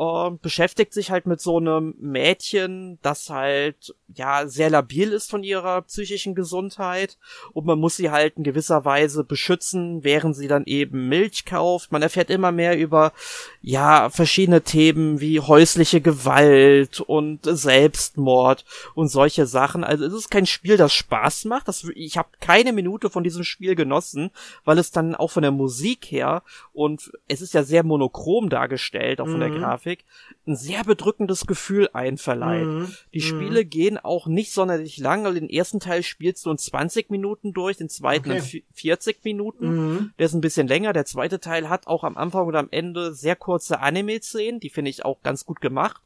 äh, 0.00 0.30
beschäftigt 0.40 0.94
sich 0.94 1.10
halt 1.10 1.26
mit 1.26 1.42
so 1.42 1.58
einem 1.58 1.94
Mädchen, 1.98 2.98
das 3.02 3.28
halt 3.28 3.94
ja 4.14 4.46
sehr 4.46 4.70
labil 4.70 5.12
ist 5.12 5.30
von 5.30 5.44
ihrer 5.44 5.82
psychischen 5.82 6.34
Gesundheit 6.34 7.18
und 7.52 7.66
man 7.66 7.78
muss 7.78 7.96
sie 7.96 8.10
halt 8.10 8.38
in 8.38 8.42
gewisser 8.42 8.86
Weise 8.86 9.24
beschützen, 9.24 10.02
während 10.02 10.34
sie 10.36 10.48
dann 10.48 10.64
eben 10.64 11.08
Milch 11.08 11.44
kauft. 11.44 11.92
Man 11.92 12.00
erfährt 12.00 12.30
immer 12.30 12.50
mehr 12.50 12.78
über 12.78 13.12
ja 13.60 14.08
verschiedene 14.08 14.62
Themen 14.62 15.20
wie 15.20 15.38
häusliche 15.38 16.00
Gewalt 16.00 17.00
und 17.00 17.40
Selbstmord 17.42 18.64
und 18.94 19.08
solche 19.08 19.44
Sachen. 19.44 19.84
Also 19.84 20.06
es 20.06 20.14
ist 20.14 20.30
kein 20.30 20.46
Spiel, 20.46 20.78
das 20.78 20.94
Spaß 20.94 21.44
macht. 21.44 21.68
Das, 21.68 21.84
ich 21.94 22.16
habe 22.16 22.30
keine 22.40 22.72
Minute 22.72 23.10
von 23.10 23.22
diesem 23.22 23.44
Spiel 23.44 23.74
genossen, 23.74 24.30
weil 24.64 24.78
es 24.78 24.92
dann 24.92 25.14
auch 25.14 25.30
von 25.30 25.42
der 25.42 25.52
Musik 25.52 26.06
her 26.06 26.42
und 26.72 27.12
es 27.28 27.42
ist 27.42 27.52
ja 27.52 27.64
sehr 27.64 27.82
monochrom 27.84 28.48
dargestellt, 28.48 29.20
auch 29.20 29.26
von 29.26 29.36
mhm. 29.36 29.40
der 29.40 29.50
Grafik 29.50 29.89
Grafik 29.90 30.04
ein 30.46 30.56
sehr 30.56 30.84
bedrückendes 30.84 31.46
Gefühl 31.46 31.90
einverleiht. 31.92 32.66
Mhm. 32.66 32.94
Die 33.12 33.20
Spiele 33.20 33.64
mhm. 33.64 33.70
gehen 33.70 33.98
auch 33.98 34.26
nicht 34.26 34.52
sonderlich 34.52 34.98
lang, 34.98 35.26
also 35.26 35.38
den 35.38 35.50
ersten 35.50 35.80
Teil 35.80 36.02
spielst 36.02 36.46
du 36.46 36.50
in 36.50 36.58
20 36.58 37.10
Minuten 37.10 37.52
durch, 37.52 37.76
den 37.76 37.88
zweiten 37.88 38.32
okay. 38.32 38.64
in 38.68 38.74
40 38.74 39.24
Minuten. 39.24 39.68
Mhm. 39.68 40.12
Der 40.18 40.26
ist 40.26 40.34
ein 40.34 40.40
bisschen 40.40 40.66
länger. 40.66 40.92
Der 40.92 41.04
zweite 41.04 41.40
Teil 41.40 41.68
hat 41.68 41.86
auch 41.86 42.04
am 42.04 42.16
Anfang 42.16 42.46
und 42.46 42.56
am 42.56 42.68
Ende 42.70 43.12
sehr 43.14 43.36
kurze 43.36 43.80
Anime-Szenen, 43.80 44.60
die 44.60 44.70
finde 44.70 44.90
ich 44.90 45.04
auch 45.04 45.22
ganz 45.22 45.44
gut 45.44 45.60
gemacht. 45.60 46.00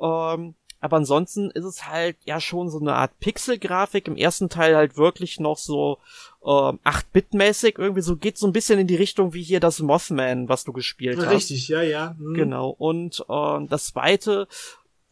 Ähm, 0.00 0.54
aber 0.80 0.96
ansonsten 0.96 1.50
ist 1.50 1.64
es 1.64 1.86
halt 1.86 2.16
ja 2.24 2.40
schon 2.40 2.70
so 2.70 2.80
eine 2.80 2.94
Art 2.94 3.18
Pixel-Grafik. 3.20 4.08
Im 4.08 4.16
ersten 4.16 4.48
Teil 4.48 4.74
halt 4.74 4.96
wirklich 4.96 5.38
noch 5.38 5.58
so 5.58 5.98
äh, 6.42 6.46
8-Bit-mäßig. 6.46 7.78
Irgendwie 7.78 8.00
so 8.00 8.16
geht 8.16 8.38
so 8.38 8.46
ein 8.46 8.52
bisschen 8.52 8.78
in 8.78 8.86
die 8.86 8.96
Richtung 8.96 9.34
wie 9.34 9.42
hier 9.42 9.60
das 9.60 9.80
Mothman, 9.80 10.48
was 10.48 10.64
du 10.64 10.72
gespielt 10.72 11.18
Richtig, 11.18 11.26
hast. 11.26 11.50
Richtig, 11.50 11.68
ja, 11.68 11.82
ja. 11.82 12.16
Mhm. 12.18 12.34
Genau. 12.34 12.70
Und 12.70 13.24
äh, 13.28 13.66
das 13.68 13.88
zweite 13.88 14.48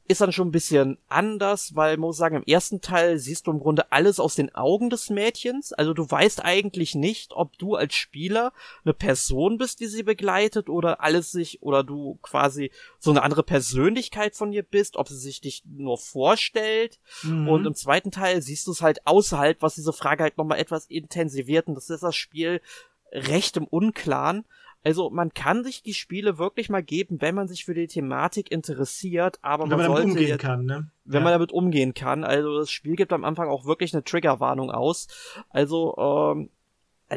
ist 0.09 0.23
dann 0.23 0.33
schon 0.33 0.49
ein 0.49 0.53
bisschen 0.53 0.97
anders, 1.09 1.75
weil 1.77 1.99
man 1.99 2.09
muss 2.09 2.17
sagen, 2.17 2.37
im 2.37 2.43
ersten 2.43 2.81
Teil 2.81 3.19
siehst 3.19 3.47
du 3.47 3.51
im 3.51 3.61
Grunde 3.61 3.93
alles 3.93 4.19
aus 4.19 4.35
den 4.35 4.55
Augen 4.55 4.89
des 4.89 5.11
Mädchens. 5.11 5.75
Also 5.75 5.93
du 5.93 6.11
weißt 6.11 6.43
eigentlich 6.43 6.95
nicht, 6.95 7.33
ob 7.35 7.59
du 7.59 7.75
als 7.75 7.95
Spieler 7.95 8.55
eine 8.85 8.95
Person 8.95 9.59
bist, 9.59 9.81
die 9.81 9.87
sie 9.87 10.03
begleitet 10.03 10.71
oder 10.71 11.03
alles 11.03 11.31
sich 11.31 11.63
oder 11.63 11.85
du 11.85 12.19
quasi 12.23 12.73
so 12.99 13.11
eine 13.11 13.23
andere 13.23 13.43
Persönlichkeit 13.43 14.35
von 14.35 14.51
ihr 14.51 14.63
bist, 14.63 14.97
ob 14.97 15.09
sie 15.09 15.19
sich 15.19 15.43
dich 15.43 15.63
nur 15.67 15.99
vorstellt. 15.99 16.99
Mhm. 17.23 17.47
Und 17.47 17.67
im 17.67 17.75
zweiten 17.75 18.11
Teil 18.11 18.41
siehst 18.41 18.67
du 18.67 18.71
es 18.71 18.81
halt 18.81 19.07
außerhalb, 19.07 19.61
was 19.61 19.75
diese 19.75 19.93
Frage 19.93 20.23
halt 20.23 20.39
nochmal 20.39 20.59
etwas 20.59 20.87
intensiviert 20.87 21.69
und 21.69 21.75
das 21.75 21.91
ist 21.91 22.03
das 22.03 22.17
Spiel 22.17 22.63
recht 23.13 23.59
im 23.59 23.67
Unklaren. 23.67 24.47
Also 24.85 25.11
man 25.11 25.35
kann 25.35 25.65
sich 25.65 25.83
die 25.83 25.95
Spiele 25.95 26.39
wirklich 26.39 26.69
mal 26.69 26.83
geben, 26.83 27.21
wenn 27.21 27.35
man 27.35 27.49
sich 27.49 27.65
für 27.65 27.75
die 27.75 27.89
Thematik 27.89 28.51
interessiert, 28.51 29.39
aber 29.43 29.65
wenn 29.65 29.71
man, 29.71 29.79
man 29.79 29.87
sollte 29.87 30.03
damit 30.03 30.15
umgehen 30.15 30.29
jetzt, 30.29 30.41
kann, 30.41 30.65
ne? 30.65 30.91
Wenn 31.05 31.21
ja. 31.21 31.25
man 31.25 31.33
damit 31.33 31.53
umgehen 31.53 31.95
kann. 31.95 32.25
Also 32.25 32.59
das 32.59 32.71
Spiel 32.71 32.95
gibt 32.95 33.13
am 33.13 33.25
Anfang 33.25 33.49
auch 33.49 33.65
wirklich 33.65 33.93
eine 33.93 34.05
Triggerwarnung 34.05 34.71
aus. 34.71 35.09
Also 35.51 35.97
ähm, 35.99 36.51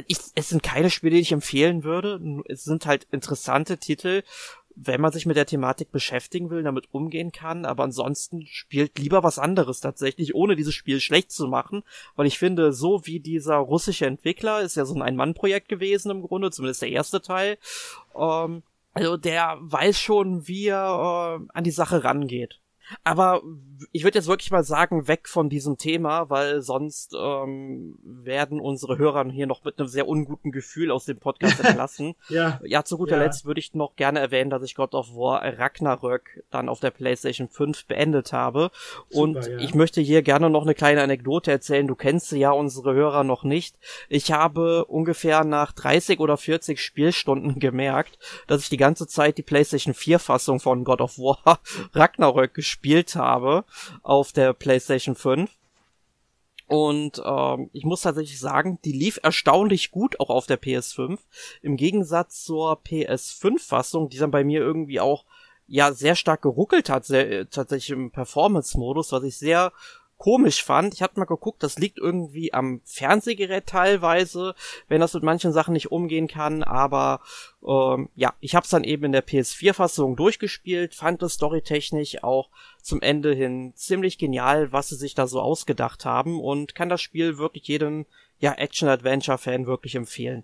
ich, 0.08 0.18
es 0.36 0.50
sind 0.50 0.64
keine 0.64 0.90
Spiele, 0.90 1.16
die 1.16 1.22
ich 1.22 1.32
empfehlen 1.32 1.84
würde. 1.84 2.20
Es 2.48 2.64
sind 2.64 2.86
halt 2.86 3.08
interessante 3.12 3.78
Titel, 3.78 4.24
wenn 4.76 5.02
man 5.02 5.12
sich 5.12 5.26
mit 5.26 5.38
der 5.38 5.46
Thematik 5.46 5.92
beschäftigen 5.92 6.50
will, 6.50 6.64
damit 6.64 6.88
umgehen 6.92 7.32
kann, 7.32 7.66
aber 7.66 7.84
ansonsten 7.84 8.46
spielt 8.48 8.98
lieber 9.00 9.24
was 9.24 9.40
anderes 9.40 9.80
tatsächlich, 9.80 10.36
ohne 10.36 10.56
dieses 10.56 10.74
Spiel 10.74 11.00
schlecht 11.00 11.32
zu 11.32 11.48
machen, 11.48 11.84
weil 12.16 12.28
ich 12.28 12.40
finde, 12.40 12.74
so 12.74 13.06
wie 13.06 13.20
dieser 13.20 13.56
russische 13.56 14.06
Entwickler, 14.06 14.62
ist 14.62 14.76
ja 14.76 14.86
so 14.86 14.96
ein 14.96 15.02
Ein-Mann-Projekt 15.02 15.70
gewesen 15.70 16.12
im 16.12 16.22
Grunde, 16.22 16.52
zumindest 16.52 16.82
der 16.82 16.90
erste 16.90 17.22
Teil, 17.22 17.58
ähm, 18.16 18.64
also 18.94 19.18
der 19.18 19.58
weiß 19.62 20.00
schon, 20.00 20.48
wie 20.48 20.68
er 20.68 21.40
äh, 21.40 21.48
an 21.54 21.64
die 21.64 21.72
Sache 21.72 22.04
rangeht. 22.04 22.60
Aber 23.04 23.42
ich 23.92 24.04
würde 24.04 24.18
jetzt 24.18 24.28
wirklich 24.28 24.52
mal 24.52 24.64
sagen, 24.64 25.08
weg 25.08 25.28
von 25.28 25.50
diesem 25.50 25.78
Thema, 25.78 26.30
weil 26.30 26.62
sonst 26.62 27.16
ähm, 27.18 27.98
werden 28.04 28.60
unsere 28.60 28.98
Hörer 28.98 29.26
hier 29.32 29.48
noch 29.48 29.64
mit 29.64 29.80
einem 29.80 29.88
sehr 29.88 30.08
unguten 30.08 30.52
Gefühl 30.52 30.92
aus 30.92 31.06
dem 31.06 31.18
Podcast 31.20 31.60
entlassen. 31.64 32.16
ja. 32.30 32.60
ja, 32.64 32.84
zu 32.84 32.98
guter 32.98 33.18
ja. 33.18 33.24
Letzt 33.24 33.46
würde 33.46 33.60
ich 33.60 33.74
noch 33.74 33.96
gerne 33.96 34.20
erwähnen, 34.20 34.50
dass 34.50 34.64
ich 34.64 34.76
God 34.76 34.94
of 34.94 35.16
War 35.16 35.42
Ragnarök 35.42 36.44
dann 36.50 36.70
auf 36.70 36.80
der 36.80 36.92
PlayStation 36.92 37.50
5 37.50 37.86
beendet 37.86 38.34
habe. 38.34 38.72
Super, 39.10 39.22
Und 39.22 39.48
ja. 39.48 39.58
ich 39.58 39.74
möchte 39.74 40.02
hier 40.02 40.22
gerne 40.22 40.50
noch 40.50 40.64
eine 40.64 40.76
kleine 40.76 41.02
Anekdote 41.02 41.52
erzählen. 41.52 41.88
Du 41.88 41.96
kennst 41.96 42.32
ja 42.32 42.52
unsere 42.52 42.94
Hörer 42.94 43.24
noch 43.24 43.44
nicht. 43.44 43.76
Ich 44.10 44.32
habe 44.32 44.86
ungefähr 44.86 45.44
nach 45.44 45.72
30 45.72 46.20
oder 46.20 46.38
40 46.38 46.80
Spielstunden 46.80 47.60
gemerkt, 47.60 48.18
dass 48.48 48.64
ich 48.64 48.70
die 48.70 48.78
ganze 48.78 49.08
Zeit 49.08 49.38
die 49.38 49.44
PlayStation 49.44 49.94
4 49.94 50.20
Fassung 50.20 50.60
von 50.60 50.84
God 50.84 51.02
of 51.02 51.18
War 51.18 51.60
Ragnarök 51.94 52.54
gespielt 52.54 52.81
gespielt 52.82 53.16
habe 53.16 53.64
auf 54.02 54.32
der 54.32 54.54
PlayStation 54.54 55.16
5. 55.16 55.52
Und 56.68 57.22
ähm, 57.24 57.70
ich 57.74 57.84
muss 57.84 58.02
tatsächlich 58.02 58.40
sagen, 58.40 58.80
die 58.86 58.94
lief 58.94 59.20
erstaunlich 59.22 59.92
gut 59.92 60.20
auch 60.20 60.30
auf 60.30 60.48
der 60.48 60.62
PS5. 60.62 61.20
Im 61.62 61.76
Gegensatz 61.76 62.44
zur 62.44 62.82
PS5-Fassung, 62.82 64.10
die 64.10 64.18
dann 64.18 64.32
bei 64.32 64.44
mir 64.44 64.62
irgendwie 64.62 65.00
auch 65.00 65.26
ja 65.68 65.92
sehr 65.92 66.16
stark 66.16 66.42
geruckelt 66.42 66.90
hat, 66.90 67.06
sehr, 67.06 67.50
tatsächlich 67.50 67.92
im 67.92 68.12
Performance-Modus, 68.12 69.12
was 69.12 69.24
ich 69.24 69.38
sehr 69.38 69.74
komisch 70.22 70.64
fand. 70.64 70.94
Ich 70.94 71.02
hatte 71.02 71.20
mal 71.20 71.26
geguckt, 71.26 71.64
das 71.64 71.80
liegt 71.80 71.98
irgendwie 71.98 72.54
am 72.54 72.82
Fernsehgerät 72.84 73.66
teilweise, 73.66 74.54
wenn 74.88 75.02
das 75.02 75.16
mit 75.16 75.24
manchen 75.24 75.52
Sachen 75.52 75.74
nicht 75.74 75.92
umgehen 75.92 76.28
kann, 76.28 76.62
aber 76.62 77.22
ähm, 77.68 78.08
ja, 78.14 78.36
ich 78.40 78.54
habe 78.54 78.64
es 78.64 78.70
dann 78.70 78.84
eben 78.84 79.06
in 79.06 79.14
der 79.14 79.26
PS4-Fassung 79.26 80.16
durchgespielt, 80.16 80.94
fand 80.94 81.24
es 81.24 81.34
storytechnisch 81.34 82.24
auch 82.24 82.52
zum 82.84 83.02
Ende 83.02 83.34
hin 83.34 83.74
ziemlich 83.74 84.20
genial, 84.20 84.72
was 84.72 84.90
sie 84.90 84.96
sich 84.96 85.16
da 85.16 85.26
so 85.26 85.42
ausgedacht 85.42 86.06
haben 86.06 86.40
und 86.40 86.76
kann 86.76 86.90
das 86.90 87.02
Spiel 87.02 87.40
wirklich 87.40 87.68
jedem 87.68 88.06
ja, 88.38 88.54
Action-Adventure-Fan 88.54 89.66
wirklich 89.66 89.96
empfehlen. 89.96 90.44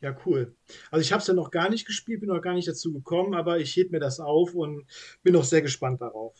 Ja, 0.00 0.16
cool. 0.26 0.56
Also 0.90 1.00
ich 1.00 1.12
habe 1.12 1.20
es 1.20 1.28
ja 1.28 1.34
noch 1.34 1.52
gar 1.52 1.70
nicht 1.70 1.86
gespielt, 1.86 2.22
bin 2.22 2.28
noch 2.28 2.42
gar 2.42 2.54
nicht 2.54 2.66
dazu 2.66 2.92
gekommen, 2.92 3.34
aber 3.34 3.60
ich 3.60 3.76
heb 3.76 3.92
mir 3.92 4.00
das 4.00 4.18
auf 4.18 4.52
und 4.52 4.84
bin 5.22 5.34
noch 5.34 5.44
sehr 5.44 5.62
gespannt 5.62 6.00
darauf. 6.00 6.34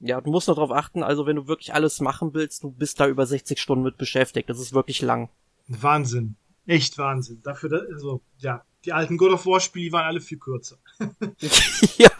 Ja, 0.00 0.20
du 0.20 0.30
musst 0.30 0.46
nur 0.46 0.54
darauf 0.54 0.70
achten, 0.70 1.02
also 1.02 1.26
wenn 1.26 1.36
du 1.36 1.48
wirklich 1.48 1.74
alles 1.74 2.00
machen 2.00 2.32
willst, 2.32 2.62
du 2.62 2.70
bist 2.70 3.00
da 3.00 3.08
über 3.08 3.26
60 3.26 3.60
Stunden 3.60 3.84
mit 3.84 3.98
beschäftigt. 3.98 4.48
Das 4.48 4.60
ist 4.60 4.72
wirklich 4.72 5.02
lang. 5.02 5.28
Wahnsinn. 5.66 6.36
Echt 6.66 6.98
Wahnsinn. 6.98 7.40
Dafür, 7.42 7.86
also, 7.92 8.20
ja, 8.38 8.62
die 8.84 8.92
alten 8.92 9.18
God 9.18 9.32
of 9.32 9.46
War 9.46 9.60
Spiele 9.60 9.92
waren 9.92 10.04
alle 10.04 10.20
viel 10.20 10.38
kürzer. 10.38 10.78
ja, 11.96 12.10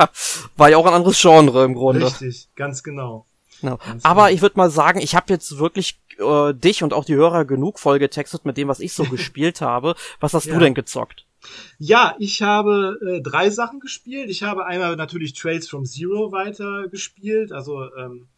war 0.57 0.71
ja 0.71 0.77
auch 0.77 0.87
ein 0.87 0.95
anderes 0.95 1.21
Genre 1.21 1.65
im 1.65 1.75
Grunde. 1.75 2.07
Richtig, 2.07 2.49
ganz 2.57 2.83
genau. 2.83 3.27
genau. 3.61 3.77
Ganz 3.77 4.05
Aber 4.05 4.25
genau. 4.25 4.35
ich 4.35 4.43
würde 4.43 4.59
mal 4.59 4.71
sagen, 4.71 5.01
ich 5.01 5.15
habe 5.15 5.33
jetzt 5.33 5.59
wirklich 5.59 6.01
äh, 6.19 6.55
dich 6.55 6.83
und 6.83 6.93
auch 6.93 7.05
die 7.05 7.15
Hörer 7.15 7.45
genug 7.45 7.79
vollgetextet 7.79 8.45
mit 8.45 8.57
dem, 8.57 8.69
was 8.69 8.81
ich 8.81 8.93
so 8.93 9.05
gespielt 9.11 9.61
habe. 9.61 9.95
Was 10.19 10.35
hast 10.35 10.47
ja. 10.47 10.55
du 10.55 10.61
denn 10.61 10.75
gezockt? 10.75 11.28
Ja, 11.79 12.17
ich 12.19 12.43
habe 12.43 12.99
äh, 13.07 13.21
drei 13.21 13.51
Sachen 13.51 13.81
gespielt. 13.81 14.31
Ich 14.31 14.43
habe 14.43 14.67
einmal 14.67 14.97
natürlich 14.97 15.33
Trails 15.33 15.69
from 15.69 15.85
Zero 15.85 16.33
weiter 16.33 16.89
gespielt, 16.89 17.53
also 17.53 17.95
ähm, 17.95 18.29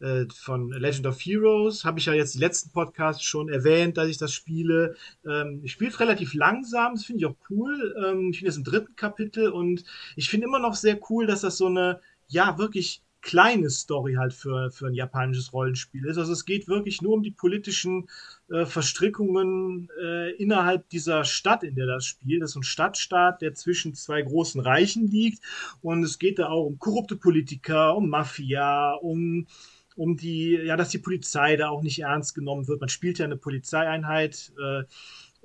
äh, 0.00 0.26
von 0.34 0.70
Legend 0.72 1.06
of 1.06 1.18
Heroes. 1.20 1.84
Habe 1.84 1.98
ich 1.98 2.06
ja 2.06 2.12
jetzt 2.12 2.34
die 2.34 2.38
letzten 2.38 2.70
Podcasts 2.70 3.22
schon 3.22 3.48
erwähnt, 3.48 3.96
dass 3.96 4.08
ich 4.08 4.18
das 4.18 4.32
spiele. 4.32 4.96
Ähm, 5.26 5.60
ich 5.64 5.72
spiele 5.72 5.98
relativ 5.98 6.34
langsam, 6.34 6.94
das 6.94 7.04
finde 7.04 7.20
ich 7.20 7.26
auch 7.26 7.36
cool. 7.50 7.94
Ähm, 8.04 8.30
ich 8.30 8.40
bin 8.40 8.46
jetzt 8.46 8.58
im 8.58 8.64
dritten 8.64 8.94
Kapitel 8.96 9.48
und 9.50 9.84
ich 10.14 10.28
finde 10.28 10.46
immer 10.46 10.58
noch 10.58 10.74
sehr 10.74 10.98
cool, 11.10 11.26
dass 11.26 11.40
das 11.40 11.56
so 11.56 11.66
eine, 11.66 12.00
ja, 12.28 12.58
wirklich 12.58 13.02
kleine 13.26 13.70
Story 13.70 14.14
halt 14.14 14.32
für, 14.32 14.70
für 14.70 14.86
ein 14.86 14.94
japanisches 14.94 15.52
Rollenspiel 15.52 16.06
ist. 16.06 16.16
Also 16.16 16.32
es 16.32 16.44
geht 16.44 16.68
wirklich 16.68 17.02
nur 17.02 17.14
um 17.14 17.24
die 17.24 17.32
politischen 17.32 18.08
äh, 18.48 18.64
Verstrickungen 18.64 19.88
äh, 20.00 20.30
innerhalb 20.36 20.88
dieser 20.90 21.24
Stadt, 21.24 21.64
in 21.64 21.74
der 21.74 21.86
das 21.86 22.06
spielt. 22.06 22.40
Das 22.40 22.50
ist 22.50 22.56
ein 22.56 22.62
Stadtstaat, 22.62 23.42
der 23.42 23.52
zwischen 23.54 23.94
zwei 23.94 24.22
großen 24.22 24.60
Reichen 24.60 25.08
liegt. 25.08 25.42
Und 25.82 26.04
es 26.04 26.20
geht 26.20 26.38
da 26.38 26.50
auch 26.50 26.66
um 26.66 26.78
korrupte 26.78 27.16
Politiker, 27.16 27.96
um 27.96 28.08
Mafia, 28.08 28.92
um 28.92 29.48
um 29.96 30.18
die, 30.18 30.50
ja, 30.50 30.76
dass 30.76 30.90
die 30.90 30.98
Polizei 30.98 31.56
da 31.56 31.70
auch 31.70 31.82
nicht 31.82 32.00
ernst 32.00 32.34
genommen 32.34 32.68
wird. 32.68 32.80
Man 32.80 32.90
spielt 32.90 33.18
ja 33.18 33.24
eine 33.24 33.38
Polizeieinheit 33.38 34.52
äh, 34.62 34.82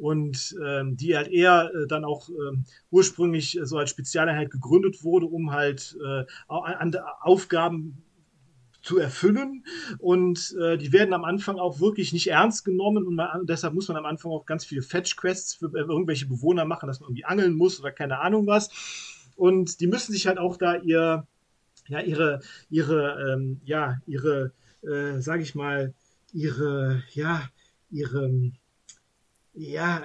und 0.02 0.56
ähm, 0.65 0.98
die 0.98 1.15
halt 1.15 1.28
eher 1.28 1.72
äh, 1.76 1.88
dann 1.88 2.06
auch 2.06 2.28
ähm, 2.30 2.65
ursprünglich 2.90 3.60
so 3.61 3.78
als 3.78 3.91
Spezialeinheit 3.91 4.49
gegründet 4.49 5.03
wurde, 5.03 5.28
um 5.28 5.52
halt 5.52 5.95
äh, 6.03 6.26
an, 6.48 6.95
Aufgaben 7.22 8.03
zu 8.82 8.98
erfüllen. 8.98 9.64
Und 9.99 10.56
äh, 10.60 10.80
die 10.80 10.91
werden 10.91 11.14
am 11.14 11.23
Anfang 11.23 11.60
auch 11.60 11.80
wirklich 11.80 12.14
nicht 12.14 12.28
ernst 12.28 12.65
genommen 12.65 13.06
und 13.06 13.14
man, 13.14 13.45
deshalb 13.45 13.76
muss 13.76 13.90
man 13.90 13.98
am 13.98 14.06
Anfang 14.06 14.32
auch 14.32 14.48
ganz 14.48 14.65
viele 14.65 14.82
Fetch-Quests 14.82 15.53
für 15.53 15.68
äh, 15.68 15.82
irgendwelche 15.82 16.26
Bewohner 16.26 16.65
machen, 16.65 16.88
dass 16.88 16.99
man 16.99 17.10
irgendwie 17.10 17.26
angeln 17.26 17.53
muss 17.53 17.80
oder 17.80 17.91
keine 17.91 18.19
Ahnung 18.22 18.48
was. 18.48 18.72
Und 19.36 19.82
die 19.82 19.88
müssen 19.88 20.14
sich 20.14 20.26
halt 20.26 20.40
auch 20.40 20.57
da 20.57 20.78
ihr 20.78 21.28
ja 21.88 21.99
ihre 21.99 22.41
ihre 22.72 23.34
ähm, 23.34 23.61
ja 23.65 23.99
ihre 24.07 24.52
äh, 24.82 25.19
sage 25.22 25.44
ich 25.44 25.53
mal 25.53 25.94
ihre 26.34 27.03
ja 27.14 27.44
ihre 27.91 28.52
ja 29.53 30.03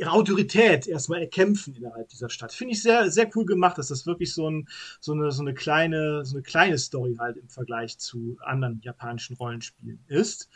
ihre 0.00 0.12
Autorität 0.12 0.86
erstmal 0.86 1.20
erkämpfen 1.20 1.74
innerhalb 1.74 2.08
dieser 2.08 2.30
Stadt. 2.30 2.52
Finde 2.52 2.72
ich 2.72 2.82
sehr, 2.82 3.10
sehr 3.10 3.28
cool 3.34 3.44
gemacht, 3.44 3.76
dass 3.76 3.88
das 3.88 4.06
wirklich 4.06 4.32
so, 4.32 4.48
ein, 4.48 4.66
so, 4.98 5.12
eine, 5.12 5.30
so, 5.30 5.42
eine 5.42 5.52
kleine, 5.52 6.24
so 6.24 6.36
eine 6.36 6.42
kleine 6.42 6.78
Story 6.78 7.16
halt 7.18 7.36
im 7.36 7.48
Vergleich 7.50 7.98
zu 7.98 8.38
anderen 8.40 8.80
japanischen 8.82 9.36
Rollenspielen 9.36 10.02
ist. 10.08 10.48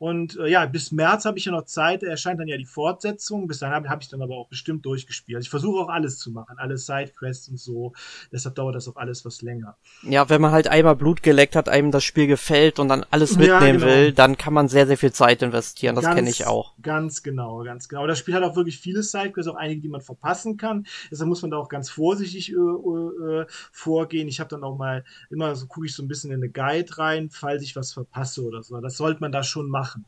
Und 0.00 0.38
äh, 0.38 0.48
ja, 0.48 0.64
bis 0.64 0.92
März 0.92 1.26
habe 1.26 1.36
ich 1.36 1.44
ja 1.44 1.52
noch 1.52 1.66
Zeit, 1.66 2.02
erscheint 2.02 2.40
dann 2.40 2.48
ja 2.48 2.56
die 2.56 2.64
Fortsetzung. 2.64 3.46
Bis 3.46 3.58
dahin 3.58 3.74
habe 3.74 3.90
hab 3.90 4.00
ich 4.00 4.08
dann 4.08 4.22
aber 4.22 4.34
auch 4.34 4.48
bestimmt 4.48 4.86
durchgespielt. 4.86 5.36
Also 5.36 5.44
ich 5.44 5.50
versuche 5.50 5.78
auch 5.78 5.90
alles 5.90 6.18
zu 6.18 6.30
machen, 6.30 6.56
alle 6.56 6.78
Sidequests 6.78 7.48
und 7.50 7.60
so. 7.60 7.92
Deshalb 8.32 8.54
dauert 8.54 8.76
das 8.76 8.88
auch 8.88 8.96
alles 8.96 9.26
was 9.26 9.42
länger. 9.42 9.76
Ja, 10.02 10.30
wenn 10.30 10.40
man 10.40 10.52
halt 10.52 10.68
einmal 10.68 10.96
Blut 10.96 11.22
geleckt 11.22 11.54
hat, 11.54 11.68
einem 11.68 11.90
das 11.90 12.02
Spiel 12.02 12.26
gefällt 12.26 12.78
und 12.78 12.88
dann 12.88 13.04
alles 13.10 13.36
mitnehmen 13.36 13.60
ja, 13.60 13.72
genau. 13.72 13.86
will, 13.86 14.12
dann 14.12 14.38
kann 14.38 14.54
man 14.54 14.68
sehr, 14.68 14.86
sehr 14.86 14.96
viel 14.96 15.12
Zeit 15.12 15.42
investieren. 15.42 15.96
Das 15.96 16.06
kenne 16.06 16.30
ich 16.30 16.46
auch. 16.46 16.72
Ganz 16.80 17.22
genau, 17.22 17.62
ganz 17.62 17.86
genau. 17.86 18.06
Das 18.06 18.18
Spiel 18.18 18.34
hat 18.34 18.42
auch 18.42 18.56
wirklich 18.56 18.78
viele 18.78 19.02
Sidequests, 19.02 19.52
auch 19.52 19.56
einige, 19.56 19.82
die 19.82 19.90
man 19.90 20.00
verpassen 20.00 20.56
kann. 20.56 20.86
Deshalb 21.10 21.28
muss 21.28 21.42
man 21.42 21.50
da 21.50 21.58
auch 21.58 21.68
ganz 21.68 21.90
vorsichtig 21.90 22.52
äh, 22.52 22.54
äh, 22.54 23.44
vorgehen. 23.70 24.28
Ich 24.28 24.40
habe 24.40 24.48
dann 24.48 24.64
auch 24.64 24.78
mal 24.78 25.04
immer 25.28 25.54
so 25.56 25.66
gucke 25.66 25.84
ich 25.84 25.94
so 25.94 26.02
ein 26.02 26.08
bisschen 26.08 26.30
in 26.30 26.38
eine 26.38 26.48
Guide 26.48 26.96
rein, 26.96 27.28
falls 27.28 27.62
ich 27.62 27.76
was 27.76 27.92
verpasse 27.92 28.42
oder 28.42 28.62
so. 28.62 28.80
Das 28.80 28.96
sollte 28.96 29.20
man 29.20 29.30
da 29.30 29.42
schon 29.42 29.68
machen 29.68 29.89
machen, 29.90 30.06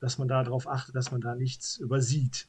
dass 0.00 0.18
man 0.18 0.28
darauf 0.28 0.68
achtet, 0.68 0.94
dass 0.94 1.10
man 1.10 1.20
da 1.20 1.34
nichts 1.34 1.78
übersieht. 1.78 2.46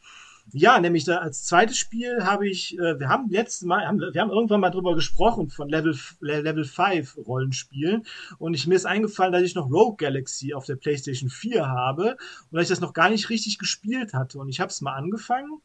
Ja, 0.54 0.80
nämlich 0.80 1.06
da 1.06 1.18
als 1.18 1.44
zweites 1.44 1.76
Spiel 1.76 2.24
habe 2.24 2.48
ich, 2.48 2.78
äh, 2.78 3.00
wir 3.00 3.10
haben 3.10 3.32
letztes 3.32 3.64
Mal, 3.64 3.88
haben, 3.88 4.00
wir 4.00 4.22
haben 4.22 4.30
irgendwann 4.30 4.60
mal 4.60 4.70
drüber 4.70 4.94
gesprochen 4.94 5.50
von 5.50 5.70
Level, 5.70 5.98
Level 6.20 6.64
5 6.64 7.18
Rollenspielen 7.26 8.06
und 8.38 8.54
ich, 8.54 8.68
mir 8.68 8.76
ist 8.76 8.86
eingefallen, 8.86 9.34
dass 9.34 9.42
ich 9.42 9.56
noch 9.56 9.72
Rogue 9.72 9.96
Galaxy 9.98 10.54
auf 10.54 10.66
der 10.66 10.76
PlayStation 10.76 11.32
4 11.32 11.68
habe 11.68 12.18
und 12.52 12.58
dass 12.58 12.64
ich 12.64 12.70
das 12.70 12.80
noch 12.80 12.94
gar 12.94 13.10
nicht 13.10 13.30
richtig 13.32 13.58
gespielt 13.58 14.14
hatte 14.14 14.38
und 14.38 14.48
ich 14.50 14.60
habe 14.60 14.70
es 14.70 14.82
mal 14.82 14.94
angefangen 14.94 15.62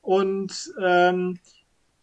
und 0.00 0.72
ähm, 0.80 1.38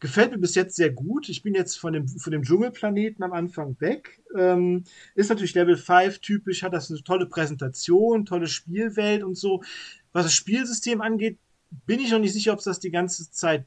Gefällt 0.03 0.31
mir 0.31 0.38
bis 0.38 0.55
jetzt 0.55 0.75
sehr 0.75 0.89
gut. 0.89 1.30
Ich 1.30 1.43
bin 1.43 1.53
jetzt 1.53 1.80
von 1.80 1.93
dem, 1.93 2.09
von 2.09 2.34
dem 2.34 2.43
Dschungelplaneten 2.43 3.23
am 3.23 3.31
Anfang 3.31 3.80
weg. 3.80 4.21
Ähm, 4.38 4.84
ist 5.15 5.30
natürlich 5.30 5.55
Level 5.55 5.77
5 5.77 6.19
typisch, 6.19 6.61
hat 6.61 6.73
das 6.73 6.91
eine 6.91 7.01
tolle 7.03 7.25
Präsentation, 7.25 8.25
tolle 8.25 8.47
Spielwelt 8.47 9.23
und 9.23 9.35
so. 9.35 9.63
Was 10.11 10.25
das 10.25 10.34
Spielsystem 10.34 10.99
angeht, 10.99 11.38
bin 11.85 12.01
ich 12.01 12.11
noch 12.11 12.19
nicht 12.19 12.34
sicher, 12.34 12.51
ob 12.51 12.59
es 12.59 12.65
das 12.65 12.81
die 12.81 12.91
ganze 12.91 13.31
Zeit 13.31 13.65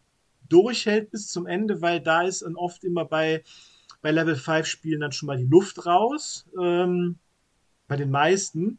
durchhält 0.50 1.10
bis 1.10 1.28
zum 1.28 1.46
Ende, 1.46 1.80
weil 1.80 2.02
da 2.02 2.20
ist 2.20 2.42
dann 2.42 2.54
oft 2.54 2.84
immer 2.84 3.06
bei, 3.06 3.42
bei 4.02 4.10
Level 4.10 4.36
5 4.36 4.66
Spielen 4.66 5.00
dann 5.00 5.12
schon 5.12 5.28
mal 5.28 5.38
die 5.38 5.46
Luft 5.46 5.86
raus. 5.86 6.44
Ähm, 6.60 7.16
bei 7.88 7.96
den 7.96 8.10
meisten. 8.10 8.78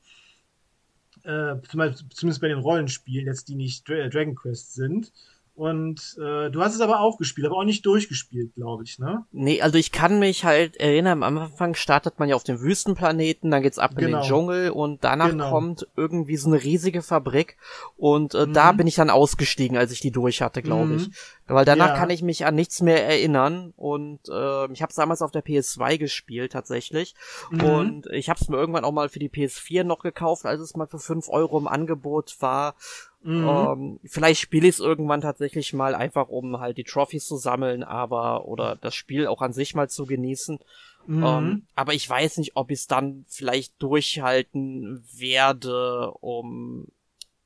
Äh, 1.24 1.56
zumindest 1.64 2.40
bei 2.40 2.50
den 2.50 2.60
Rollenspielen, 2.60 3.26
jetzt 3.26 3.48
die 3.48 3.56
nicht 3.56 3.90
Dragon 3.90 4.36
Quest 4.36 4.76
sind. 4.76 5.12
Und 5.58 6.16
äh, 6.20 6.52
du 6.52 6.62
hast 6.62 6.76
es 6.76 6.82
aber 6.82 7.00
auch 7.00 7.18
gespielt, 7.18 7.48
aber 7.48 7.58
auch 7.58 7.64
nicht 7.64 7.84
durchgespielt, 7.84 8.54
glaube 8.54 8.84
ich, 8.84 9.00
ne? 9.00 9.26
Nee, 9.32 9.60
also 9.60 9.80
ich 9.80 9.92
kann 9.92 10.20
mich 10.20 10.46
halt 10.46 10.78
erinnern, 10.78 11.24
am 11.24 11.40
Anfang 11.40 11.74
startet 11.74 12.20
man 12.20 12.30
ja 12.30 12.36
auf 12.36 12.44
dem 12.44 12.62
Wüstenplaneten, 12.62 13.50
dann 13.50 13.64
geht's 13.64 13.80
ab 13.80 13.94
in 13.94 14.06
genau. 14.06 14.20
den 14.20 14.28
Dschungel 14.28 14.70
und 14.70 15.04
danach 15.04 15.32
genau. 15.32 15.50
kommt 15.50 15.88
irgendwie 15.98 16.38
so 16.38 16.48
eine 16.48 16.62
riesige 16.62 17.02
Fabrik 17.02 17.58
und 17.96 18.36
äh, 18.36 18.46
mhm. 18.46 18.54
da 18.54 18.72
bin 18.72 18.86
ich 18.86 18.94
dann 18.94 19.10
ausgestiegen, 19.10 19.78
als 19.78 19.92
ich 19.92 20.00
die 20.00 20.12
durch 20.12 20.44
hatte, 20.44 20.62
glaube 20.62 20.92
mhm. 20.92 20.98
ich. 20.98 21.10
Weil 21.48 21.66
danach 21.66 21.90
ja. 21.90 21.98
kann 21.98 22.12
ich 22.12 22.22
mich 22.22 22.46
an 22.46 22.54
nichts 22.54 22.84
mehr 22.84 23.08
erinnern 23.08 23.74
und 23.78 24.20
äh, 24.30 24.72
ich 24.72 24.84
habe 24.84 24.92
es 24.92 24.96
damals 24.96 25.24
auf 25.24 25.32
der 25.32 25.44
PS2 25.44 25.98
gespielt 25.98 26.52
tatsächlich 26.52 27.16
mhm. 27.50 27.64
und 27.64 28.06
ich 28.12 28.30
habe 28.30 28.40
es 28.40 28.48
mir 28.48 28.58
irgendwann 28.58 28.86
auch 28.86 28.92
mal 28.92 29.10
für 29.10 29.18
die 29.18 29.30
PS4 29.30 29.84
noch 29.84 30.04
gekauft, 30.04 30.46
als 30.46 30.62
es 30.62 30.76
mal 30.76 30.86
für 30.86 31.00
fünf 31.00 31.30
Euro 31.30 31.58
im 31.58 31.68
Angebot 31.68 32.36
war 32.42 32.76
Mhm. 33.22 33.48
Ähm, 33.48 34.00
vielleicht 34.06 34.40
spiele 34.40 34.68
ich 34.68 34.76
es 34.76 34.80
irgendwann 34.80 35.22
tatsächlich 35.22 35.74
mal 35.74 35.96
einfach, 35.96 36.30
um 36.30 36.60
halt 36.60 36.78
die 36.78 36.84
Trophys 36.84 37.28
zu 37.28 37.38
sammeln, 37.38 37.84
aber 37.84 38.46
oder 38.46 38.76
das 38.76 38.96
Spiel 38.96 39.28
auch 39.28 39.42
an 39.42 39.54
sich 39.54 39.76
mal 39.76 39.90
zu 39.90 40.06
genießen. 40.06 40.60
Mhm. 41.08 41.24
Ähm, 41.24 41.68
aber 41.76 41.94
ich 41.94 42.08
weiß 42.10 42.38
nicht, 42.38 42.56
ob 42.56 42.70
ich 42.70 42.80
es 42.80 42.88
dann 42.88 43.26
vielleicht 43.28 43.82
durchhalten 43.82 45.04
werde, 45.14 46.12
um 46.20 46.88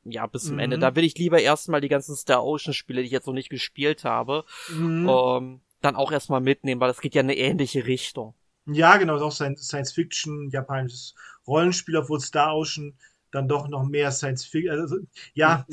ja, 0.04 0.26
bis 0.26 0.46
zum 0.46 0.54
mhm. 0.54 0.60
Ende. 0.60 0.80
Da 0.80 0.96
will 0.96 1.04
ich 1.04 1.18
lieber 1.18 1.40
erstmal 1.40 1.82
die 1.82 1.90
ganzen 1.90 2.16
Star 2.16 2.44
Ocean 2.44 2.74
Spiele, 2.74 3.02
die 3.02 3.08
ich 3.08 3.12
jetzt 3.12 3.28
noch 3.28 3.34
nicht 3.34 3.50
gespielt 3.50 4.04
habe, 4.04 4.46
mhm. 4.70 5.08
ähm, 5.10 5.62
dann 5.82 5.96
auch 5.96 6.12
erstmal 6.12 6.42
mitnehmen, 6.42 6.82
weil 6.82 6.88
das 6.88 7.02
geht 7.02 7.16
ja 7.16 7.22
in 7.22 7.28
eine 7.28 7.38
ähnliche 7.38 7.86
Richtung. 7.86 8.34
Ja, 8.66 8.98
genau, 8.98 9.16
ist 9.16 9.22
auch 9.22 9.58
Science 9.58 9.92
Fiction, 9.92 10.50
japanisches 10.50 11.16
Rollenspiel, 11.48 11.98
obwohl 11.98 12.20
Star 12.20 12.56
Ocean 12.56 12.96
dann 13.32 13.48
doch 13.48 13.68
noch 13.68 13.88
mehr 13.88 14.12
Science 14.12 14.46
Fiction. 14.46 14.80
Also, 14.80 14.98
ja, 15.34 15.66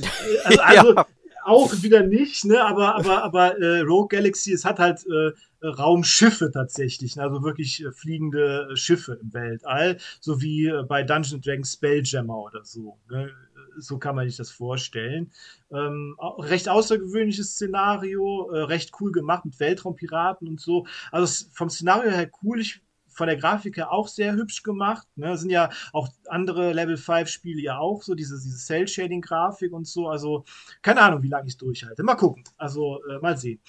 also, 0.45 0.61
also 0.63 0.95
ja. 0.95 1.07
auch 1.45 1.73
wieder 1.83 2.03
nicht, 2.03 2.45
ne? 2.45 2.65
Aber, 2.65 2.95
aber, 2.95 3.25
aber 3.25 3.59
äh, 3.59 3.81
Rogue 3.81 4.09
Galaxy, 4.09 4.53
es 4.53 4.65
hat 4.65 4.79
halt 4.79 5.05
äh, 5.07 5.33
Raumschiffe 5.63 6.51
tatsächlich, 6.53 7.17
ne? 7.17 7.25
also 7.25 7.43
wirklich 7.43 7.85
äh, 7.85 7.91
fliegende 7.91 8.71
Schiffe 8.75 9.19
im 9.21 9.33
Weltall, 9.33 9.99
so 10.21 10.41
wie 10.41 10.67
äh, 10.67 10.85
bei 10.85 11.03
Dungeon 11.03 11.41
Dragons 11.41 11.73
Spelljammer 11.73 12.39
oder 12.39 12.65
so. 12.65 12.99
Ne? 13.11 13.31
So 13.77 13.99
kann 13.99 14.17
man 14.17 14.29
sich 14.29 14.37
das 14.37 14.51
vorstellen. 14.51 15.33
Ähm, 15.71 16.17
recht 16.39 16.69
außergewöhnliches 16.69 17.53
Szenario, 17.53 18.51
äh, 18.51 18.63
recht 18.63 18.93
cool 19.01 19.13
gemacht 19.13 19.45
mit 19.45 19.59
Weltraumpiraten 19.59 20.49
und 20.49 20.61
so. 20.61 20.87
Also 21.11 21.47
vom 21.53 21.71
Szenario 21.71 22.11
her 22.11 22.31
cool. 22.43 22.61
Ich 22.61 22.81
von 23.19 23.27
der 23.27 23.37
Grafik 23.37 23.77
her 23.77 23.93
auch 23.93 24.07
sehr 24.07 24.35
hübsch 24.35 24.63
gemacht. 24.63 25.07
Ne? 25.17 25.37
Sind 25.37 25.51
ja 25.51 25.71
auch 25.93 26.09
andere 26.29 26.73
Level 26.73 26.97
5 26.97 27.29
Spiele 27.29 27.61
ja 27.61 27.79
auch 27.79 28.03
so, 28.03 28.15
diese, 28.15 28.41
diese 28.41 28.57
Cell-Shading-Grafik 28.57 29.73
und 29.73 29.89
so. 29.89 30.09
Also, 30.09 30.45
keine 30.83 31.03
Ahnung, 31.03 31.23
wie 31.23 31.29
lange 31.29 31.49
ich 31.49 31.55
es 31.55 31.59
durchhalte. 31.59 32.05
Mal 32.05 32.15
gucken. 32.15 32.45
Also, 32.57 33.01
äh, 33.11 33.19
mal 33.19 33.37
sehen. 33.37 33.61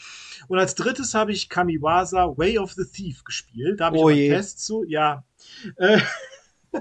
Und 0.47 0.59
als 0.59 0.75
drittes 0.75 1.15
habe 1.15 1.31
ich 1.31 1.49
Kamiwaza 1.49 2.37
Way 2.37 2.59
of 2.59 2.73
the 2.73 2.85
Thief 2.85 3.23
gespielt. 3.23 3.79
Da 3.79 3.85
habe 3.87 3.97
ich 3.97 4.03
oh 4.03 4.07
einen 4.09 4.29
Test 4.29 4.63
zu. 4.63 4.83
Ja. 4.87 5.23
Äh, 5.77 5.99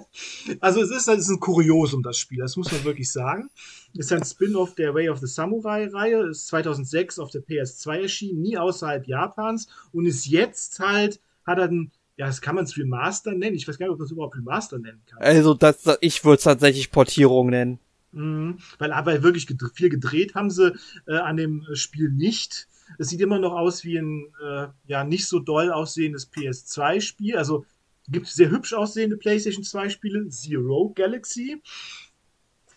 also, 0.61 0.82
es 0.82 0.90
ist, 0.90 1.09
es 1.09 1.20
ist 1.20 1.31
ein 1.31 1.40
Kuriosum, 1.40 2.03
das 2.03 2.19
Spiel. 2.19 2.40
Das 2.40 2.57
muss 2.57 2.70
man 2.70 2.85
wirklich 2.85 3.11
sagen. 3.11 3.49
Ist 3.95 4.12
ein 4.12 4.24
Spin-off 4.24 4.74
der 4.74 4.95
Way 4.95 5.09
of 5.09 5.20
the 5.20 5.27
Samurai-Reihe. 5.27 6.28
Ist 6.28 6.49
2006 6.49 7.19
auf 7.19 7.31
der 7.31 7.40
PS2 7.40 8.03
erschienen, 8.03 8.43
nie 8.43 8.59
außerhalb 8.59 9.07
Japans 9.07 9.69
und 9.93 10.05
ist 10.05 10.27
jetzt 10.27 10.81
halt, 10.81 11.19
hat 11.47 11.57
er 11.57 11.65
einen 11.65 11.93
ja, 12.19 12.27
das 12.27 12.40
kann 12.40 12.57
man 12.57 12.65
es 12.65 12.77
Remaster 12.77 13.32
nennen. 13.32 13.55
Ich 13.55 13.66
weiß 13.66 13.78
gar 13.78 13.86
nicht, 13.86 13.93
ob 13.93 13.99
man 14.01 14.07
es 14.07 14.11
überhaupt 14.11 14.36
Remaster 14.36 14.78
nennen 14.78 15.01
kann. 15.07 15.20
Also, 15.20 15.55
das, 15.55 15.85
ich 16.01 16.24
würde 16.24 16.39
es 16.39 16.43
tatsächlich 16.43 16.90
Portierung 16.90 17.51
nennen. 17.51 17.78
Mhm, 18.11 18.59
weil 18.78 18.93
aber 18.93 19.23
wirklich 19.23 19.47
gedreht, 19.47 19.73
viel 19.74 19.89
gedreht 19.89 20.35
haben 20.35 20.51
sie 20.51 20.74
äh, 21.07 21.15
an 21.15 21.36
dem 21.36 21.65
Spiel 21.74 22.11
nicht. 22.11 22.66
Es 22.99 23.11
sieht 23.11 23.20
immer 23.20 23.39
noch 23.39 23.53
aus 23.53 23.85
wie 23.85 23.99
ein 23.99 24.27
äh, 24.43 24.66
ja 24.86 25.05
nicht 25.05 25.27
so 25.27 25.39
doll 25.39 25.70
aussehendes 25.70 26.32
PS2-Spiel. 26.32 27.36
Also 27.36 27.66
gibt 28.09 28.27
es 28.27 28.35
sehr 28.35 28.51
hübsch 28.51 28.73
aussehende 28.73 29.16
PlayStation 29.16 29.62
2-Spiele, 29.62 30.28
Zero 30.31 30.93
Galaxy. 30.97 31.62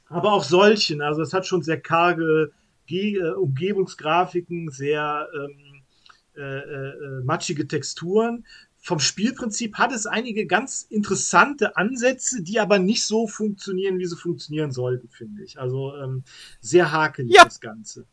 Aber 0.08 0.34
auch 0.34 0.44
solchen. 0.44 1.02
Also 1.02 1.22
es 1.24 1.34
hat 1.34 1.48
schon 1.48 1.64
sehr 1.64 1.80
karge 1.80 2.52
Ge 2.86 3.18
äh, 3.18 3.32
Umgebungsgrafiken, 3.32 4.70
sehr 4.70 5.28
ähm, 5.34 5.82
äh, 6.36 6.42
äh, 6.42 6.90
äh 6.90 7.24
matschige 7.24 7.68
Texturen 7.68 8.46
vom 8.82 9.00
Spielprinzip 9.00 9.78
hat 9.78 9.92
es 9.92 10.08
einige 10.08 10.48
ganz 10.48 10.88
interessante 10.90 11.78
Ansätze, 11.78 12.42
die 12.42 12.60
aber 12.60 12.80
nicht 12.80 13.06
so 13.06 13.28
funktionieren, 13.28 14.00
wie 14.00 14.06
sie 14.06 14.18
funktionieren 14.18 14.72
sollten, 14.72 15.08
finde 15.08 15.44
ich. 15.44 15.60
Also 15.60 15.96
ähm, 15.96 16.24
sehr 16.62 16.92
hakelig 16.92 17.32
ja. 17.36 17.44
das 17.44 17.62
Ganze. 17.62 18.08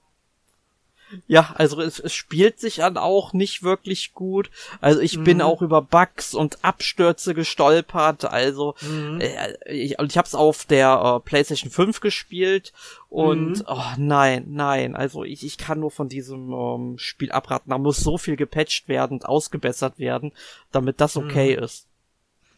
Ja, 1.26 1.54
also 1.56 1.80
es, 1.80 1.98
es 1.98 2.12
spielt 2.12 2.60
sich 2.60 2.82
an 2.82 2.96
auch 2.96 3.32
nicht 3.32 3.62
wirklich 3.62 4.12
gut. 4.14 4.50
Also 4.80 5.00
ich 5.00 5.18
mhm. 5.18 5.24
bin 5.24 5.42
auch 5.42 5.62
über 5.62 5.82
Bugs 5.82 6.34
und 6.34 6.64
Abstürze 6.64 7.34
gestolpert. 7.34 8.24
Also 8.24 8.74
mhm. 8.82 9.20
äh, 9.20 9.54
ich, 9.66 9.98
ich 9.98 10.18
habe 10.18 10.26
es 10.26 10.34
auf 10.34 10.64
der 10.64 11.20
äh, 11.22 11.28
PlayStation 11.28 11.70
5 11.70 12.00
gespielt 12.00 12.72
und 13.08 13.58
mhm. 13.58 13.64
oh 13.66 13.84
nein, 13.96 14.46
nein. 14.48 14.94
Also 14.94 15.24
ich, 15.24 15.44
ich 15.44 15.58
kann 15.58 15.80
nur 15.80 15.90
von 15.90 16.08
diesem 16.08 16.52
ähm, 16.52 16.98
Spiel 16.98 17.32
abraten. 17.32 17.70
Da 17.70 17.78
muss 17.78 17.98
so 17.98 18.18
viel 18.18 18.36
gepatcht 18.36 18.88
werden 18.88 19.14
und 19.14 19.26
ausgebessert 19.26 19.98
werden, 19.98 20.32
damit 20.72 21.00
das 21.00 21.16
okay 21.16 21.56
mhm. 21.56 21.64
ist. 21.64 21.88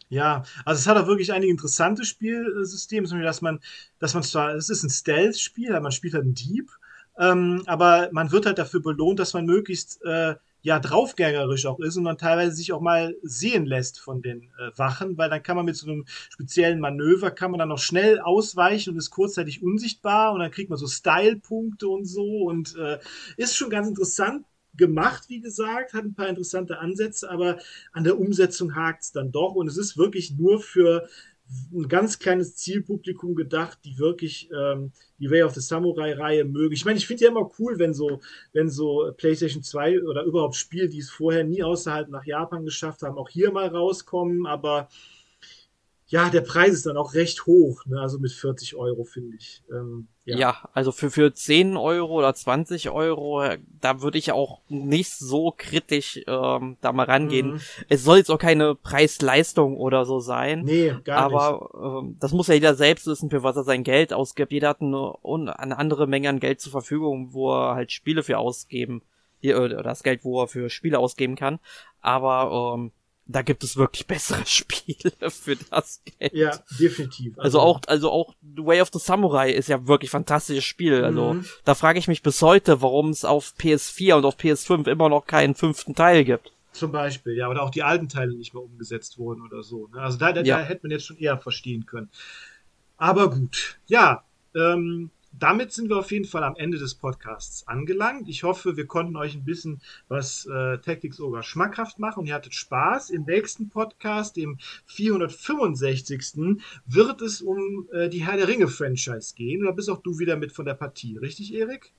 Ja, 0.08 0.42
also 0.64 0.80
es 0.80 0.88
hat 0.88 0.96
auch 0.96 1.06
wirklich 1.06 1.32
einige 1.32 1.52
interessante 1.52 2.04
Spielsysteme, 2.04 3.06
dass 3.22 3.42
man, 3.42 3.60
dass 4.00 4.12
man 4.12 4.24
zwar, 4.24 4.56
es 4.56 4.68
ist 4.68 4.82
ein 4.82 4.90
Stealth-Spiel, 4.90 5.78
man 5.78 5.92
spielt 5.92 6.14
halt 6.14 6.24
einen 6.24 6.34
Dieb, 6.34 6.68
Ähm, 7.20 7.62
aber 7.66 8.08
man 8.12 8.32
wird 8.32 8.46
halt 8.46 8.58
dafür 8.58 8.80
belohnt, 8.80 9.18
dass 9.18 9.34
man 9.34 9.44
möglichst 9.44 10.02
äh, 10.04 10.34
ja 10.62 10.78
draufgängerisch 10.78 11.66
auch 11.66 11.78
ist 11.80 11.96
und 11.96 12.04
dann 12.04 12.18
teilweise 12.18 12.52
sich 12.52 12.72
auch 12.72 12.80
mal 12.80 13.14
sehen 13.22 13.66
lässt 13.66 14.00
von 14.00 14.22
den 14.22 14.50
äh, 14.58 14.76
Wachen, 14.76 15.16
weil 15.18 15.30
dann 15.30 15.42
kann 15.42 15.56
man 15.56 15.66
mit 15.66 15.76
so 15.76 15.86
einem 15.86 16.04
speziellen 16.06 16.80
Manöver 16.80 17.30
kann 17.30 17.50
man 17.50 17.58
dann 17.58 17.68
noch 17.68 17.78
schnell 17.78 18.20
ausweichen 18.20 18.90
und 18.90 18.98
ist 18.98 19.10
kurzzeitig 19.10 19.62
unsichtbar 19.62 20.32
und 20.32 20.40
dann 20.40 20.50
kriegt 20.50 20.70
man 20.70 20.78
so 20.78 20.86
Style-Punkte 20.86 21.88
und 21.88 22.06
so 22.06 22.44
und 22.44 22.76
äh, 22.76 22.98
ist 23.36 23.56
schon 23.56 23.70
ganz 23.70 23.88
interessant 23.88 24.44
gemacht, 24.76 25.24
wie 25.28 25.40
gesagt, 25.40 25.94
hat 25.94 26.04
ein 26.04 26.14
paar 26.14 26.28
interessante 26.28 26.78
Ansätze, 26.78 27.30
aber 27.30 27.58
an 27.92 28.04
der 28.04 28.18
Umsetzung 28.18 28.74
hakt 28.74 29.02
es 29.02 29.12
dann 29.12 29.32
doch 29.32 29.54
und 29.54 29.66
es 29.66 29.76
ist 29.76 29.98
wirklich 29.98 30.32
nur 30.32 30.60
für 30.60 31.08
ein 31.72 31.88
ganz 31.88 32.18
kleines 32.18 32.56
Zielpublikum 32.56 33.34
gedacht, 33.34 33.78
die 33.84 33.98
wirklich 33.98 34.50
ähm, 34.56 34.92
die 35.18 35.30
Way 35.30 35.42
of 35.42 35.54
the 35.54 35.60
Samurai-Reihe 35.60 36.44
mögen. 36.44 36.74
Ich 36.74 36.84
meine, 36.84 36.98
ich 36.98 37.06
finde 37.06 37.24
ja 37.24 37.30
immer 37.30 37.50
cool, 37.58 37.78
wenn 37.78 37.92
so, 37.92 38.20
wenn 38.52 38.70
so 38.70 39.12
PlayStation 39.16 39.62
2 39.62 40.02
oder 40.04 40.22
überhaupt 40.24 40.54
Spiele, 40.54 40.88
die 40.88 40.98
es 40.98 41.10
vorher 41.10 41.44
nie 41.44 41.62
außerhalb 41.62 42.08
nach 42.08 42.24
Japan 42.24 42.64
geschafft 42.64 43.02
haben, 43.02 43.18
auch 43.18 43.28
hier 43.28 43.52
mal 43.52 43.68
rauskommen, 43.68 44.46
aber 44.46 44.88
ja, 46.10 46.28
der 46.28 46.40
Preis 46.40 46.72
ist 46.72 46.86
dann 46.86 46.96
auch 46.96 47.14
recht 47.14 47.46
hoch, 47.46 47.86
ne? 47.86 48.00
also 48.00 48.18
mit 48.18 48.32
40 48.32 48.74
Euro, 48.74 49.04
finde 49.04 49.36
ich. 49.36 49.62
Ähm, 49.70 50.08
ja. 50.24 50.36
ja. 50.36 50.68
also 50.72 50.90
für, 50.90 51.08
für 51.08 51.32
10 51.32 51.76
Euro 51.76 52.18
oder 52.18 52.34
20 52.34 52.90
Euro, 52.90 53.44
da 53.80 54.02
würde 54.02 54.18
ich 54.18 54.32
auch 54.32 54.60
nicht 54.68 55.12
so 55.12 55.54
kritisch 55.56 56.20
ähm, 56.26 56.76
da 56.80 56.92
mal 56.92 57.04
rangehen. 57.04 57.52
Mhm. 57.52 57.60
Es 57.88 58.02
soll 58.02 58.18
jetzt 58.18 58.30
auch 58.32 58.40
keine 58.40 58.74
Preis-Leistung 58.74 59.76
oder 59.76 60.04
so 60.04 60.18
sein. 60.18 60.64
Nee, 60.64 60.96
gar 61.04 61.18
aber, 61.18 61.30
nicht. 61.30 61.74
Aber 61.74 62.00
ähm, 62.00 62.16
das 62.18 62.32
muss 62.32 62.48
ja 62.48 62.54
jeder 62.54 62.74
selbst 62.74 63.06
wissen, 63.06 63.30
für 63.30 63.44
was 63.44 63.54
er 63.54 63.62
sein 63.62 63.84
Geld 63.84 64.12
ausgibt. 64.12 64.50
Jeder 64.50 64.70
hat 64.70 64.80
eine, 64.80 65.14
eine 65.22 65.78
andere 65.78 66.08
Menge 66.08 66.28
an 66.28 66.40
Geld 66.40 66.60
zur 66.60 66.72
Verfügung, 66.72 67.34
wo 67.34 67.54
er 67.54 67.76
halt 67.76 67.92
Spiele 67.92 68.24
für 68.24 68.38
ausgeben, 68.38 69.02
oder 69.44 69.84
das 69.84 70.02
Geld, 70.02 70.24
wo 70.24 70.42
er 70.42 70.48
für 70.48 70.70
Spiele 70.70 70.98
ausgeben 70.98 71.36
kann. 71.36 71.60
Aber 72.00 72.74
ähm, 72.76 72.90
da 73.32 73.42
gibt 73.42 73.62
es 73.64 73.76
wirklich 73.76 74.06
bessere 74.06 74.42
Spiele 74.46 75.30
für 75.30 75.56
das 75.56 76.02
Geld. 76.04 76.32
Ja, 76.34 76.58
definitiv. 76.78 77.38
Also, 77.38 77.58
also 77.58 77.60
auch, 77.60 77.80
also 77.86 78.10
auch 78.10 78.34
The 78.42 78.64
Way 78.64 78.80
of 78.80 78.90
the 78.92 78.98
Samurai 78.98 79.50
ist 79.50 79.68
ja 79.68 79.86
wirklich 79.86 80.10
fantastisches 80.10 80.64
Spiel. 80.64 81.04
Also 81.04 81.34
mhm. 81.34 81.44
da 81.64 81.74
frage 81.74 81.98
ich 81.98 82.08
mich 82.08 82.22
bis 82.22 82.42
heute, 82.42 82.82
warum 82.82 83.10
es 83.10 83.24
auf 83.24 83.54
PS4 83.58 84.14
und 84.14 84.24
auf 84.24 84.36
PS5 84.36 84.88
immer 84.88 85.08
noch 85.08 85.26
keinen 85.26 85.54
fünften 85.54 85.94
Teil 85.94 86.24
gibt. 86.24 86.52
Zum 86.72 86.92
Beispiel, 86.92 87.36
ja, 87.36 87.48
oder 87.48 87.62
auch 87.62 87.70
die 87.70 87.82
alten 87.82 88.08
Teile 88.08 88.34
nicht 88.34 88.54
mehr 88.54 88.62
umgesetzt 88.62 89.18
wurden 89.18 89.42
oder 89.42 89.62
so. 89.62 89.88
Ne? 89.88 90.00
Also 90.00 90.18
da, 90.18 90.32
da, 90.32 90.42
ja. 90.42 90.58
da 90.58 90.64
hätte 90.64 90.82
man 90.84 90.92
jetzt 90.92 91.06
schon 91.06 91.16
eher 91.16 91.36
verstehen 91.38 91.86
können. 91.86 92.10
Aber 92.96 93.30
gut, 93.30 93.78
ja, 93.86 94.24
ähm, 94.54 95.10
damit 95.32 95.72
sind 95.72 95.88
wir 95.88 95.98
auf 95.98 96.10
jeden 96.10 96.24
Fall 96.24 96.42
am 96.44 96.56
Ende 96.56 96.78
des 96.78 96.94
Podcasts 96.94 97.66
angelangt. 97.66 98.28
Ich 98.28 98.42
hoffe, 98.42 98.76
wir 98.76 98.86
konnten 98.86 99.16
euch 99.16 99.34
ein 99.34 99.44
bisschen 99.44 99.80
was 100.08 100.46
äh, 100.46 100.78
Tactics 100.78 101.20
Ogre 101.20 101.42
schmackhaft 101.42 101.98
machen 101.98 102.20
und 102.20 102.26
ihr 102.26 102.34
hattet 102.34 102.54
Spaß. 102.54 103.10
Im 103.10 103.24
nächsten 103.24 103.68
Podcast, 103.68 104.36
dem 104.36 104.58
465. 104.86 106.58
wird 106.86 107.22
es 107.22 107.42
um 107.42 107.88
äh, 107.92 108.08
die 108.08 108.24
Herr 108.24 108.36
der 108.36 108.48
Ringe 108.48 108.68
Franchise 108.68 109.34
gehen. 109.34 109.60
Und 109.60 109.66
da 109.66 109.72
bist 109.72 109.88
auch 109.90 110.02
du 110.02 110.18
wieder 110.18 110.36
mit 110.36 110.52
von 110.52 110.64
der 110.64 110.74
Partie, 110.74 111.16
richtig, 111.16 111.54
Erik? 111.54 111.92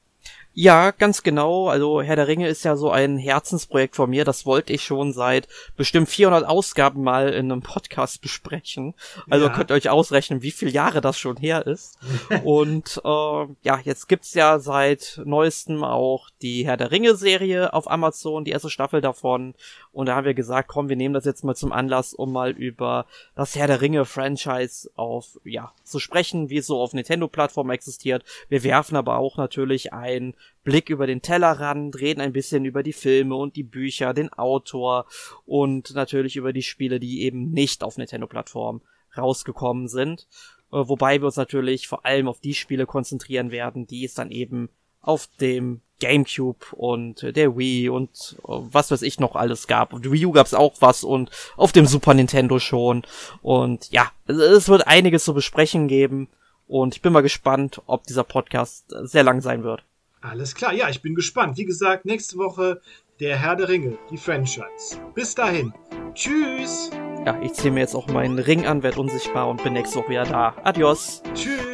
Ja, 0.54 0.92
ganz 0.92 1.24
genau. 1.24 1.70
Also 1.70 2.02
Herr 2.02 2.18
der 2.18 2.28
Ringe 2.28 2.50
ist 2.50 2.66
ja 2.66 2.76
so 2.76 2.92
ein 2.92 3.18
Herzensprojekt 3.18 3.96
von 3.96 4.10
mir. 4.10 4.26
Das 4.26 4.46
wollte 4.46 4.74
ich 4.74 4.84
schon 4.84 5.14
seit 5.14 5.48
bestimmt 5.78 6.10
400 6.10 6.46
Ausgaben 6.46 7.04
mal 7.04 7.30
in 7.30 7.50
einem 7.52 7.62
Podcast 7.62 8.22
besprechen. 8.22 8.94
Also 9.30 9.46
ja. 9.46 9.54
könnt 9.54 9.72
ihr 9.72 9.76
euch 9.76 9.90
ausrechnen, 9.90 10.42
wie 10.42 10.52
viele 10.52 10.72
Jahre 10.72 11.00
das 11.00 11.18
schon 11.18 11.38
her 11.38 11.66
ist. 11.68 11.98
Und 12.44 13.02
äh, 13.06 13.46
ja, 13.64 13.80
jetzt 13.84 14.10
gibt's 14.10 14.34
ja 14.34 14.60
seit 14.60 15.22
neuestem 15.24 15.86
auch 15.86 16.30
die 16.42 16.66
Herr 16.66 16.76
der 16.76 16.92
Ringe 16.92 17.16
Serie 17.16 17.74
auf 17.74 17.90
Amazon, 17.90 18.44
die 18.44 18.52
erste 18.52 18.70
Staffel 18.70 19.00
davon. 19.00 19.56
Und 19.94 20.08
da 20.08 20.16
haben 20.16 20.26
wir 20.26 20.34
gesagt, 20.34 20.68
komm, 20.68 20.90
wir 20.90 20.98
nehmen 20.98 21.14
das 21.14 21.24
jetzt 21.24 21.46
mal 21.46 21.56
zum 21.56 21.72
Anlass, 21.72 22.14
um 22.14 22.34
mal 22.34 22.52
über 22.52 23.06
das 23.36 23.56
Herr 23.56 23.68
der 23.68 23.80
Ringe 23.80 24.04
Franchise 24.04 24.90
auf, 24.96 25.40
ja, 25.46 25.72
zu 25.84 26.00
sprechen, 26.00 26.50
wie 26.50 26.58
es 26.58 26.68
so 26.68 26.82
auf 26.82 26.94
Nintendo-Plattform 26.94 27.70
existiert. 27.70 28.26
Wir 28.50 28.64
werfen 28.64 28.98
aber 28.98 29.18
auch 29.18 29.38
natürlich 29.38 29.94
ein 29.94 30.34
Blick 30.64 30.90
über 30.90 31.08
den 31.08 31.22
Tellerrand, 31.22 32.00
reden 32.00 32.22
ein 32.22 32.34
bisschen 32.34 32.66
über 32.66 32.84
die 32.84 32.94
Filme 32.94 33.36
und 33.36 33.56
die 33.56 33.64
Bücher, 33.64 34.14
den 34.14 34.32
Autor 34.34 35.06
und 35.46 35.94
natürlich 35.96 36.36
über 36.36 36.54
die 36.54 36.64
Spiele, 36.64 37.00
die 37.00 37.24
eben 37.24 37.52
nicht 37.52 37.84
auf 37.84 37.98
Nintendo-Plattform 37.98 38.82
rausgekommen 39.18 39.88
sind. 39.88 40.28
Äh, 40.72 40.88
wobei 40.88 41.20
wir 41.20 41.26
uns 41.26 41.36
natürlich 41.36 41.88
vor 41.88 42.06
allem 42.06 42.28
auf 42.28 42.40
die 42.40 42.54
Spiele 42.54 42.86
konzentrieren 42.86 43.52
werden, 43.52 43.88
die 43.88 44.06
es 44.06 44.14
dann 44.14 44.32
eben 44.32 44.70
auf 45.02 45.28
dem 45.40 45.82
GameCube 46.00 46.76
und 46.76 47.36
der 47.36 47.58
Wii 47.58 47.90
und 47.90 48.36
äh, 48.40 48.48
was 48.48 48.92
weiß 48.92 49.02
ich 49.04 49.20
noch 49.20 49.36
alles 49.36 49.68
gab. 49.68 49.92
Der 50.02 50.12
Wii 50.12 50.26
U 50.26 50.32
gab's 50.32 50.54
auch 50.54 50.76
was 50.80 51.04
und 51.04 51.30
auf 51.58 51.72
dem 51.72 51.86
Super 51.86 52.14
Nintendo 52.14 52.60
schon. 52.60 53.04
Und 53.42 53.92
ja, 53.92 54.12
es 54.28 54.70
wird 54.70 54.88
einiges 54.88 55.24
zu 55.24 55.34
besprechen 55.34 55.88
geben. 55.88 56.28
Und 56.68 56.96
ich 56.96 57.02
bin 57.02 57.12
mal 57.12 57.22
gespannt, 57.22 57.82
ob 57.86 58.06
dieser 58.06 58.24
Podcast 58.24 58.96
sehr 59.04 59.24
lang 59.24 59.42
sein 59.42 59.64
wird. 59.64 59.84
Alles 60.22 60.54
klar, 60.56 60.74
ja, 60.74 60.88
ich 60.90 61.02
bin 61.02 61.16
gespannt. 61.16 61.58
Wie 61.58 61.66
gesagt, 61.66 62.06
nächste 62.06 62.38
Woche 62.38 62.82
der 63.20 63.38
Herr 63.38 63.56
der 63.56 63.70
Ringe, 63.70 63.98
die 64.10 64.18
Franchise. 64.18 65.00
Bis 65.14 65.36
dahin. 65.36 65.74
Tschüss. 66.14 66.92
Ja, 67.26 67.40
ich 67.42 67.54
ziehe 67.54 67.72
mir 67.72 67.82
jetzt 67.82 67.96
auch 67.96 68.08
meinen 68.08 68.40
Ring 68.40 68.66
an, 68.66 68.84
werde 68.84 69.00
unsichtbar 69.00 69.50
und 69.50 69.64
bin 69.64 69.74
nächste 69.74 70.00
Woche 70.00 70.10
wieder 70.10 70.24
da. 70.24 70.56
Adios. 70.64 71.22
Tschüss. 71.34 71.71